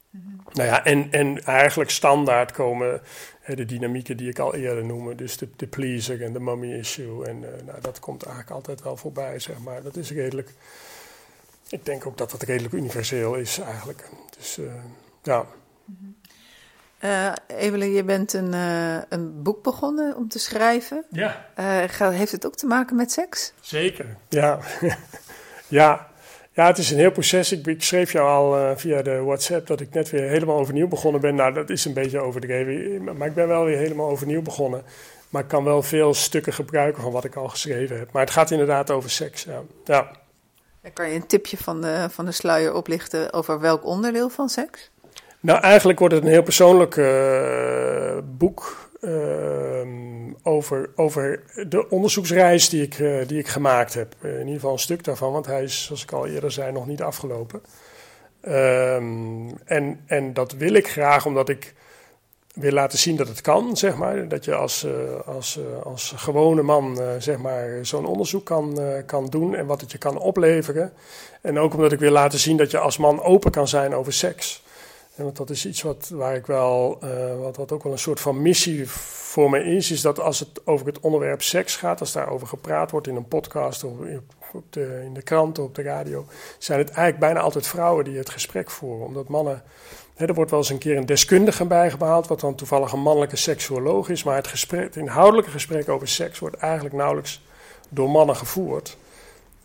mm-hmm. 0.09 0.41
Nou 0.53 0.69
ja, 0.69 0.85
en, 0.85 1.11
en 1.11 1.43
eigenlijk 1.43 1.89
standaard 1.89 2.51
komen 2.51 3.01
hè, 3.39 3.55
de 3.55 3.65
dynamieken 3.65 4.17
die 4.17 4.29
ik 4.29 4.39
al 4.39 4.55
eerder 4.55 4.85
noemde. 4.85 5.15
Dus 5.15 5.37
de, 5.37 5.49
de 5.55 5.67
pleaser 5.67 6.23
en 6.23 6.33
de 6.33 6.39
mommy 6.39 6.73
issue. 6.73 7.25
En 7.25 7.41
uh, 7.41 7.49
nou, 7.65 7.81
dat 7.81 7.99
komt 7.99 8.23
eigenlijk 8.23 8.55
altijd 8.55 8.81
wel 8.81 8.97
voorbij, 8.97 9.39
zeg 9.39 9.59
maar. 9.59 9.81
Dat 9.81 9.95
is 9.95 10.11
redelijk... 10.11 10.53
Ik 11.69 11.85
denk 11.85 12.05
ook 12.05 12.17
dat 12.17 12.31
dat 12.31 12.41
redelijk 12.41 12.73
universeel 12.73 13.35
is, 13.35 13.59
eigenlijk. 13.59 14.09
Dus 14.37 14.57
uh, 14.57 14.71
ja... 15.23 15.45
Uh, 17.03 17.33
Evelyn, 17.47 17.91
je 17.91 18.03
bent 18.03 18.33
een, 18.33 18.53
uh, 18.53 19.01
een 19.09 19.43
boek 19.43 19.63
begonnen 19.63 20.15
om 20.15 20.27
te 20.27 20.39
schrijven. 20.39 21.05
Ja. 21.09 21.45
Uh, 21.59 22.09
heeft 22.09 22.31
het 22.31 22.45
ook 22.45 22.55
te 22.55 22.65
maken 22.65 22.95
met 22.95 23.11
seks? 23.11 23.53
Zeker, 23.61 24.15
ja. 24.29 24.59
ja, 25.67 26.08
ja, 26.59 26.65
het 26.65 26.77
is 26.77 26.91
een 26.91 26.97
heel 26.97 27.11
proces. 27.11 27.51
Ik, 27.51 27.67
ik 27.67 27.83
schreef 27.83 28.11
jou 28.11 28.27
al 28.27 28.59
uh, 28.59 28.71
via 28.75 29.01
de 29.01 29.21
WhatsApp 29.23 29.67
dat 29.67 29.79
ik 29.79 29.93
net 29.93 30.09
weer 30.09 30.29
helemaal 30.29 30.59
overnieuw 30.59 30.87
begonnen 30.87 31.21
ben. 31.21 31.35
Nou, 31.35 31.53
dat 31.53 31.69
is 31.69 31.85
een 31.85 31.93
beetje 31.93 32.19
overdreven. 32.19 33.03
Maar 33.17 33.27
ik 33.27 33.33
ben 33.33 33.47
wel 33.47 33.63
weer 33.63 33.77
helemaal 33.77 34.09
overnieuw 34.09 34.41
begonnen. 34.41 34.83
Maar 35.29 35.41
ik 35.41 35.47
kan 35.47 35.63
wel 35.63 35.83
veel 35.83 36.13
stukken 36.13 36.53
gebruiken 36.53 37.01
van 37.01 37.11
wat 37.11 37.23
ik 37.23 37.35
al 37.35 37.47
geschreven 37.47 37.97
heb. 37.97 38.11
Maar 38.11 38.21
het 38.21 38.31
gaat 38.31 38.51
inderdaad 38.51 38.91
over 38.91 39.09
seks. 39.09 39.43
Ja. 39.43 39.61
ja. 39.85 40.11
Kan 40.93 41.09
je 41.09 41.15
een 41.15 41.27
tipje 41.27 41.57
van 41.57 41.81
de, 41.81 42.07
van 42.09 42.25
de 42.25 42.31
sluier 42.31 42.73
oplichten 42.73 43.33
over 43.33 43.59
welk 43.59 43.85
onderdeel 43.85 44.29
van 44.29 44.49
seks? 44.49 44.89
Nou, 45.39 45.59
eigenlijk 45.61 45.99
wordt 45.99 46.13
het 46.13 46.23
een 46.23 46.29
heel 46.29 46.43
persoonlijk 46.43 46.95
uh, 46.95 48.17
boek. 48.23 48.88
Ehm, 49.01 50.33
over, 50.43 50.89
over 50.95 51.43
de 51.67 51.89
onderzoeksreis 51.89 52.69
die 52.69 52.81
ik, 52.81 52.99
uh, 52.99 53.27
die 53.27 53.39
ik 53.39 53.47
gemaakt 53.47 53.93
heb. 53.93 54.15
Uh, 54.21 54.31
in 54.31 54.39
ieder 54.39 54.53
geval 54.53 54.71
een 54.71 54.79
stuk 54.79 55.03
daarvan, 55.03 55.31
want 55.31 55.45
hij 55.45 55.63
is, 55.63 55.83
zoals 55.83 56.03
ik 56.03 56.11
al 56.11 56.27
eerder 56.27 56.51
zei, 56.51 56.71
nog 56.71 56.87
niet 56.87 57.01
afgelopen. 57.01 57.61
Um, 58.47 59.57
en, 59.65 59.99
en 60.05 60.33
dat 60.33 60.51
wil 60.51 60.73
ik 60.73 60.87
graag 60.87 61.25
omdat 61.25 61.49
ik 61.49 61.73
wil 62.53 62.71
laten 62.71 62.97
zien 62.97 63.15
dat 63.15 63.27
het 63.27 63.41
kan, 63.41 63.77
zeg 63.77 63.95
maar. 63.95 64.27
Dat 64.27 64.45
je 64.45 64.55
als, 64.55 64.83
uh, 64.83 64.91
als, 65.25 65.59
als 65.83 66.13
gewone 66.15 66.61
man, 66.61 67.01
zeg 67.19 67.37
maar, 67.37 67.85
zo'n 67.85 68.05
onderzoek 68.05 68.45
kan, 68.45 68.79
kan 69.05 69.25
doen 69.25 69.55
en 69.55 69.65
wat 69.65 69.81
het 69.81 69.91
je 69.91 69.97
kan 69.97 70.17
opleveren. 70.17 70.93
En 71.41 71.59
ook 71.59 71.73
omdat 71.73 71.91
ik 71.91 71.99
wil 71.99 72.11
laten 72.11 72.39
zien 72.39 72.57
dat 72.57 72.71
je 72.71 72.77
als 72.77 72.97
man 72.97 73.23
open 73.23 73.51
kan 73.51 73.67
zijn 73.67 73.95
over 73.95 74.13
seks 74.13 74.63
want 75.23 75.37
dat 75.37 75.49
is 75.49 75.65
iets 75.65 75.81
wat, 75.81 76.09
waar 76.13 76.35
ik 76.35 76.45
wel, 76.45 76.99
uh, 77.03 77.39
wat, 77.39 77.57
wat 77.57 77.71
ook 77.71 77.83
wel 77.83 77.91
een 77.91 77.99
soort 77.99 78.19
van 78.19 78.41
missie 78.41 78.89
voor 78.89 79.49
me 79.49 79.63
is, 79.63 79.91
is 79.91 80.01
dat 80.01 80.19
als 80.19 80.39
het 80.39 80.61
over 80.65 80.85
het 80.85 80.99
onderwerp 80.99 81.41
seks 81.41 81.75
gaat, 81.75 81.99
als 81.99 82.11
daarover 82.11 82.47
gepraat 82.47 82.91
wordt 82.91 83.07
in 83.07 83.15
een 83.15 83.27
podcast 83.27 83.83
of 83.83 83.91
op 84.53 84.63
de, 84.69 85.01
in 85.05 85.13
de 85.13 85.21
kranten, 85.21 85.63
op 85.63 85.75
de 85.75 85.81
radio, 85.81 86.25
zijn 86.57 86.79
het 86.79 86.87
eigenlijk 86.87 87.19
bijna 87.19 87.39
altijd 87.39 87.67
vrouwen 87.67 88.05
die 88.05 88.17
het 88.17 88.29
gesprek 88.29 88.71
voeren. 88.71 89.05
Omdat 89.05 89.27
mannen, 89.27 89.63
hè, 90.15 90.25
er 90.25 90.33
wordt 90.33 90.51
wel 90.51 90.59
eens 90.59 90.69
een 90.69 90.77
keer 90.77 90.97
een 90.97 91.05
deskundige 91.05 91.65
bijgehaald, 91.65 92.27
wat 92.27 92.39
dan 92.39 92.55
toevallig 92.55 92.91
een 92.91 93.01
mannelijke 93.01 93.35
seksuoloog 93.35 94.09
is, 94.09 94.23
maar 94.23 94.35
het, 94.35 94.47
gesprek, 94.47 94.83
het 94.83 94.95
inhoudelijke 94.95 95.51
gesprek 95.51 95.89
over 95.89 96.07
seks 96.07 96.39
wordt 96.39 96.55
eigenlijk 96.55 96.95
nauwelijks 96.95 97.41
door 97.89 98.09
mannen 98.09 98.35
gevoerd. 98.35 98.97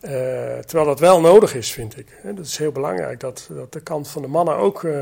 Uh, 0.05 0.11
terwijl 0.57 0.85
dat 0.85 0.99
wel 0.99 1.21
nodig 1.21 1.55
is, 1.55 1.71
vind 1.71 1.97
ik. 1.97 2.07
Dat 2.23 2.45
is 2.45 2.57
heel 2.57 2.71
belangrijk 2.71 3.19
dat, 3.19 3.47
dat 3.49 3.73
de 3.73 3.81
kant 3.81 4.07
van 4.07 4.21
de 4.21 4.27
mannen 4.27 4.55
ook 4.55 4.83
uh, 4.83 4.93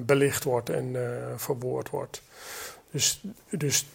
belicht 0.00 0.44
wordt 0.44 0.70
en 0.70 0.84
uh, 0.84 1.00
verwoord 1.36 1.90
wordt. 1.90 2.22
Dus, 2.90 3.24
dus 3.50 3.86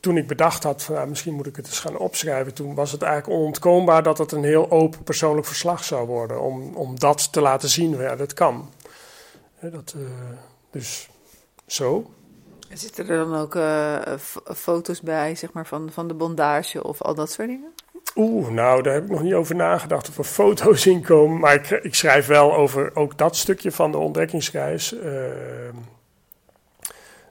toen 0.00 0.16
ik 0.16 0.26
bedacht 0.26 0.62
had, 0.62 0.82
van, 0.82 0.94
nou, 0.94 1.08
misschien 1.08 1.34
moet 1.34 1.46
ik 1.46 1.56
het 1.56 1.66
eens 1.66 1.80
gaan 1.80 1.96
opschrijven, 1.96 2.54
toen 2.54 2.74
was 2.74 2.92
het 2.92 3.02
eigenlijk 3.02 3.40
onontkoombaar 3.40 4.02
dat 4.02 4.18
het 4.18 4.32
een 4.32 4.44
heel 4.44 4.70
open 4.70 5.02
persoonlijk 5.02 5.46
verslag 5.46 5.84
zou 5.84 6.06
worden. 6.06 6.40
Om, 6.40 6.74
om 6.74 6.98
dat 6.98 7.32
te 7.32 7.40
laten 7.40 7.68
zien, 7.68 7.96
ja, 7.96 8.16
dat 8.16 8.32
kan. 8.32 8.70
Dat, 9.60 9.94
dus 10.70 11.08
zo. 11.66 12.10
Zitten 12.72 13.08
er 13.08 13.16
dan 13.16 13.34
ook 13.34 13.56
foto's 14.56 15.00
bij, 15.00 15.34
zeg 15.34 15.52
maar, 15.52 15.66
van, 15.66 15.90
van 15.92 16.08
de 16.08 16.14
bondage 16.14 16.84
of 16.84 17.02
al 17.02 17.14
dat 17.14 17.30
soort 17.30 17.48
dingen? 17.48 17.72
Oeh, 18.16 18.48
nou, 18.48 18.82
daar 18.82 18.94
heb 18.94 19.04
ik 19.04 19.10
nog 19.10 19.22
niet 19.22 19.34
over 19.34 19.54
nagedacht 19.54 20.08
of 20.08 20.18
er 20.18 20.24
foto's 20.24 20.86
in 20.86 21.02
komen. 21.02 21.38
Maar 21.38 21.54
ik, 21.54 21.70
ik 21.70 21.94
schrijf 21.94 22.26
wel 22.26 22.54
over 22.54 22.96
ook 22.96 23.18
dat 23.18 23.36
stukje 23.36 23.72
van 23.72 23.92
de 23.92 23.98
ontdekkingsreis. 23.98 24.94
Uh, 24.94 25.08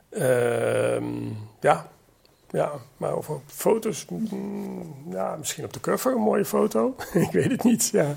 uh, 0.10 1.02
ja, 1.60 1.90
ja, 2.50 2.72
maar 2.98 3.14
over 3.14 3.40
foto's, 3.46 4.06
mm, 4.10 4.96
ja, 5.10 5.36
misschien 5.36 5.64
op 5.64 5.74
de 5.74 5.80
cover 5.80 6.12
een 6.12 6.22
mooie 6.22 6.46
foto. 6.46 6.96
ik 7.14 7.32
weet 7.32 7.52
het 7.52 7.64
niet, 7.64 7.90
ja. 7.90 8.16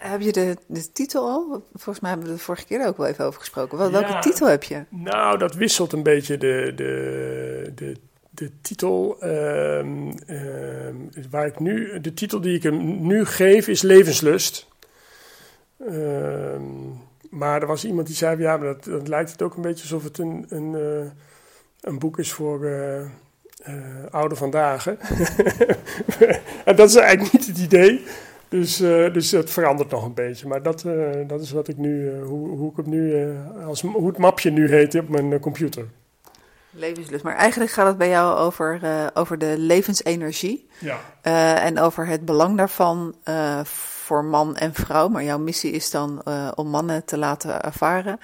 Heb 0.00 0.20
je 0.20 0.32
de, 0.32 0.56
de 0.66 0.92
titel 0.92 1.28
al? 1.28 1.64
Volgens 1.74 2.00
mij 2.00 2.10
hebben 2.10 2.28
we 2.28 2.34
de 2.34 2.40
vorige 2.40 2.64
keer 2.64 2.86
ook 2.86 2.96
wel 2.96 3.06
even 3.06 3.24
over 3.24 3.40
gesproken. 3.40 3.78
Wel, 3.78 3.90
welke 3.90 4.18
titel 4.18 4.46
heb 4.46 4.62
je? 4.62 4.84
Nou, 4.88 5.38
dat 5.38 5.54
wisselt 5.54 5.92
een 5.92 6.02
beetje 6.02 6.38
de, 6.38 6.72
de, 6.76 7.72
de 7.74 7.96
de 8.36 8.50
titel 8.60 9.16
uh, 9.22 9.84
uh, 10.26 10.94
waar 11.30 11.46
ik 11.46 11.58
nu, 11.58 12.00
de 12.00 12.14
titel 12.14 12.40
die 12.40 12.54
ik 12.56 12.62
hem 12.62 13.06
nu 13.06 13.24
geef 13.24 13.68
is 13.68 13.82
Levenslust. 13.82 14.66
Uh, 15.90 16.60
maar 17.30 17.60
er 17.60 17.66
was 17.66 17.84
iemand 17.84 18.06
die 18.06 18.16
zei, 18.16 18.40
ja, 18.40 18.56
maar 18.56 18.66
dat, 18.66 18.84
dat 18.84 19.08
lijkt 19.08 19.30
het 19.30 19.42
ook 19.42 19.56
een 19.56 19.62
beetje 19.62 19.82
alsof 19.82 20.04
het 20.04 20.18
een, 20.18 20.46
een, 20.48 20.72
uh, 20.72 21.10
een 21.80 21.98
boek 21.98 22.18
is 22.18 22.32
voor 22.32 22.64
uh, 22.64 23.02
oude 24.10 24.34
vandaag. 24.34 24.86
en 26.64 26.76
dat 26.76 26.88
is 26.88 26.96
eigenlijk 26.96 27.32
niet 27.32 27.46
het 27.46 27.58
idee. 27.58 28.04
Dus, 28.48 28.76
dus 29.12 29.30
het 29.30 29.50
verandert 29.50 29.90
nog 29.90 30.04
een 30.04 30.14
beetje. 30.14 30.48
Maar 30.48 30.62
dat, 30.62 30.84
dat 31.26 31.40
is 31.40 31.50
wat 31.50 31.68
ik 31.68 31.76
nu, 31.76 32.20
hoe, 32.20 32.48
hoe 32.48 32.70
ik 32.70 32.76
het 32.76 32.86
nu, 32.86 33.34
als, 33.66 33.80
hoe 33.80 34.08
het 34.08 34.18
mapje 34.18 34.50
nu 34.50 34.68
heet 34.70 34.94
op 34.94 35.08
mijn 35.08 35.40
computer. 35.40 35.86
Levenslust. 36.76 37.24
Maar 37.24 37.34
eigenlijk 37.34 37.70
gaat 37.70 37.86
het 37.86 37.98
bij 37.98 38.08
jou 38.08 38.38
over, 38.38 38.80
over 39.14 39.38
de 39.38 39.54
levensenergie. 39.58 40.68
Ja. 40.78 40.98
en 41.62 41.78
over 41.78 42.06
het 42.06 42.24
belang 42.24 42.56
daarvan 42.56 43.14
voor 43.64 44.24
man 44.24 44.56
en 44.56 44.74
vrouw. 44.74 45.08
Maar 45.08 45.24
jouw 45.24 45.38
missie 45.38 45.72
is 45.72 45.90
dan 45.90 46.22
om 46.54 46.68
mannen 46.68 47.04
te 47.04 47.18
laten 47.18 47.62
ervaren. 47.62 48.20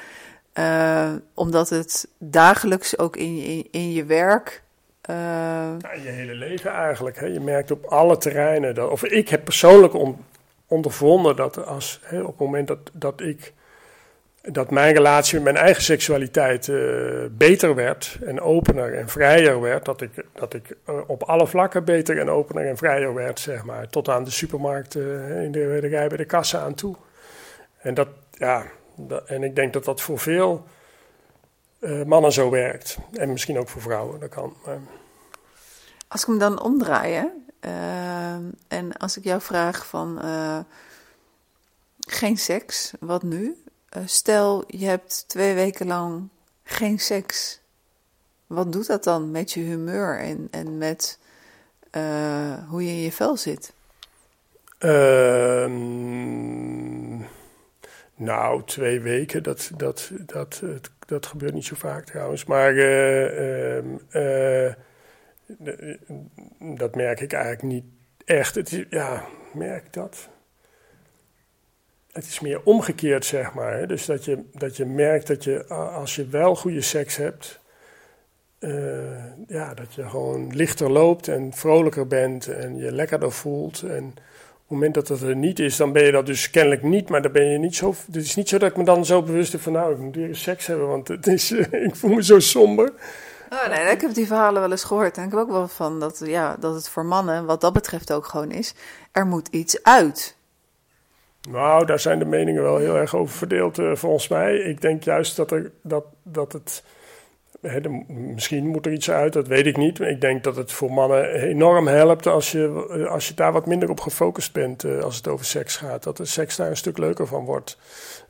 omdat 1.34 1.68
het 1.68 2.09
dagelijks 2.18 2.98
ook 2.98 3.16
in, 3.16 3.36
in, 3.44 3.68
in 3.70 3.92
je 3.92 4.05
werk 4.05 4.62
ja, 5.09 5.92
je 6.03 6.09
hele 6.09 6.34
leven 6.34 6.70
eigenlijk. 6.70 7.18
Hè. 7.18 7.26
Je 7.26 7.40
merkt 7.40 7.70
op 7.70 7.84
alle 7.84 8.16
terreinen, 8.16 8.74
dat, 8.74 8.90
of 8.90 9.05
ik 9.05 9.28
heb 9.28 9.44
persoonlijk 9.44 9.94
ondervonden 10.66 11.36
dat 11.36 11.66
als, 11.66 12.00
hè, 12.03 12.20
op 12.20 12.26
het 12.26 12.38
moment 12.38 12.68
dat, 12.68 12.78
dat 12.92 13.20
ik 13.20 13.53
dat 14.43 14.70
mijn 14.70 14.95
relatie 14.95 15.34
met 15.34 15.53
mijn 15.53 15.64
eigen 15.64 15.82
seksualiteit 15.82 16.66
uh, 16.66 17.24
beter 17.30 17.74
werd 17.74 18.18
en 18.24 18.40
opener 18.40 18.95
en 18.95 19.09
vrijer 19.09 19.61
werd, 19.61 19.84
dat 19.84 20.01
ik, 20.01 20.24
dat 20.32 20.55
ik 20.55 20.76
uh, 20.88 21.01
op 21.07 21.22
alle 21.22 21.47
vlakken 21.47 21.84
beter 21.84 22.18
en 22.18 22.30
opener 22.30 22.66
en 22.66 22.76
vrijer 22.76 23.14
werd, 23.14 23.40
zeg 23.40 23.64
maar, 23.64 23.88
tot 23.88 24.09
aan 24.09 24.24
de 24.24 24.30
supermarkt 24.30 24.95
in 24.95 25.53
de, 25.53 25.78
de 25.80 25.88
rij 25.88 26.09
bij 26.09 26.16
de 26.16 26.24
kassa 26.24 26.61
aan 26.61 26.74
toe. 26.74 26.97
En 27.78 27.95
dat, 27.95 28.09
ja, 28.30 28.64
dat, 28.97 29.24
en 29.26 29.43
ik 29.43 29.55
denk 29.55 29.72
dat 29.72 29.84
dat 29.84 30.01
voor 30.01 30.18
veel 30.18 30.66
mannen 32.07 32.32
zo 32.32 32.51
werkt. 32.51 32.99
En 33.12 33.32
misschien 33.32 33.59
ook 33.59 33.68
voor 33.68 33.82
vrouwen, 33.82 34.20
dat 34.20 34.28
kan. 34.28 34.57
Maar... 34.64 34.78
Als 36.09 36.20
ik 36.20 36.26
hem 36.26 36.38
dan 36.38 36.62
omdraai, 36.62 37.30
uh, 37.61 38.32
en 38.68 38.97
als 38.99 39.16
ik 39.16 39.24
jou 39.24 39.40
vraag 39.40 39.86
van 39.86 40.20
geen 41.99 42.36
seks, 42.36 42.93
wat 43.01 43.22
nu? 43.22 43.57
Stel, 44.05 44.64
je 44.66 44.86
hebt 44.86 45.24
twee 45.28 45.55
weken 45.55 45.86
lang 45.86 46.28
geen 46.64 46.99
seks. 46.99 47.61
Wat 48.47 48.72
doet 48.72 48.86
dat 48.86 49.05
dan 49.05 49.30
met 49.30 49.53
je 49.53 49.61
humeur 49.61 50.18
en, 50.18 50.49
en 50.51 50.78
met 50.78 51.18
hoe 52.68 52.84
je 52.84 52.90
in 52.90 53.01
je 53.01 53.12
vel 53.12 53.36
zit? 53.36 53.72
Ehm, 54.82 55.72
nou, 58.14 58.64
twee 58.64 59.01
weken, 59.01 59.43
dat, 59.43 59.70
dat, 59.76 60.11
dat, 60.26 60.62
dat 61.07 61.26
gebeurt 61.26 61.55
niet 61.55 61.64
zo 61.64 61.74
vaak 61.74 62.05
trouwens. 62.05 62.45
Maar 62.45 62.72
uh, 62.74 63.76
uh, 64.11 64.72
dat 66.76 66.95
merk 66.95 67.20
ik 67.20 67.32
eigenlijk 67.32 67.62
niet 67.62 67.84
echt. 68.24 68.55
Het 68.55 68.72
is, 68.72 68.84
ja, 68.90 69.24
merk 69.53 69.93
dat. 69.93 70.28
Het 72.12 72.26
is 72.26 72.40
meer 72.40 72.60
omgekeerd, 72.64 73.24
zeg 73.24 73.54
maar. 73.54 73.72
Hè? 73.72 73.86
Dus 73.86 74.06
dat 74.06 74.24
je, 74.24 74.44
dat 74.52 74.76
je 74.76 74.86
merkt 74.86 75.26
dat 75.26 75.44
je, 75.44 75.66
als 75.66 76.16
je 76.16 76.26
wel 76.26 76.56
goede 76.56 76.80
seks 76.80 77.16
hebt, 77.16 77.60
uh, 78.60 79.24
ja, 79.46 79.74
dat 79.74 79.94
je 79.94 80.08
gewoon 80.08 80.56
lichter 80.56 80.90
loopt 80.90 81.28
en 81.28 81.52
vrolijker 81.52 82.06
bent 82.06 82.46
en 82.46 82.76
je 82.76 82.92
lekkerder 82.92 83.32
voelt. 83.32 83.82
En 83.82 84.04
het 84.04 84.80
moment 84.80 84.94
dat 84.94 85.06
dat 85.06 85.20
er 85.20 85.36
niet 85.36 85.58
is, 85.58 85.76
dan 85.76 85.92
ben 85.92 86.04
je 86.04 86.12
dat 86.12 86.26
dus 86.26 86.50
kennelijk 86.50 86.82
niet. 86.82 87.08
Maar 87.08 87.22
dan 87.22 87.32
ben 87.32 87.50
je 87.50 87.58
niet 87.58 87.76
zo. 87.76 87.94
Het 88.06 88.16
is 88.16 88.34
niet 88.34 88.48
zo 88.48 88.58
dat 88.58 88.70
ik 88.70 88.76
me 88.76 88.84
dan 88.84 89.04
zo 89.04 89.22
bewust 89.22 89.52
heb 89.52 89.60
van 89.60 89.72
nou, 89.72 89.92
ik 89.92 89.98
moet 89.98 90.16
weer 90.16 90.36
seks 90.36 90.66
hebben, 90.66 90.88
want 90.88 91.08
het 91.08 91.26
is, 91.26 91.50
ik 91.88 91.96
voel 91.96 92.14
me 92.14 92.24
zo 92.24 92.38
somber. 92.38 92.92
Oh, 93.50 93.68
nee, 93.68 93.90
ik 93.90 94.00
heb 94.00 94.14
die 94.14 94.26
verhalen 94.26 94.60
wel 94.60 94.70
eens 94.70 94.84
gehoord. 94.84 95.16
En 95.16 95.24
ik 95.24 95.30
heb 95.30 95.40
ook 95.40 95.50
wel 95.50 95.68
van 95.68 96.00
dat, 96.00 96.22
ja, 96.24 96.56
dat 96.60 96.74
het 96.74 96.88
voor 96.88 97.04
mannen, 97.04 97.44
wat 97.44 97.60
dat 97.60 97.72
betreft 97.72 98.12
ook 98.12 98.26
gewoon 98.26 98.50
is, 98.50 98.74
er 99.12 99.26
moet 99.26 99.48
iets 99.48 99.82
uit. 99.82 100.36
Nou, 101.51 101.86
daar 101.86 102.01
zijn 102.01 102.18
de 102.18 102.24
meningen 102.24 102.62
wel 102.62 102.76
heel 102.76 102.97
erg 102.97 103.14
over 103.16 103.36
verdeeld, 103.36 103.78
uh, 103.78 103.95
volgens 103.95 104.28
mij. 104.28 104.57
Ik 104.57 104.80
denk 104.80 105.03
juist 105.03 105.36
dat, 105.36 105.51
er, 105.51 105.72
dat, 105.82 106.05
dat 106.22 106.53
het 106.53 106.82
misschien 108.09 108.66
moet 108.66 108.86
er 108.86 108.93
iets 108.93 109.11
uit, 109.11 109.32
dat 109.32 109.47
weet 109.47 109.66
ik 109.66 109.76
niet. 109.76 110.01
Ik 110.01 110.20
denk 110.20 110.45
dat 110.45 110.57
het 110.57 110.72
voor 110.72 110.93
mannen 110.93 111.30
enorm 111.34 111.86
helpt 111.86 112.26
als 112.26 112.53
je, 112.53 112.86
als 113.11 113.28
je 113.28 113.34
daar 113.34 113.53
wat 113.53 113.66
minder 113.66 113.90
op 113.90 114.01
gefocust 114.01 114.53
bent 114.53 114.84
uh, 114.84 115.03
als 115.03 115.16
het 115.16 115.28
over 115.28 115.45
seks 115.45 115.76
gaat. 115.76 116.03
Dat 116.03 116.16
de 116.16 116.24
seks 116.24 116.57
daar 116.57 116.70
een 116.70 116.76
stuk 116.76 116.99
leuker 116.99 117.26
van 117.26 117.45
wordt. 117.45 117.78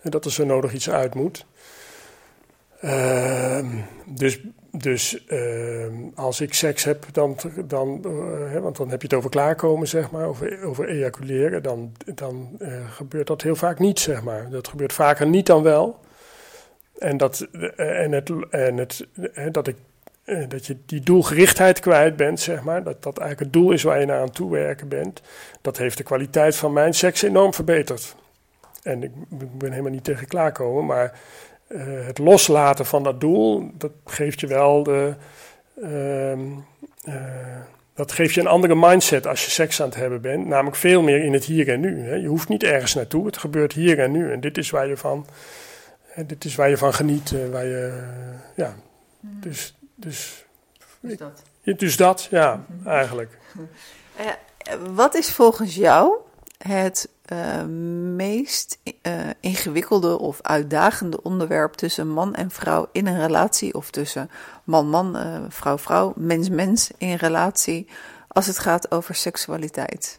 En 0.00 0.10
dat 0.10 0.24
er 0.24 0.32
zo 0.32 0.44
nodig 0.44 0.72
iets 0.72 0.90
uit 0.90 1.14
moet. 1.14 1.46
Uh, 2.84 3.58
dus 4.06 4.40
dus 4.76 5.24
uh, 5.28 5.86
als 6.14 6.40
ik 6.40 6.54
seks 6.54 6.84
heb, 6.84 7.06
dan, 7.12 7.36
dan, 7.64 8.02
uh, 8.06 8.60
want 8.60 8.76
dan 8.76 8.90
heb 8.90 9.00
je 9.00 9.06
het 9.06 9.16
over 9.16 9.30
klaarkomen, 9.30 9.88
zeg 9.88 10.10
maar, 10.10 10.26
over, 10.26 10.64
over 10.64 10.88
ejaculeren, 10.88 11.62
dan, 11.62 11.92
dan 12.14 12.56
uh, 12.58 12.90
gebeurt 12.90 13.26
dat 13.26 13.42
heel 13.42 13.56
vaak 13.56 13.78
niet, 13.78 14.00
zeg 14.00 14.22
maar. 14.22 14.50
Dat 14.50 14.68
gebeurt 14.68 14.92
vaker 14.92 15.26
niet 15.26 15.46
dan 15.46 15.62
wel. 15.62 16.00
En 16.98 17.16
dat, 17.16 17.40
en 17.76 18.12
het, 18.12 18.30
en 18.50 18.76
het, 18.76 19.06
dat, 19.50 19.66
ik, 19.66 19.76
dat 20.48 20.66
je 20.66 20.76
die 20.86 21.00
doelgerichtheid 21.00 21.80
kwijt 21.80 22.16
bent, 22.16 22.40
zeg 22.40 22.62
maar. 22.62 22.82
Dat 22.82 23.02
dat 23.02 23.18
eigenlijk 23.18 23.52
het 23.52 23.62
doel 23.62 23.72
is 23.72 23.82
waar 23.82 24.00
je 24.00 24.06
naar 24.06 24.20
aan 24.20 24.30
toe 24.30 24.50
werken 24.50 24.88
bent. 24.88 25.22
Dat 25.60 25.76
heeft 25.76 25.96
de 25.96 26.04
kwaliteit 26.04 26.56
van 26.56 26.72
mijn 26.72 26.94
seks 26.94 27.22
enorm 27.22 27.54
verbeterd. 27.54 28.16
En 28.82 29.02
ik, 29.02 29.10
ben 29.58 29.70
helemaal 29.70 29.92
niet 29.92 30.04
tegen 30.04 30.26
klaarkomen, 30.26 30.86
maar 30.86 31.20
uh, 31.72 32.06
het 32.06 32.18
loslaten 32.18 32.86
van 32.86 33.02
dat 33.02 33.20
doel, 33.20 33.70
dat 33.74 33.92
geeft 34.04 34.40
je 34.40 34.46
wel 34.46 34.82
de. 34.82 35.14
Uh, 35.76 36.32
uh, 36.32 37.14
dat 37.94 38.12
geeft 38.12 38.34
je 38.34 38.40
een 38.40 38.46
andere 38.46 38.74
mindset 38.74 39.26
als 39.26 39.44
je 39.44 39.50
seks 39.50 39.80
aan 39.80 39.88
het 39.88 39.96
hebben 39.96 40.20
bent. 40.20 40.46
Namelijk 40.46 40.76
veel 40.76 41.02
meer 41.02 41.24
in 41.24 41.32
het 41.32 41.44
hier 41.44 41.68
en 41.68 41.80
nu. 41.80 42.00
Hè. 42.00 42.14
Je 42.14 42.26
hoeft 42.26 42.48
niet 42.48 42.62
ergens 42.62 42.94
naartoe. 42.94 43.26
Het 43.26 43.36
gebeurt 43.36 43.72
hier 43.72 43.98
en 43.98 44.12
nu. 44.12 44.32
En 44.32 44.40
dit 44.40 44.58
is 44.58 44.70
waar 44.70 44.88
je 44.88 44.96
van 44.96 45.26
dit 46.26 46.44
is 46.44 46.54
waar 46.54 46.68
je 46.68 46.76
van 46.76 46.94
geniet, 46.94 47.32
eh, 47.32 47.48
waar 47.48 47.64
je, 47.64 47.86
eh, 47.86 48.56
ja, 48.56 48.74
hmm. 49.20 49.40
dus, 49.40 49.74
dus, 49.94 50.44
dus 51.00 51.16
dat. 51.16 51.42
Dus 51.62 51.96
dat, 51.96 52.26
ja, 52.30 52.64
hmm. 52.66 52.86
eigenlijk. 52.86 53.38
Uh, 54.20 54.74
wat 54.94 55.14
is 55.14 55.32
volgens 55.32 55.74
jou 55.74 56.14
het 56.58 57.08
uh, 57.32 57.64
meest 58.14 58.78
uh, 59.02 59.30
ingewikkelde 59.40 60.18
of 60.18 60.42
uitdagende 60.42 61.22
onderwerp 61.22 61.72
tussen 61.72 62.08
man 62.08 62.34
en 62.34 62.50
vrouw 62.50 62.88
in 62.92 63.06
een 63.06 63.20
relatie, 63.20 63.74
of 63.74 63.90
tussen 63.90 64.30
man-man, 64.64 65.16
uh, 65.16 65.44
vrouw-vrouw, 65.48 66.12
mens-mens 66.16 66.90
in 66.98 67.14
relatie, 67.14 67.88
als 68.28 68.46
het 68.46 68.58
gaat 68.58 68.90
over 68.90 69.14
seksualiteit? 69.14 70.18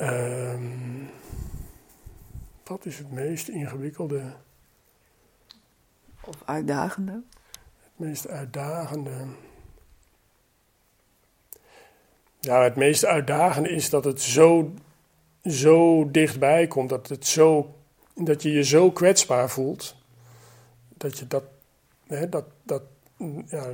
Um, 0.00 1.10
wat 2.64 2.84
is 2.84 2.98
het 2.98 3.10
meest 3.10 3.48
ingewikkelde? 3.48 4.34
Of 6.24 6.36
uitdagende? 6.44 7.12
Het 7.82 7.92
meest 7.96 8.28
uitdagende. 8.28 9.26
Ja, 12.40 12.62
het 12.62 12.76
meest 12.76 13.04
uitdagende 13.04 13.68
is 13.68 13.90
dat 13.90 14.04
het 14.04 14.20
zo, 14.20 14.72
zo 15.44 16.10
dichtbij 16.10 16.66
komt, 16.66 16.88
dat, 16.88 17.08
het 17.08 17.26
zo, 17.26 17.74
dat 18.14 18.42
je 18.42 18.52
je 18.52 18.64
zo 18.64 18.90
kwetsbaar 18.90 19.50
voelt, 19.50 19.96
dat 20.88 21.18
je 21.18 21.26
dat, 21.26 21.44
hè, 22.06 22.28
dat, 22.28 22.44
dat, 22.62 22.82
ja, 23.46 23.66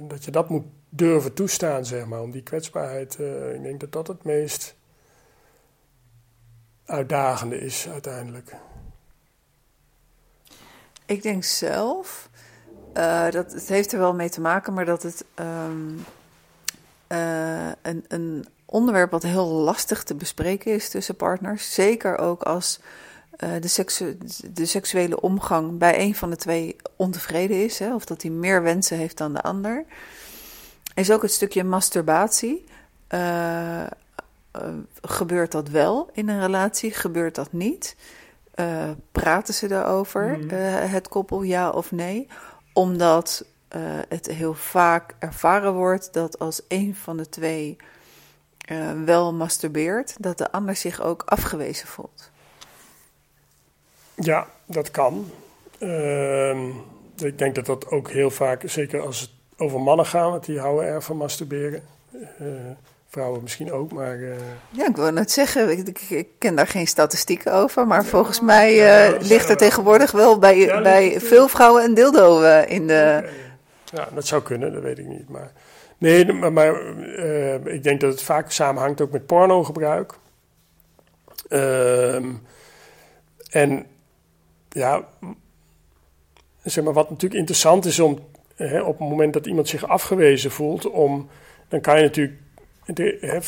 dat 0.00 0.24
je 0.24 0.30
dat 0.30 0.48
moet 0.48 0.64
durven 0.88 1.34
toestaan, 1.34 1.86
zeg 1.86 2.06
maar, 2.06 2.20
om 2.20 2.30
die 2.30 2.42
kwetsbaarheid. 2.42 3.16
Uh, 3.20 3.54
ik 3.54 3.62
denk 3.62 3.80
dat 3.80 3.92
dat 3.92 4.06
het 4.06 4.24
meest 4.24 4.74
uitdagende 6.84 7.60
is 7.60 7.88
uiteindelijk? 7.88 8.56
Ik 11.06 11.22
denk 11.22 11.44
zelf 11.44 12.30
uh, 12.96 13.30
dat 13.30 13.52
het 13.52 13.68
heeft 13.68 13.92
er 13.92 13.98
wel 13.98 14.14
mee 14.14 14.30
te 14.30 14.40
maken, 14.40 14.72
maar 14.72 14.84
dat 14.84 15.02
het 15.02 15.24
um, 15.38 16.04
uh, 17.12 17.66
een, 17.82 18.04
een, 18.08 18.46
onderwerp 18.64 19.10
wat 19.10 19.22
heel 19.22 19.46
lastig 19.46 20.02
te 20.02 20.14
bespreken 20.14 20.72
is 20.72 20.88
tussen 20.88 21.16
partners. 21.16 21.74
Zeker 21.74 22.18
ook 22.18 22.42
als 22.42 22.80
uh, 23.38 23.50
de, 23.60 23.68
seksu 23.68 24.18
de, 24.52 24.66
seksuele 24.66 25.20
omgang 25.20 25.78
bij 25.78 26.00
een 26.00 26.14
van 26.14 26.30
de 26.30 26.36
twee 26.36 26.76
ontevreden 26.96 27.64
is, 27.64 27.78
hè, 27.78 27.94
of 27.94 28.04
dat 28.04 28.22
hij 28.22 28.30
meer 28.30 28.62
wensen 28.62 28.96
heeft 28.96 29.18
dan 29.18 29.32
de 29.32 29.42
ander. 29.42 29.84
Is 30.94 31.10
ook 31.10 31.22
het 31.22 31.32
stukje 31.32 31.64
masturbatie. 31.64 32.64
Uh, 33.08 33.82
gebeurt 35.02 35.52
dat 35.52 35.68
wel 35.68 36.10
in 36.12 36.28
een 36.28 36.40
relatie? 36.40 36.92
Gebeurt 36.92 37.34
dat 37.34 37.52
niet? 37.52 37.96
Praten 39.12 39.54
ze 39.54 39.68
daarover, 39.68 40.38
mm. 40.38 40.50
uh, 40.50 40.92
het 40.92 41.08
koppel, 41.08 41.42
ja 41.42 41.70
of 41.70 41.92
nee? 41.92 42.28
Omdat 42.72 43.44
het 44.08 44.26
heel 44.26 44.54
vaak 44.54 45.14
ervaren 45.18 45.74
wordt 45.74 46.12
dat 46.12 46.38
als 46.38 46.62
een 46.68 46.94
van 46.94 47.16
de 47.16 47.28
twee 47.28 47.76
wel 49.04 49.32
masturbeert, 49.32 50.14
dat 50.18 50.38
de 50.38 50.52
ander 50.52 50.76
zich 50.76 51.00
ook 51.00 51.22
afgewezen 51.26 51.88
voelt. 51.88 52.30
Ja, 54.14 54.46
dat 54.66 54.90
kan. 54.90 55.30
Ehm, 55.78 56.68
ik 57.16 57.38
denk 57.38 57.54
dat 57.54 57.66
dat 57.66 57.90
ook 57.90 58.10
heel 58.10 58.30
vaak, 58.30 58.62
zeker 58.64 59.00
als 59.00 59.20
het 59.20 59.30
over 59.56 59.80
mannen 59.80 60.06
gaat, 60.06 60.30
want 60.30 60.44
die 60.44 60.58
houden 60.58 60.86
erg 60.86 61.04
van 61.04 61.16
masturberen. 61.16 61.82
Uh, 62.40 62.48
vrouwen 63.08 63.42
misschien 63.42 63.72
ook, 63.72 63.92
maar... 63.92 64.16
Uh... 64.16 64.34
Ja, 64.70 64.88
ik 64.88 64.96
wil 64.96 65.10
net 65.10 65.30
zeggen, 65.30 65.78
ik, 65.78 66.00
ik, 66.08 66.28
ken 66.38 66.54
daar 66.54 66.66
geen 66.66 66.86
statistieken 66.86 67.52
over, 67.52 67.86
maar 67.86 68.04
volgens 68.04 68.40
mij 68.40 68.74
uh, 69.12 69.20
ligt 69.20 69.48
er 69.48 69.56
tegenwoordig 69.56 70.10
wel 70.10 70.38
bij, 70.38 70.58
ja, 70.58 70.82
bij 70.82 71.20
veel 71.20 71.48
vrouwen 71.48 71.84
een 71.84 71.94
dildo 71.94 72.42
in 72.60 72.86
de... 72.86 73.28
Ja, 73.92 74.08
dat 74.14 74.26
zou 74.26 74.42
kunnen, 74.42 74.72
dat 74.72 74.82
weet 74.82 74.98
ik 74.98 75.06
niet, 75.06 75.28
maar... 75.28 75.52
Nee, 75.98 76.32
maar, 76.32 76.52
maar 76.52 76.74
ik 77.64 77.82
denk 77.82 78.00
dat 78.00 78.10
het 78.10 78.22
vaak 78.22 78.50
samenhangt 78.50 79.00
ook 79.00 79.10
met 79.10 79.26
pornogebruik. 79.26 80.14
Ehm, 81.48 82.32
en 83.50 83.86
ja, 84.68 85.08
zeg 86.62 86.84
maar, 86.84 86.92
wat 86.92 87.10
natuurlijk 87.10 87.40
interessant 87.40 87.84
is 87.84 88.00
om 88.00 88.18
hè, 88.54 88.80
op 88.80 88.98
het 88.98 89.08
moment 89.08 89.32
dat 89.32 89.46
iemand 89.46 89.68
zich 89.68 89.88
afgewezen 89.88 90.50
voelt, 90.50 90.90
om, 90.90 91.28
dan 91.68 91.80
kan 91.80 91.96
je 91.96 92.02
natuurlijk 92.02 92.38
de, 92.84 93.18
hè, 93.20 93.38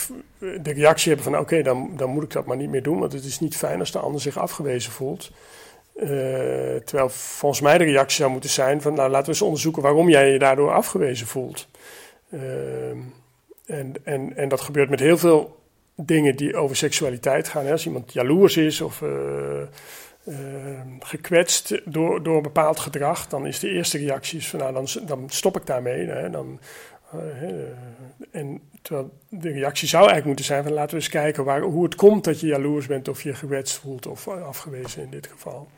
de 0.62 0.72
reactie 0.72 1.12
hebben 1.12 1.32
van 1.32 1.40
oké, 1.40 1.62
dan, 1.62 1.90
dan 1.96 2.10
moet 2.10 2.22
ik 2.22 2.32
dat 2.32 2.46
maar 2.46 2.56
niet 2.56 2.70
meer 2.70 2.82
doen, 2.82 2.98
want 2.98 3.12
het 3.12 3.24
is 3.24 3.40
niet 3.40 3.56
fijn 3.56 3.80
als 3.80 3.92
de 3.92 3.98
ander 3.98 4.20
zich 4.20 4.38
afgewezen 4.38 4.92
voelt. 4.92 5.30
Uh, 5.96 6.06
terwijl 6.84 7.08
volgens 7.08 7.60
mij 7.60 7.78
de 7.78 7.84
reactie 7.84 8.16
zou 8.16 8.30
moeten 8.30 8.50
zijn 8.50 8.82
van 8.82 8.94
nou 8.94 9.10
laten 9.10 9.24
we 9.24 9.30
eens 9.30 9.42
onderzoeken 9.42 9.82
waarom 9.82 10.08
jij 10.08 10.32
je 10.32 10.38
daardoor 10.38 10.72
afgewezen 10.72 11.26
voelt. 11.26 11.68
Uh, 12.30 12.40
en, 13.66 13.94
en, 14.04 14.36
en 14.36 14.48
dat 14.48 14.60
gebeurt 14.60 14.90
met 14.90 15.00
heel 15.00 15.18
veel 15.18 15.62
dingen 15.96 16.36
die 16.36 16.56
over 16.56 16.76
seksualiteit 16.76 17.48
gaan. 17.48 17.64
Hè. 17.64 17.72
Als 17.72 17.86
iemand 17.86 18.12
jaloers 18.12 18.56
is 18.56 18.80
of 18.80 19.00
uh, 19.00 19.62
gekwetst 20.98 21.80
door, 21.84 22.22
door 22.22 22.36
een 22.36 22.42
bepaald 22.42 22.80
gedrag, 22.80 23.28
dan 23.28 23.46
is 23.46 23.58
de 23.58 23.68
eerste 23.68 23.98
reactie 23.98 24.44
van 24.44 24.58
nou, 24.58 24.72
dan, 24.72 24.86
dan 25.06 25.30
stop 25.30 25.56
ik 25.56 25.66
daarmee. 25.66 26.06
Hè. 26.06 26.30
Dan, 26.30 26.60
uh, 27.14 27.20
en 28.30 28.60
terwijl 28.82 29.10
de 29.28 29.50
reactie 29.52 29.88
zou 29.88 30.02
eigenlijk 30.02 30.26
moeten 30.26 30.44
zijn 30.44 30.62
van 30.62 30.72
laten 30.72 30.90
we 30.90 30.96
eens 30.96 31.08
kijken 31.08 31.44
waar, 31.44 31.60
hoe 31.60 31.84
het 31.84 31.94
komt 31.94 32.24
dat 32.24 32.40
je 32.40 32.46
jaloers 32.46 32.86
bent 32.86 33.08
of 33.08 33.22
je 33.22 33.34
gekwetst 33.34 33.78
voelt 33.78 34.06
of 34.06 34.28
afgewezen 34.28 35.02
in 35.02 35.10
dit 35.10 35.26
geval. 35.26 35.68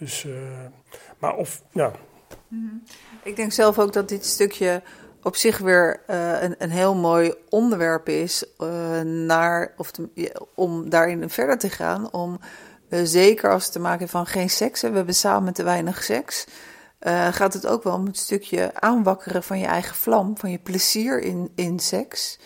Dus, 0.00 0.26
maar 1.18 1.34
of, 1.34 1.62
ja. 1.72 1.90
Mm-hmm. 2.48 2.82
Ik 3.22 3.36
denk 3.36 3.52
zelf 3.52 3.78
ook 3.78 3.92
dat 3.92 4.08
dit 4.08 4.26
stukje 4.26 4.82
op 5.22 5.36
zich 5.36 5.58
weer 5.58 6.02
uh, 6.10 6.42
een, 6.42 6.54
een 6.58 6.70
heel 6.70 6.94
mooi 6.94 7.34
onderwerp 7.48 8.08
is 8.08 8.44
uh, 8.58 9.00
naar, 9.00 9.72
of 9.76 9.90
om 10.54 10.88
daarin 10.88 11.30
verder 11.30 11.58
te 11.58 11.70
gaan. 11.70 12.12
Om 12.12 12.40
zeker 13.02 13.50
als 13.50 13.62
het 13.64 13.72
te 13.72 13.78
maken 13.78 13.98
heeft 13.98 14.10
van 14.10 14.26
geen 14.26 14.50
seks, 14.50 14.80
we 14.80 14.90
hebben 14.90 15.14
samen 15.14 15.52
te 15.52 15.62
weinig 15.62 16.02
seks. 16.02 16.46
gaat 17.30 17.52
het 17.52 17.66
ook 17.66 17.82
wel 17.82 17.94
om 17.94 18.06
het 18.06 18.16
stukje 18.16 18.70
aanwakkeren 18.74 19.42
van 19.42 19.58
je 19.58 19.66
eigen 19.66 19.94
vlam, 19.94 20.38
van 20.38 20.50
je 20.50 20.58
plezier 20.58 21.20
in, 21.20 21.52
in 21.54 21.78
seks. 21.78 22.38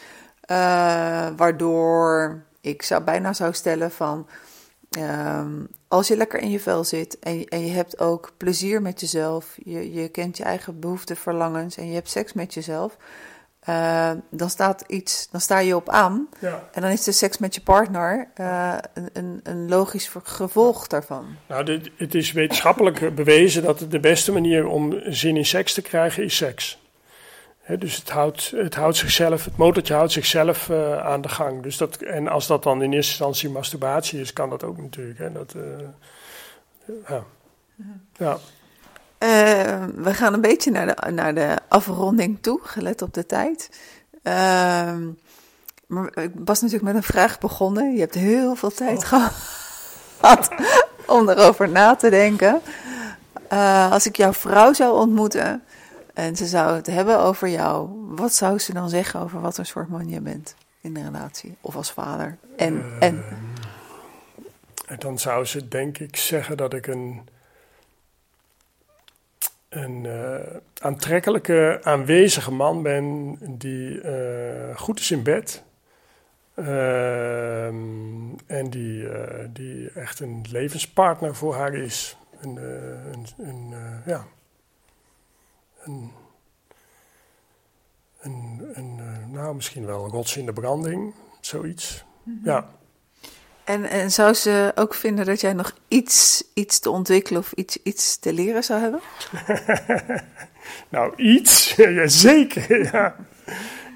waardoor 1.37 2.43
ik 2.61 2.83
zou 2.83 3.03
bijna 3.03 3.33
zou 3.33 3.53
stellen 3.53 3.91
van 3.91 4.27
Um, 4.99 5.69
als 5.89 6.09
je 6.09 6.17
lekker 6.17 6.41
in 6.41 6.51
je 6.51 6.61
vel 6.61 6.85
zit 6.85 7.19
en 7.19 7.39
je, 7.39 7.47
en 7.49 7.67
je 7.67 7.73
hebt 7.73 7.99
ook 7.99 8.33
plezier 8.37 8.83
met 8.83 9.01
jezelf, 9.01 9.57
je, 9.65 9.93
je 9.93 10.09
kent 10.09 10.37
je 10.37 10.45
eigen 10.45 10.81
behoeften, 10.81 11.17
verlangens 11.17 11.77
en 11.77 11.89
je 11.89 11.95
hebt 11.95 12.11
seks 12.11 12.33
met 12.33 12.55
jezelf, 12.55 12.97
uh, 13.69 14.11
dan, 14.31 14.51
staat 14.51 14.85
iets, 14.87 15.29
dan 15.31 15.41
sta 15.41 15.59
je 15.59 15.77
op 15.77 15.89
aan. 15.89 16.29
Ja. 16.41 16.69
En 16.73 16.83
dan 16.83 16.91
is 16.91 17.05
de 17.05 17.13
seks 17.13 17.39
met 17.39 17.55
je 17.55 17.61
partner 17.61 18.29
uh, 18.41 18.77
een, 18.95 19.09
een, 19.13 19.41
een, 19.43 19.69
logisch 19.69 20.11
gevolg 20.23 20.87
daarvan. 20.87 21.27
Nou, 21.49 21.65
dit, 21.65 21.91
het 21.97 22.15
is 22.15 22.33
wetenschappelijk 22.33 23.15
bewezen 23.15 23.63
dat 23.63 23.87
de 23.89 24.01
beste 24.01 24.33
manier 24.33 24.67
om 24.67 25.01
zin 25.05 25.37
in 25.37 25.47
seks 25.47 25.75
te 25.75 25.83
krijgen 25.83 26.25
is 26.25 26.37
seks 26.37 26.83
dus 27.67 27.97
het 27.97 28.11
houdt, 28.11 28.53
het 28.57 28.75
houdt 28.75 28.97
zichzelf, 28.97 29.45
het 29.45 29.57
motortje 29.57 29.95
houdt 29.95 30.13
zichzelf 30.13 30.69
uh, 30.69 31.07
aan 31.07 31.21
de 31.21 31.29
gang. 31.29 31.63
Dus 31.63 31.77
dat, 31.77 31.97
en 31.97 32.29
als 32.29 32.47
dat 32.47 32.63
dan 32.63 32.83
in 32.83 32.93
eerste 32.93 33.11
instantie 33.11 33.51
masturbatie 33.51 34.21
is, 34.21 34.33
kan 34.33 34.51
dat 34.51 34.65
ook 34.65 34.79
natuurlijk. 34.79 35.19
Hè, 35.19 35.33
dat, 35.33 35.55
uh, 35.57 35.63
ja. 37.09 37.25
ja. 38.17 38.39
Uh, 39.19 39.85
we 39.95 40.15
gaan 40.15 40.33
een 40.33 40.41
beetje 40.41 40.71
naar 40.71 40.87
de, 40.87 41.11
naar 41.11 41.35
de 41.35 41.59
afronding 41.69 42.39
toe, 42.41 42.61
gelet 42.63 43.03
op 43.03 43.15
de 43.15 43.27
tijd. 43.27 43.71
Ehm, 44.23 45.09
maar 45.87 46.19
ik 46.19 46.31
was 46.45 46.61
natuurlijk 46.61 46.93
met 46.93 46.95
een 46.95 47.09
vraag 47.09 47.39
begonnen. 47.39 47.93
Je 47.93 48.01
hebt 48.01 48.15
heel 48.15 48.55
veel 48.55 48.73
tijd 48.73 48.99
oh. 48.99 49.29
gehad 50.19 50.49
om 51.07 51.29
erover 51.29 51.69
na 51.69 51.95
te 51.95 52.11
denken. 52.11 52.61
als 53.91 54.07
ik 54.07 54.17
jouw 54.17 54.33
vrouw 54.33 54.73
zou 54.73 54.99
ontmoeten, 54.99 55.63
en 56.15 56.37
ze 56.37 56.47
zou 56.47 56.77
het 56.77 56.87
hebben 56.87 57.21
over 57.21 57.49
jou. 57.49 57.89
Wat 58.09 58.35
zou 58.35 58.59
ze 58.59 58.73
dan 58.73 58.89
zeggen 58.89 59.21
over 59.21 59.41
wat 59.41 59.59
een 59.59 59.67
soort 59.67 59.89
man 59.89 60.09
je 60.09 60.21
bent 60.21 60.57
in 60.81 60.95
de 60.95 61.03
relatie? 61.03 61.57
Of 61.61 61.77
als 61.77 61.93
vader? 61.93 62.39
En, 62.57 62.75
uh, 62.75 63.03
en? 63.03 63.25
Dan 64.99 65.19
zou 65.19 65.45
ze 65.45 65.69
denk 65.69 65.99
ik 65.99 66.17
zeggen 66.17 66.57
dat 66.57 66.75
ik 66.75 66.87
een, 66.87 67.29
een 69.69 70.05
uh, 70.05 70.37
aantrekkelijke, 70.81 71.81
aanwezige 71.83 72.53
man 72.53 72.83
ben 72.83 73.37
die 73.59 74.03
uh, 74.03 74.77
goed 74.77 75.01
is 75.01 75.11
in 75.11 75.23
bed. 75.23 75.63
Ehm, 76.55 77.75
en 78.47 78.71
die, 78.71 79.09
die 79.53 79.91
echt 79.91 80.21
een 80.21 80.45
levenspartner 80.51 81.35
voor 81.35 81.55
haar 81.55 81.75
is. 81.75 82.17
Een, 82.41 82.57
een, 82.57 83.27
een 83.39 83.75
ja, 84.05 84.27
een, 85.85 86.13
een, 88.21 88.71
een 88.73 88.99
eh, 88.99 89.33
nou, 89.33 89.55
misschien 89.55 89.87
wel 89.87 90.05
een 90.05 90.11
rots 90.11 90.37
in 90.37 90.47
de 90.47 90.53
branding, 90.53 91.15
zoiets. 91.41 92.05
Mhm. 92.23 92.49
Ja. 92.49 92.69
En, 93.65 93.85
en 93.85 94.11
zou 94.11 94.35
ze 94.35 94.73
ook 94.75 94.95
vinden 94.95 95.27
dat 95.27 95.41
jij 95.41 95.53
nog 95.53 95.75
iets, 95.89 96.45
iets 96.55 96.79
te 96.79 96.91
ontwikkelen 96.91 97.41
of 97.41 97.53
iets, 97.53 97.83
iets 97.83 98.19
te 98.19 98.33
leren 98.33 98.65
zou 98.65 98.81
hebben? 98.81 99.01
nou, 100.89 101.17
iets, 101.17 101.75
ja, 101.77 102.07
zeker, 102.07 102.83
ja. 102.93 103.17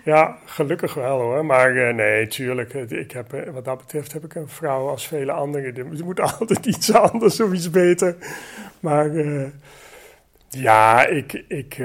Ja, 0.05 0.37
gelukkig 0.45 0.95
wel 0.95 1.21
hoor. 1.21 1.45
Maar 1.45 1.73
uh, 1.73 1.95
nee, 1.95 2.27
tuurlijk. 2.27 2.75
Ik 2.75 3.13
heb, 3.13 3.33
eh, 3.33 3.53
wat 3.53 3.65
dat 3.65 3.79
betreft 3.79 4.13
heb 4.13 4.25
ik 4.25 4.35
een 4.35 4.49
vrouw 4.49 4.89
als 4.89 5.07
vele 5.07 5.33
anderen. 5.33 5.75
Die 5.75 6.05
moet 6.05 6.21
altijd 6.21 6.67
iets 6.67 6.93
anders 6.93 7.41
of 7.41 7.53
iets 7.53 7.71
beter. 7.71 8.17
Maar 8.81 9.11
uh, 9.11 9.47
ja, 10.49 11.07
ik. 11.07 11.33
ik 11.49 11.79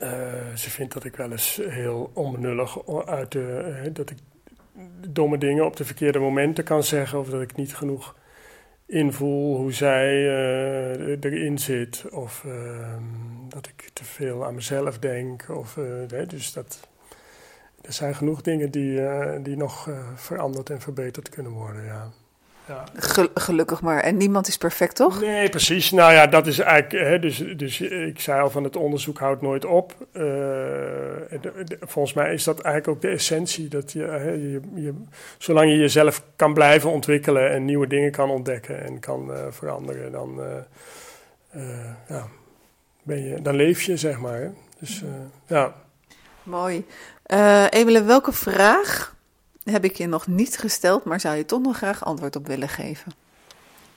uh, 0.00 0.54
ze 0.54 0.70
vindt 0.70 0.92
dat 0.92 1.04
ik 1.04 1.16
wel 1.16 1.30
eens 1.30 1.60
heel 1.68 2.10
onbenullig 2.14 2.88
uit 3.06 3.32
de. 3.32 3.80
Uh, 3.84 3.94
dat 3.94 4.10
ik 4.10 4.18
domme 5.08 5.38
dingen 5.38 5.64
op 5.64 5.76
de 5.76 5.84
verkeerde 5.84 6.18
momenten 6.18 6.64
kan 6.64 6.82
zeggen. 6.82 7.18
Of 7.18 7.28
dat 7.28 7.42
ik 7.42 7.56
niet 7.56 7.76
genoeg 7.76 8.16
invoel 8.86 9.56
hoe 9.56 9.72
zij 9.72 10.12
uh, 10.12 11.24
erin 11.24 11.58
zit. 11.58 12.04
Of 12.10 12.44
ehm, 12.44 13.02
dat 13.48 13.66
ik 13.66 13.90
te 13.92 14.04
veel 14.04 14.44
aan 14.44 14.54
mezelf 14.54 14.98
denk. 14.98 15.48
Of, 15.48 15.78
dus 16.26 16.52
dat. 16.52 16.88
Er 17.82 17.92
zijn 17.92 18.14
genoeg 18.14 18.40
dingen 18.40 18.70
die, 18.70 19.00
die 19.42 19.56
nog 19.56 19.90
veranderd 20.14 20.70
en 20.70 20.80
verbeterd 20.80 21.28
kunnen 21.28 21.52
worden. 21.52 21.84
Ja. 21.84 22.10
Ja. 22.70 22.84
Gelukkig 23.34 23.80
maar. 23.80 24.00
En 24.00 24.16
niemand 24.16 24.48
is 24.48 24.56
perfect, 24.56 24.96
toch? 24.96 25.20
Nee, 25.20 25.48
precies. 25.48 25.90
Nou 25.90 26.12
ja, 26.12 26.26
dat 26.26 26.46
is 26.46 26.58
eigenlijk. 26.58 27.04
Hè, 27.04 27.18
dus, 27.18 27.44
dus 27.56 27.80
ik 27.80 28.20
zei 28.20 28.40
al 28.40 28.50
van 28.50 28.64
het 28.64 28.76
onderzoek 28.76 29.18
houdt 29.18 29.42
nooit 29.42 29.64
op. 29.64 29.94
Uh, 30.12 30.22
volgens 31.80 32.14
mij 32.14 32.32
is 32.32 32.44
dat 32.44 32.60
eigenlijk 32.60 32.96
ook 32.96 33.02
de 33.02 33.16
essentie. 33.16 33.68
Dat 33.68 33.92
je, 33.92 34.02
hè, 34.02 34.30
je, 34.30 34.60
je, 34.74 34.94
zolang 35.38 35.70
je 35.70 35.76
jezelf 35.76 36.22
kan 36.36 36.54
blijven 36.54 36.90
ontwikkelen 36.90 37.50
en 37.50 37.64
nieuwe 37.64 37.86
dingen 37.86 38.10
kan 38.10 38.30
ontdekken 38.30 38.84
en 38.84 39.00
kan 39.00 39.30
uh, 39.30 39.36
veranderen, 39.50 40.12
dan, 40.12 40.40
uh, 41.54 41.62
ja, 42.08 42.26
ben 43.02 43.24
je, 43.24 43.42
dan 43.42 43.54
leef 43.54 43.82
je, 43.82 43.96
zeg 43.96 44.18
maar. 44.18 44.40
Hè. 44.40 44.48
Dus 44.78 45.02
ja. 45.46 45.74
Mooi. 46.42 46.86
Emile, 47.70 48.02
welke 48.02 48.32
vraag 48.32 49.18
heb 49.64 49.84
ik 49.84 49.96
je 49.96 50.06
nog 50.06 50.26
niet 50.26 50.58
gesteld, 50.58 51.04
maar 51.04 51.20
zou 51.20 51.36
je 51.36 51.44
toch 51.44 51.62
nog 51.62 51.76
graag 51.76 52.04
antwoord 52.04 52.36
op 52.36 52.46
willen 52.46 52.68
geven? 52.68 53.12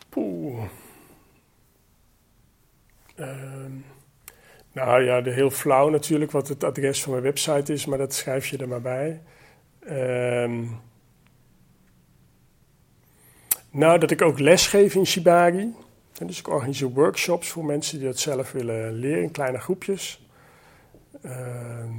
Poeh. 0.10 0.64
Ehm, 3.16 3.72
nou 4.72 5.04
ja, 5.04 5.22
de 5.22 5.32
heel 5.32 5.50
flauw 5.50 5.90
natuurlijk 5.90 6.32
wat 6.32 6.48
het 6.48 6.64
adres 6.64 7.04
van 7.04 7.12
mijn 7.12 7.24
website 7.24 7.74
is, 7.74 7.86
maar 7.86 7.98
dat 7.98 8.14
schrijf 8.14 8.48
je 8.48 8.58
er 8.58 8.68
maar 8.68 8.82
bij. 8.82 9.22
Ehm, 9.80 10.64
nou, 13.70 14.00
dat 14.00 14.12
ik 14.12 14.22
ook 14.22 14.40
lesgeef 14.40 14.96
in 14.96 15.06
Shibari. 15.06 15.74
Dus 16.26 16.40
ik 16.40 16.48
organiseer 16.48 16.90
workshops 16.90 17.50
voor 17.50 17.66
mensen 17.66 17.98
die 17.98 18.08
dat 18.08 18.20
zelf 18.20 18.52
willen 18.52 18.94
leren 18.94 19.24
in 19.24 19.32
kleine 19.32 19.60
groepjes. 19.60 20.28
Ehm, 21.22 21.92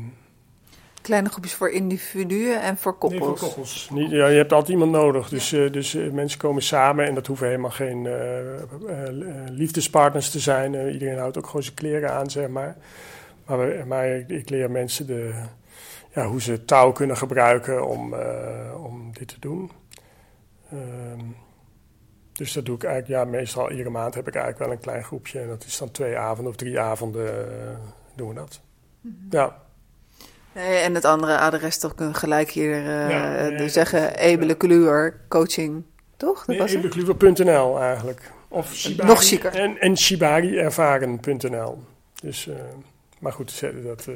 Kleine 1.04 1.28
groepjes 1.28 1.54
voor 1.54 1.70
individuen 1.70 2.60
en 2.60 2.76
voor 2.76 2.98
koppels? 2.98 3.20
Nee, 3.20 3.36
voor 3.36 3.48
koppels. 3.48 3.88
Niet, 3.92 4.10
ja, 4.10 4.26
je 4.26 4.36
hebt 4.36 4.52
altijd 4.52 4.72
iemand 4.72 4.90
nodig. 4.90 5.28
Dus, 5.28 5.52
uh, 5.52 5.72
dus 5.72 5.94
uh, 5.94 6.12
mensen 6.12 6.38
komen 6.38 6.62
samen 6.62 7.06
en 7.06 7.14
dat 7.14 7.26
hoeven 7.26 7.46
helemaal 7.46 7.70
geen 7.70 8.04
uh, 8.04 9.46
liefdespartners 9.48 10.30
te 10.30 10.38
zijn. 10.38 10.92
iedereen 10.92 11.18
houdt 11.18 11.38
ook 11.38 11.46
gewoon 11.46 11.62
zijn 11.62 11.74
kleren 11.74 12.12
aan, 12.12 12.30
zeg 12.30 12.48
maar. 12.48 12.76
Maar, 13.46 13.58
we, 13.58 13.84
maar 13.86 14.06
ik, 14.06 14.28
ik, 14.28 14.50
leer 14.50 14.70
mensen 14.70 15.06
de, 15.06 15.42
ja, 16.14 16.26
hoe 16.26 16.42
ze 16.42 16.64
touw 16.64 16.92
kunnen 16.92 17.16
gebruiken 17.16 17.86
om, 17.86 18.14
om 18.76 19.12
dit 19.12 19.28
te 19.28 19.38
doen. 19.38 19.70
Ehm, 20.70 21.20
dus 22.32 22.52
dat 22.52 22.64
doe 22.66 22.76
ik 22.76 22.84
eigenlijk, 22.84 23.22
ja, 23.22 23.30
meestal 23.30 23.70
iedere 23.70 23.90
maand 23.90 24.14
heb 24.14 24.28
ik 24.28 24.34
eigenlijk 24.34 24.64
wel 24.64 24.74
een 24.74 24.82
klein 24.82 25.04
groepje. 25.04 25.40
En 25.40 25.48
dat 25.48 25.64
is 25.64 25.78
dan 25.78 25.90
twee 25.90 26.16
avonden 26.16 26.52
of 26.52 26.58
drie 26.58 26.80
avonden 26.80 27.46
doen 28.14 28.28
we 28.28 28.34
dat. 28.34 28.60
Mm 29.00 29.16
-hmm. 29.20 29.26
Ja. 29.30 29.62
En 30.54 30.94
het 30.94 31.04
andere 31.04 31.38
adres 31.38 31.78
toch 31.78 31.94
gelijk 32.12 32.50
hier 32.50 32.76
uh, 32.76 33.10
ja, 33.10 33.48
nee, 33.48 33.68
zeggen, 33.68 34.16
Ebele 34.16 34.54
Kluwer 34.54 35.20
coaching, 35.28 35.84
toch? 36.16 36.44
Dat 36.44 36.46
nee, 36.46 36.58
eigenlijk. 37.78 38.32
Of 38.48 38.74
Shibari, 38.74 39.08
Nog 39.08 39.22
chiquer. 39.22 39.54
En, 39.54 39.78
en 39.80 39.98
shibariervaren.nl. 39.98 41.82
Dus, 42.22 42.46
uh, 42.46 42.54
maar 43.18 43.32
goed, 43.32 43.60
dat... 43.84 44.06
Uh, 44.08 44.14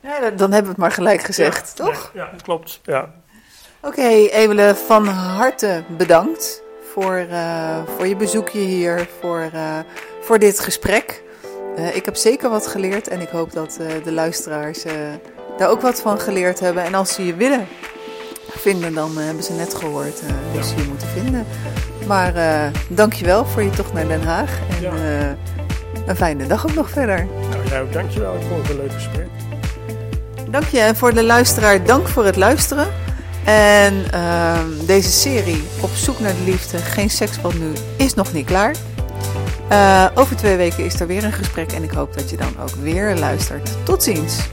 ja, 0.00 0.30
dan 0.30 0.52
hebben 0.52 0.62
we 0.62 0.68
het 0.68 0.76
maar 0.76 0.92
gelijk 0.92 1.20
gezegd, 1.20 1.74
ja, 1.78 1.84
toch? 1.84 2.10
Ja, 2.14 2.30
ja, 2.32 2.38
klopt, 2.42 2.80
ja. 2.82 3.14
Oké, 3.80 4.00
okay, 4.00 4.26
Ebele, 4.26 4.74
van 4.74 5.06
harte 5.06 5.82
bedankt 5.96 6.62
voor, 6.92 7.26
voor 7.96 8.06
je 8.06 8.16
bezoekje 8.16 8.58
hier, 8.58 9.08
voor, 9.20 9.50
voor 10.20 10.38
dit 10.38 10.60
gesprek. 10.60 11.22
ik 11.92 12.04
heb 12.04 12.16
zeker 12.16 12.50
wat 12.50 12.66
geleerd 12.66 13.08
en 13.08 13.20
ik 13.20 13.28
hoop 13.28 13.52
dat 13.52 13.80
de 14.04 14.12
luisteraars 14.12 14.84
daar 15.58 15.70
ook 15.70 15.80
wat 15.80 16.00
van 16.00 16.20
geleerd 16.20 16.60
hebben. 16.60 16.84
En 16.84 16.94
als 16.94 17.14
ze 17.14 17.26
je 17.26 17.34
willen 17.34 17.66
vinden, 18.48 18.94
dan 18.94 19.10
uh, 19.18 19.24
hebben 19.24 19.44
ze 19.44 19.52
net 19.52 19.74
gehoord 19.74 20.22
uh, 20.22 20.30
hoe 20.52 20.62
ze 20.62 20.76
je 20.76 20.88
moeten 20.88 21.08
vinden. 21.08 21.46
Maar 22.06 22.36
uh, 22.36 22.66
dankjewel 22.88 23.46
voor 23.46 23.62
je 23.62 23.70
tocht 23.70 23.92
naar 23.92 24.08
Den 24.08 24.22
Haag. 24.22 24.58
En 24.82 24.92
een 26.06 26.16
fijne 26.16 26.46
dag 26.46 26.66
ook 26.66 26.74
nog 26.74 26.90
verder. 26.90 27.26
Nou, 27.50 27.68
jij 27.68 27.82
ook 27.82 27.92
dankjewel. 27.92 28.34
Ik 28.34 28.42
vond 28.48 28.62
het 28.62 28.70
een 28.70 28.76
leuk 28.76 28.92
gesprek. 28.92 29.28
Dank 30.50 30.64
je. 30.64 30.80
En 30.80 30.96
voor 30.96 31.14
de 31.14 31.24
luisteraar, 31.24 31.84
dank 31.84 32.08
voor 32.08 32.24
het 32.24 32.36
luisteren. 32.36 32.86
En 33.44 34.04
uh, 34.14 34.58
deze 34.86 35.10
serie 35.10 35.62
Op 35.80 35.90
zoek 35.90 36.20
naar 36.20 36.32
de 36.32 36.50
liefde, 36.50 36.78
geen 36.78 37.10
seks 37.10 37.36
van 37.36 37.52
nu, 37.58 37.72
is 37.96 38.14
nog 38.14 38.32
niet 38.32 38.46
klaar. 38.46 38.74
Uh, 39.72 40.06
over 40.14 40.36
twee 40.36 40.56
weken 40.56 40.84
is 40.84 41.00
er 41.00 41.06
weer 41.06 41.24
een 41.24 41.32
gesprek 41.32 41.72
en 41.72 41.82
ik 41.82 41.90
hoop 41.90 42.14
dat 42.14 42.30
je 42.30 42.36
dan 42.36 42.60
ook 42.60 42.74
weer 42.82 43.16
luistert. 43.16 43.70
Tot 43.84 44.02
ziens! 44.02 44.48